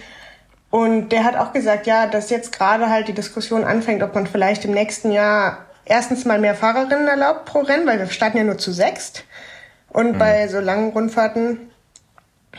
und 0.70 1.08
der 1.10 1.24
hat 1.24 1.36
auch 1.36 1.52
gesagt, 1.52 1.88
ja, 1.88 2.06
dass 2.06 2.30
jetzt 2.30 2.56
gerade 2.56 2.88
halt 2.88 3.08
die 3.08 3.12
Diskussion 3.12 3.64
anfängt, 3.64 4.02
ob 4.04 4.14
man 4.14 4.28
vielleicht 4.28 4.64
im 4.64 4.70
nächsten 4.70 5.10
Jahr 5.10 5.66
erstens 5.84 6.24
mal 6.24 6.38
mehr 6.38 6.54
Fahrerinnen 6.54 7.08
erlaubt 7.08 7.46
pro 7.46 7.60
Rennen, 7.60 7.86
weil 7.86 7.98
wir 7.98 8.06
starten 8.06 8.38
ja 8.38 8.44
nur 8.44 8.58
zu 8.58 8.70
sechst. 8.70 9.24
Und 9.88 10.12
mhm. 10.12 10.18
bei 10.18 10.46
so 10.46 10.60
langen 10.60 10.92
Rundfahrten, 10.92 11.69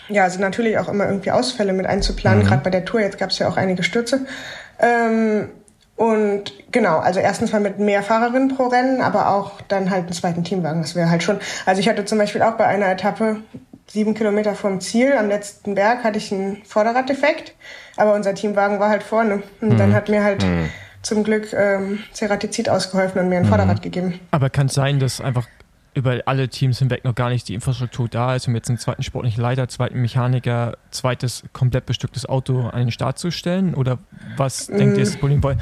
ja, 0.09 0.29
sind 0.29 0.41
natürlich 0.41 0.77
auch 0.77 0.87
immer 0.87 1.05
irgendwie 1.05 1.31
Ausfälle 1.31 1.73
mit 1.73 1.85
einzuplanen. 1.85 2.43
Mhm. 2.43 2.47
Gerade 2.47 2.63
bei 2.63 2.69
der 2.69 2.85
Tour, 2.85 3.01
jetzt 3.01 3.17
gab 3.17 3.29
es 3.29 3.39
ja 3.39 3.47
auch 3.47 3.57
einige 3.57 3.83
Stürze. 3.83 4.25
Ähm, 4.79 5.49
und 5.95 6.53
genau, 6.71 6.97
also 6.97 7.19
erstens 7.19 7.51
mal 7.51 7.61
mit 7.61 7.77
mehr 7.77 8.01
Fahrerinnen 8.01 8.55
pro 8.55 8.67
Rennen, 8.67 9.01
aber 9.01 9.29
auch 9.29 9.61
dann 9.67 9.91
halt 9.91 10.05
einen 10.05 10.13
zweiten 10.13 10.43
Teamwagen. 10.43 10.81
Das 10.81 10.95
wäre 10.95 11.09
halt 11.09 11.21
schon. 11.21 11.39
Also 11.65 11.79
ich 11.79 11.87
hatte 11.87 12.05
zum 12.05 12.17
Beispiel 12.17 12.41
auch 12.41 12.53
bei 12.53 12.65
einer 12.65 12.89
Etappe 12.89 13.37
sieben 13.87 14.13
Kilometer 14.13 14.55
vom 14.55 14.79
Ziel, 14.79 15.13
am 15.13 15.27
letzten 15.27 15.75
Berg, 15.75 16.03
hatte 16.03 16.17
ich 16.17 16.31
einen 16.31 16.63
Vorderraddefekt. 16.65 17.53
Aber 17.97 18.15
unser 18.15 18.33
Teamwagen 18.33 18.79
war 18.79 18.89
halt 18.89 19.03
vorne. 19.03 19.43
Und 19.59 19.73
mhm. 19.73 19.77
dann 19.77 19.93
hat 19.93 20.09
mir 20.09 20.23
halt 20.23 20.43
mhm. 20.43 20.69
zum 21.03 21.23
Glück 21.23 21.53
ähm, 21.53 21.99
Ceratizid 22.13 22.69
ausgeholfen 22.69 23.21
und 23.21 23.29
mir 23.29 23.37
ein 23.37 23.43
mhm. 23.43 23.49
Vorderrad 23.49 23.81
gegeben. 23.81 24.19
Aber 24.31 24.49
kann 24.49 24.67
es 24.67 24.73
sein, 24.73 24.99
dass 24.99 25.21
einfach 25.21 25.45
über 25.93 26.21
alle 26.25 26.47
Teams 26.47 26.79
hinweg 26.79 27.03
noch 27.03 27.15
gar 27.15 27.29
nicht 27.29 27.47
die 27.47 27.53
Infrastruktur 27.53 28.07
da 28.07 28.35
ist, 28.35 28.47
um 28.47 28.55
jetzt 28.55 28.69
einen 28.69 28.77
zweiten 28.77 29.03
sportlichen 29.03 29.41
Leiter, 29.41 29.67
zweiten 29.67 29.99
Mechaniker, 30.01 30.77
zweites 30.89 31.43
komplett 31.51 31.85
bestücktes 31.85 32.25
Auto 32.25 32.67
an 32.69 32.79
den 32.79 32.91
Start 32.91 33.19
zu 33.19 33.31
stellen? 33.31 33.75
Oder 33.75 33.97
was 34.37 34.67
denkt 34.67 34.97
ihr 34.97 35.03
ist 35.03 35.13
das 35.13 35.19
Problem? 35.19 35.43
Weil 35.43 35.57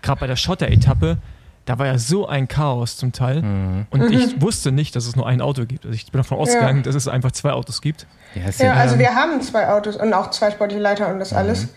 gerade 0.00 0.20
bei 0.20 0.26
der 0.26 0.36
Schotter-Etappe, 0.36 1.18
da 1.66 1.78
war 1.78 1.86
ja 1.86 1.98
so 1.98 2.26
ein 2.26 2.48
Chaos 2.48 2.96
zum 2.96 3.12
Teil. 3.12 3.42
Mhm. 3.42 3.86
Und 3.90 4.10
ich 4.10 4.36
mhm. 4.36 4.42
wusste 4.42 4.72
nicht, 4.72 4.96
dass 4.96 5.06
es 5.06 5.16
nur 5.16 5.26
ein 5.26 5.42
Auto 5.42 5.66
gibt. 5.66 5.84
Also 5.84 5.94
ich 5.94 6.10
bin 6.10 6.18
davon 6.18 6.38
ausgegangen, 6.38 6.78
ja. 6.78 6.82
dass 6.84 6.94
es 6.94 7.06
einfach 7.06 7.32
zwei 7.32 7.52
Autos 7.52 7.82
gibt. 7.82 8.06
Ja, 8.34 8.50
ja 8.64 8.72
also 8.74 8.98
wir 8.98 9.14
haben 9.14 9.40
zwei 9.42 9.68
Autos 9.68 9.96
und 9.96 10.12
auch 10.14 10.30
zwei 10.30 10.50
sportliche 10.50 10.80
Leiter 10.80 11.12
und 11.12 11.18
das 11.18 11.32
mhm. 11.32 11.38
alles. 11.38 11.68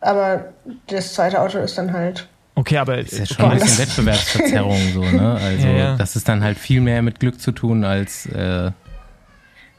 Aber 0.00 0.52
das 0.86 1.14
zweite 1.14 1.40
Auto 1.40 1.58
ist 1.58 1.76
dann 1.76 1.92
halt. 1.92 2.28
Okay, 2.54 2.78
aber 2.78 2.98
ist 2.98 3.18
ja 3.18 3.26
schon 3.26 3.44
ein 3.44 3.58
bisschen 3.58 3.78
Wettbewerbsverzerrung 3.78 4.92
so, 4.92 5.02
ne? 5.02 5.38
Also 5.40 5.66
ja, 5.66 5.72
ja. 5.72 5.96
das 5.96 6.16
ist 6.16 6.28
dann 6.28 6.42
halt 6.42 6.58
viel 6.58 6.80
mehr 6.80 7.02
mit 7.02 7.20
Glück 7.20 7.40
zu 7.40 7.52
tun 7.52 7.84
als 7.84 8.26
äh, 8.26 8.70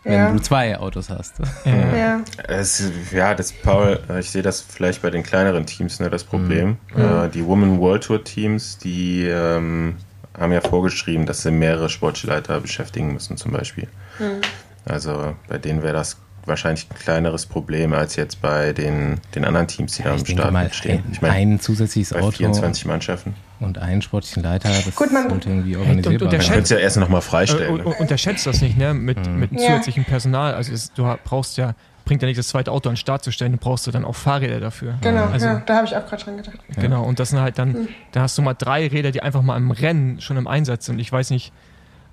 wenn 0.03 0.13
ja. 0.13 0.31
du 0.31 0.39
zwei 0.39 0.77
Autos 0.79 1.09
hast. 1.09 1.35
Ja, 1.63 1.95
ja. 1.95 2.21
Es, 2.47 2.91
ja 3.11 3.35
das 3.35 3.51
Paul, 3.51 3.99
ich 4.19 4.31
sehe 4.31 4.41
das 4.41 4.61
vielleicht 4.61 5.01
bei 5.03 5.11
den 5.11 5.21
kleineren 5.21 5.65
Teams, 5.65 5.99
ne, 5.99 6.09
das 6.09 6.23
Problem. 6.23 6.77
Mhm. 6.95 7.01
Äh, 7.01 7.29
die 7.29 7.45
Women 7.45 7.79
World 7.79 8.03
Tour 8.03 8.23
Teams, 8.23 8.79
die 8.79 9.27
ähm, 9.27 9.95
haben 10.37 10.51
ja 10.51 10.61
vorgeschrieben, 10.61 11.27
dass 11.27 11.43
sie 11.43 11.51
mehrere 11.51 11.89
Sportleiter 11.89 12.59
beschäftigen 12.61 13.13
müssen, 13.13 13.37
zum 13.37 13.51
Beispiel. 13.51 13.87
Mhm. 14.17 14.41
Also 14.85 15.35
bei 15.47 15.59
denen 15.59 15.83
wäre 15.83 15.93
das 15.93 16.17
wahrscheinlich 16.45 16.87
ein 16.89 16.95
kleineres 16.97 17.45
Problem 17.45 17.93
als 17.93 18.15
jetzt 18.15 18.41
bei 18.41 18.73
den, 18.73 19.19
den 19.35 19.45
anderen 19.45 19.67
Teams, 19.67 19.93
die 19.93 20.03
ja, 20.03 20.09
da 20.09 20.15
am 20.15 20.25
Start 20.25 20.51
mal 20.51 20.73
stehen. 20.73 21.03
Ich 21.11 21.21
meine, 21.21 21.35
ein 21.35 21.59
zusätzliches 21.59 22.13
Auto 22.13 22.31
24 22.31 22.85
Mannschaften 22.85 23.35
und 23.59 23.77
einen 23.77 24.01
sportlichen 24.01 24.43
Leiter, 24.43 24.69
das 24.69 24.95
Gut, 24.95 25.11
man, 25.11 25.29
sollte 25.29 25.49
irgendwie 25.49 25.77
organisierbar 25.77 26.27
und, 26.27 26.33
und 26.33 26.47
Man 26.47 26.51
könnte 26.51 26.73
ja 26.75 26.79
erst 26.79 26.97
nochmal 26.97 27.21
freistellen. 27.21 27.79
Äh, 27.79 27.83
ne? 27.83 27.95
Unterschätzt 27.99 28.47
das 28.47 28.61
nicht, 28.61 28.77
ne? 28.77 28.93
Mit, 28.93 29.25
mhm. 29.25 29.39
mit 29.39 29.51
zusätzlichem 29.51 30.03
Personal. 30.03 30.53
Also 30.55 30.73
es, 30.73 30.91
du 30.93 31.03
brauchst 31.23 31.57
ja, 31.57 31.75
bringt 32.05 32.21
ja 32.21 32.27
nicht 32.27 32.39
das 32.39 32.47
zweite 32.47 32.71
Auto 32.71 32.89
an 32.89 32.93
den 32.93 32.97
Start 32.97 33.23
zu 33.23 33.31
stellen, 33.31 33.51
du 33.51 33.57
brauchst 33.57 33.85
du 33.85 33.91
dann 33.91 34.03
auch 34.03 34.15
Fahrräder 34.15 34.59
dafür. 34.59 34.95
Genau, 35.01 35.25
also, 35.25 35.45
ja, 35.45 35.63
da 35.65 35.75
habe 35.77 35.87
ich 35.87 35.95
auch 35.95 36.05
gerade 36.05 36.23
dran 36.23 36.37
gedacht. 36.37 36.57
Genau, 36.75 37.03
und 37.03 37.19
das 37.19 37.29
sind 37.29 37.39
halt 37.39 37.59
dann, 37.59 37.69
mhm. 37.69 37.87
da 38.11 38.21
hast 38.21 38.37
du 38.37 38.41
mal 38.41 38.55
drei 38.55 38.87
Räder, 38.87 39.11
die 39.11 39.21
einfach 39.21 39.43
mal 39.43 39.57
im 39.57 39.71
Rennen 39.71 40.19
schon 40.21 40.37
im 40.37 40.47
Einsatz 40.47 40.87
sind. 40.87 40.99
Ich 40.99 41.11
weiß 41.11 41.29
nicht, 41.29 41.53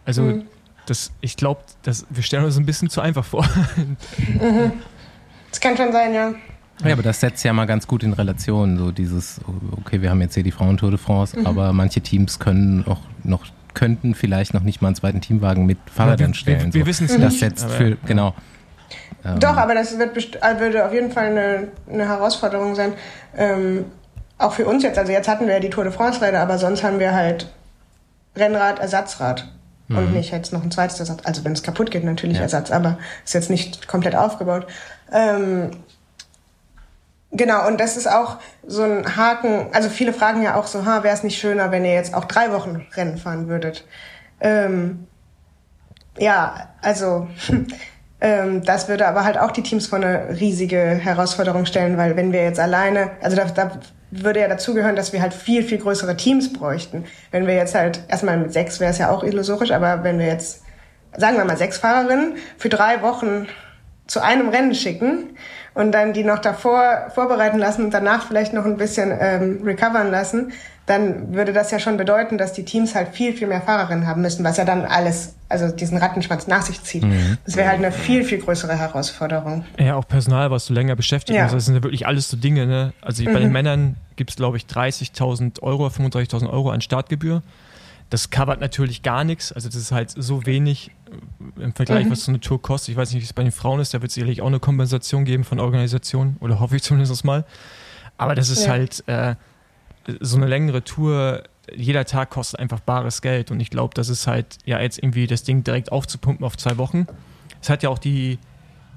also 0.05 0.23
mhm. 0.23 0.45
Das, 0.89 1.13
ich 1.21 1.37
glaube, 1.37 1.61
wir 2.11 2.23
stellen 2.23 2.45
uns 2.45 2.57
ein 2.57 2.67
bisschen 2.67 2.91
zu 2.91 3.01
einfach 3.01 3.25
vor. 3.25 3.47
Mhm. 3.77 4.73
Das 5.51 5.61
kann 5.61 5.79
schon 5.79 5.93
sein, 5.93 6.13
ja. 6.13 6.35
Ja, 6.85 6.93
aber 6.93 7.03
das 7.03 7.21
setzt 7.21 7.43
ja 7.43 7.55
mal 7.55 7.65
ganz 7.65 7.87
gut 7.87 8.03
in 8.03 8.13
Relation, 8.13 8.77
so 8.77 8.93
dieses, 8.93 9.41
okay, 9.81 10.03
wir 10.03 10.11
haben 10.11 10.21
jetzt 10.21 10.35
hier 10.35 10.43
die 10.43 10.51
Frauen-Tour 10.51 10.91
de 10.91 10.99
France, 10.99 11.39
mhm. 11.39 11.47
aber 11.47 11.73
manche 11.73 12.03
Teams 12.03 12.39
können 12.39 12.87
auch 12.87 13.01
noch, 13.25 13.47
könnten 13.73 14.15
vielleicht 14.15 14.53
noch 14.53 14.63
nicht 14.63 14.83
mal 14.83 14.89
einen 14.89 14.97
zweiten 14.97 15.23
Teamwagen 15.23 15.65
mit 15.65 15.79
Fahrrädern 15.93 16.35
stellen. 16.35 16.67
Wir, 16.67 16.67
wir, 16.67 16.81
wir 16.81 16.87
wissen 16.87 17.07
es 17.07 17.13
nicht. 17.13 17.25
Das 17.25 17.39
setzt 17.39 17.65
aber, 17.65 17.73
für, 17.73 17.97
genau. 18.07 18.35
Ähm, 19.25 19.41
Doch, 19.41 19.57
aber 19.57 19.75
das 19.75 19.99
wird 19.99 20.37
äh, 20.37 20.61
würde 20.61 20.85
auf 20.87 20.93
jeden 20.93 21.11
Fall 21.11 21.27
eine, 21.27 21.69
eine 21.91 22.07
Herausforderung 22.07 22.75
sein. 22.75 22.93
Ähm, 23.37 23.87
auch 24.37 24.53
für 24.53 24.67
uns 24.67 24.83
jetzt. 24.83 24.99
Also 24.99 25.11
jetzt 25.11 25.29
hatten 25.29 25.47
wir 25.47 25.55
ja 25.55 25.61
die 25.61 25.71
Tour 25.71 25.85
de 25.85 25.93
France-Räder, 25.93 26.41
aber 26.41 26.59
sonst 26.59 26.85
haben 26.85 27.01
wir 27.01 27.13
halt 27.13 27.49
Rennrad, 28.37 28.79
Ersatzrad. 28.79 29.49
Und 29.89 30.11
mhm. 30.11 30.17
nicht 30.17 30.33
jetzt 30.33 30.53
noch 30.53 30.63
ein 30.63 30.71
zweites 30.71 31.01
Ersatz. 31.01 31.21
Also 31.25 31.45
wenn 31.45 31.53
es 31.53 31.63
kaputt 31.63 31.91
geht, 31.91 32.05
natürlich 32.05 32.37
ja. 32.37 32.43
Ersatz, 32.43 32.71
aber 32.71 32.99
ist 33.25 33.35
jetzt 33.35 33.51
nicht 33.51 33.89
komplett 33.89 34.15
aufgebaut. 34.15 34.67
Ähm, 35.13 35.71
Genau, 37.31 37.67
und 37.67 37.79
das 37.79 37.97
ist 37.97 38.07
auch 38.07 38.39
so 38.67 38.83
ein 38.83 39.17
Haken. 39.17 39.67
Also 39.73 39.91
viele 39.91 40.13
fragen 40.13 40.43
ja 40.43 40.55
auch 40.57 40.67
so, 40.67 40.87
ha, 40.87 41.03
wäre 41.03 41.15
es 41.15 41.23
nicht 41.23 41.39
schöner, 41.39 41.71
wenn 41.71 41.85
ihr 41.85 41.93
jetzt 41.93 42.15
auch 42.15 42.25
drei 42.25 42.53
Wochen 42.53 42.87
Rennen 42.95 43.19
fahren 43.19 43.49
würdet? 43.49 43.85
Ähm, 44.41 45.07
ja, 46.19 46.71
also 46.81 47.29
ähm, 48.21 48.65
das 48.65 48.89
würde 48.89 49.07
aber 49.07 49.25
halt 49.25 49.37
auch 49.37 49.51
die 49.51 49.63
Teams 49.63 49.87
vor 49.87 49.99
eine 49.99 50.41
riesige 50.41 50.79
Herausforderung 50.79 51.67
stellen, 51.67 51.99
weil 51.99 52.17
wenn 52.17 52.33
wir 52.33 52.43
jetzt 52.43 52.61
alleine, 52.61 53.11
also 53.21 53.37
da, 53.37 53.45
da 53.45 53.73
würde 54.11 54.41
ja 54.41 54.49
dazugehören, 54.49 54.97
dass 54.97 55.13
wir 55.13 55.23
halt 55.23 55.35
viel, 55.35 55.63
viel 55.63 55.79
größere 55.79 56.17
Teams 56.17 56.53
bräuchten. 56.53 57.05
Wenn 57.31 57.47
wir 57.47 57.55
jetzt 57.55 57.75
halt, 57.75 58.01
erstmal 58.09 58.37
mit 58.39 58.53
sechs 58.53 58.81
wäre 58.81 58.91
es 58.91 58.99
ja 58.99 59.11
auch 59.11 59.23
illusorisch, 59.23 59.71
aber 59.71 60.05
wenn 60.05 60.19
wir 60.19 60.27
jetzt, 60.27 60.63
sagen 61.17 61.37
wir 61.37 61.45
mal, 61.45 61.57
sechs 61.57 61.79
Fahrerinnen 61.79 62.37
für 62.57 62.69
drei 62.69 63.03
Wochen 63.03 63.47
zu 64.07 64.21
einem 64.21 64.49
Rennen 64.49 64.75
schicken, 64.75 65.37
und 65.79 65.93
dann 65.93 66.13
die 66.13 66.25
noch 66.25 66.41
davor 66.41 67.07
vorbereiten 67.15 67.57
lassen 67.57 67.85
und 67.85 67.95
danach 67.95 68.27
vielleicht 68.27 68.53
noch 68.53 68.65
ein 68.65 68.77
bisschen 68.77 69.17
ähm, 69.17 69.61
recovern 69.65 70.11
lassen, 70.11 70.53
dann 70.89 71.35
würde 71.35 71.53
das 71.53 71.71
ja 71.71 71.79
schon 71.79 71.97
bedeuten, 71.97 72.39
dass 72.39 72.53
die 72.53 72.65
Teams 72.65 72.95
halt 72.95 73.09
viel, 73.09 73.35
viel 73.35 73.47
mehr 73.47 73.61
Fahrerinnen 73.61 74.07
haben 74.07 74.23
müssen, 74.23 74.43
was 74.43 74.57
ja 74.57 74.65
dann 74.65 74.85
alles, 74.85 75.35
also 75.49 75.69
diesen 75.69 75.99
Rattenschwanz 75.99 76.47
nach 76.47 76.63
sich 76.63 76.83
zieht. 76.83 77.05
Mhm. 77.05 77.37
Das 77.45 77.57
wäre 77.57 77.69
halt 77.69 77.79
eine 77.79 77.93
viel, 77.93 78.25
viel 78.25 78.39
größere 78.39 78.77
Herausforderung. 78.77 79.65
Ja, 79.79 79.97
auch 79.97 80.09
Personal, 80.09 80.51
was 80.51 80.67
du 80.67 80.73
länger 80.73 80.97
beschäftigt 80.97 81.37
ja. 81.37 81.43
musst. 81.43 81.55
Das 81.55 81.67
sind 81.67 81.75
ja 81.75 81.83
wirklich 81.83 82.07
alles 82.07 82.31
so 82.31 82.37
Dinge. 82.37 82.67
Ne? 82.67 82.93
Also 83.03 83.23
bei 83.25 83.33
mhm. 83.33 83.37
den 83.37 83.53
Männern 83.53 83.97
gibt 84.17 84.31
es, 84.31 84.37
glaube 84.37 84.57
ich, 84.57 84.65
30.000 84.65 85.63
Euro, 85.63 85.87
35.000 85.89 86.49
Euro 86.51 86.71
an 86.71 86.81
Startgebühr. 86.81 87.43
Das 88.09 88.31
covert 88.31 88.61
natürlich 88.61 89.03
gar 89.03 89.25
nichts. 89.25 89.53
Also 89.53 89.69
das 89.69 89.77
ist 89.77 89.93
halt 89.93 90.11
so 90.11 90.47
wenig 90.47 90.91
äh, 91.59 91.65
im 91.65 91.75
Vergleich, 91.75 92.07
mhm. 92.07 92.13
was 92.13 92.25
so 92.25 92.31
eine 92.31 92.41
Tour 92.41 92.63
kostet. 92.63 92.93
Ich 92.93 92.97
weiß 92.97 93.13
nicht, 93.13 93.21
wie 93.21 93.27
es 93.27 93.35
bei 93.35 93.43
den 93.43 93.53
Frauen 93.53 93.81
ist. 93.81 93.93
Da 93.93 94.01
wird 94.01 94.09
es 94.09 94.15
sicherlich 94.15 94.41
auch 94.41 94.47
eine 94.47 94.61
Kompensation 94.61 95.27
geben 95.27 95.45
von 95.45 95.61
Organisationen. 95.61 96.39
Oder 96.41 96.61
hoffe 96.61 96.77
ich 96.77 96.83
zumindest 96.83 97.25
mal. 97.25 97.45
Aber 98.17 98.35
das 98.35 98.49
ist 98.49 98.65
ja. 98.65 98.71
halt 98.71 99.05
äh, 99.07 99.35
so 100.21 100.37
eine 100.37 100.47
längere 100.47 100.83
Tour. 100.85 101.43
Jeder 101.75 102.05
Tag 102.05 102.31
kostet 102.31 102.61
einfach 102.61 102.81
bares 102.81 103.23
Geld. 103.23 103.51
Und 103.51 103.61
ich 103.61 103.71
glaube, 103.71 103.95
das 103.95 104.09
ist 104.09 104.27
halt, 104.27 104.59
ja, 104.65 104.81
jetzt 104.81 104.99
irgendwie 104.99 105.27
das 105.27 105.43
Ding 105.43 105.65
direkt 105.65 105.93
aufzupumpen 105.93 106.45
auf 106.45 106.57
zwei 106.57 106.79
Wochen. 106.79 107.07
Es 107.61 107.69
hat 107.69 107.83
ja 107.83 107.91
auch 107.91 107.99
die, 107.99 108.39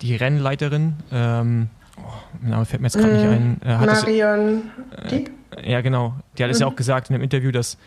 die 0.02 0.16
Rennleiterin, 0.16 0.96
ähm, 1.12 1.70
oh, 1.98 2.02
mein 2.42 2.52
Name 2.52 2.66
fällt 2.66 2.82
mir 2.82 2.88
jetzt 2.88 2.98
gerade 2.98 3.14
mhm. 3.14 3.20
nicht 3.20 3.28
ein. 3.28 3.62
Äh, 3.64 3.78
Marion 3.78 4.62
das, 4.92 5.12
äh, 5.12 5.72
Ja, 5.72 5.82
genau. 5.82 6.16
Die 6.38 6.44
hat 6.44 6.52
es 6.52 6.60
mhm. 6.60 6.62
ja 6.62 6.68
auch 6.68 6.76
gesagt 6.76 7.10
in 7.10 7.14
dem 7.14 7.22
Interview, 7.22 7.52
dass 7.52 7.78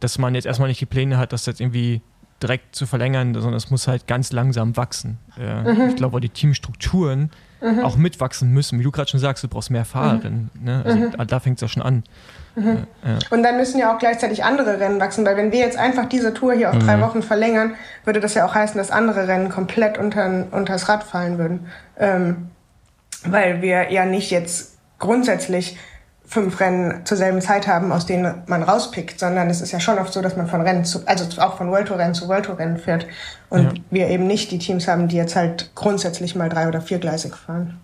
dass 0.00 0.18
man 0.18 0.34
jetzt 0.34 0.46
erstmal 0.46 0.68
nicht 0.68 0.80
die 0.80 0.86
Pläne 0.86 1.18
hat, 1.18 1.32
das 1.32 1.46
jetzt 1.46 1.60
irgendwie 1.60 2.00
direkt 2.42 2.74
zu 2.74 2.86
verlängern, 2.86 3.34
sondern 3.34 3.54
es 3.54 3.70
muss 3.70 3.86
halt 3.86 4.06
ganz 4.06 4.32
langsam 4.32 4.76
wachsen. 4.76 5.18
Äh, 5.38 5.62
mhm. 5.62 5.88
Ich 5.90 5.96
glaube, 5.96 6.20
die 6.20 6.30
Teamstrukturen 6.30 7.30
mhm. 7.60 7.80
auch 7.80 7.96
mitwachsen 7.96 8.50
müssen. 8.50 8.78
Wie 8.78 8.82
du 8.82 8.90
gerade 8.90 9.10
schon 9.10 9.20
sagst, 9.20 9.44
du 9.44 9.48
brauchst 9.48 9.70
mehr 9.70 9.84
Fahrerinnen. 9.84 10.50
Mhm. 10.54 10.64
Ne? 10.64 10.82
Also 10.84 10.98
mhm. 10.98 11.26
da 11.26 11.38
fängt 11.38 11.58
es 11.58 11.60
ja 11.60 11.68
schon 11.68 11.82
an. 11.82 12.02
Mhm. 12.54 12.86
Ja. 13.04 13.18
Und 13.30 13.42
dann 13.42 13.56
müssen 13.56 13.78
ja 13.78 13.94
auch 13.94 13.98
gleichzeitig 13.98 14.44
andere 14.44 14.80
Rennen 14.80 15.00
wachsen, 15.00 15.24
weil 15.24 15.36
wenn 15.36 15.52
wir 15.52 15.60
jetzt 15.60 15.78
einfach 15.78 16.06
diese 16.06 16.34
Tour 16.34 16.52
hier 16.52 16.70
auf 16.70 16.78
drei 16.78 16.96
mhm. 16.96 17.02
Wochen 17.02 17.22
verlängern, 17.22 17.74
würde 18.04 18.20
das 18.20 18.34
ja 18.34 18.46
auch 18.46 18.54
heißen, 18.54 18.76
dass 18.76 18.90
andere 18.90 19.28
Rennen 19.28 19.48
komplett 19.48 19.98
unter, 19.98 20.46
unter 20.50 20.72
das 20.72 20.88
Rad 20.88 21.04
fallen 21.04 21.38
würden. 21.38 21.66
Ähm, 21.98 22.50
weil 23.24 23.62
wir 23.62 23.92
ja 23.92 24.06
nicht 24.06 24.30
jetzt 24.30 24.78
grundsätzlich 24.98 25.76
fünf 26.30 26.60
Rennen 26.60 27.04
zur 27.04 27.16
selben 27.16 27.40
Zeit 27.40 27.66
haben, 27.66 27.90
aus 27.90 28.06
denen 28.06 28.42
man 28.46 28.62
rauspickt, 28.62 29.18
sondern 29.18 29.50
es 29.50 29.60
ist 29.60 29.72
ja 29.72 29.80
schon 29.80 29.98
oft 29.98 30.12
so, 30.12 30.22
dass 30.22 30.36
man 30.36 30.46
von 30.46 30.60
Rennen 30.60 30.84
zu, 30.84 31.04
also 31.06 31.24
auch 31.42 31.56
von 31.56 31.72
World 31.72 31.88
Tour 31.88 31.98
Rennen 31.98 32.14
zu 32.14 32.28
World 32.28 32.44
Tour 32.44 32.56
Rennen 32.56 32.78
fährt 32.78 33.04
und 33.48 33.64
ja. 33.64 33.84
wir 33.90 34.08
eben 34.08 34.28
nicht 34.28 34.52
die 34.52 34.58
Teams 34.58 34.86
haben, 34.86 35.08
die 35.08 35.16
jetzt 35.16 35.34
halt 35.34 35.72
grundsätzlich 35.74 36.36
mal 36.36 36.48
drei- 36.48 36.68
oder 36.68 36.80
viergleisig 36.80 37.34
fahren. 37.34 37.80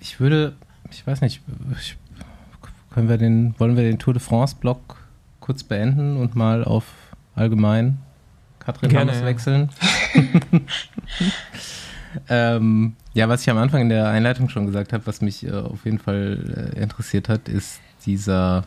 Ich 0.00 0.20
würde, 0.20 0.54
ich 0.90 1.06
weiß 1.06 1.20
nicht, 1.20 1.42
ich, 1.78 1.98
können 2.94 3.08
wir 3.08 3.18
den, 3.18 3.56
wollen 3.58 3.76
wir 3.76 3.82
den 3.82 3.98
Tour 3.98 4.14
de 4.14 4.22
France 4.22 4.54
Block 4.58 4.96
kurz 5.40 5.64
beenden 5.64 6.16
und 6.16 6.36
mal 6.36 6.62
auf 6.62 6.84
allgemein 7.34 7.98
Katrin 8.60 8.88
Gerne, 8.88 9.12
ja. 9.12 9.24
wechseln? 9.24 9.68
ähm, 12.28 12.94
ja, 13.12 13.28
was 13.28 13.42
ich 13.42 13.50
am 13.50 13.58
Anfang 13.58 13.82
in 13.82 13.88
der 13.88 14.08
Einleitung 14.08 14.48
schon 14.48 14.66
gesagt 14.66 14.92
habe, 14.92 15.04
was 15.08 15.20
mich 15.20 15.44
äh, 15.44 15.50
auf 15.50 15.84
jeden 15.84 15.98
Fall 15.98 16.72
äh, 16.76 16.80
interessiert 16.80 17.28
hat, 17.28 17.48
ist 17.48 17.80
dieser 18.06 18.62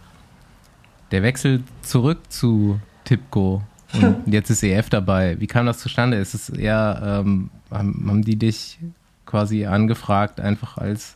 der 1.12 1.24
Wechsel 1.24 1.64
zurück 1.82 2.20
zu 2.28 2.82
Tipco. 3.06 3.64
Und 3.94 4.24
jetzt 4.34 4.50
ist 4.50 4.62
EF 4.62 4.90
dabei. 4.90 5.40
Wie 5.40 5.48
kam 5.48 5.66
das 5.66 5.80
zustande? 5.80 6.18
Ist 6.18 6.34
es 6.34 6.50
eher, 6.50 7.22
ähm, 7.26 7.50
haben, 7.72 8.06
haben 8.10 8.22
die 8.24 8.36
dich 8.36 8.78
quasi 9.26 9.66
angefragt, 9.66 10.42
einfach 10.42 10.78
als 10.78 11.16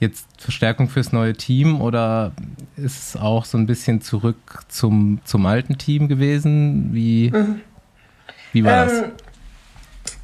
jetzt 0.00 0.26
Verstärkung 0.38 0.88
fürs 0.88 1.12
neue 1.12 1.34
Team 1.34 1.80
oder 1.80 2.32
ist 2.76 3.14
es 3.14 3.16
auch 3.16 3.44
so 3.44 3.58
ein 3.58 3.66
bisschen 3.66 4.00
zurück 4.00 4.64
zum, 4.68 5.20
zum 5.24 5.46
alten 5.46 5.78
Team 5.78 6.08
gewesen? 6.08 6.90
Wie, 6.92 7.30
mhm. 7.30 7.60
wie 8.52 8.64
war 8.64 8.82
ähm, 8.82 8.88
das? 8.88 9.04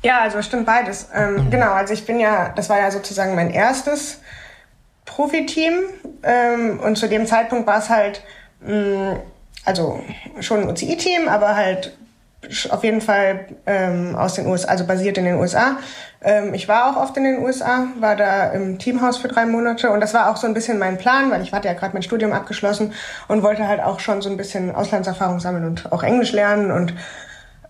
Ja, 0.02 0.20
also 0.22 0.40
stimmt 0.42 0.66
beides. 0.66 1.08
Ähm, 1.14 1.46
mhm. 1.46 1.50
Genau, 1.50 1.72
also 1.72 1.92
ich 1.92 2.06
bin 2.06 2.18
ja, 2.20 2.50
das 2.50 2.68
war 2.68 2.78
ja 2.78 2.90
sozusagen 2.90 3.34
mein 3.34 3.50
erstes 3.50 4.20
Profiteam 5.04 5.74
ähm, 6.22 6.80
und 6.80 6.96
zu 6.96 7.08
dem 7.08 7.26
Zeitpunkt 7.26 7.66
war 7.66 7.78
es 7.78 7.88
halt, 7.88 8.22
mh, 8.60 8.74
mm, 8.74 9.16
also 9.64 10.02
schon 10.40 10.62
ein 10.62 10.68
UCI-Team, 10.70 11.28
aber 11.28 11.54
halt 11.54 11.96
auf 12.70 12.82
jeden 12.84 13.00
Fall 13.00 13.46
ähm, 13.66 14.16
aus 14.16 14.34
den 14.34 14.46
USA, 14.46 14.68
also 14.68 14.86
basiert 14.86 15.18
in 15.18 15.24
den 15.24 15.36
USA. 15.36 15.76
Ähm, 16.22 16.54
ich 16.54 16.68
war 16.68 16.90
auch 16.90 17.02
oft 17.02 17.16
in 17.16 17.24
den 17.24 17.38
USA, 17.40 17.86
war 17.98 18.16
da 18.16 18.50
im 18.50 18.78
Teamhaus 18.78 19.18
für 19.18 19.28
drei 19.28 19.46
Monate 19.46 19.90
und 19.90 20.00
das 20.00 20.14
war 20.14 20.30
auch 20.30 20.36
so 20.36 20.46
ein 20.46 20.54
bisschen 20.54 20.78
mein 20.78 20.96
Plan, 20.96 21.30
weil 21.30 21.42
ich 21.42 21.52
hatte 21.52 21.68
ja 21.68 21.74
gerade 21.74 21.92
mein 21.92 22.02
Studium 22.02 22.32
abgeschlossen 22.32 22.92
und 23.28 23.42
wollte 23.42 23.68
halt 23.68 23.80
auch 23.80 24.00
schon 24.00 24.22
so 24.22 24.30
ein 24.30 24.36
bisschen 24.36 24.74
Auslandserfahrung 24.74 25.40
sammeln 25.40 25.64
und 25.64 25.92
auch 25.92 26.02
Englisch 26.02 26.32
lernen 26.32 26.70
und 26.70 26.94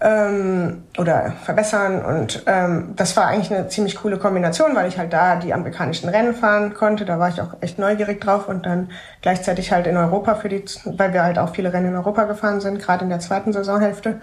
ähm, 0.00 0.84
oder 0.98 1.34
verbessern. 1.44 2.04
Und 2.04 2.42
ähm, 2.46 2.94
das 2.96 3.16
war 3.16 3.26
eigentlich 3.26 3.52
eine 3.52 3.68
ziemlich 3.68 3.96
coole 3.96 4.18
Kombination, 4.18 4.74
weil 4.74 4.88
ich 4.88 4.98
halt 4.98 5.12
da 5.12 5.36
die 5.36 5.52
amerikanischen 5.52 6.08
Rennen 6.08 6.34
fahren 6.34 6.74
konnte. 6.74 7.04
Da 7.04 7.18
war 7.18 7.28
ich 7.28 7.40
auch 7.40 7.54
echt 7.60 7.78
neugierig 7.78 8.20
drauf 8.20 8.48
und 8.48 8.66
dann 8.66 8.90
gleichzeitig 9.20 9.72
halt 9.72 9.86
in 9.86 9.96
Europa 9.96 10.36
für 10.36 10.48
die, 10.48 10.64
weil 10.84 11.12
wir 11.12 11.22
halt 11.22 11.38
auch 11.38 11.54
viele 11.54 11.72
Rennen 11.72 11.88
in 11.88 11.96
Europa 11.96 12.24
gefahren 12.24 12.60
sind, 12.60 12.80
gerade 12.80 13.04
in 13.04 13.10
der 13.10 13.20
zweiten 13.20 13.52
Saisonhälfte. 13.52 14.20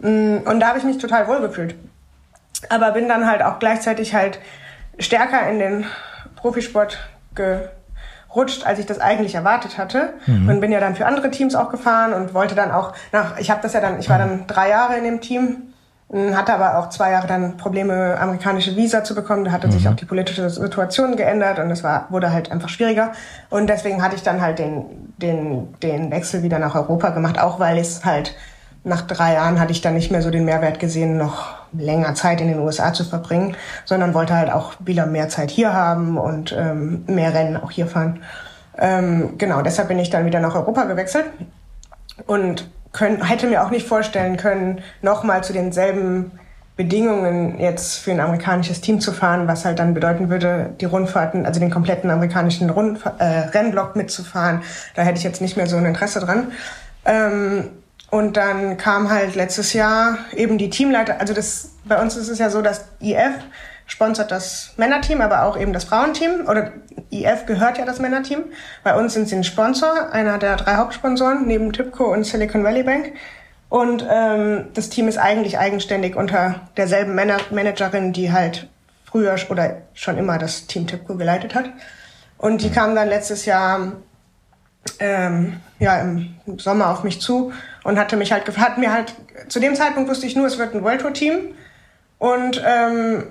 Mm, 0.00 0.38
und 0.44 0.60
da 0.60 0.68
habe 0.68 0.78
ich 0.78 0.84
mich 0.84 0.98
total 0.98 1.28
wohl 1.28 1.40
gefühlt. 1.40 1.74
Aber 2.68 2.92
bin 2.92 3.08
dann 3.08 3.26
halt 3.26 3.42
auch 3.42 3.58
gleichzeitig 3.58 4.14
halt 4.14 4.38
stärker 4.98 5.48
in 5.48 5.58
den 5.58 5.84
Profisport 6.36 6.98
ge 7.34 7.68
rutscht, 8.34 8.66
als 8.66 8.78
ich 8.78 8.86
das 8.86 9.00
eigentlich 9.00 9.34
erwartet 9.34 9.78
hatte. 9.78 10.12
Mhm. 10.26 10.48
Und 10.48 10.60
bin 10.60 10.70
ja 10.70 10.78
dann 10.78 10.94
für 10.94 11.06
andere 11.06 11.30
Teams 11.30 11.54
auch 11.54 11.70
gefahren 11.70 12.12
und 12.12 12.34
wollte 12.34 12.54
dann 12.54 12.70
auch 12.70 12.92
nach, 13.10 13.38
ich 13.38 13.50
habe 13.50 13.62
das 13.62 13.72
ja 13.72 13.80
dann, 13.80 13.98
ich 13.98 14.10
war 14.10 14.18
dann 14.18 14.46
drei 14.46 14.68
Jahre 14.68 14.96
in 14.96 15.04
dem 15.04 15.20
Team, 15.22 15.72
hatte 16.12 16.54
aber 16.54 16.78
auch 16.78 16.90
zwei 16.90 17.10
Jahre 17.10 17.26
dann 17.26 17.56
Probleme, 17.56 18.16
amerikanische 18.20 18.76
Visa 18.76 19.02
zu 19.02 19.14
bekommen. 19.14 19.44
Da 19.44 19.52
hatte 19.52 19.66
mhm. 19.68 19.72
sich 19.72 19.88
auch 19.88 19.94
die 19.94 20.04
politische 20.04 20.48
Situation 20.50 21.16
geändert 21.16 21.58
und 21.58 21.70
es 21.70 21.82
war, 21.82 22.06
wurde 22.10 22.30
halt 22.30 22.52
einfach 22.52 22.68
schwieriger. 22.68 23.12
Und 23.50 23.68
deswegen 23.68 24.02
hatte 24.02 24.14
ich 24.14 24.22
dann 24.22 24.40
halt 24.40 24.58
den, 24.58 24.84
den, 25.16 25.74
den 25.80 26.10
Wechsel 26.10 26.42
wieder 26.42 26.58
nach 26.58 26.74
Europa 26.74 27.10
gemacht, 27.10 27.40
auch 27.40 27.58
weil 27.58 27.78
es 27.78 28.04
halt 28.04 28.36
nach 28.86 29.02
drei 29.02 29.34
Jahren 29.34 29.58
hatte 29.58 29.72
ich 29.72 29.80
dann 29.80 29.94
nicht 29.94 30.12
mehr 30.12 30.22
so 30.22 30.30
den 30.30 30.44
Mehrwert 30.44 30.78
gesehen, 30.78 31.18
noch 31.18 31.56
länger 31.72 32.14
Zeit 32.14 32.40
in 32.40 32.46
den 32.46 32.60
USA 32.60 32.92
zu 32.92 33.02
verbringen, 33.02 33.56
sondern 33.84 34.14
wollte 34.14 34.34
halt 34.34 34.50
auch 34.50 34.74
wieder 34.78 35.06
mehr 35.06 35.28
Zeit 35.28 35.50
hier 35.50 35.72
haben 35.72 36.16
und 36.16 36.54
ähm, 36.56 37.04
mehr 37.08 37.34
Rennen 37.34 37.56
auch 37.56 37.72
hier 37.72 37.88
fahren. 37.88 38.22
Ähm, 38.78 39.38
genau, 39.38 39.60
deshalb 39.62 39.88
bin 39.88 39.98
ich 39.98 40.10
dann 40.10 40.24
wieder 40.24 40.38
nach 40.38 40.54
Europa 40.54 40.84
gewechselt 40.84 41.26
und 42.28 42.70
können, 42.92 43.26
hätte 43.26 43.48
mir 43.48 43.64
auch 43.64 43.70
nicht 43.70 43.88
vorstellen 43.88 44.36
können, 44.36 44.80
nochmal 45.02 45.42
zu 45.42 45.52
denselben 45.52 46.30
Bedingungen 46.76 47.58
jetzt 47.58 47.98
für 47.98 48.12
ein 48.12 48.20
amerikanisches 48.20 48.82
Team 48.82 49.00
zu 49.00 49.12
fahren, 49.12 49.48
was 49.48 49.64
halt 49.64 49.80
dann 49.80 49.94
bedeuten 49.94 50.30
würde, 50.30 50.74
die 50.80 50.84
Rundfahrten, 50.84 51.44
also 51.44 51.58
den 51.58 51.70
kompletten 51.70 52.08
amerikanischen 52.08 52.70
Rund, 52.70 53.00
äh, 53.18 53.24
Rennblock 53.24 53.96
mitzufahren. 53.96 54.62
Da 54.94 55.02
hätte 55.02 55.18
ich 55.18 55.24
jetzt 55.24 55.40
nicht 55.40 55.56
mehr 55.56 55.66
so 55.66 55.76
ein 55.76 55.86
Interesse 55.86 56.20
dran. 56.20 56.52
Ähm, 57.04 57.70
und 58.16 58.38
dann 58.38 58.78
kam 58.78 59.10
halt 59.10 59.34
letztes 59.34 59.74
Jahr 59.74 60.16
eben 60.34 60.56
die 60.56 60.70
Teamleiter, 60.70 61.20
also 61.20 61.34
das, 61.34 61.72
bei 61.84 62.00
uns 62.00 62.16
ist 62.16 62.28
es 62.28 62.38
ja 62.38 62.48
so, 62.48 62.62
dass 62.62 62.86
IF 62.98 63.34
sponsert 63.84 64.30
das 64.30 64.72
Männerteam, 64.78 65.20
aber 65.20 65.42
auch 65.42 65.58
eben 65.58 65.74
das 65.74 65.84
Frauenteam. 65.84 66.46
Oder 66.48 66.72
IF 67.10 67.44
gehört 67.44 67.76
ja 67.76 67.84
das 67.84 67.98
Männerteam. 67.98 68.44
Bei 68.82 68.98
uns 68.98 69.12
sind 69.12 69.28
sie 69.28 69.36
ein 69.36 69.44
Sponsor, 69.44 70.12
einer 70.12 70.38
der 70.38 70.56
drei 70.56 70.76
Hauptsponsoren, 70.76 71.46
neben 71.46 71.74
Tipco 71.74 72.10
und 72.10 72.24
Silicon 72.24 72.64
Valley 72.64 72.84
Bank. 72.84 73.12
Und 73.68 74.06
ähm, 74.10 74.68
das 74.72 74.88
Team 74.88 75.08
ist 75.08 75.18
eigentlich 75.18 75.58
eigenständig 75.58 76.16
unter 76.16 76.62
derselben 76.78 77.14
Manager 77.14 77.44
Managerin, 77.50 78.14
die 78.14 78.32
halt 78.32 78.66
früher 79.04 79.36
oder 79.50 79.82
schon 79.92 80.16
immer 80.16 80.38
das 80.38 80.66
Team 80.66 80.86
Tipco 80.86 81.16
geleitet 81.16 81.54
hat. 81.54 81.66
Und 82.38 82.62
die 82.62 82.70
kam 82.70 82.94
dann 82.94 83.08
letztes 83.08 83.44
Jahr 83.44 83.92
ähm, 85.00 85.60
ja, 85.78 86.00
im 86.00 86.34
Sommer 86.56 86.90
auf 86.90 87.04
mich 87.04 87.20
zu 87.20 87.52
und 87.86 87.98
hatte 87.98 88.16
mich 88.16 88.32
halt 88.32 88.44
hat 88.58 88.78
mir 88.78 88.92
halt 88.92 89.14
zu 89.48 89.60
dem 89.60 89.74
Zeitpunkt 89.74 90.10
wusste 90.10 90.26
ich 90.26 90.36
nur, 90.36 90.46
es 90.46 90.58
wird 90.58 90.74
ein 90.74 90.82
World 90.82 91.00
Tour 91.00 91.12
Team 91.12 91.54
und 92.18 92.62
ähm, 92.66 93.24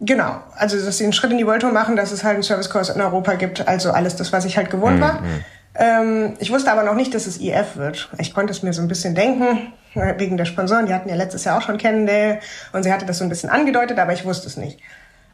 genau, 0.00 0.42
also 0.56 0.76
dass 0.82 0.98
sie 0.98 1.04
einen 1.04 1.12
Schritt 1.12 1.32
in 1.32 1.38
die 1.38 1.46
World 1.46 1.62
Tour 1.62 1.72
machen, 1.72 1.96
dass 1.96 2.12
es 2.12 2.24
halt 2.24 2.34
einen 2.34 2.42
Service-Kurs 2.42 2.90
in 2.90 3.00
Europa 3.00 3.34
gibt, 3.34 3.66
also 3.66 3.90
alles 3.90 4.16
das, 4.16 4.32
was 4.32 4.44
ich 4.44 4.56
halt 4.56 4.70
gewohnt 4.70 5.00
war. 5.00 5.20
Mhm. 5.20 5.44
Ähm, 5.76 6.32
ich 6.38 6.52
wusste 6.52 6.70
aber 6.70 6.84
noch 6.84 6.94
nicht, 6.94 7.14
dass 7.14 7.26
es 7.26 7.40
IF 7.40 7.76
wird. 7.76 8.10
Ich 8.18 8.34
konnte 8.34 8.52
es 8.52 8.62
mir 8.62 8.72
so 8.72 8.82
ein 8.82 8.88
bisschen 8.88 9.14
denken, 9.14 9.72
wegen 9.94 10.36
der 10.36 10.44
Sponsoren. 10.44 10.86
Die 10.86 10.94
hatten 10.94 11.08
ja 11.08 11.16
letztes 11.16 11.44
Jahr 11.44 11.58
auch 11.58 11.62
schon 11.62 11.78
Cannondale 11.78 12.40
und 12.72 12.82
sie 12.82 12.92
hatte 12.92 13.06
das 13.06 13.18
so 13.18 13.24
ein 13.24 13.28
bisschen 13.28 13.50
angedeutet, 13.50 13.98
aber 13.98 14.12
ich 14.12 14.24
wusste 14.24 14.46
es 14.46 14.56
nicht. 14.56 14.78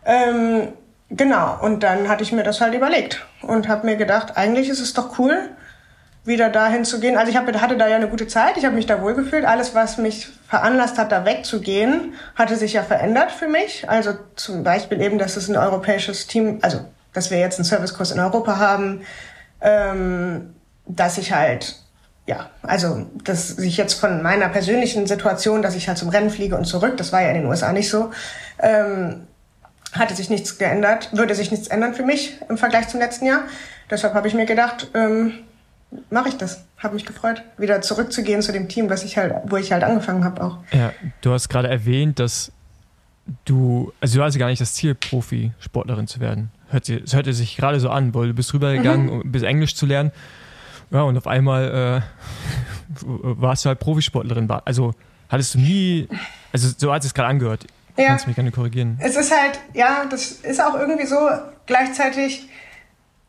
Ähm, 0.07 0.69
Genau, 1.11 1.59
und 1.61 1.83
dann 1.83 2.09
hatte 2.09 2.23
ich 2.23 2.31
mir 2.31 2.45
das 2.45 2.61
halt 2.61 2.73
überlegt 2.73 3.27
und 3.43 3.69
habe 3.69 3.85
mir 3.85 3.97
gedacht, 3.97 4.37
eigentlich 4.37 4.69
ist 4.69 4.79
es 4.79 4.95
doch 4.95 5.19
cool, 5.19 5.51
wieder 6.25 6.51
dahin 6.51 6.85
zu 6.85 7.01
gehen. 7.01 7.17
Also 7.17 7.31
ich 7.31 7.37
hab, 7.37 7.51
hatte 7.61 7.77
da 7.77 7.89
ja 7.89 7.97
eine 7.97 8.09
gute 8.09 8.27
Zeit, 8.27 8.57
ich 8.57 8.65
habe 8.65 8.75
mich 8.75 8.87
da 8.87 9.03
wohlgefühlt. 9.03 9.45
Alles, 9.45 9.75
was 9.75 9.97
mich 9.99 10.29
veranlasst 10.49 10.99
hat, 10.99 11.13
da 11.13 11.25
wegzugehen, 11.25 12.15
hatte 12.35 12.57
sich 12.57 12.75
ja 12.75 12.83
verändert 12.83 13.33
für 13.33 13.49
mich. 13.49 13.89
Also 13.89 14.13
zum 14.37 14.63
Beispiel 14.63 15.01
eben, 15.01 15.19
dass 15.19 15.37
es 15.37 15.49
ein 15.49 15.57
europäisches 15.57 16.27
Team, 16.27 16.59
also 16.63 16.81
dass 17.13 17.31
wir 17.31 17.39
jetzt 17.39 17.59
einen 17.59 17.65
Servicekurs 17.65 18.13
in 18.13 18.21
Europa 18.21 18.59
haben, 18.59 19.03
ähm, 19.61 20.55
dass 20.87 21.19
ich 21.19 21.33
halt 21.33 21.77
ja, 22.27 22.49
also 22.63 23.07
dass 23.25 23.49
sich 23.49 23.77
jetzt 23.77 23.95
von 23.95 24.23
meiner 24.23 24.49
persönlichen 24.49 25.07
Situation, 25.09 25.63
dass 25.63 25.75
ich 25.75 25.89
halt 25.89 25.99
zum 25.99 26.11
Rennen 26.11 26.31
fliege 26.31 26.57
und 26.57 26.65
zurück, 26.65 26.97
das 26.97 27.13
war 27.13 27.23
ja 27.23 27.29
in 27.31 27.35
den 27.35 27.47
USA 27.47 27.73
nicht 27.73 27.91
so, 27.91 28.13
ähm, 28.61 29.27
hatte 29.93 30.15
sich 30.15 30.31
nichts 30.31 30.57
geändert, 30.57 31.09
würde 31.13 31.35
sich 31.35 31.51
nichts 31.51 31.67
ändern 31.67 31.95
für 31.95 32.05
mich 32.05 32.39
im 32.49 32.57
Vergleich 32.57 32.87
zum 32.87 33.01
letzten 33.01 33.27
Jahr. 33.27 33.43
Deshalb 33.91 34.15
habe 34.15 34.29
ich 34.29 34.35
mir 34.35 34.47
gedacht, 34.47 34.89
ähm, 34.95 35.41
mache 36.11 36.29
ich 36.29 36.37
das. 36.37 36.65
Habe 36.79 36.95
mich 36.95 37.05
gefreut, 37.05 37.43
wieder 37.59 37.83
zurückzugehen 37.83 38.43
zu 38.43 38.53
dem 38.53 38.69
Team, 38.69 38.89
was 38.89 39.05
ich 39.05 39.17
halt, 39.17 39.35
wo 39.47 39.57
ich 39.57 39.73
halt 39.73 39.85
angefangen 39.85 40.25
habe 40.25 40.43
auch. 40.43 40.59
Ja, 40.73 40.93
du 41.21 41.33
hast 41.33 41.49
gerade 41.49 41.69
erwähnt, 41.69 42.19
dass 42.19 42.53
du, 43.45 43.93
also 44.01 44.19
du 44.19 44.25
hast 44.25 44.39
gar 44.39 44.49
nicht 44.49 44.61
das 44.61 44.75
Ziel, 44.75 44.95
Profisportlerin 44.95 46.07
zu 46.07 46.21
werden. 46.21 46.51
Hört 46.69 46.85
sie, 46.85 46.97
es 46.97 47.15
hörte 47.15 47.33
sich 47.33 47.57
gerade 47.57 47.81
so 47.81 47.91
an, 47.91 48.15
weil 48.15 48.29
du 48.29 48.35
bist 48.35 48.55
rübergegangen, 48.55 49.07
mhm. 49.07 49.13
um 49.13 49.33
bis 49.33 49.43
Englisch 49.43 49.75
zu 49.75 49.87
lernen. 49.87 50.13
Ja, 50.91 51.03
und 51.03 51.17
auf 51.17 51.27
einmal 51.27 52.03
äh, 52.03 53.03
warst 53.05 53.65
du 53.65 53.69
halt 53.69 53.79
Profisportlerin. 53.81 54.51
Also 54.65 54.93
hattest 55.29 55.55
du 55.55 55.59
nie, 55.59 56.09
also 56.53 56.69
so 56.77 56.93
hat 56.93 57.05
es 57.05 57.15
gerade 57.15 57.29
angehört. 57.29 57.67
Ja. 57.97 58.07
Kannst 58.07 58.27
mich 58.27 58.37
gerne 58.37 58.51
korrigieren. 58.51 58.99
Es 59.01 59.17
ist 59.17 59.31
halt, 59.31 59.61
ja, 59.75 60.07
das 60.09 60.31
ist 60.31 60.61
auch 60.63 60.75
irgendwie 60.75 61.07
so. 61.07 61.17
Gleichzeitig 61.67 62.49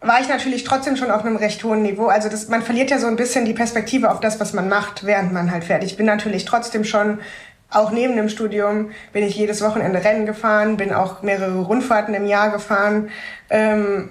war 0.02 0.20
ich 0.20 0.28
natürlich 0.28 0.64
trotzdem 0.64 0.98
schon 0.98 1.12
auf 1.12 1.24
einem 1.24 1.36
recht 1.36 1.64
hohen 1.64 1.84
Niveau. 1.84 2.08
Also 2.08 2.28
das, 2.28 2.48
man 2.48 2.64
verliert 2.64 2.90
ja 2.90 2.98
so 2.98 3.06
ein 3.06 3.16
bisschen 3.16 3.46
die 3.46 3.54
Perspektive 3.54 4.12
auf 4.12 4.20
das, 4.20 4.40
was 4.40 4.54
man 4.54 4.68
macht, 4.68 5.06
während 5.06 5.32
man 5.32 5.52
halt 5.52 5.64
fertig. 5.64 5.92
Ich 5.92 5.98
bin 5.98 6.08
natürlich 6.08 6.44
trotzdem 6.46 6.84
schon, 6.84 7.20
auch 7.70 7.92
neben 7.92 8.16
dem 8.16 8.28
Studium, 8.28 8.92
bin 9.14 9.24
ich 9.24 9.36
jedes 9.36 9.62
Wochenende 9.62 10.04
Rennen 10.04 10.26
gefahren, 10.26 10.76
bin 10.76 10.92
auch 10.92 11.22
mehrere 11.22 11.62
Rundfahrten 11.62 12.14
im 12.16 12.26
Jahr 12.26 12.52
gefahren. 12.52 13.10
Ähm, 13.50 14.10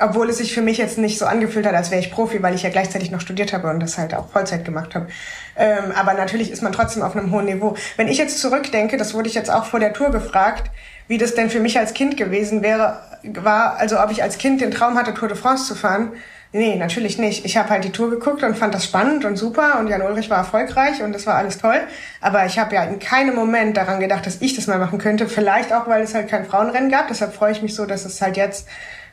obwohl 0.00 0.28
es 0.30 0.38
sich 0.38 0.52
für 0.52 0.62
mich 0.62 0.78
jetzt 0.78 0.98
nicht 0.98 1.18
so 1.18 1.26
angefühlt 1.26 1.66
hat, 1.66 1.74
als 1.74 1.90
wäre 1.90 2.00
ich 2.00 2.10
Profi, 2.10 2.42
weil 2.42 2.54
ich 2.54 2.62
ja 2.62 2.70
gleichzeitig 2.70 3.12
noch 3.12 3.20
studiert 3.20 3.52
habe 3.52 3.68
und 3.68 3.78
das 3.78 3.98
halt 3.98 4.14
auch 4.14 4.30
Vollzeit 4.30 4.64
gemacht 4.64 4.94
habe. 4.96 5.06
Ähm, 5.54 5.92
aber 5.94 6.14
natürlich 6.14 6.50
ist 6.50 6.62
man 6.62 6.72
trotzdem 6.72 7.02
auf 7.02 7.14
einem 7.14 7.30
hohen 7.30 7.44
Niveau. 7.44 7.76
Wenn 7.96 8.08
ich 8.08 8.18
jetzt 8.18 8.40
zurückdenke, 8.40 8.96
das 8.96 9.14
wurde 9.14 9.28
ich 9.28 9.34
jetzt 9.34 9.50
auch 9.50 9.66
vor 9.66 9.78
der 9.78 9.92
Tour 9.92 10.10
gefragt, 10.10 10.70
wie 11.08 11.18
das 11.18 11.34
denn 11.34 11.50
für 11.50 11.60
mich 11.60 11.78
als 11.78 11.94
Kind 11.94 12.16
gewesen 12.16 12.62
wäre, 12.62 13.00
war, 13.22 13.76
also 13.76 14.00
ob 14.00 14.10
ich 14.10 14.22
als 14.22 14.38
Kind 14.38 14.60
den 14.60 14.70
Traum 14.70 14.96
hatte, 14.96 15.14
Tour 15.14 15.28
de 15.28 15.36
France 15.36 15.66
zu 15.66 15.74
fahren. 15.74 16.12
Nee, 16.54 16.76
natürlich 16.76 17.16
nicht. 17.16 17.46
Ich 17.46 17.56
habe 17.56 17.70
halt 17.70 17.84
die 17.84 17.92
Tour 17.92 18.10
geguckt 18.10 18.42
und 18.42 18.58
fand 18.58 18.74
das 18.74 18.84
spannend 18.84 19.24
und 19.24 19.36
super 19.36 19.78
und 19.78 19.88
Jan 19.88 20.02
Ulrich 20.02 20.28
war 20.28 20.36
erfolgreich 20.36 21.02
und 21.02 21.14
das 21.14 21.26
war 21.26 21.36
alles 21.36 21.56
toll. 21.56 21.80
Aber 22.20 22.44
ich 22.44 22.58
habe 22.58 22.74
ja 22.74 22.84
in 22.84 22.98
keinem 22.98 23.34
Moment 23.34 23.76
daran 23.78 24.00
gedacht, 24.00 24.26
dass 24.26 24.42
ich 24.42 24.54
das 24.54 24.66
mal 24.66 24.78
machen 24.78 24.98
könnte. 24.98 25.28
Vielleicht 25.28 25.72
auch, 25.72 25.88
weil 25.88 26.02
es 26.02 26.14
halt 26.14 26.28
kein 26.28 26.44
Frauenrennen 26.44 26.90
gab. 26.90 27.08
Deshalb 27.08 27.32
freue 27.32 27.52
ich 27.52 27.62
mich 27.62 27.74
so, 27.74 27.86
dass 27.86 28.04
es 28.04 28.20
halt 28.20 28.36
jetzt 28.36 28.68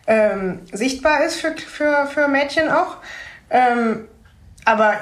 ähm, 0.06 0.60
sichtbar 0.74 1.24
ist 1.24 1.40
für, 1.40 1.56
für, 1.56 2.07
für 2.07 2.28
Mädchen 2.28 2.70
auch. 2.70 2.98
Ähm, 3.49 4.07
aber 4.66 4.95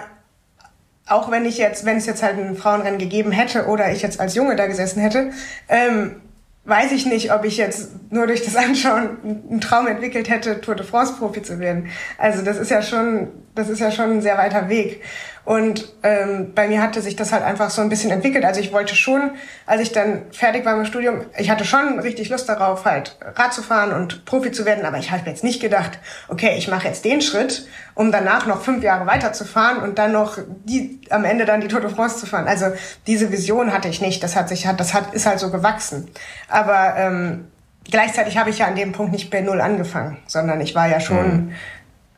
auch 1.07 1.31
wenn 1.31 1.45
ich 1.45 1.57
jetzt, 1.57 1.85
wenn 1.85 1.97
es 1.97 2.05
jetzt 2.05 2.21
halt 2.21 2.37
ein 2.37 2.55
Frauenrennen 2.55 2.99
gegeben 2.99 3.31
hätte 3.31 3.65
oder 3.65 3.91
ich 3.91 4.03
jetzt 4.03 4.19
als 4.19 4.35
Junge 4.35 4.55
da 4.55 4.67
gesessen 4.67 5.01
hätte, 5.01 5.31
ähm, 5.69 6.21
weiß 6.67 6.91
ich 6.91 7.05
nicht, 7.05 7.33
ob 7.33 7.45
ich 7.45 7.57
jetzt 7.57 8.11
nur 8.11 8.27
durch 8.27 8.43
das 8.43 8.55
Anschauen 8.57 9.17
einen 9.49 9.61
Traum 9.61 9.87
entwickelt 9.87 10.29
hätte, 10.29 10.59
Tour 10.59 10.75
de 10.75 10.85
France 10.85 11.13
Profi 11.17 11.41
zu 11.41 11.59
werden. 11.59 11.87
Also 12.17 12.43
das 12.43 12.57
ist 12.57 12.69
ja 12.69 12.81
schon, 12.81 13.29
das 13.55 13.69
ist 13.69 13.79
ja 13.79 13.89
schon 13.89 14.11
ein 14.11 14.21
sehr 14.21 14.37
weiter 14.37 14.67
Weg. 14.67 15.01
Und 15.47 15.93
ähm, 16.03 16.51
bei 16.53 16.67
mir 16.67 16.81
hatte 16.81 17.01
sich 17.01 17.15
das 17.15 17.31
halt 17.31 17.41
einfach 17.41 17.69
so 17.69 17.81
ein 17.81 17.87
bisschen 17.87 18.11
entwickelt. 18.11 18.43
Also 18.43 18.59
ich 18.59 18.73
wollte 18.73 18.97
schon, 18.97 19.31
als 19.65 19.79
ich 19.79 19.93
dann 19.93 20.23
fertig 20.33 20.65
war 20.65 20.75
mit 20.75 20.85
dem 20.85 20.89
Studium, 20.89 21.21
ich 21.37 21.49
hatte 21.49 21.63
schon 21.63 21.99
richtig 21.99 22.27
Lust 22.27 22.49
darauf, 22.49 22.83
halt 22.83 23.15
Rad 23.21 23.53
zu 23.53 23.61
fahren 23.61 23.93
und 23.93 24.25
Profi 24.25 24.51
zu 24.51 24.65
werden. 24.65 24.83
Aber 24.83 24.97
ich 24.97 25.09
habe 25.09 25.21
jetzt 25.25 25.45
nicht 25.45 25.61
gedacht, 25.61 25.99
okay, 26.27 26.55
ich 26.57 26.67
mache 26.67 26.89
jetzt 26.89 27.05
den 27.05 27.21
Schritt, 27.21 27.65
um 27.95 28.11
danach 28.11 28.45
noch 28.45 28.61
fünf 28.61 28.83
Jahre 28.83 29.07
weiterzufahren 29.07 29.81
und 29.81 29.97
dann 29.97 30.11
noch 30.11 30.37
die 30.65 30.99
am 31.11 31.23
Ende 31.23 31.45
dann 31.45 31.61
die 31.61 31.69
Tour 31.69 31.79
de 31.79 31.91
France 31.91 32.17
zu 32.17 32.25
fahren. 32.25 32.49
Also 32.49 32.65
diese 33.07 33.31
Vision 33.31 33.71
hatte 33.71 33.87
ich 33.87 34.01
nicht. 34.01 34.21
Das 34.23 34.35
hat 34.35 34.49
sich 34.49 34.67
hat, 34.67 34.81
das 34.81 34.93
hat 34.93 35.13
ist 35.13 35.25
halt 35.25 35.39
so 35.39 35.49
gewachsen. 35.49 36.09
Aber 36.49 36.95
ähm, 36.97 37.47
gleichzeitig 37.89 38.37
habe 38.37 38.49
ich 38.49 38.57
ja 38.57 38.67
an 38.67 38.75
dem 38.75 38.91
Punkt 38.91 39.13
nicht 39.13 39.29
bei 39.29 39.39
null 39.39 39.61
angefangen, 39.61 40.17
sondern 40.27 40.59
ich 40.59 40.75
war 40.75 40.89
ja 40.89 40.99
schon 40.99 41.27
mhm 41.27 41.53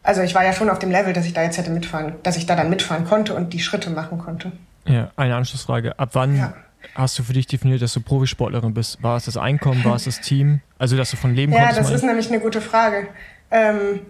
also 0.04 0.22
ich 0.22 0.34
war 0.36 0.44
ja 0.44 0.54
schon 0.54 0.70
auf 0.70 0.80
dem 0.80 0.92
Level, 0.92 1.14
dass 1.14 1.26
ich 1.26 1.34
da 1.34 1.44
jetzt 1.44 1.58
hätte 1.58 1.72
mitfahren, 1.72 2.16
dass 2.24 2.38
ich 2.38 2.46
da 2.46 2.56
dann 2.56 2.70
mitfahren 2.70 3.06
konnte 3.06 3.34
und 3.34 3.54
die 3.54 3.60
Schritte 3.60 3.90
machen 3.90 4.18
konnte. 4.18 4.52
Ja, 4.86 5.12
eine 5.16 5.36
Anschlussfrage. 5.36 5.98
Ab 6.00 6.10
wann 6.14 6.38
ja. 6.38 6.54
hast 6.96 7.20
du 7.20 7.24
für 7.24 7.34
dich 7.34 7.48
definiert, 7.48 7.82
dass 7.82 7.94
du 7.94 8.02
Profisportlerin 8.02 8.74
bist? 8.74 9.04
War 9.04 9.18
es 9.18 9.26
das 9.26 9.38
Einkommen, 9.38 9.84
war 9.84 9.96
es 9.96 10.06
das 10.06 10.22
Team? 10.22 10.62
Also, 10.78 10.98
dass 10.98 11.12
du 11.12 11.18
von 11.18 11.36
leben 11.36 11.52
ja, 11.52 11.60
konntest? 11.60 11.78
Ja, 11.78 11.84
das 11.84 12.02
ist 12.02 12.08
nämlich 12.08 12.30
eine 12.30 12.40
gute 12.40 12.62
Frage. 12.62 13.08
Ähm, 13.52 14.02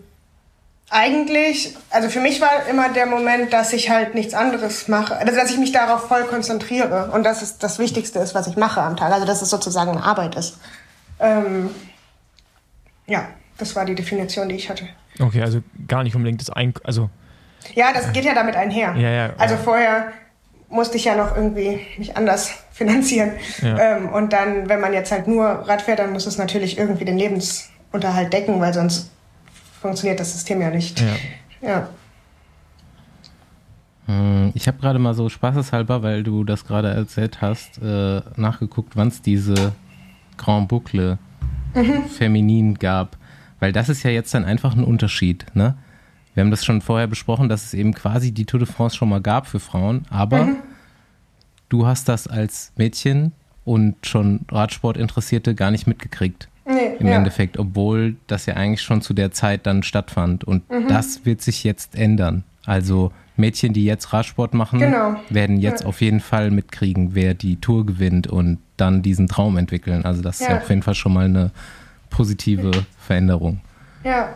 eigentlich, 0.92 1.76
also 1.92 2.10
für 2.10 2.20
mich 2.20 2.42
war 2.42 2.68
immer 2.70 2.90
der 2.90 3.06
Moment, 3.06 3.54
dass 3.54 3.74
ich 3.74 3.90
halt 3.90 4.16
nichts 4.16 4.34
anderes 4.34 4.88
mache, 4.88 5.16
also 5.18 5.36
dass 5.36 5.52
ich 5.52 5.58
mich 5.58 5.72
darauf 5.72 6.08
voll 6.08 6.24
konzentriere 6.24 7.12
und 7.14 7.24
dass 7.24 7.42
es 7.42 7.60
das 7.60 7.78
Wichtigste 7.78 8.20
ist, 8.20 8.34
was 8.34 8.48
ich 8.48 8.58
mache 8.58 8.82
am 8.82 8.98
Tag. 8.98 9.12
Also 9.12 9.26
dass 9.26 9.42
es 9.42 9.50
sozusagen 9.50 9.92
eine 9.92 10.04
Arbeit 10.04 10.36
ist. 10.36 10.58
Ähm, 11.20 11.70
ja, 13.06 13.28
das 13.58 13.76
war 13.76 13.86
die 13.86 13.96
Definition, 13.96 14.50
die 14.50 14.56
ich 14.56 14.70
hatte. 14.70 14.88
Okay, 15.20 15.42
also 15.42 15.62
gar 15.88 16.04
nicht 16.04 16.16
unbedingt 16.16 16.42
das 16.42 16.50
Ein... 16.50 16.74
Also, 16.84 17.10
ja, 17.76 17.92
das 17.94 18.14
geht 18.14 18.24
ja 18.24 18.34
damit 18.34 18.56
einher. 18.56 18.96
Ja, 18.96 19.10
ja, 19.10 19.34
also 19.38 19.58
vorher 19.58 20.14
musste 20.70 20.98
ich 20.98 21.06
ja 21.06 21.16
noch 21.16 21.36
irgendwie 21.36 21.82
mich 21.98 22.16
anders 22.16 22.52
finanzieren. 22.72 23.32
Ja. 23.62 23.98
Ähm, 23.98 24.10
und 24.10 24.34
dann, 24.34 24.70
wenn 24.70 24.80
man 24.80 24.94
jetzt 24.94 25.12
halt 25.12 25.28
nur 25.28 25.46
Rad 25.46 25.82
fährt, 25.82 26.00
dann 26.00 26.14
muss 26.14 26.26
es 26.26 26.38
natürlich 26.38 26.78
irgendwie 26.78 27.06
den 27.06 27.18
Lebensunterhalt 27.18 28.32
decken, 28.32 28.60
weil 28.62 28.74
sonst 28.74 29.12
funktioniert 29.82 30.20
das 30.20 30.34
System 30.34 30.62
ja 30.62 30.70
nicht. 30.70 31.02
Ja. 31.02 31.68
ja. 31.70 31.90
Hm, 34.06 34.52
ich 34.56 34.68
habe 34.68 34.80
gerade 34.80 35.00
mal 35.00 35.14
so 35.14 35.30
spaßeshalber, 35.30 36.02
weil 36.02 36.24
du 36.24 36.44
das 36.44 36.66
gerade 36.66 36.90
erzählt 36.90 37.42
hast, 37.42 37.82
äh, 37.82 38.22
nachgeguckt, 38.36 38.96
wann 38.96 39.10
es 39.10 39.22
diese 39.22 39.74
Grand 40.38 40.68
Boucle 40.68 41.18
mhm. 41.76 42.06
feminin 42.06 42.76
gab. 42.76 43.18
Weil 43.60 43.72
das 43.72 43.90
ist 43.90 44.04
ja 44.04 44.12
jetzt 44.12 44.34
dann 44.34 44.46
einfach 44.46 44.76
ein 44.76 44.84
Unterschied, 44.84 45.46
ne? 45.54 45.76
Wir 46.34 46.44
haben 46.44 46.52
das 46.52 46.64
schon 46.64 46.82
vorher 46.82 47.08
besprochen, 47.08 47.50
dass 47.50 47.66
es 47.66 47.74
eben 47.74 47.94
quasi 47.94 48.32
die 48.32 48.46
Tour 48.46 48.60
de 48.60 48.68
France 48.68 48.96
schon 48.96 49.10
mal 49.10 49.20
gab 49.20 49.48
für 49.48 49.60
Frauen, 49.60 50.06
aber 50.10 50.46
mhm. 50.46 50.56
du 51.68 51.86
hast 51.86 52.08
das 52.08 52.28
als 52.28 52.72
Mädchen 52.78 53.34
und 53.66 54.06
schon 54.06 54.42
Radsport-Interessierte 54.50 55.54
gar 55.56 55.72
nicht 55.72 55.86
mitgekriegt. 55.86 56.48
Nee, 56.66 56.96
Im 57.00 57.08
ja. 57.08 57.16
Endeffekt, 57.16 57.58
obwohl 57.58 58.16
das 58.28 58.46
ja 58.46 58.54
eigentlich 58.54 58.84
schon 58.84 59.02
zu 59.02 59.14
der 59.14 59.32
Zeit 59.32 59.66
dann 59.66 59.82
stattfand. 59.82 60.44
Und 60.44 60.70
mhm. 60.70 60.88
das 60.88 61.26
wird 61.26 61.42
sich 61.42 61.64
jetzt 61.64 61.96
ändern. 61.96 62.44
Also 62.64 63.12
Mädchen, 63.38 63.74
die 63.74 63.86
jetzt 63.86 64.14
Radsport 64.14 64.54
machen, 64.54 64.80
genau. 64.80 65.16
werden 65.30 65.60
jetzt 65.60 65.82
ja. 65.82 65.88
auf 65.88 66.02
jeden 66.02 66.20
Fall 66.20 66.52
mitkriegen, 66.52 67.16
wer 67.16 67.34
die 67.34 67.56
Tour 67.56 67.86
gewinnt 67.86 68.28
und 68.28 68.60
dann 68.78 69.02
diesen 69.02 69.28
Traum 69.28 69.58
entwickeln. 69.58 70.06
Also 70.06 70.22
das 70.22 70.40
ja. 70.40 70.46
ist 70.46 70.52
ja 70.52 70.58
auf 70.60 70.70
jeden 70.70 70.84
Fall 70.84 70.96
schon 70.96 71.14
mal 71.14 71.26
eine 71.26 71.52
positive 72.10 72.72
Veränderung. 72.98 73.62
Ja, 74.04 74.30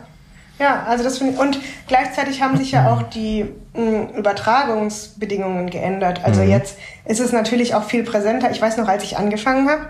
ja, 0.58 0.84
also 0.84 1.02
das 1.02 1.18
finde 1.18 1.34
ich. 1.34 1.38
Und 1.38 1.58
gleichzeitig 1.88 2.42
haben 2.42 2.56
sich 2.56 2.72
ja 2.72 2.92
auch 2.92 3.02
die 3.02 3.44
mh, 3.74 3.80
hm, 3.80 4.08
Übertragungsbedingungen 4.16 5.68
geändert. 5.68 6.24
Also 6.24 6.42
mhm. 6.42 6.50
jetzt 6.50 6.78
ist 7.06 7.20
es 7.20 7.32
natürlich 7.32 7.74
auch 7.74 7.84
viel 7.84 8.04
präsenter. 8.04 8.50
Ich 8.50 8.62
weiß 8.62 8.76
noch, 8.76 8.88
als 8.88 9.02
ich 9.02 9.16
angefangen 9.16 9.68
habe, 9.68 9.86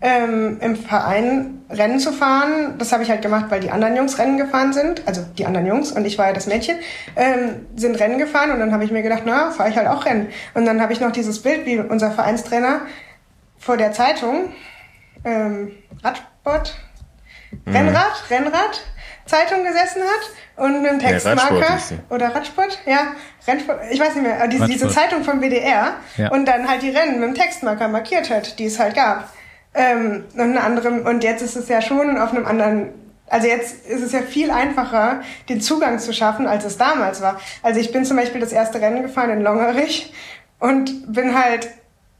ähm, 0.00 0.58
im 0.60 0.76
Verein 0.76 1.62
Rennen 1.70 1.98
zu 1.98 2.12
fahren. 2.12 2.74
Das 2.78 2.92
habe 2.92 3.02
ich 3.02 3.10
halt 3.10 3.22
gemacht, 3.22 3.46
weil 3.48 3.60
die 3.60 3.70
anderen 3.70 3.96
Jungs 3.96 4.18
Rennen 4.18 4.36
gefahren 4.36 4.72
sind. 4.72 5.02
Also 5.06 5.22
die 5.38 5.46
anderen 5.46 5.66
Jungs 5.66 5.92
und 5.92 6.04
ich 6.04 6.18
war 6.18 6.26
ja 6.26 6.32
das 6.32 6.46
Mädchen, 6.46 6.76
ähm, 7.16 7.66
sind 7.74 7.98
Rennen 7.98 8.18
gefahren 8.18 8.52
und 8.52 8.60
dann 8.60 8.72
habe 8.72 8.84
ich 8.84 8.90
mir 8.90 9.02
gedacht, 9.02 9.22
na, 9.24 9.50
fahre 9.50 9.70
ich 9.70 9.76
halt 9.76 9.88
auch 9.88 10.04
Rennen. 10.04 10.28
Und 10.52 10.66
dann 10.66 10.80
habe 10.80 10.92
ich 10.92 11.00
noch 11.00 11.10
dieses 11.10 11.42
Bild, 11.42 11.66
wie 11.66 11.78
unser 11.78 12.10
Vereinstrainer 12.10 12.82
vor 13.58 13.76
der 13.78 13.92
Zeitung, 13.92 14.50
ähm, 15.24 15.72
Radsport, 16.02 16.76
mhm. 17.64 17.72
Rennrad, 17.76 18.30
Rennrad, 18.30 18.80
Zeitung 19.26 19.64
gesessen 19.64 20.02
hat 20.02 20.64
und 20.64 20.82
mit 20.82 20.90
einem 20.90 21.00
Textmarker 21.00 21.58
ja, 21.58 21.78
oder 22.10 22.34
Radsport, 22.34 22.78
ja, 22.86 23.14
Rennsport, 23.46 23.80
ich 23.90 23.98
weiß 23.98 24.14
nicht 24.14 24.24
mehr, 24.24 24.46
diese, 24.48 24.66
diese 24.66 24.88
Zeitung 24.88 25.24
vom 25.24 25.40
WDR 25.40 25.94
ja. 26.16 26.30
und 26.30 26.46
dann 26.46 26.68
halt 26.68 26.82
die 26.82 26.90
Rennen 26.90 27.20
mit 27.20 27.30
dem 27.30 27.34
Textmarker 27.34 27.88
markiert 27.88 28.30
hat, 28.30 28.58
die 28.58 28.66
es 28.66 28.78
halt 28.78 28.94
gab. 28.94 29.32
Ähm, 29.74 30.24
und 30.34 30.40
eine 30.40 30.62
andere, 30.62 30.90
und 30.90 31.24
jetzt 31.24 31.42
ist 31.42 31.56
es 31.56 31.68
ja 31.68 31.82
schon 31.82 32.16
auf 32.18 32.30
einem 32.30 32.46
anderen 32.46 32.92
also 33.26 33.46
jetzt 33.46 33.86
ist 33.86 34.02
es 34.02 34.12
ja 34.12 34.20
viel 34.20 34.50
einfacher, 34.50 35.22
den 35.48 35.60
Zugang 35.60 35.98
zu 35.98 36.12
schaffen, 36.12 36.46
als 36.46 36.64
es 36.64 36.76
damals 36.76 37.22
war. 37.22 37.40
Also 37.62 37.80
ich 37.80 37.90
bin 37.90 38.04
zum 38.04 38.18
Beispiel 38.18 38.40
das 38.40 38.52
erste 38.52 38.80
Rennen 38.80 39.02
gefahren 39.02 39.30
in 39.30 39.40
Longerich 39.40 40.12
und 40.58 41.12
bin 41.12 41.34
halt 41.34 41.68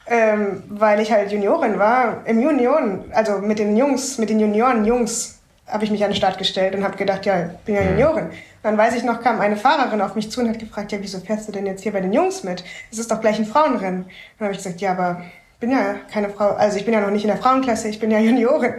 ähm, 0.07 0.63
weil 0.69 1.01
ich 1.01 1.11
halt 1.13 1.33
Juniorin 1.33 1.79
war, 1.79 2.27
im 2.27 2.41
Junioren, 2.41 3.05
also 3.13 3.39
mit 3.39 3.59
den 3.59 3.77
Jungs, 3.77 4.19
mit 4.19 4.31
den 4.31 4.41
Junioren-Jungs 4.41 5.41
habe 5.67 5.85
ich 5.85 5.91
mich 5.91 6.05
an 6.05 6.11
den 6.11 6.17
Start 6.17 6.37
gestellt 6.37 6.75
und 6.75 6.85
habe 6.85 6.97
gedacht, 6.97 7.25
ja, 7.25 7.47
ich 7.47 7.59
bin 7.65 7.75
ja 7.75 7.83
mhm. 7.83 7.89
Juniorin. 7.91 8.31
Dann 8.63 8.77
weiß 8.77 8.95
ich 8.97 9.03
noch, 9.03 9.23
kam 9.23 9.41
eine 9.41 9.57
Fahrerin 9.57 10.01
auf 10.01 10.15
mich 10.15 10.31
zu 10.31 10.41
und 10.41 10.49
hat 10.49 10.59
gefragt, 10.59 10.93
ja, 10.93 10.99
wieso 11.01 11.21
fährst 11.21 11.49
du 11.49 11.53
denn 11.53 11.67
jetzt 11.67 11.83
hier 11.83 11.93
bei 11.93 12.01
den 12.01 12.13
Jungs 12.13 12.45
mit? 12.45 12.65
Es 12.93 12.99
ist 12.99 13.11
doch 13.11 13.21
gleich 13.21 13.39
ein 13.39 13.47
Frauenrennen. 13.47 14.05
Dann 14.39 14.47
habe 14.47 14.53
ich 14.53 14.63
gesagt, 14.63 14.81
ja, 14.81 14.93
aber 14.93 15.23
ich 15.55 15.61
bin 15.61 15.71
ja 15.71 15.97
keine 16.13 16.29
Frau, 16.29 16.51
also 16.51 16.77
ich 16.77 16.85
bin 16.85 16.93
ja 16.93 17.01
noch 17.01 17.11
nicht 17.11 17.25
in 17.25 17.29
der 17.29 17.39
Frauenklasse, 17.39 17.89
ich 17.89 17.99
bin 17.99 18.11
ja 18.11 18.19
Juniorin. 18.21 18.75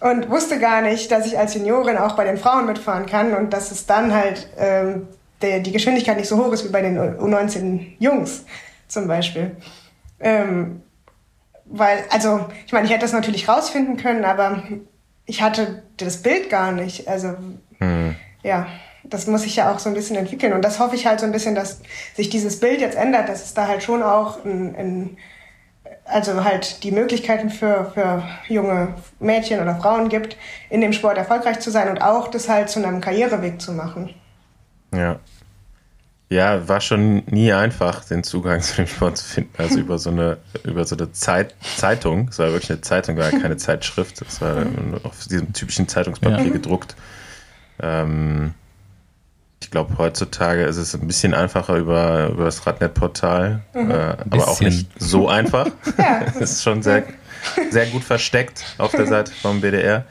Und 0.00 0.28
wusste 0.28 0.58
gar 0.58 0.82
nicht, 0.82 1.12
dass 1.12 1.26
ich 1.26 1.38
als 1.38 1.54
Juniorin 1.54 1.96
auch 1.96 2.16
bei 2.16 2.24
den 2.24 2.36
Frauen 2.36 2.66
mitfahren 2.66 3.06
kann 3.06 3.34
und 3.34 3.52
dass 3.52 3.70
es 3.70 3.86
dann 3.86 4.12
halt 4.12 4.48
ähm, 4.58 5.06
der, 5.40 5.60
die 5.60 5.70
Geschwindigkeit 5.70 6.16
nicht 6.16 6.28
so 6.28 6.44
hoch 6.44 6.52
ist 6.52 6.64
wie 6.64 6.72
bei 6.72 6.82
den 6.82 6.98
U19 6.98 7.92
Jungs 8.00 8.44
zum 8.88 9.06
Beispiel. 9.06 9.56
Ähm, 10.22 10.82
weil, 11.64 12.04
also, 12.10 12.46
ich 12.66 12.72
meine, 12.72 12.86
ich 12.86 12.92
hätte 12.92 13.02
das 13.02 13.12
natürlich 13.12 13.48
rausfinden 13.48 13.96
können, 13.96 14.24
aber 14.24 14.62
ich 15.26 15.42
hatte 15.42 15.82
das 15.96 16.22
Bild 16.22 16.50
gar 16.50 16.72
nicht. 16.72 17.08
Also, 17.08 17.34
hm. 17.78 18.16
ja, 18.42 18.66
das 19.04 19.26
muss 19.26 19.42
sich 19.42 19.56
ja 19.56 19.72
auch 19.72 19.78
so 19.78 19.88
ein 19.88 19.94
bisschen 19.94 20.16
entwickeln. 20.16 20.52
Und 20.52 20.62
das 20.62 20.78
hoffe 20.78 20.96
ich 20.96 21.06
halt 21.06 21.20
so 21.20 21.26
ein 21.26 21.32
bisschen, 21.32 21.54
dass 21.54 21.80
sich 22.14 22.30
dieses 22.30 22.60
Bild 22.60 22.80
jetzt 22.80 22.96
ändert, 22.96 23.28
dass 23.28 23.44
es 23.44 23.54
da 23.54 23.66
halt 23.66 23.82
schon 23.82 24.02
auch 24.02 24.44
ein, 24.44 24.74
ein 24.76 25.16
also 26.04 26.44
halt 26.44 26.82
die 26.82 26.92
Möglichkeiten 26.92 27.50
für, 27.50 27.90
für 27.94 28.22
junge 28.48 28.94
Mädchen 29.18 29.60
oder 29.60 29.76
Frauen 29.76 30.08
gibt, 30.08 30.36
in 30.68 30.80
dem 30.80 30.92
Sport 30.92 31.16
erfolgreich 31.16 31.60
zu 31.60 31.70
sein 31.70 31.88
und 31.88 32.02
auch 32.02 32.28
das 32.28 32.48
halt 32.48 32.68
zu 32.68 32.84
einem 32.84 33.00
Karriereweg 33.00 33.60
zu 33.60 33.72
machen. 33.72 34.14
Ja. 34.94 35.20
Ja, 36.32 36.66
war 36.66 36.80
schon 36.80 37.24
nie 37.26 37.52
einfach, 37.52 38.04
den 38.06 38.24
Zugang 38.24 38.62
zu 38.62 38.76
dem 38.76 38.86
Sport 38.86 39.18
zu 39.18 39.24
finden. 39.26 39.52
Also 39.58 39.78
über 39.78 39.98
so 39.98 40.08
eine, 40.08 40.38
über 40.64 40.86
so 40.86 40.96
eine 40.96 41.12
Zeit, 41.12 41.54
Zeitung. 41.76 42.28
Es 42.30 42.38
war 42.38 42.52
wirklich 42.52 42.70
eine 42.70 42.80
Zeitung, 42.80 43.18
war 43.18 43.30
keine 43.30 43.58
Zeitschrift. 43.58 44.22
Es 44.22 44.40
war 44.40 44.64
auf 45.02 45.26
diesem 45.26 45.52
typischen 45.52 45.88
Zeitungspapier 45.88 46.46
ja. 46.46 46.52
gedruckt. 46.52 46.96
Ähm, 47.80 48.54
ich 49.60 49.70
glaube, 49.70 49.98
heutzutage 49.98 50.64
ist 50.64 50.78
es 50.78 50.94
ein 50.94 51.06
bisschen 51.06 51.34
einfacher 51.34 51.76
über, 51.76 52.28
über 52.28 52.46
das 52.46 52.66
Radnet-Portal, 52.66 53.60
mhm. 53.74 53.90
äh, 53.90 53.94
aber 53.94 54.48
auch 54.48 54.60
nicht 54.62 54.88
so 54.98 55.28
einfach. 55.28 55.66
ja. 55.98 56.22
es 56.28 56.36
ist 56.40 56.62
schon 56.62 56.82
sehr, 56.82 57.04
sehr 57.70 57.86
gut 57.86 58.04
versteckt 58.04 58.64
auf 58.78 58.92
der 58.92 59.06
Seite 59.06 59.32
vom 59.32 59.60
BDR. 59.60 60.06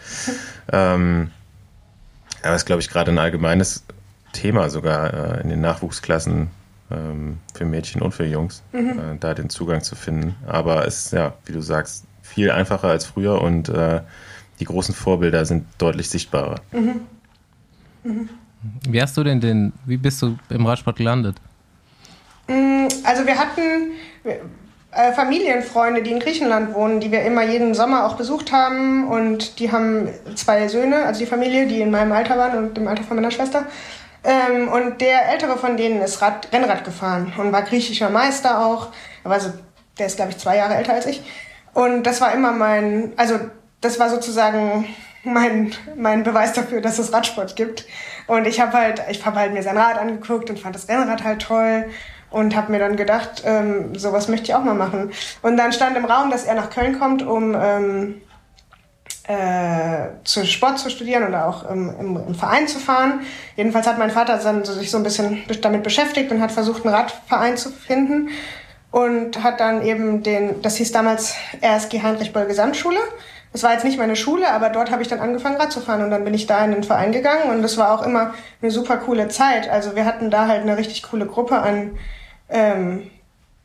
Ähm, 0.72 1.31
Aber 2.43 2.53
es 2.53 2.61
ist, 2.61 2.65
glaube 2.68 2.84
ich, 2.84 2.89
gerade 2.89 3.11
ein 3.11 3.18
allgemeines 3.18 3.85
Thema 4.34 4.70
sogar 4.70 5.14
äh, 5.14 5.41
in 5.41 5.49
den 5.49 5.62
Nachwuchsklassen 5.62 6.49
ähm, 6.91 7.38
für 7.53 7.66
Mädchen 7.66 8.02
und 8.02 8.14
für 8.14 8.26
Jungs, 8.26 8.64
mhm. 8.72 8.90
äh, 8.90 9.18
da 9.20 9.34
den 9.34 9.49
Zugang 9.49 9.82
zu 9.82 9.95
finden. 9.95 10.36
Aber 10.48 10.86
es 10.86 11.06
ist 11.06 11.14
ja, 11.14 11.34
wie 11.45 11.53
du 11.53 11.62
sagst, 11.62 12.06
viel 12.22 12.52
einfacher 12.52 12.90
als 12.90 13.06
früher 13.06 13.41
und 13.41 13.70
äh, 13.70 14.02
die 14.60 14.66
großen 14.66 14.94
Vorbilder 14.94 15.45
sind 15.45 15.66
deutlich 15.78 16.10
sichtbarer. 16.10 16.62
Mhm. 16.72 17.02
Mhm. 18.03 18.30
Wie 18.88 19.02
hast 19.02 19.18
du 19.18 19.24
denn 19.24 19.41
den, 19.41 19.74
wie 19.86 19.98
bist 19.98 20.22
du 20.22 20.38
im 20.49 20.66
Radsport 20.66 20.98
gelandet? 20.98 21.36
Mm, 22.48 22.88
also 23.03 23.26
wir 23.26 23.38
hatten 23.38 23.91
äh, 24.91 25.14
Familienfreunde, 25.14 26.03
die 26.03 26.12
in 26.12 26.20
Griechenland 26.20 26.74
wohnen, 26.74 26.99
die 26.99 27.12
wir 27.12 27.24
immer 27.24 27.44
jeden 27.44 27.74
Sommer 27.74 28.06
auch 28.06 28.18
besucht 28.18 28.52
haben 28.52 29.08
und 29.08 29.60
die 29.60 29.72
haben 29.72 30.10
zwei 30.36 30.68
Söhne, 30.68 31.06
also 31.06 31.20
die 31.20 31.26
Familie, 31.26 31.66
die 31.66 31.82
in 31.82 31.91
meinem 31.91 32.12
Alter 32.12 32.38
waren 32.38 32.66
und 32.66 32.78
im 32.78 32.88
Alter 32.88 33.03
von 33.03 33.16
meiner 33.16 33.32
Schwester. 33.32 33.66
Ähm, 34.23 34.68
und 34.68 35.02
der 35.02 35.30
ältere 35.30 35.57
von 35.57 35.77
denen 35.77 36.02
ist 36.02 36.22
Rad, 36.22 36.48
Rennrad 36.53 36.84
gefahren 36.84 37.34
und 37.38 37.52
war 37.52 37.64
griechischer 37.64 38.10
Meister 38.10 38.65
auch. 38.65 38.89
Also, 39.23 39.52
der 39.98 40.07
ist, 40.07 40.15
glaube 40.15 40.31
ich, 40.31 40.38
zwei 40.38 40.57
Jahre 40.57 40.76
älter 40.76 40.93
als 40.93 41.06
ich. 41.06 41.22
Und 41.73 42.03
das 42.03 42.22
war 42.22 42.34
immer 42.34 42.52
mein, 42.52 43.14
also 43.18 43.39
das 43.80 43.99
war 43.99 44.10
sozusagen 44.10 44.88
mein, 45.23 45.73
mein 45.95 46.23
Beweis 46.23 46.53
dafür, 46.53 46.81
dass 46.81 46.99
es 46.99 47.14
Radsport 47.14 47.56
gibt. 47.56 47.85
Und 48.27 48.48
ich 48.48 48.60
habe 48.60 48.73
halt, 48.73 49.02
ich 49.10 49.26
habe 49.26 49.39
halt 49.39 49.53
mir 49.53 49.64
sein 49.64 49.77
Rad 49.77 49.98
angeguckt 49.98 50.49
und 50.49 50.60
fand 50.60 50.76
das 50.76 50.88
Rennrad 50.88 51.23
halt 51.23 51.41
toll 51.41 51.85
und 52.30 52.56
habe 52.56 52.72
mir 52.72 52.80
dann 52.80 52.95
gedacht, 52.95 53.43
ähm, 53.45 53.95
sowas 53.95 54.27
möchte 54.27 54.45
ich 54.45 54.56
auch 54.56 54.64
mal 54.64 54.73
machen. 54.73 55.11
Und 55.41 55.57
dann 55.57 55.73
stand 55.73 55.98
im 55.98 56.06
Raum, 56.06 56.31
dass 56.31 56.45
er 56.45 56.56
nach 56.56 56.69
Köln 56.69 56.98
kommt, 56.99 57.23
um 57.23 57.56
ähm, 57.56 58.22
äh, 59.27 60.07
zu 60.23 60.45
Sport 60.45 60.80
zu 60.80 60.89
studieren 60.89 61.27
oder 61.27 61.48
auch 61.48 61.69
im, 61.69 61.89
im, 61.99 62.18
im, 62.27 62.35
Verein 62.35 62.68
zu 62.68 62.80
fahren. 62.80 63.22
Jedenfalls 63.56 63.88
hat 63.88 63.99
mein 63.99 64.11
Vater 64.11 64.38
dann 64.38 64.65
so, 64.65 64.73
sich 64.73 64.89
so 64.89 64.98
ein 64.98 65.03
bisschen 65.03 65.43
damit 65.61 65.84
beschäftigt 65.84 66.31
und 66.31 66.41
hat 66.41 66.52
versucht, 66.52 66.85
einen 66.85 66.93
Radverein 66.93 67.56
zu 67.56 67.69
finden 67.69 68.30
und 68.89 69.43
hat 69.43 69.60
dann 69.60 69.85
eben 69.85 70.23
den, 70.23 70.61
das 70.61 70.76
hieß 70.77 70.91
damals 70.91 71.35
RSG 71.61 72.02
Heinrich 72.02 72.34
Böll 72.34 72.48
Gesamtschule. 72.48 72.99
Das 73.53 73.64
war 73.64 73.73
jetzt 73.73 73.84
nicht 73.84 73.98
meine 73.98 74.15
Schule, 74.15 74.49
aber 74.49 74.69
dort 74.69 74.91
habe 74.91 75.02
ich 75.02 75.07
dann 75.07 75.19
angefangen 75.19 75.57
Rad 75.57 75.72
zu 75.72 75.81
fahren 75.81 76.03
und 76.03 76.10
dann 76.10 76.23
bin 76.23 76.34
ich 76.34 76.48
da 76.48 76.64
in 76.64 76.72
den 76.72 76.84
Verein 76.84 77.11
gegangen 77.11 77.49
und 77.49 77.61
das 77.61 77.77
war 77.77 77.93
auch 77.93 78.06
immer 78.06 78.34
eine 78.61 78.72
super 78.72 78.98
coole 78.98 79.27
Zeit. 79.27 79.69
Also 79.69 79.95
wir 79.95 80.06
hatten 80.06 80.31
da 80.31 80.48
halt 80.48 80.61
eine 80.61 80.77
richtig 80.77 81.03
coole 81.03 81.26
Gruppe 81.26 81.60
an 81.60 81.98
ähm, 82.49 83.10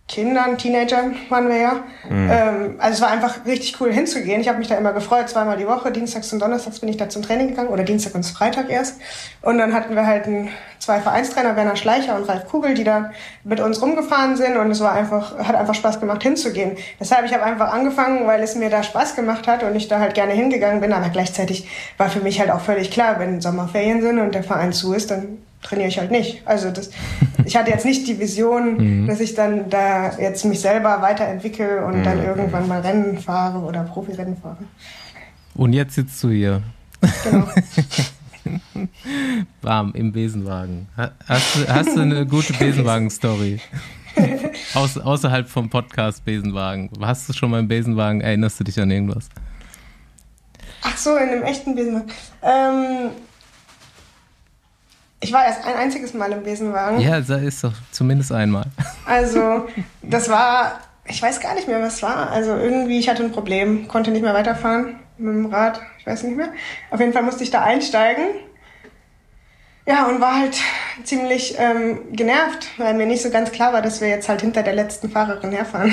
Kindern, 0.09 0.57
Teenagern 0.57 1.17
waren 1.31 1.49
wir 1.49 1.57
ja. 1.57 1.73
Mhm. 2.09 2.31
Ähm, 2.31 2.75
also 2.79 2.95
es 2.95 3.01
war 3.01 3.11
einfach 3.11 3.45
richtig 3.45 3.81
cool 3.81 3.93
hinzugehen. 3.93 4.41
Ich 4.41 4.47
habe 4.47 4.59
mich 4.59 4.69
da 4.69 4.77
immer 4.77 4.93
gefreut, 4.93 5.29
zweimal 5.29 5.57
die 5.57 5.67
Woche. 5.67 5.91
Dienstags 5.91 6.33
und 6.33 6.39
Donnerstags 6.39 6.79
bin 6.79 6.89
ich 6.89 6.97
da 6.97 7.09
zum 7.09 7.23
Training 7.23 7.49
gegangen 7.49 7.71
oder 7.71 7.83
Dienstag 7.83 8.15
und 8.15 8.25
Freitag 8.25 8.71
erst. 8.71 9.01
Und 9.43 9.59
dann 9.59 9.75
hatten 9.75 9.97
wir 9.97 10.07
halt 10.07 10.27
ein, 10.27 10.49
zwei 10.79 11.01
Vereinstrainer, 11.01 11.57
Werner 11.57 11.75
Schleicher 11.75 12.15
und 12.15 12.29
Ralf 12.29 12.47
Kugel, 12.47 12.75
die 12.75 12.85
da 12.85 13.11
mit 13.43 13.59
uns 13.59 13.83
rumgefahren 13.83 14.37
sind 14.37 14.57
und 14.57 14.71
es 14.71 14.81
war 14.81 14.93
einfach, 14.93 15.39
hat 15.39 15.57
einfach 15.57 15.75
Spaß 15.75 15.99
gemacht 15.99 16.23
hinzugehen. 16.23 16.77
Deshalb, 17.01 17.27
ich 17.27 17.35
habe 17.35 17.43
einfach 17.43 17.73
angefangen, 17.73 18.29
weil 18.29 18.41
es 18.45 18.55
mir 18.55 18.71
da 18.71 18.85
Spaß 18.85 19.17
gemacht 19.17 19.49
hat 19.49 19.65
und 19.65 19.75
ich 19.75 19.89
da 19.89 19.99
halt 19.99 20.15
gerne 20.15 20.35
hingegangen 20.35 20.81
bin. 20.81 20.93
Aber 20.93 21.09
gleichzeitig 21.09 21.69
war 21.99 22.09
für 22.11 22.21
mich 22.21 22.39
halt 22.39 22.53
auch 22.53 22.61
völlig 22.61 22.93
klar, 22.93 23.19
wenn 23.19 23.41
Sommerferien 23.41 24.01
sind 24.03 24.21
und 24.21 24.37
der 24.37 24.45
Verein 24.45 24.73
zu 24.73 24.93
ist, 24.93 25.11
dann 25.11 25.39
trainiere 25.67 25.89
ich 25.89 25.99
halt 25.99 26.11
nicht. 26.11 26.43
Also 26.47 26.71
das, 26.71 26.91
ich 27.45 27.57
hatte 27.57 27.71
jetzt 27.71 27.85
nicht 27.85 28.07
die 28.07 28.19
Vision, 28.19 29.03
mhm. 29.03 29.07
dass 29.07 29.21
ich 29.21 29.35
dann 29.35 29.69
da 29.69 30.17
jetzt 30.19 30.45
mich 30.45 30.61
selber 30.61 31.03
weiterentwickle 31.03 31.85
und 31.85 31.99
mhm. 31.99 32.03
dann 32.05 32.25
irgendwann 32.25 32.69
mal 32.69 32.81
Rennen 32.81 33.19
fahre 33.19 33.59
oder 33.59 33.83
Profirennen 33.83 34.37
fahre. 34.37 34.59
Und 35.55 35.73
jetzt 35.73 35.95
sitzt 35.95 36.23
du 36.23 36.31
hier. 36.31 36.63
Genau. 37.25 37.49
Warm 39.63 39.93
im 39.95 40.13
Besenwagen. 40.13 40.87
Hast 41.27 41.57
du, 41.57 41.69
hast 41.69 41.97
du 41.97 42.01
eine 42.01 42.27
gute 42.27 42.53
Besenwagen-Story? 42.59 43.61
Aus, 44.75 44.97
außerhalb 44.97 45.49
vom 45.49 45.69
Podcast 45.69 46.25
Besenwagen. 46.25 46.91
Hast 47.01 47.29
du 47.29 47.33
schon 47.33 47.51
mal 47.51 47.61
im 47.61 47.69
Besenwagen? 47.69 48.21
Erinnerst 48.21 48.61
du 48.61 48.65
dich 48.65 48.79
an 48.81 48.91
irgendwas? 48.91 49.29
Ach 50.83 50.97
so, 50.97 51.17
in 51.17 51.29
einem 51.29 51.43
echten 51.43 51.75
Besenwagen. 51.75 52.11
Ähm, 52.43 53.11
ich 55.21 55.33
war 55.33 55.45
erst 55.45 55.65
ein 55.65 55.75
einziges 55.75 56.15
Mal 56.15 56.33
im 56.33 56.43
Besenwagen. 56.43 57.01
Ja, 57.01 57.21
da 57.21 57.37
ist 57.37 57.65
doch 57.65 57.73
zumindest 57.91 58.33
einmal. 58.33 58.67
Also, 59.07 59.67
das 60.03 60.29
war, 60.29 60.81
ich 61.05 61.23
weiß 61.23 61.41
gar 61.41 61.55
nicht 61.55 61.69
mehr, 61.69 61.81
was 61.81 62.03
war. 62.03 62.31
Also 62.31 62.55
irgendwie, 62.55 62.99
ich 62.99 63.09
hatte 63.09 63.25
ein 63.25 63.33
Problem, 63.33 63.89
konnte 63.89 64.11
nicht 64.11 64.23
mehr 64.23 64.35
weiterfahren 64.35 64.97
mit 65.19 65.35
dem 65.35 65.47
Rad, 65.47 65.81
ich 65.99 66.07
weiß 66.07 66.25
nicht 66.25 66.37
mehr. 66.37 66.49
Auf 66.91 67.01
jeden 67.01 67.13
Fall 67.13 67.23
musste 67.23 67.45
ich 67.45 67.51
da 67.51 67.63
einsteigen 67.63 68.27
ja, 69.87 70.07
und 70.07 70.21
war 70.21 70.41
halt 70.41 70.57
ziemlich 71.05 71.57
ähm, 71.59 72.01
genervt, 72.13 72.69
weil 72.79 72.95
mir 72.95 73.07
nicht 73.07 73.23
so 73.23 73.31
ganz 73.31 73.53
klar 73.53 73.73
war, 73.73 73.83
dass 73.83 74.01
wir 74.01 74.09
jetzt 74.09 74.29
halt 74.29 74.41
hinter 74.41 74.63
der 74.63 74.75
letzten 74.75 75.11
Fahrerin 75.11 75.53
herfahren. 75.53 75.93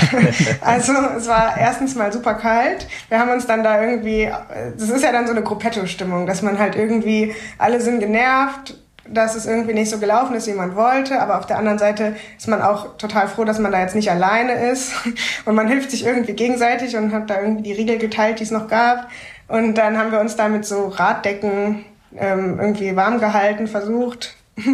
also 0.60 0.92
es 1.16 1.28
war 1.28 1.56
erstens 1.56 1.94
mal 1.94 2.12
super 2.12 2.34
kalt. 2.34 2.86
Wir 3.08 3.18
haben 3.18 3.30
uns 3.30 3.46
dann 3.46 3.62
da 3.62 3.82
irgendwie, 3.82 4.30
das 4.76 4.90
ist 4.90 5.02
ja 5.02 5.12
dann 5.12 5.26
so 5.26 5.32
eine 5.32 5.42
Gruppetto-Stimmung, 5.42 6.26
dass 6.26 6.42
man 6.42 6.58
halt 6.58 6.76
irgendwie, 6.76 7.34
alle 7.58 7.80
sind 7.80 8.00
genervt, 8.00 8.76
dass 9.06 9.34
es 9.34 9.46
irgendwie 9.46 9.74
nicht 9.74 9.90
so 9.90 9.98
gelaufen 9.98 10.34
ist, 10.34 10.46
wie 10.46 10.52
man 10.52 10.76
wollte. 10.76 11.20
Aber 11.20 11.38
auf 11.38 11.46
der 11.46 11.58
anderen 11.58 11.78
Seite 11.78 12.16
ist 12.38 12.48
man 12.48 12.62
auch 12.62 12.96
total 12.96 13.28
froh, 13.28 13.44
dass 13.44 13.58
man 13.58 13.72
da 13.72 13.80
jetzt 13.80 13.94
nicht 13.94 14.10
alleine 14.10 14.70
ist. 14.70 14.92
Und 15.44 15.54
man 15.54 15.68
hilft 15.68 15.90
sich 15.90 16.06
irgendwie 16.06 16.32
gegenseitig 16.32 16.96
und 16.96 17.12
hat 17.12 17.28
da 17.28 17.40
irgendwie 17.40 17.62
die 17.62 17.72
Riegel 17.72 17.98
geteilt, 17.98 18.40
die 18.40 18.44
es 18.44 18.50
noch 18.50 18.68
gab. 18.68 19.08
Und 19.46 19.74
dann 19.74 19.98
haben 19.98 20.10
wir 20.10 20.20
uns 20.20 20.36
da 20.36 20.48
mit 20.48 20.64
so 20.64 20.88
Raddecken 20.88 21.84
ähm, 22.16 22.58
irgendwie 22.60 22.94
warm 22.96 23.18
gehalten, 23.20 23.66
versucht. 23.66 24.34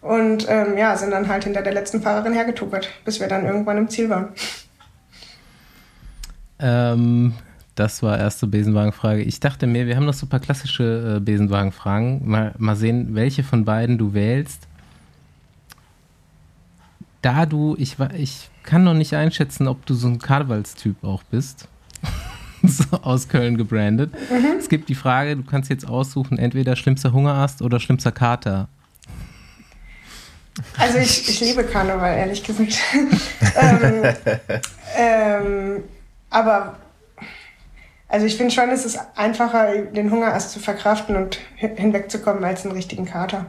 Und 0.00 0.46
ähm, 0.48 0.78
ja, 0.78 0.96
sind 0.96 1.10
dann 1.10 1.28
halt 1.28 1.44
hinter 1.44 1.62
der 1.62 1.72
letzten 1.72 2.00
Fahrerin 2.00 2.32
hergetuckert, 2.32 2.88
bis 3.04 3.20
wir 3.20 3.28
dann 3.28 3.44
irgendwann 3.44 3.78
im 3.78 3.88
Ziel 3.88 4.08
waren. 4.10 4.28
Ähm, 6.58 7.34
das 7.74 8.02
war 8.02 8.18
erste 8.18 8.46
Besenwagenfrage. 8.46 9.22
Ich 9.22 9.40
dachte 9.40 9.66
mir, 9.66 9.86
wir 9.86 9.96
haben 9.96 10.04
noch 10.04 10.14
so 10.14 10.26
ein 10.26 10.28
paar 10.28 10.40
klassische 10.40 11.16
äh, 11.16 11.20
Besenwagenfragen. 11.20 12.28
Mal, 12.28 12.54
mal 12.58 12.76
sehen, 12.76 13.14
welche 13.14 13.42
von 13.42 13.64
beiden 13.64 13.98
du 13.98 14.14
wählst. 14.14 14.68
Da 17.22 17.46
du, 17.46 17.74
ich, 17.78 17.96
ich 18.16 18.50
kann 18.62 18.84
noch 18.84 18.94
nicht 18.94 19.14
einschätzen, 19.14 19.66
ob 19.66 19.84
du 19.86 19.94
so 19.94 20.06
ein 20.08 20.18
Karnevalstyp 20.18 21.02
auch 21.02 21.22
bist. 21.24 21.68
aus 23.02 23.28
Köln 23.28 23.56
gebrandet. 23.56 24.12
Mhm. 24.30 24.58
Es 24.58 24.68
gibt 24.68 24.88
die 24.88 24.94
Frage, 24.94 25.36
du 25.36 25.44
kannst 25.44 25.70
jetzt 25.70 25.86
aussuchen, 25.86 26.38
entweder 26.38 26.76
schlimmster 26.76 27.12
Hungerast 27.12 27.62
oder 27.62 27.80
schlimmster 27.80 28.12
Kater. 28.12 28.68
Also 30.78 30.98
ich, 30.98 31.28
ich 31.28 31.40
liebe 31.40 31.64
Karneval, 31.64 32.16
ehrlich 32.16 32.42
gesagt. 32.44 32.78
ähm, 33.56 34.02
ähm, 34.96 35.84
aber 36.30 36.76
also 38.08 38.26
ich 38.26 38.36
finde 38.36 38.54
schon, 38.54 38.68
es 38.70 38.84
ist 38.84 38.98
einfacher, 39.16 39.86
den 39.86 40.10
Hungerast 40.10 40.52
zu 40.52 40.60
verkraften 40.60 41.16
und 41.16 41.40
hinwegzukommen 41.56 42.44
als 42.44 42.64
einen 42.64 42.72
richtigen 42.72 43.06
Kater. 43.06 43.46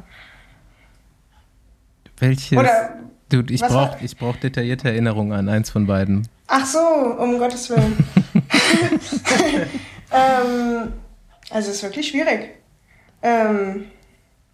Welches? 2.18 2.58
Oder 2.58 2.96
Dude, 3.30 3.54
ich 3.54 3.62
brauche 3.62 3.98
brauch 4.18 4.36
detaillierte 4.38 4.90
Erinnerungen 4.90 5.34
an 5.34 5.50
eins 5.50 5.70
von 5.70 5.88
beiden. 5.88 6.28
Ach 6.48 6.66
so, 6.66 6.80
um 6.80 7.38
Gottes 7.38 7.70
Willen. 7.70 7.98
ähm, 10.12 10.94
also 11.50 11.70
es 11.70 11.78
ist 11.78 11.84
wirklich 11.84 12.08
schwierig. 12.08 12.50
Ähm, 13.22 13.86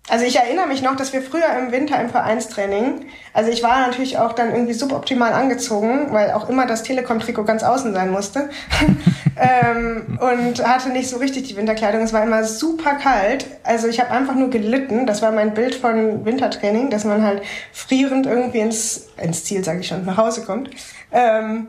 also 0.09 0.25
ich 0.25 0.35
erinnere 0.35 0.67
mich 0.67 0.81
noch, 0.81 0.95
dass 0.95 1.13
wir 1.13 1.21
früher 1.21 1.45
im 1.59 1.71
Winter 1.71 2.01
im 2.01 2.09
Vereinstraining, 2.09 3.05
also 3.33 3.51
ich 3.51 3.61
war 3.61 3.87
natürlich 3.87 4.17
auch 4.17 4.33
dann 4.33 4.51
irgendwie 4.51 4.73
suboptimal 4.73 5.31
angezogen, 5.31 6.11
weil 6.11 6.31
auch 6.31 6.49
immer 6.49 6.65
das 6.65 6.81
Telekom-Trikot 6.83 7.43
ganz 7.43 7.63
außen 7.63 7.93
sein 7.93 8.09
musste 8.09 8.49
ähm, 9.37 10.17
und 10.19 10.67
hatte 10.67 10.89
nicht 10.89 11.07
so 11.07 11.17
richtig 11.17 11.47
die 11.47 11.55
Winterkleidung. 11.55 12.01
Es 12.01 12.13
war 12.13 12.23
immer 12.23 12.43
super 12.43 12.95
kalt. 12.95 13.45
Also 13.63 13.87
ich 13.87 13.99
habe 13.99 14.09
einfach 14.09 14.35
nur 14.35 14.49
gelitten. 14.49 15.05
Das 15.05 15.21
war 15.21 15.31
mein 15.31 15.53
Bild 15.53 15.75
von 15.75 16.25
Wintertraining, 16.25 16.89
dass 16.89 17.05
man 17.05 17.23
halt 17.23 17.43
frierend 17.71 18.25
irgendwie 18.25 18.59
ins, 18.59 19.07
ins 19.21 19.45
Ziel, 19.45 19.63
sage 19.63 19.81
ich 19.81 19.87
schon, 19.87 20.03
nach 20.03 20.17
Hause 20.17 20.41
kommt. 20.43 20.71
Ähm, 21.11 21.67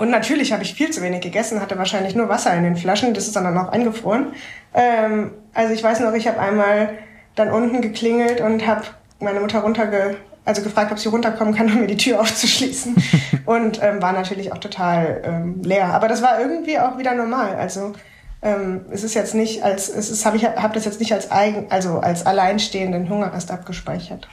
und 0.00 0.08
natürlich 0.08 0.50
habe 0.54 0.62
ich 0.62 0.72
viel 0.72 0.90
zu 0.90 1.02
wenig 1.02 1.20
gegessen, 1.20 1.60
hatte 1.60 1.76
wahrscheinlich 1.76 2.14
nur 2.14 2.30
Wasser 2.30 2.54
in 2.54 2.64
den 2.64 2.74
Flaschen, 2.74 3.12
das 3.12 3.26
ist 3.26 3.36
dann 3.36 3.54
auch 3.58 3.68
eingefroren. 3.68 4.28
Ähm, 4.72 5.32
also 5.52 5.74
ich 5.74 5.82
weiß 5.84 6.00
noch, 6.00 6.14
ich 6.14 6.26
habe 6.26 6.40
einmal 6.40 6.94
dann 7.34 7.50
unten 7.50 7.82
geklingelt 7.82 8.40
und 8.40 8.66
habe 8.66 8.84
meine 9.18 9.40
Mutter 9.40 9.58
runterge 9.58 10.16
also 10.46 10.62
gefragt, 10.62 10.90
ob 10.90 10.98
sie 10.98 11.10
runterkommen 11.10 11.54
kann, 11.54 11.66
um 11.70 11.80
mir 11.80 11.86
die 11.86 11.98
Tür 11.98 12.18
aufzuschließen. 12.18 12.96
und 13.44 13.82
ähm, 13.82 14.00
war 14.00 14.14
natürlich 14.14 14.54
auch 14.54 14.56
total 14.56 15.20
ähm, 15.22 15.62
leer. 15.62 15.92
Aber 15.92 16.08
das 16.08 16.22
war 16.22 16.40
irgendwie 16.40 16.78
auch 16.78 16.96
wieder 16.96 17.14
normal. 17.14 17.56
Also 17.56 17.92
ähm, 18.40 18.86
es 18.90 19.04
ist 19.04 19.12
jetzt 19.12 19.34
nicht 19.34 19.62
als, 19.64 19.90
es 19.90 20.08
ist, 20.08 20.24
habe 20.24 20.38
ich 20.38 20.46
habe 20.46 20.72
das 20.72 20.86
jetzt 20.86 21.00
nicht 21.00 21.12
als 21.12 21.30
eigen, 21.30 21.66
also 21.70 21.98
als 21.98 22.24
alleinstehenden 22.24 23.10
Hungerast 23.10 23.50
abgespeichert. 23.50 24.28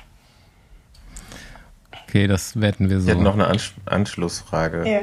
Okay, 2.07 2.25
das 2.27 2.57
wetten 2.61 2.89
wir 2.89 3.01
so. 3.01 3.09
Ich 3.09 3.15
hätte 3.15 3.21
noch 3.21 3.33
eine 3.33 3.47
Ansch 3.47 3.73
Anschlussfrage. 3.85 4.89
Ja. 4.89 5.01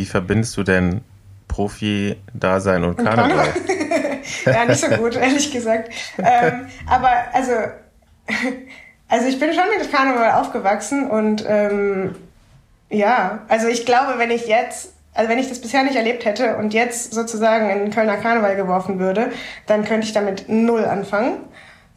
Wie 0.00 0.06
verbindest 0.06 0.56
du 0.56 0.62
denn 0.62 1.02
Profi-Dasein 1.46 2.84
und 2.84 2.96
Karneval? 2.96 3.48
ja, 4.46 4.64
nicht 4.64 4.80
so 4.80 4.86
gut, 4.96 5.14
ehrlich 5.14 5.52
gesagt. 5.52 5.92
Ähm, 6.16 6.68
aber 6.86 7.10
also, 7.34 7.52
also 9.08 9.28
ich 9.28 9.38
bin 9.38 9.52
schon 9.52 9.64
mit 9.78 9.92
Karneval 9.92 10.40
aufgewachsen 10.40 11.10
und 11.10 11.44
ähm, 11.46 12.14
ja, 12.88 13.40
also 13.48 13.68
ich 13.68 13.84
glaube, 13.84 14.18
wenn 14.18 14.30
ich 14.30 14.46
jetzt 14.46 14.94
also 15.12 15.28
wenn 15.28 15.38
ich 15.38 15.50
das 15.50 15.60
bisher 15.60 15.82
nicht 15.82 15.96
erlebt 15.96 16.24
hätte 16.24 16.56
und 16.56 16.72
jetzt 16.72 17.12
sozusagen 17.12 17.68
in 17.68 17.80
den 17.80 17.90
Kölner 17.90 18.16
Karneval 18.16 18.56
geworfen 18.56 18.98
würde, 18.98 19.32
dann 19.66 19.84
könnte 19.84 20.06
ich 20.06 20.14
damit 20.14 20.48
null 20.48 20.86
anfangen. 20.86 21.40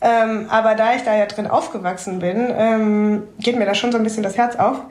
Ähm, 0.01 0.47
aber 0.49 0.75
da 0.75 0.93
ich 0.93 1.03
da 1.03 1.15
ja 1.15 1.25
drin 1.25 1.47
aufgewachsen 1.47 2.19
bin, 2.19 2.53
ähm, 2.53 3.23
geht 3.39 3.57
mir 3.57 3.65
da 3.65 3.73
schon 3.73 3.93
so 3.93 3.97
ein 3.97 4.03
bisschen 4.03 4.23
das 4.23 4.35
Herz 4.35 4.57
auf. 4.57 4.81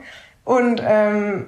Und 0.45 0.81
ähm, 0.83 1.45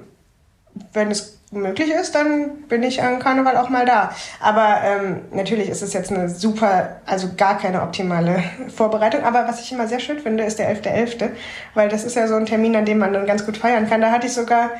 wenn 0.92 1.10
es 1.10 1.36
möglich 1.56 1.90
ist, 1.90 2.14
dann 2.14 2.62
bin 2.68 2.82
ich 2.82 3.02
an 3.02 3.18
Karneval 3.18 3.56
auch 3.56 3.68
mal 3.68 3.84
da. 3.84 4.10
Aber 4.40 4.78
ähm, 4.84 5.22
natürlich 5.32 5.68
ist 5.68 5.82
es 5.82 5.92
jetzt 5.92 6.12
eine 6.12 6.28
super, 6.28 7.00
also 7.06 7.28
gar 7.36 7.58
keine 7.58 7.82
optimale 7.82 8.42
Vorbereitung. 8.74 9.24
Aber 9.24 9.46
was 9.48 9.60
ich 9.60 9.72
immer 9.72 9.88
sehr 9.88 10.00
schön 10.00 10.18
finde, 10.18 10.44
ist 10.44 10.58
der 10.58 10.70
11.11., 10.74 11.18
.11., 11.18 11.30
weil 11.74 11.88
das 11.88 12.04
ist 12.04 12.16
ja 12.16 12.26
so 12.28 12.34
ein 12.36 12.46
Termin, 12.46 12.76
an 12.76 12.84
dem 12.84 12.98
man 12.98 13.12
dann 13.12 13.26
ganz 13.26 13.44
gut 13.44 13.56
feiern 13.56 13.88
kann. 13.88 14.00
Da 14.00 14.10
hatte 14.10 14.26
ich 14.26 14.32
sogar 14.32 14.70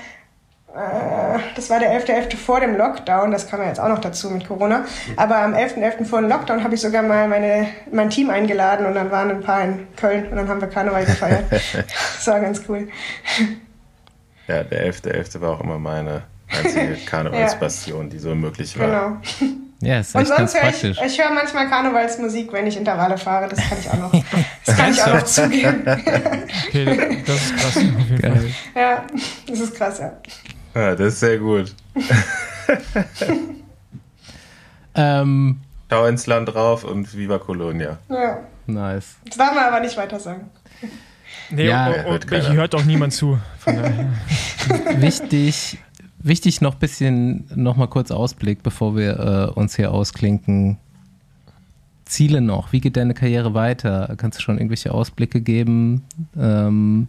äh, 0.77 1.39
das 1.55 1.71
war 1.71 1.81
der 1.81 1.91
11.11. 1.99 2.33
.11. 2.33 2.37
vor 2.37 2.61
dem 2.61 2.77
Lockdown, 2.77 3.31
das 3.31 3.49
kam 3.49 3.61
ja 3.61 3.69
jetzt 3.69 3.81
auch 3.81 3.89
noch 3.89 4.01
dazu 4.01 4.31
mit 4.31 4.47
Corona. 4.47 4.85
Aber 5.17 5.39
am 5.39 5.55
11.11. 5.55 6.01
.11. 6.01 6.05
vor 6.05 6.21
dem 6.21 6.29
Lockdown 6.29 6.63
habe 6.63 6.75
ich 6.75 6.81
sogar 6.83 7.03
mal 7.03 7.29
meine, 7.29 7.69
mein 7.91 8.11
Team 8.11 8.29
eingeladen 8.29 8.85
und 8.85 8.95
dann 8.95 9.11
waren 9.11 9.31
ein 9.31 9.41
paar 9.41 9.65
in 9.65 9.89
Köln 9.97 10.29
und 10.29 10.37
dann 10.37 10.49
haben 10.49 10.61
wir 10.61 10.69
Karneval 10.69 11.07
gefeiert. 11.07 11.45
das 11.51 12.27
war 12.27 12.41
ganz 12.41 12.61
cool. 12.69 12.89
Ja, 14.49 14.63
der 14.65 14.93
11.11. 14.93 15.37
.11. 15.37 15.41
war 15.41 15.53
auch 15.53 15.61
immer 15.61 15.79
meine 15.79 16.23
einzige 16.49 16.97
Karnevalspassion, 17.07 18.05
ja. 18.05 18.11
die 18.11 18.19
so 18.19 18.35
möglich 18.35 18.79
war. 18.79 19.21
Genau. 19.41 19.57
Ja, 19.81 20.01
ist 20.01 20.15
und 20.15 20.27
sonst 20.27 20.55
höre 20.55 20.71
ich, 20.71 20.85
ich 20.85 21.23
höre 21.23 21.33
manchmal 21.33 21.69
Karnevalsmusik, 21.69 22.51
wenn 22.53 22.67
ich 22.67 22.79
Intervalle 22.79 23.19
fahre. 23.19 23.49
Das 23.49 23.59
kann 23.59 23.79
ich 23.79 23.91
auch 23.91 23.99
noch, 23.99 24.13
das 24.65 24.77
kann 24.77 24.93
ich 24.93 25.03
auch 25.03 25.15
noch 25.15 25.25
zugeben. 25.25 25.83
okay, 26.69 27.23
das 27.27 27.37
ist 27.37 27.57
krass. 27.57 27.85
Ja, 28.75 29.05
das 29.47 29.61
ist 29.61 29.75
krass, 29.75 29.99
ja. 29.99 30.13
Ja, 30.75 30.95
das 30.95 31.15
ist 31.15 31.21
sehr 31.21 31.39
gut. 31.39 31.75
ähm, 34.95 35.61
Schau 35.91 36.07
ins 36.07 36.27
Land 36.27 36.55
drauf 36.55 36.85
und 36.85 37.15
Viva 37.15 37.39
Colonia. 37.39 37.99
Ja. 38.09 38.39
Nice. 38.67 39.17
Das 39.27 39.37
darf 39.37 39.55
man 39.55 39.65
aber 39.65 39.81
nicht 39.81 39.97
weiter 39.97 40.19
sagen. 40.19 40.51
Nee, 41.51 41.69
ja, 41.69 41.87
und, 41.87 42.07
und, 42.07 42.31
hört, 42.31 42.53
hört 42.53 42.75
auch 42.75 42.85
niemand 42.85 43.13
zu. 43.13 43.39
wichtig, 44.97 45.79
wichtig 46.27 46.61
noch 46.61 46.75
ein 46.75 46.79
bisschen, 46.79 47.45
noch 47.55 47.77
mal 47.77 47.87
kurz 47.87 48.11
Ausblick, 48.11 48.63
bevor 48.63 48.97
wir 48.97 49.53
äh, 49.55 49.59
uns 49.59 49.77
hier 49.77 49.93
ausklinken. 49.93 50.79
Ziele 52.05 52.41
noch, 52.41 52.73
wie 52.73 52.81
geht 52.81 52.97
deine 52.97 53.15
Karriere 53.15 53.55
weiter? 53.55 54.15
Kannst 54.17 54.39
du 54.39 54.43
schon 54.43 54.59
irgendwelche 54.59 54.93
Ausblicke 54.93 55.41
geben? 55.41 56.05
Ähm, 56.39 57.09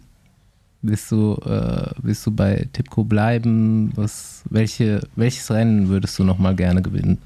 Willst 0.80 1.10
du, 1.10 1.34
äh, 1.44 1.90
willst 2.02 2.24
du 2.24 2.30
bei 2.30 2.68
Tipco 2.72 3.02
bleiben? 3.02 3.90
Was, 3.96 4.42
welche, 4.48 5.00
welches 5.16 5.50
Rennen 5.50 5.88
würdest 5.88 6.16
du 6.20 6.24
noch 6.24 6.38
mal 6.38 6.54
gerne 6.54 6.82
gewinnen? 6.82 7.20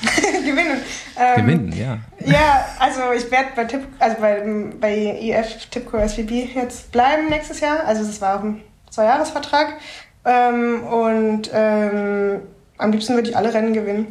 gewinnen. 0.22 0.80
Ähm, 1.18 1.46
gewinnen, 1.46 1.72
ja. 1.76 1.98
Ja, 2.24 2.64
also 2.78 3.00
ich 3.14 3.30
werde 3.30 3.48
bei 3.54 3.64
Tip, 3.64 3.82
also 3.98 4.16
bei, 4.18 4.42
bei 4.80 5.18
IF 5.20 5.66
Tipco 5.70 5.98
SVB 5.98 6.54
jetzt 6.54 6.90
bleiben 6.90 7.28
nächstes 7.28 7.60
Jahr. 7.60 7.84
Also 7.84 8.02
es 8.02 8.22
war 8.22 8.38
auch 8.38 8.44
ein 8.44 8.62
Zweijahresvertrag. 8.88 9.74
Ähm, 10.28 10.82
und 10.84 11.50
ähm, 11.54 12.40
am 12.76 12.92
liebsten 12.92 13.14
würde 13.14 13.30
ich 13.30 13.36
alle 13.36 13.52
Rennen 13.52 13.72
gewinnen. 13.72 14.06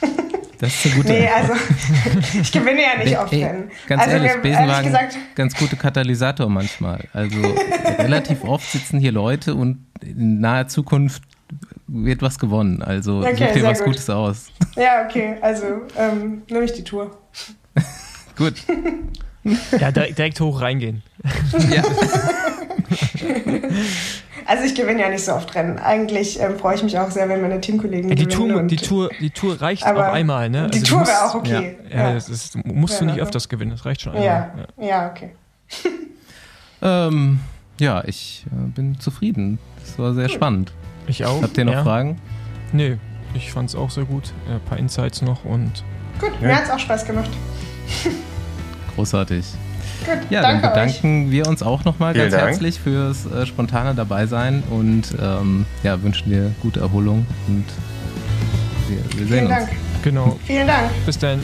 Das 0.58 0.72
ist 0.72 0.86
eine 0.86 0.94
gute 0.94 1.12
Nee, 1.12 1.28
also 1.28 1.52
ich 2.40 2.50
gewinne 2.50 2.80
ja 2.80 2.96
nicht 3.04 3.18
oft 3.18 3.30
Rennen. 3.30 3.70
Ganz 3.86 4.04
also, 4.04 4.16
ehrlich, 4.16 4.40
Besenwagen 4.40 4.86
gesagt, 4.86 5.18
ganz 5.34 5.54
gute 5.54 5.76
Katalysator 5.76 6.48
manchmal. 6.48 7.04
Also 7.12 7.36
relativ 7.98 8.42
oft 8.42 8.72
sitzen 8.72 8.98
hier 8.98 9.12
Leute 9.12 9.54
und 9.54 9.84
in 10.00 10.40
naher 10.40 10.66
Zukunft 10.66 11.22
wird 11.86 12.22
was 12.22 12.38
gewonnen. 12.38 12.82
Also 12.82 13.18
okay, 13.18 13.36
such 13.36 13.52
dir 13.52 13.64
was 13.64 13.78
gut. 13.80 13.88
Gutes 13.88 14.08
aus. 14.08 14.46
Ja, 14.76 15.04
okay. 15.04 15.36
Also 15.42 15.82
ähm, 15.98 16.40
nehme 16.48 16.64
ich 16.64 16.72
die 16.72 16.84
Tour. 16.84 17.18
gut. 18.38 18.54
Ja, 19.78 19.92
direkt, 19.92 20.16
direkt 20.16 20.40
hoch 20.40 20.62
reingehen. 20.62 21.02
ja. 21.70 21.82
Also 24.46 24.62
ich 24.64 24.74
gewinne 24.74 25.00
ja 25.00 25.08
nicht 25.08 25.24
so 25.24 25.32
oft 25.32 25.54
Rennen. 25.54 25.78
Eigentlich 25.78 26.40
ähm, 26.40 26.58
freue 26.58 26.76
ich 26.76 26.82
mich 26.82 26.96
auch 26.98 27.10
sehr, 27.10 27.28
wenn 27.28 27.42
meine 27.42 27.60
Teamkollegen 27.60 28.08
ja, 28.10 28.14
die 28.14 28.26
Tour, 28.26 28.62
die 28.62 28.76
Tour, 28.76 29.10
die 29.20 29.30
Tour 29.30 29.60
reicht 29.60 29.84
auch 29.84 29.96
einmal, 29.98 30.48
ne? 30.48 30.70
Die 30.70 30.78
also 30.78 30.98
Tour 30.98 31.06
wäre 31.06 31.24
auch 31.24 31.34
okay. 31.34 31.76
Ja, 31.90 31.96
ja, 31.96 32.08
ja. 32.08 32.14
Das 32.14 32.28
ist, 32.28 32.56
musst 32.64 32.94
ja, 32.94 33.00
du 33.00 33.06
nicht 33.06 33.20
öfters 33.20 33.48
gewinnen, 33.48 33.72
das 33.72 33.84
reicht 33.84 34.02
schon 34.02 34.12
einmal. 34.12 34.66
Ja, 34.78 34.86
ja. 34.86 35.10
okay. 35.10 35.30
ähm, 36.82 37.40
ja, 37.80 38.04
ich 38.06 38.46
äh, 38.46 38.68
bin 38.68 39.00
zufrieden. 39.00 39.58
Das 39.80 39.98
war 39.98 40.14
sehr 40.14 40.28
spannend. 40.28 40.72
Ich 41.08 41.24
auch. 41.24 41.42
Habt 41.42 41.58
ihr 41.58 41.64
noch 41.64 41.82
Fragen? 41.82 42.20
Nee, 42.72 42.98
ich 43.34 43.52
fand 43.52 43.68
es 43.70 43.74
auch 43.74 43.90
sehr 43.90 44.04
gut. 44.04 44.32
Ein 44.48 44.60
paar 44.60 44.78
Insights 44.78 45.22
noch 45.22 45.44
und. 45.44 45.84
Gut, 46.20 46.40
mir 46.40 46.54
hat 46.54 46.64
es 46.64 46.70
auch 46.70 46.78
Spaß 46.78 47.04
gemacht. 47.04 47.30
Großartig. 48.94 49.44
Gut, 50.06 50.30
ja, 50.30 50.42
dann 50.42 50.62
bedanken 50.62 51.26
euch. 51.26 51.32
wir 51.32 51.46
uns 51.48 51.62
auch 51.62 51.84
nochmal 51.84 52.14
ganz 52.14 52.32
Dank. 52.32 52.48
herzlich 52.48 52.80
fürs 52.80 53.26
äh, 53.26 53.44
spontane 53.44 53.94
Dabeisein 53.94 54.62
und 54.70 55.04
ähm, 55.20 55.66
ja, 55.82 56.00
wünschen 56.02 56.30
dir 56.30 56.52
gute 56.62 56.80
Erholung 56.80 57.26
und 57.48 57.64
wir, 58.88 58.98
wir 59.18 59.26
sehen 59.26 59.28
Vielen 59.28 59.46
uns. 59.46 59.54
Dank. 59.56 59.68
Genau. 60.04 60.38
Vielen 60.46 60.66
Dank. 60.66 60.90
Bis 61.04 61.18
dann. 61.18 61.40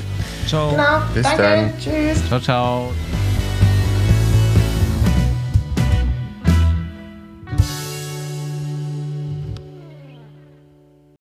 Ciao. 0.47 0.70
Genau. 0.70 1.02
Bis 1.14 1.22
Danke. 1.24 1.43
dann. 1.43 1.72
Tschüss. 1.78 2.28
Ciao, 2.28 2.40
ciao. 2.40 2.93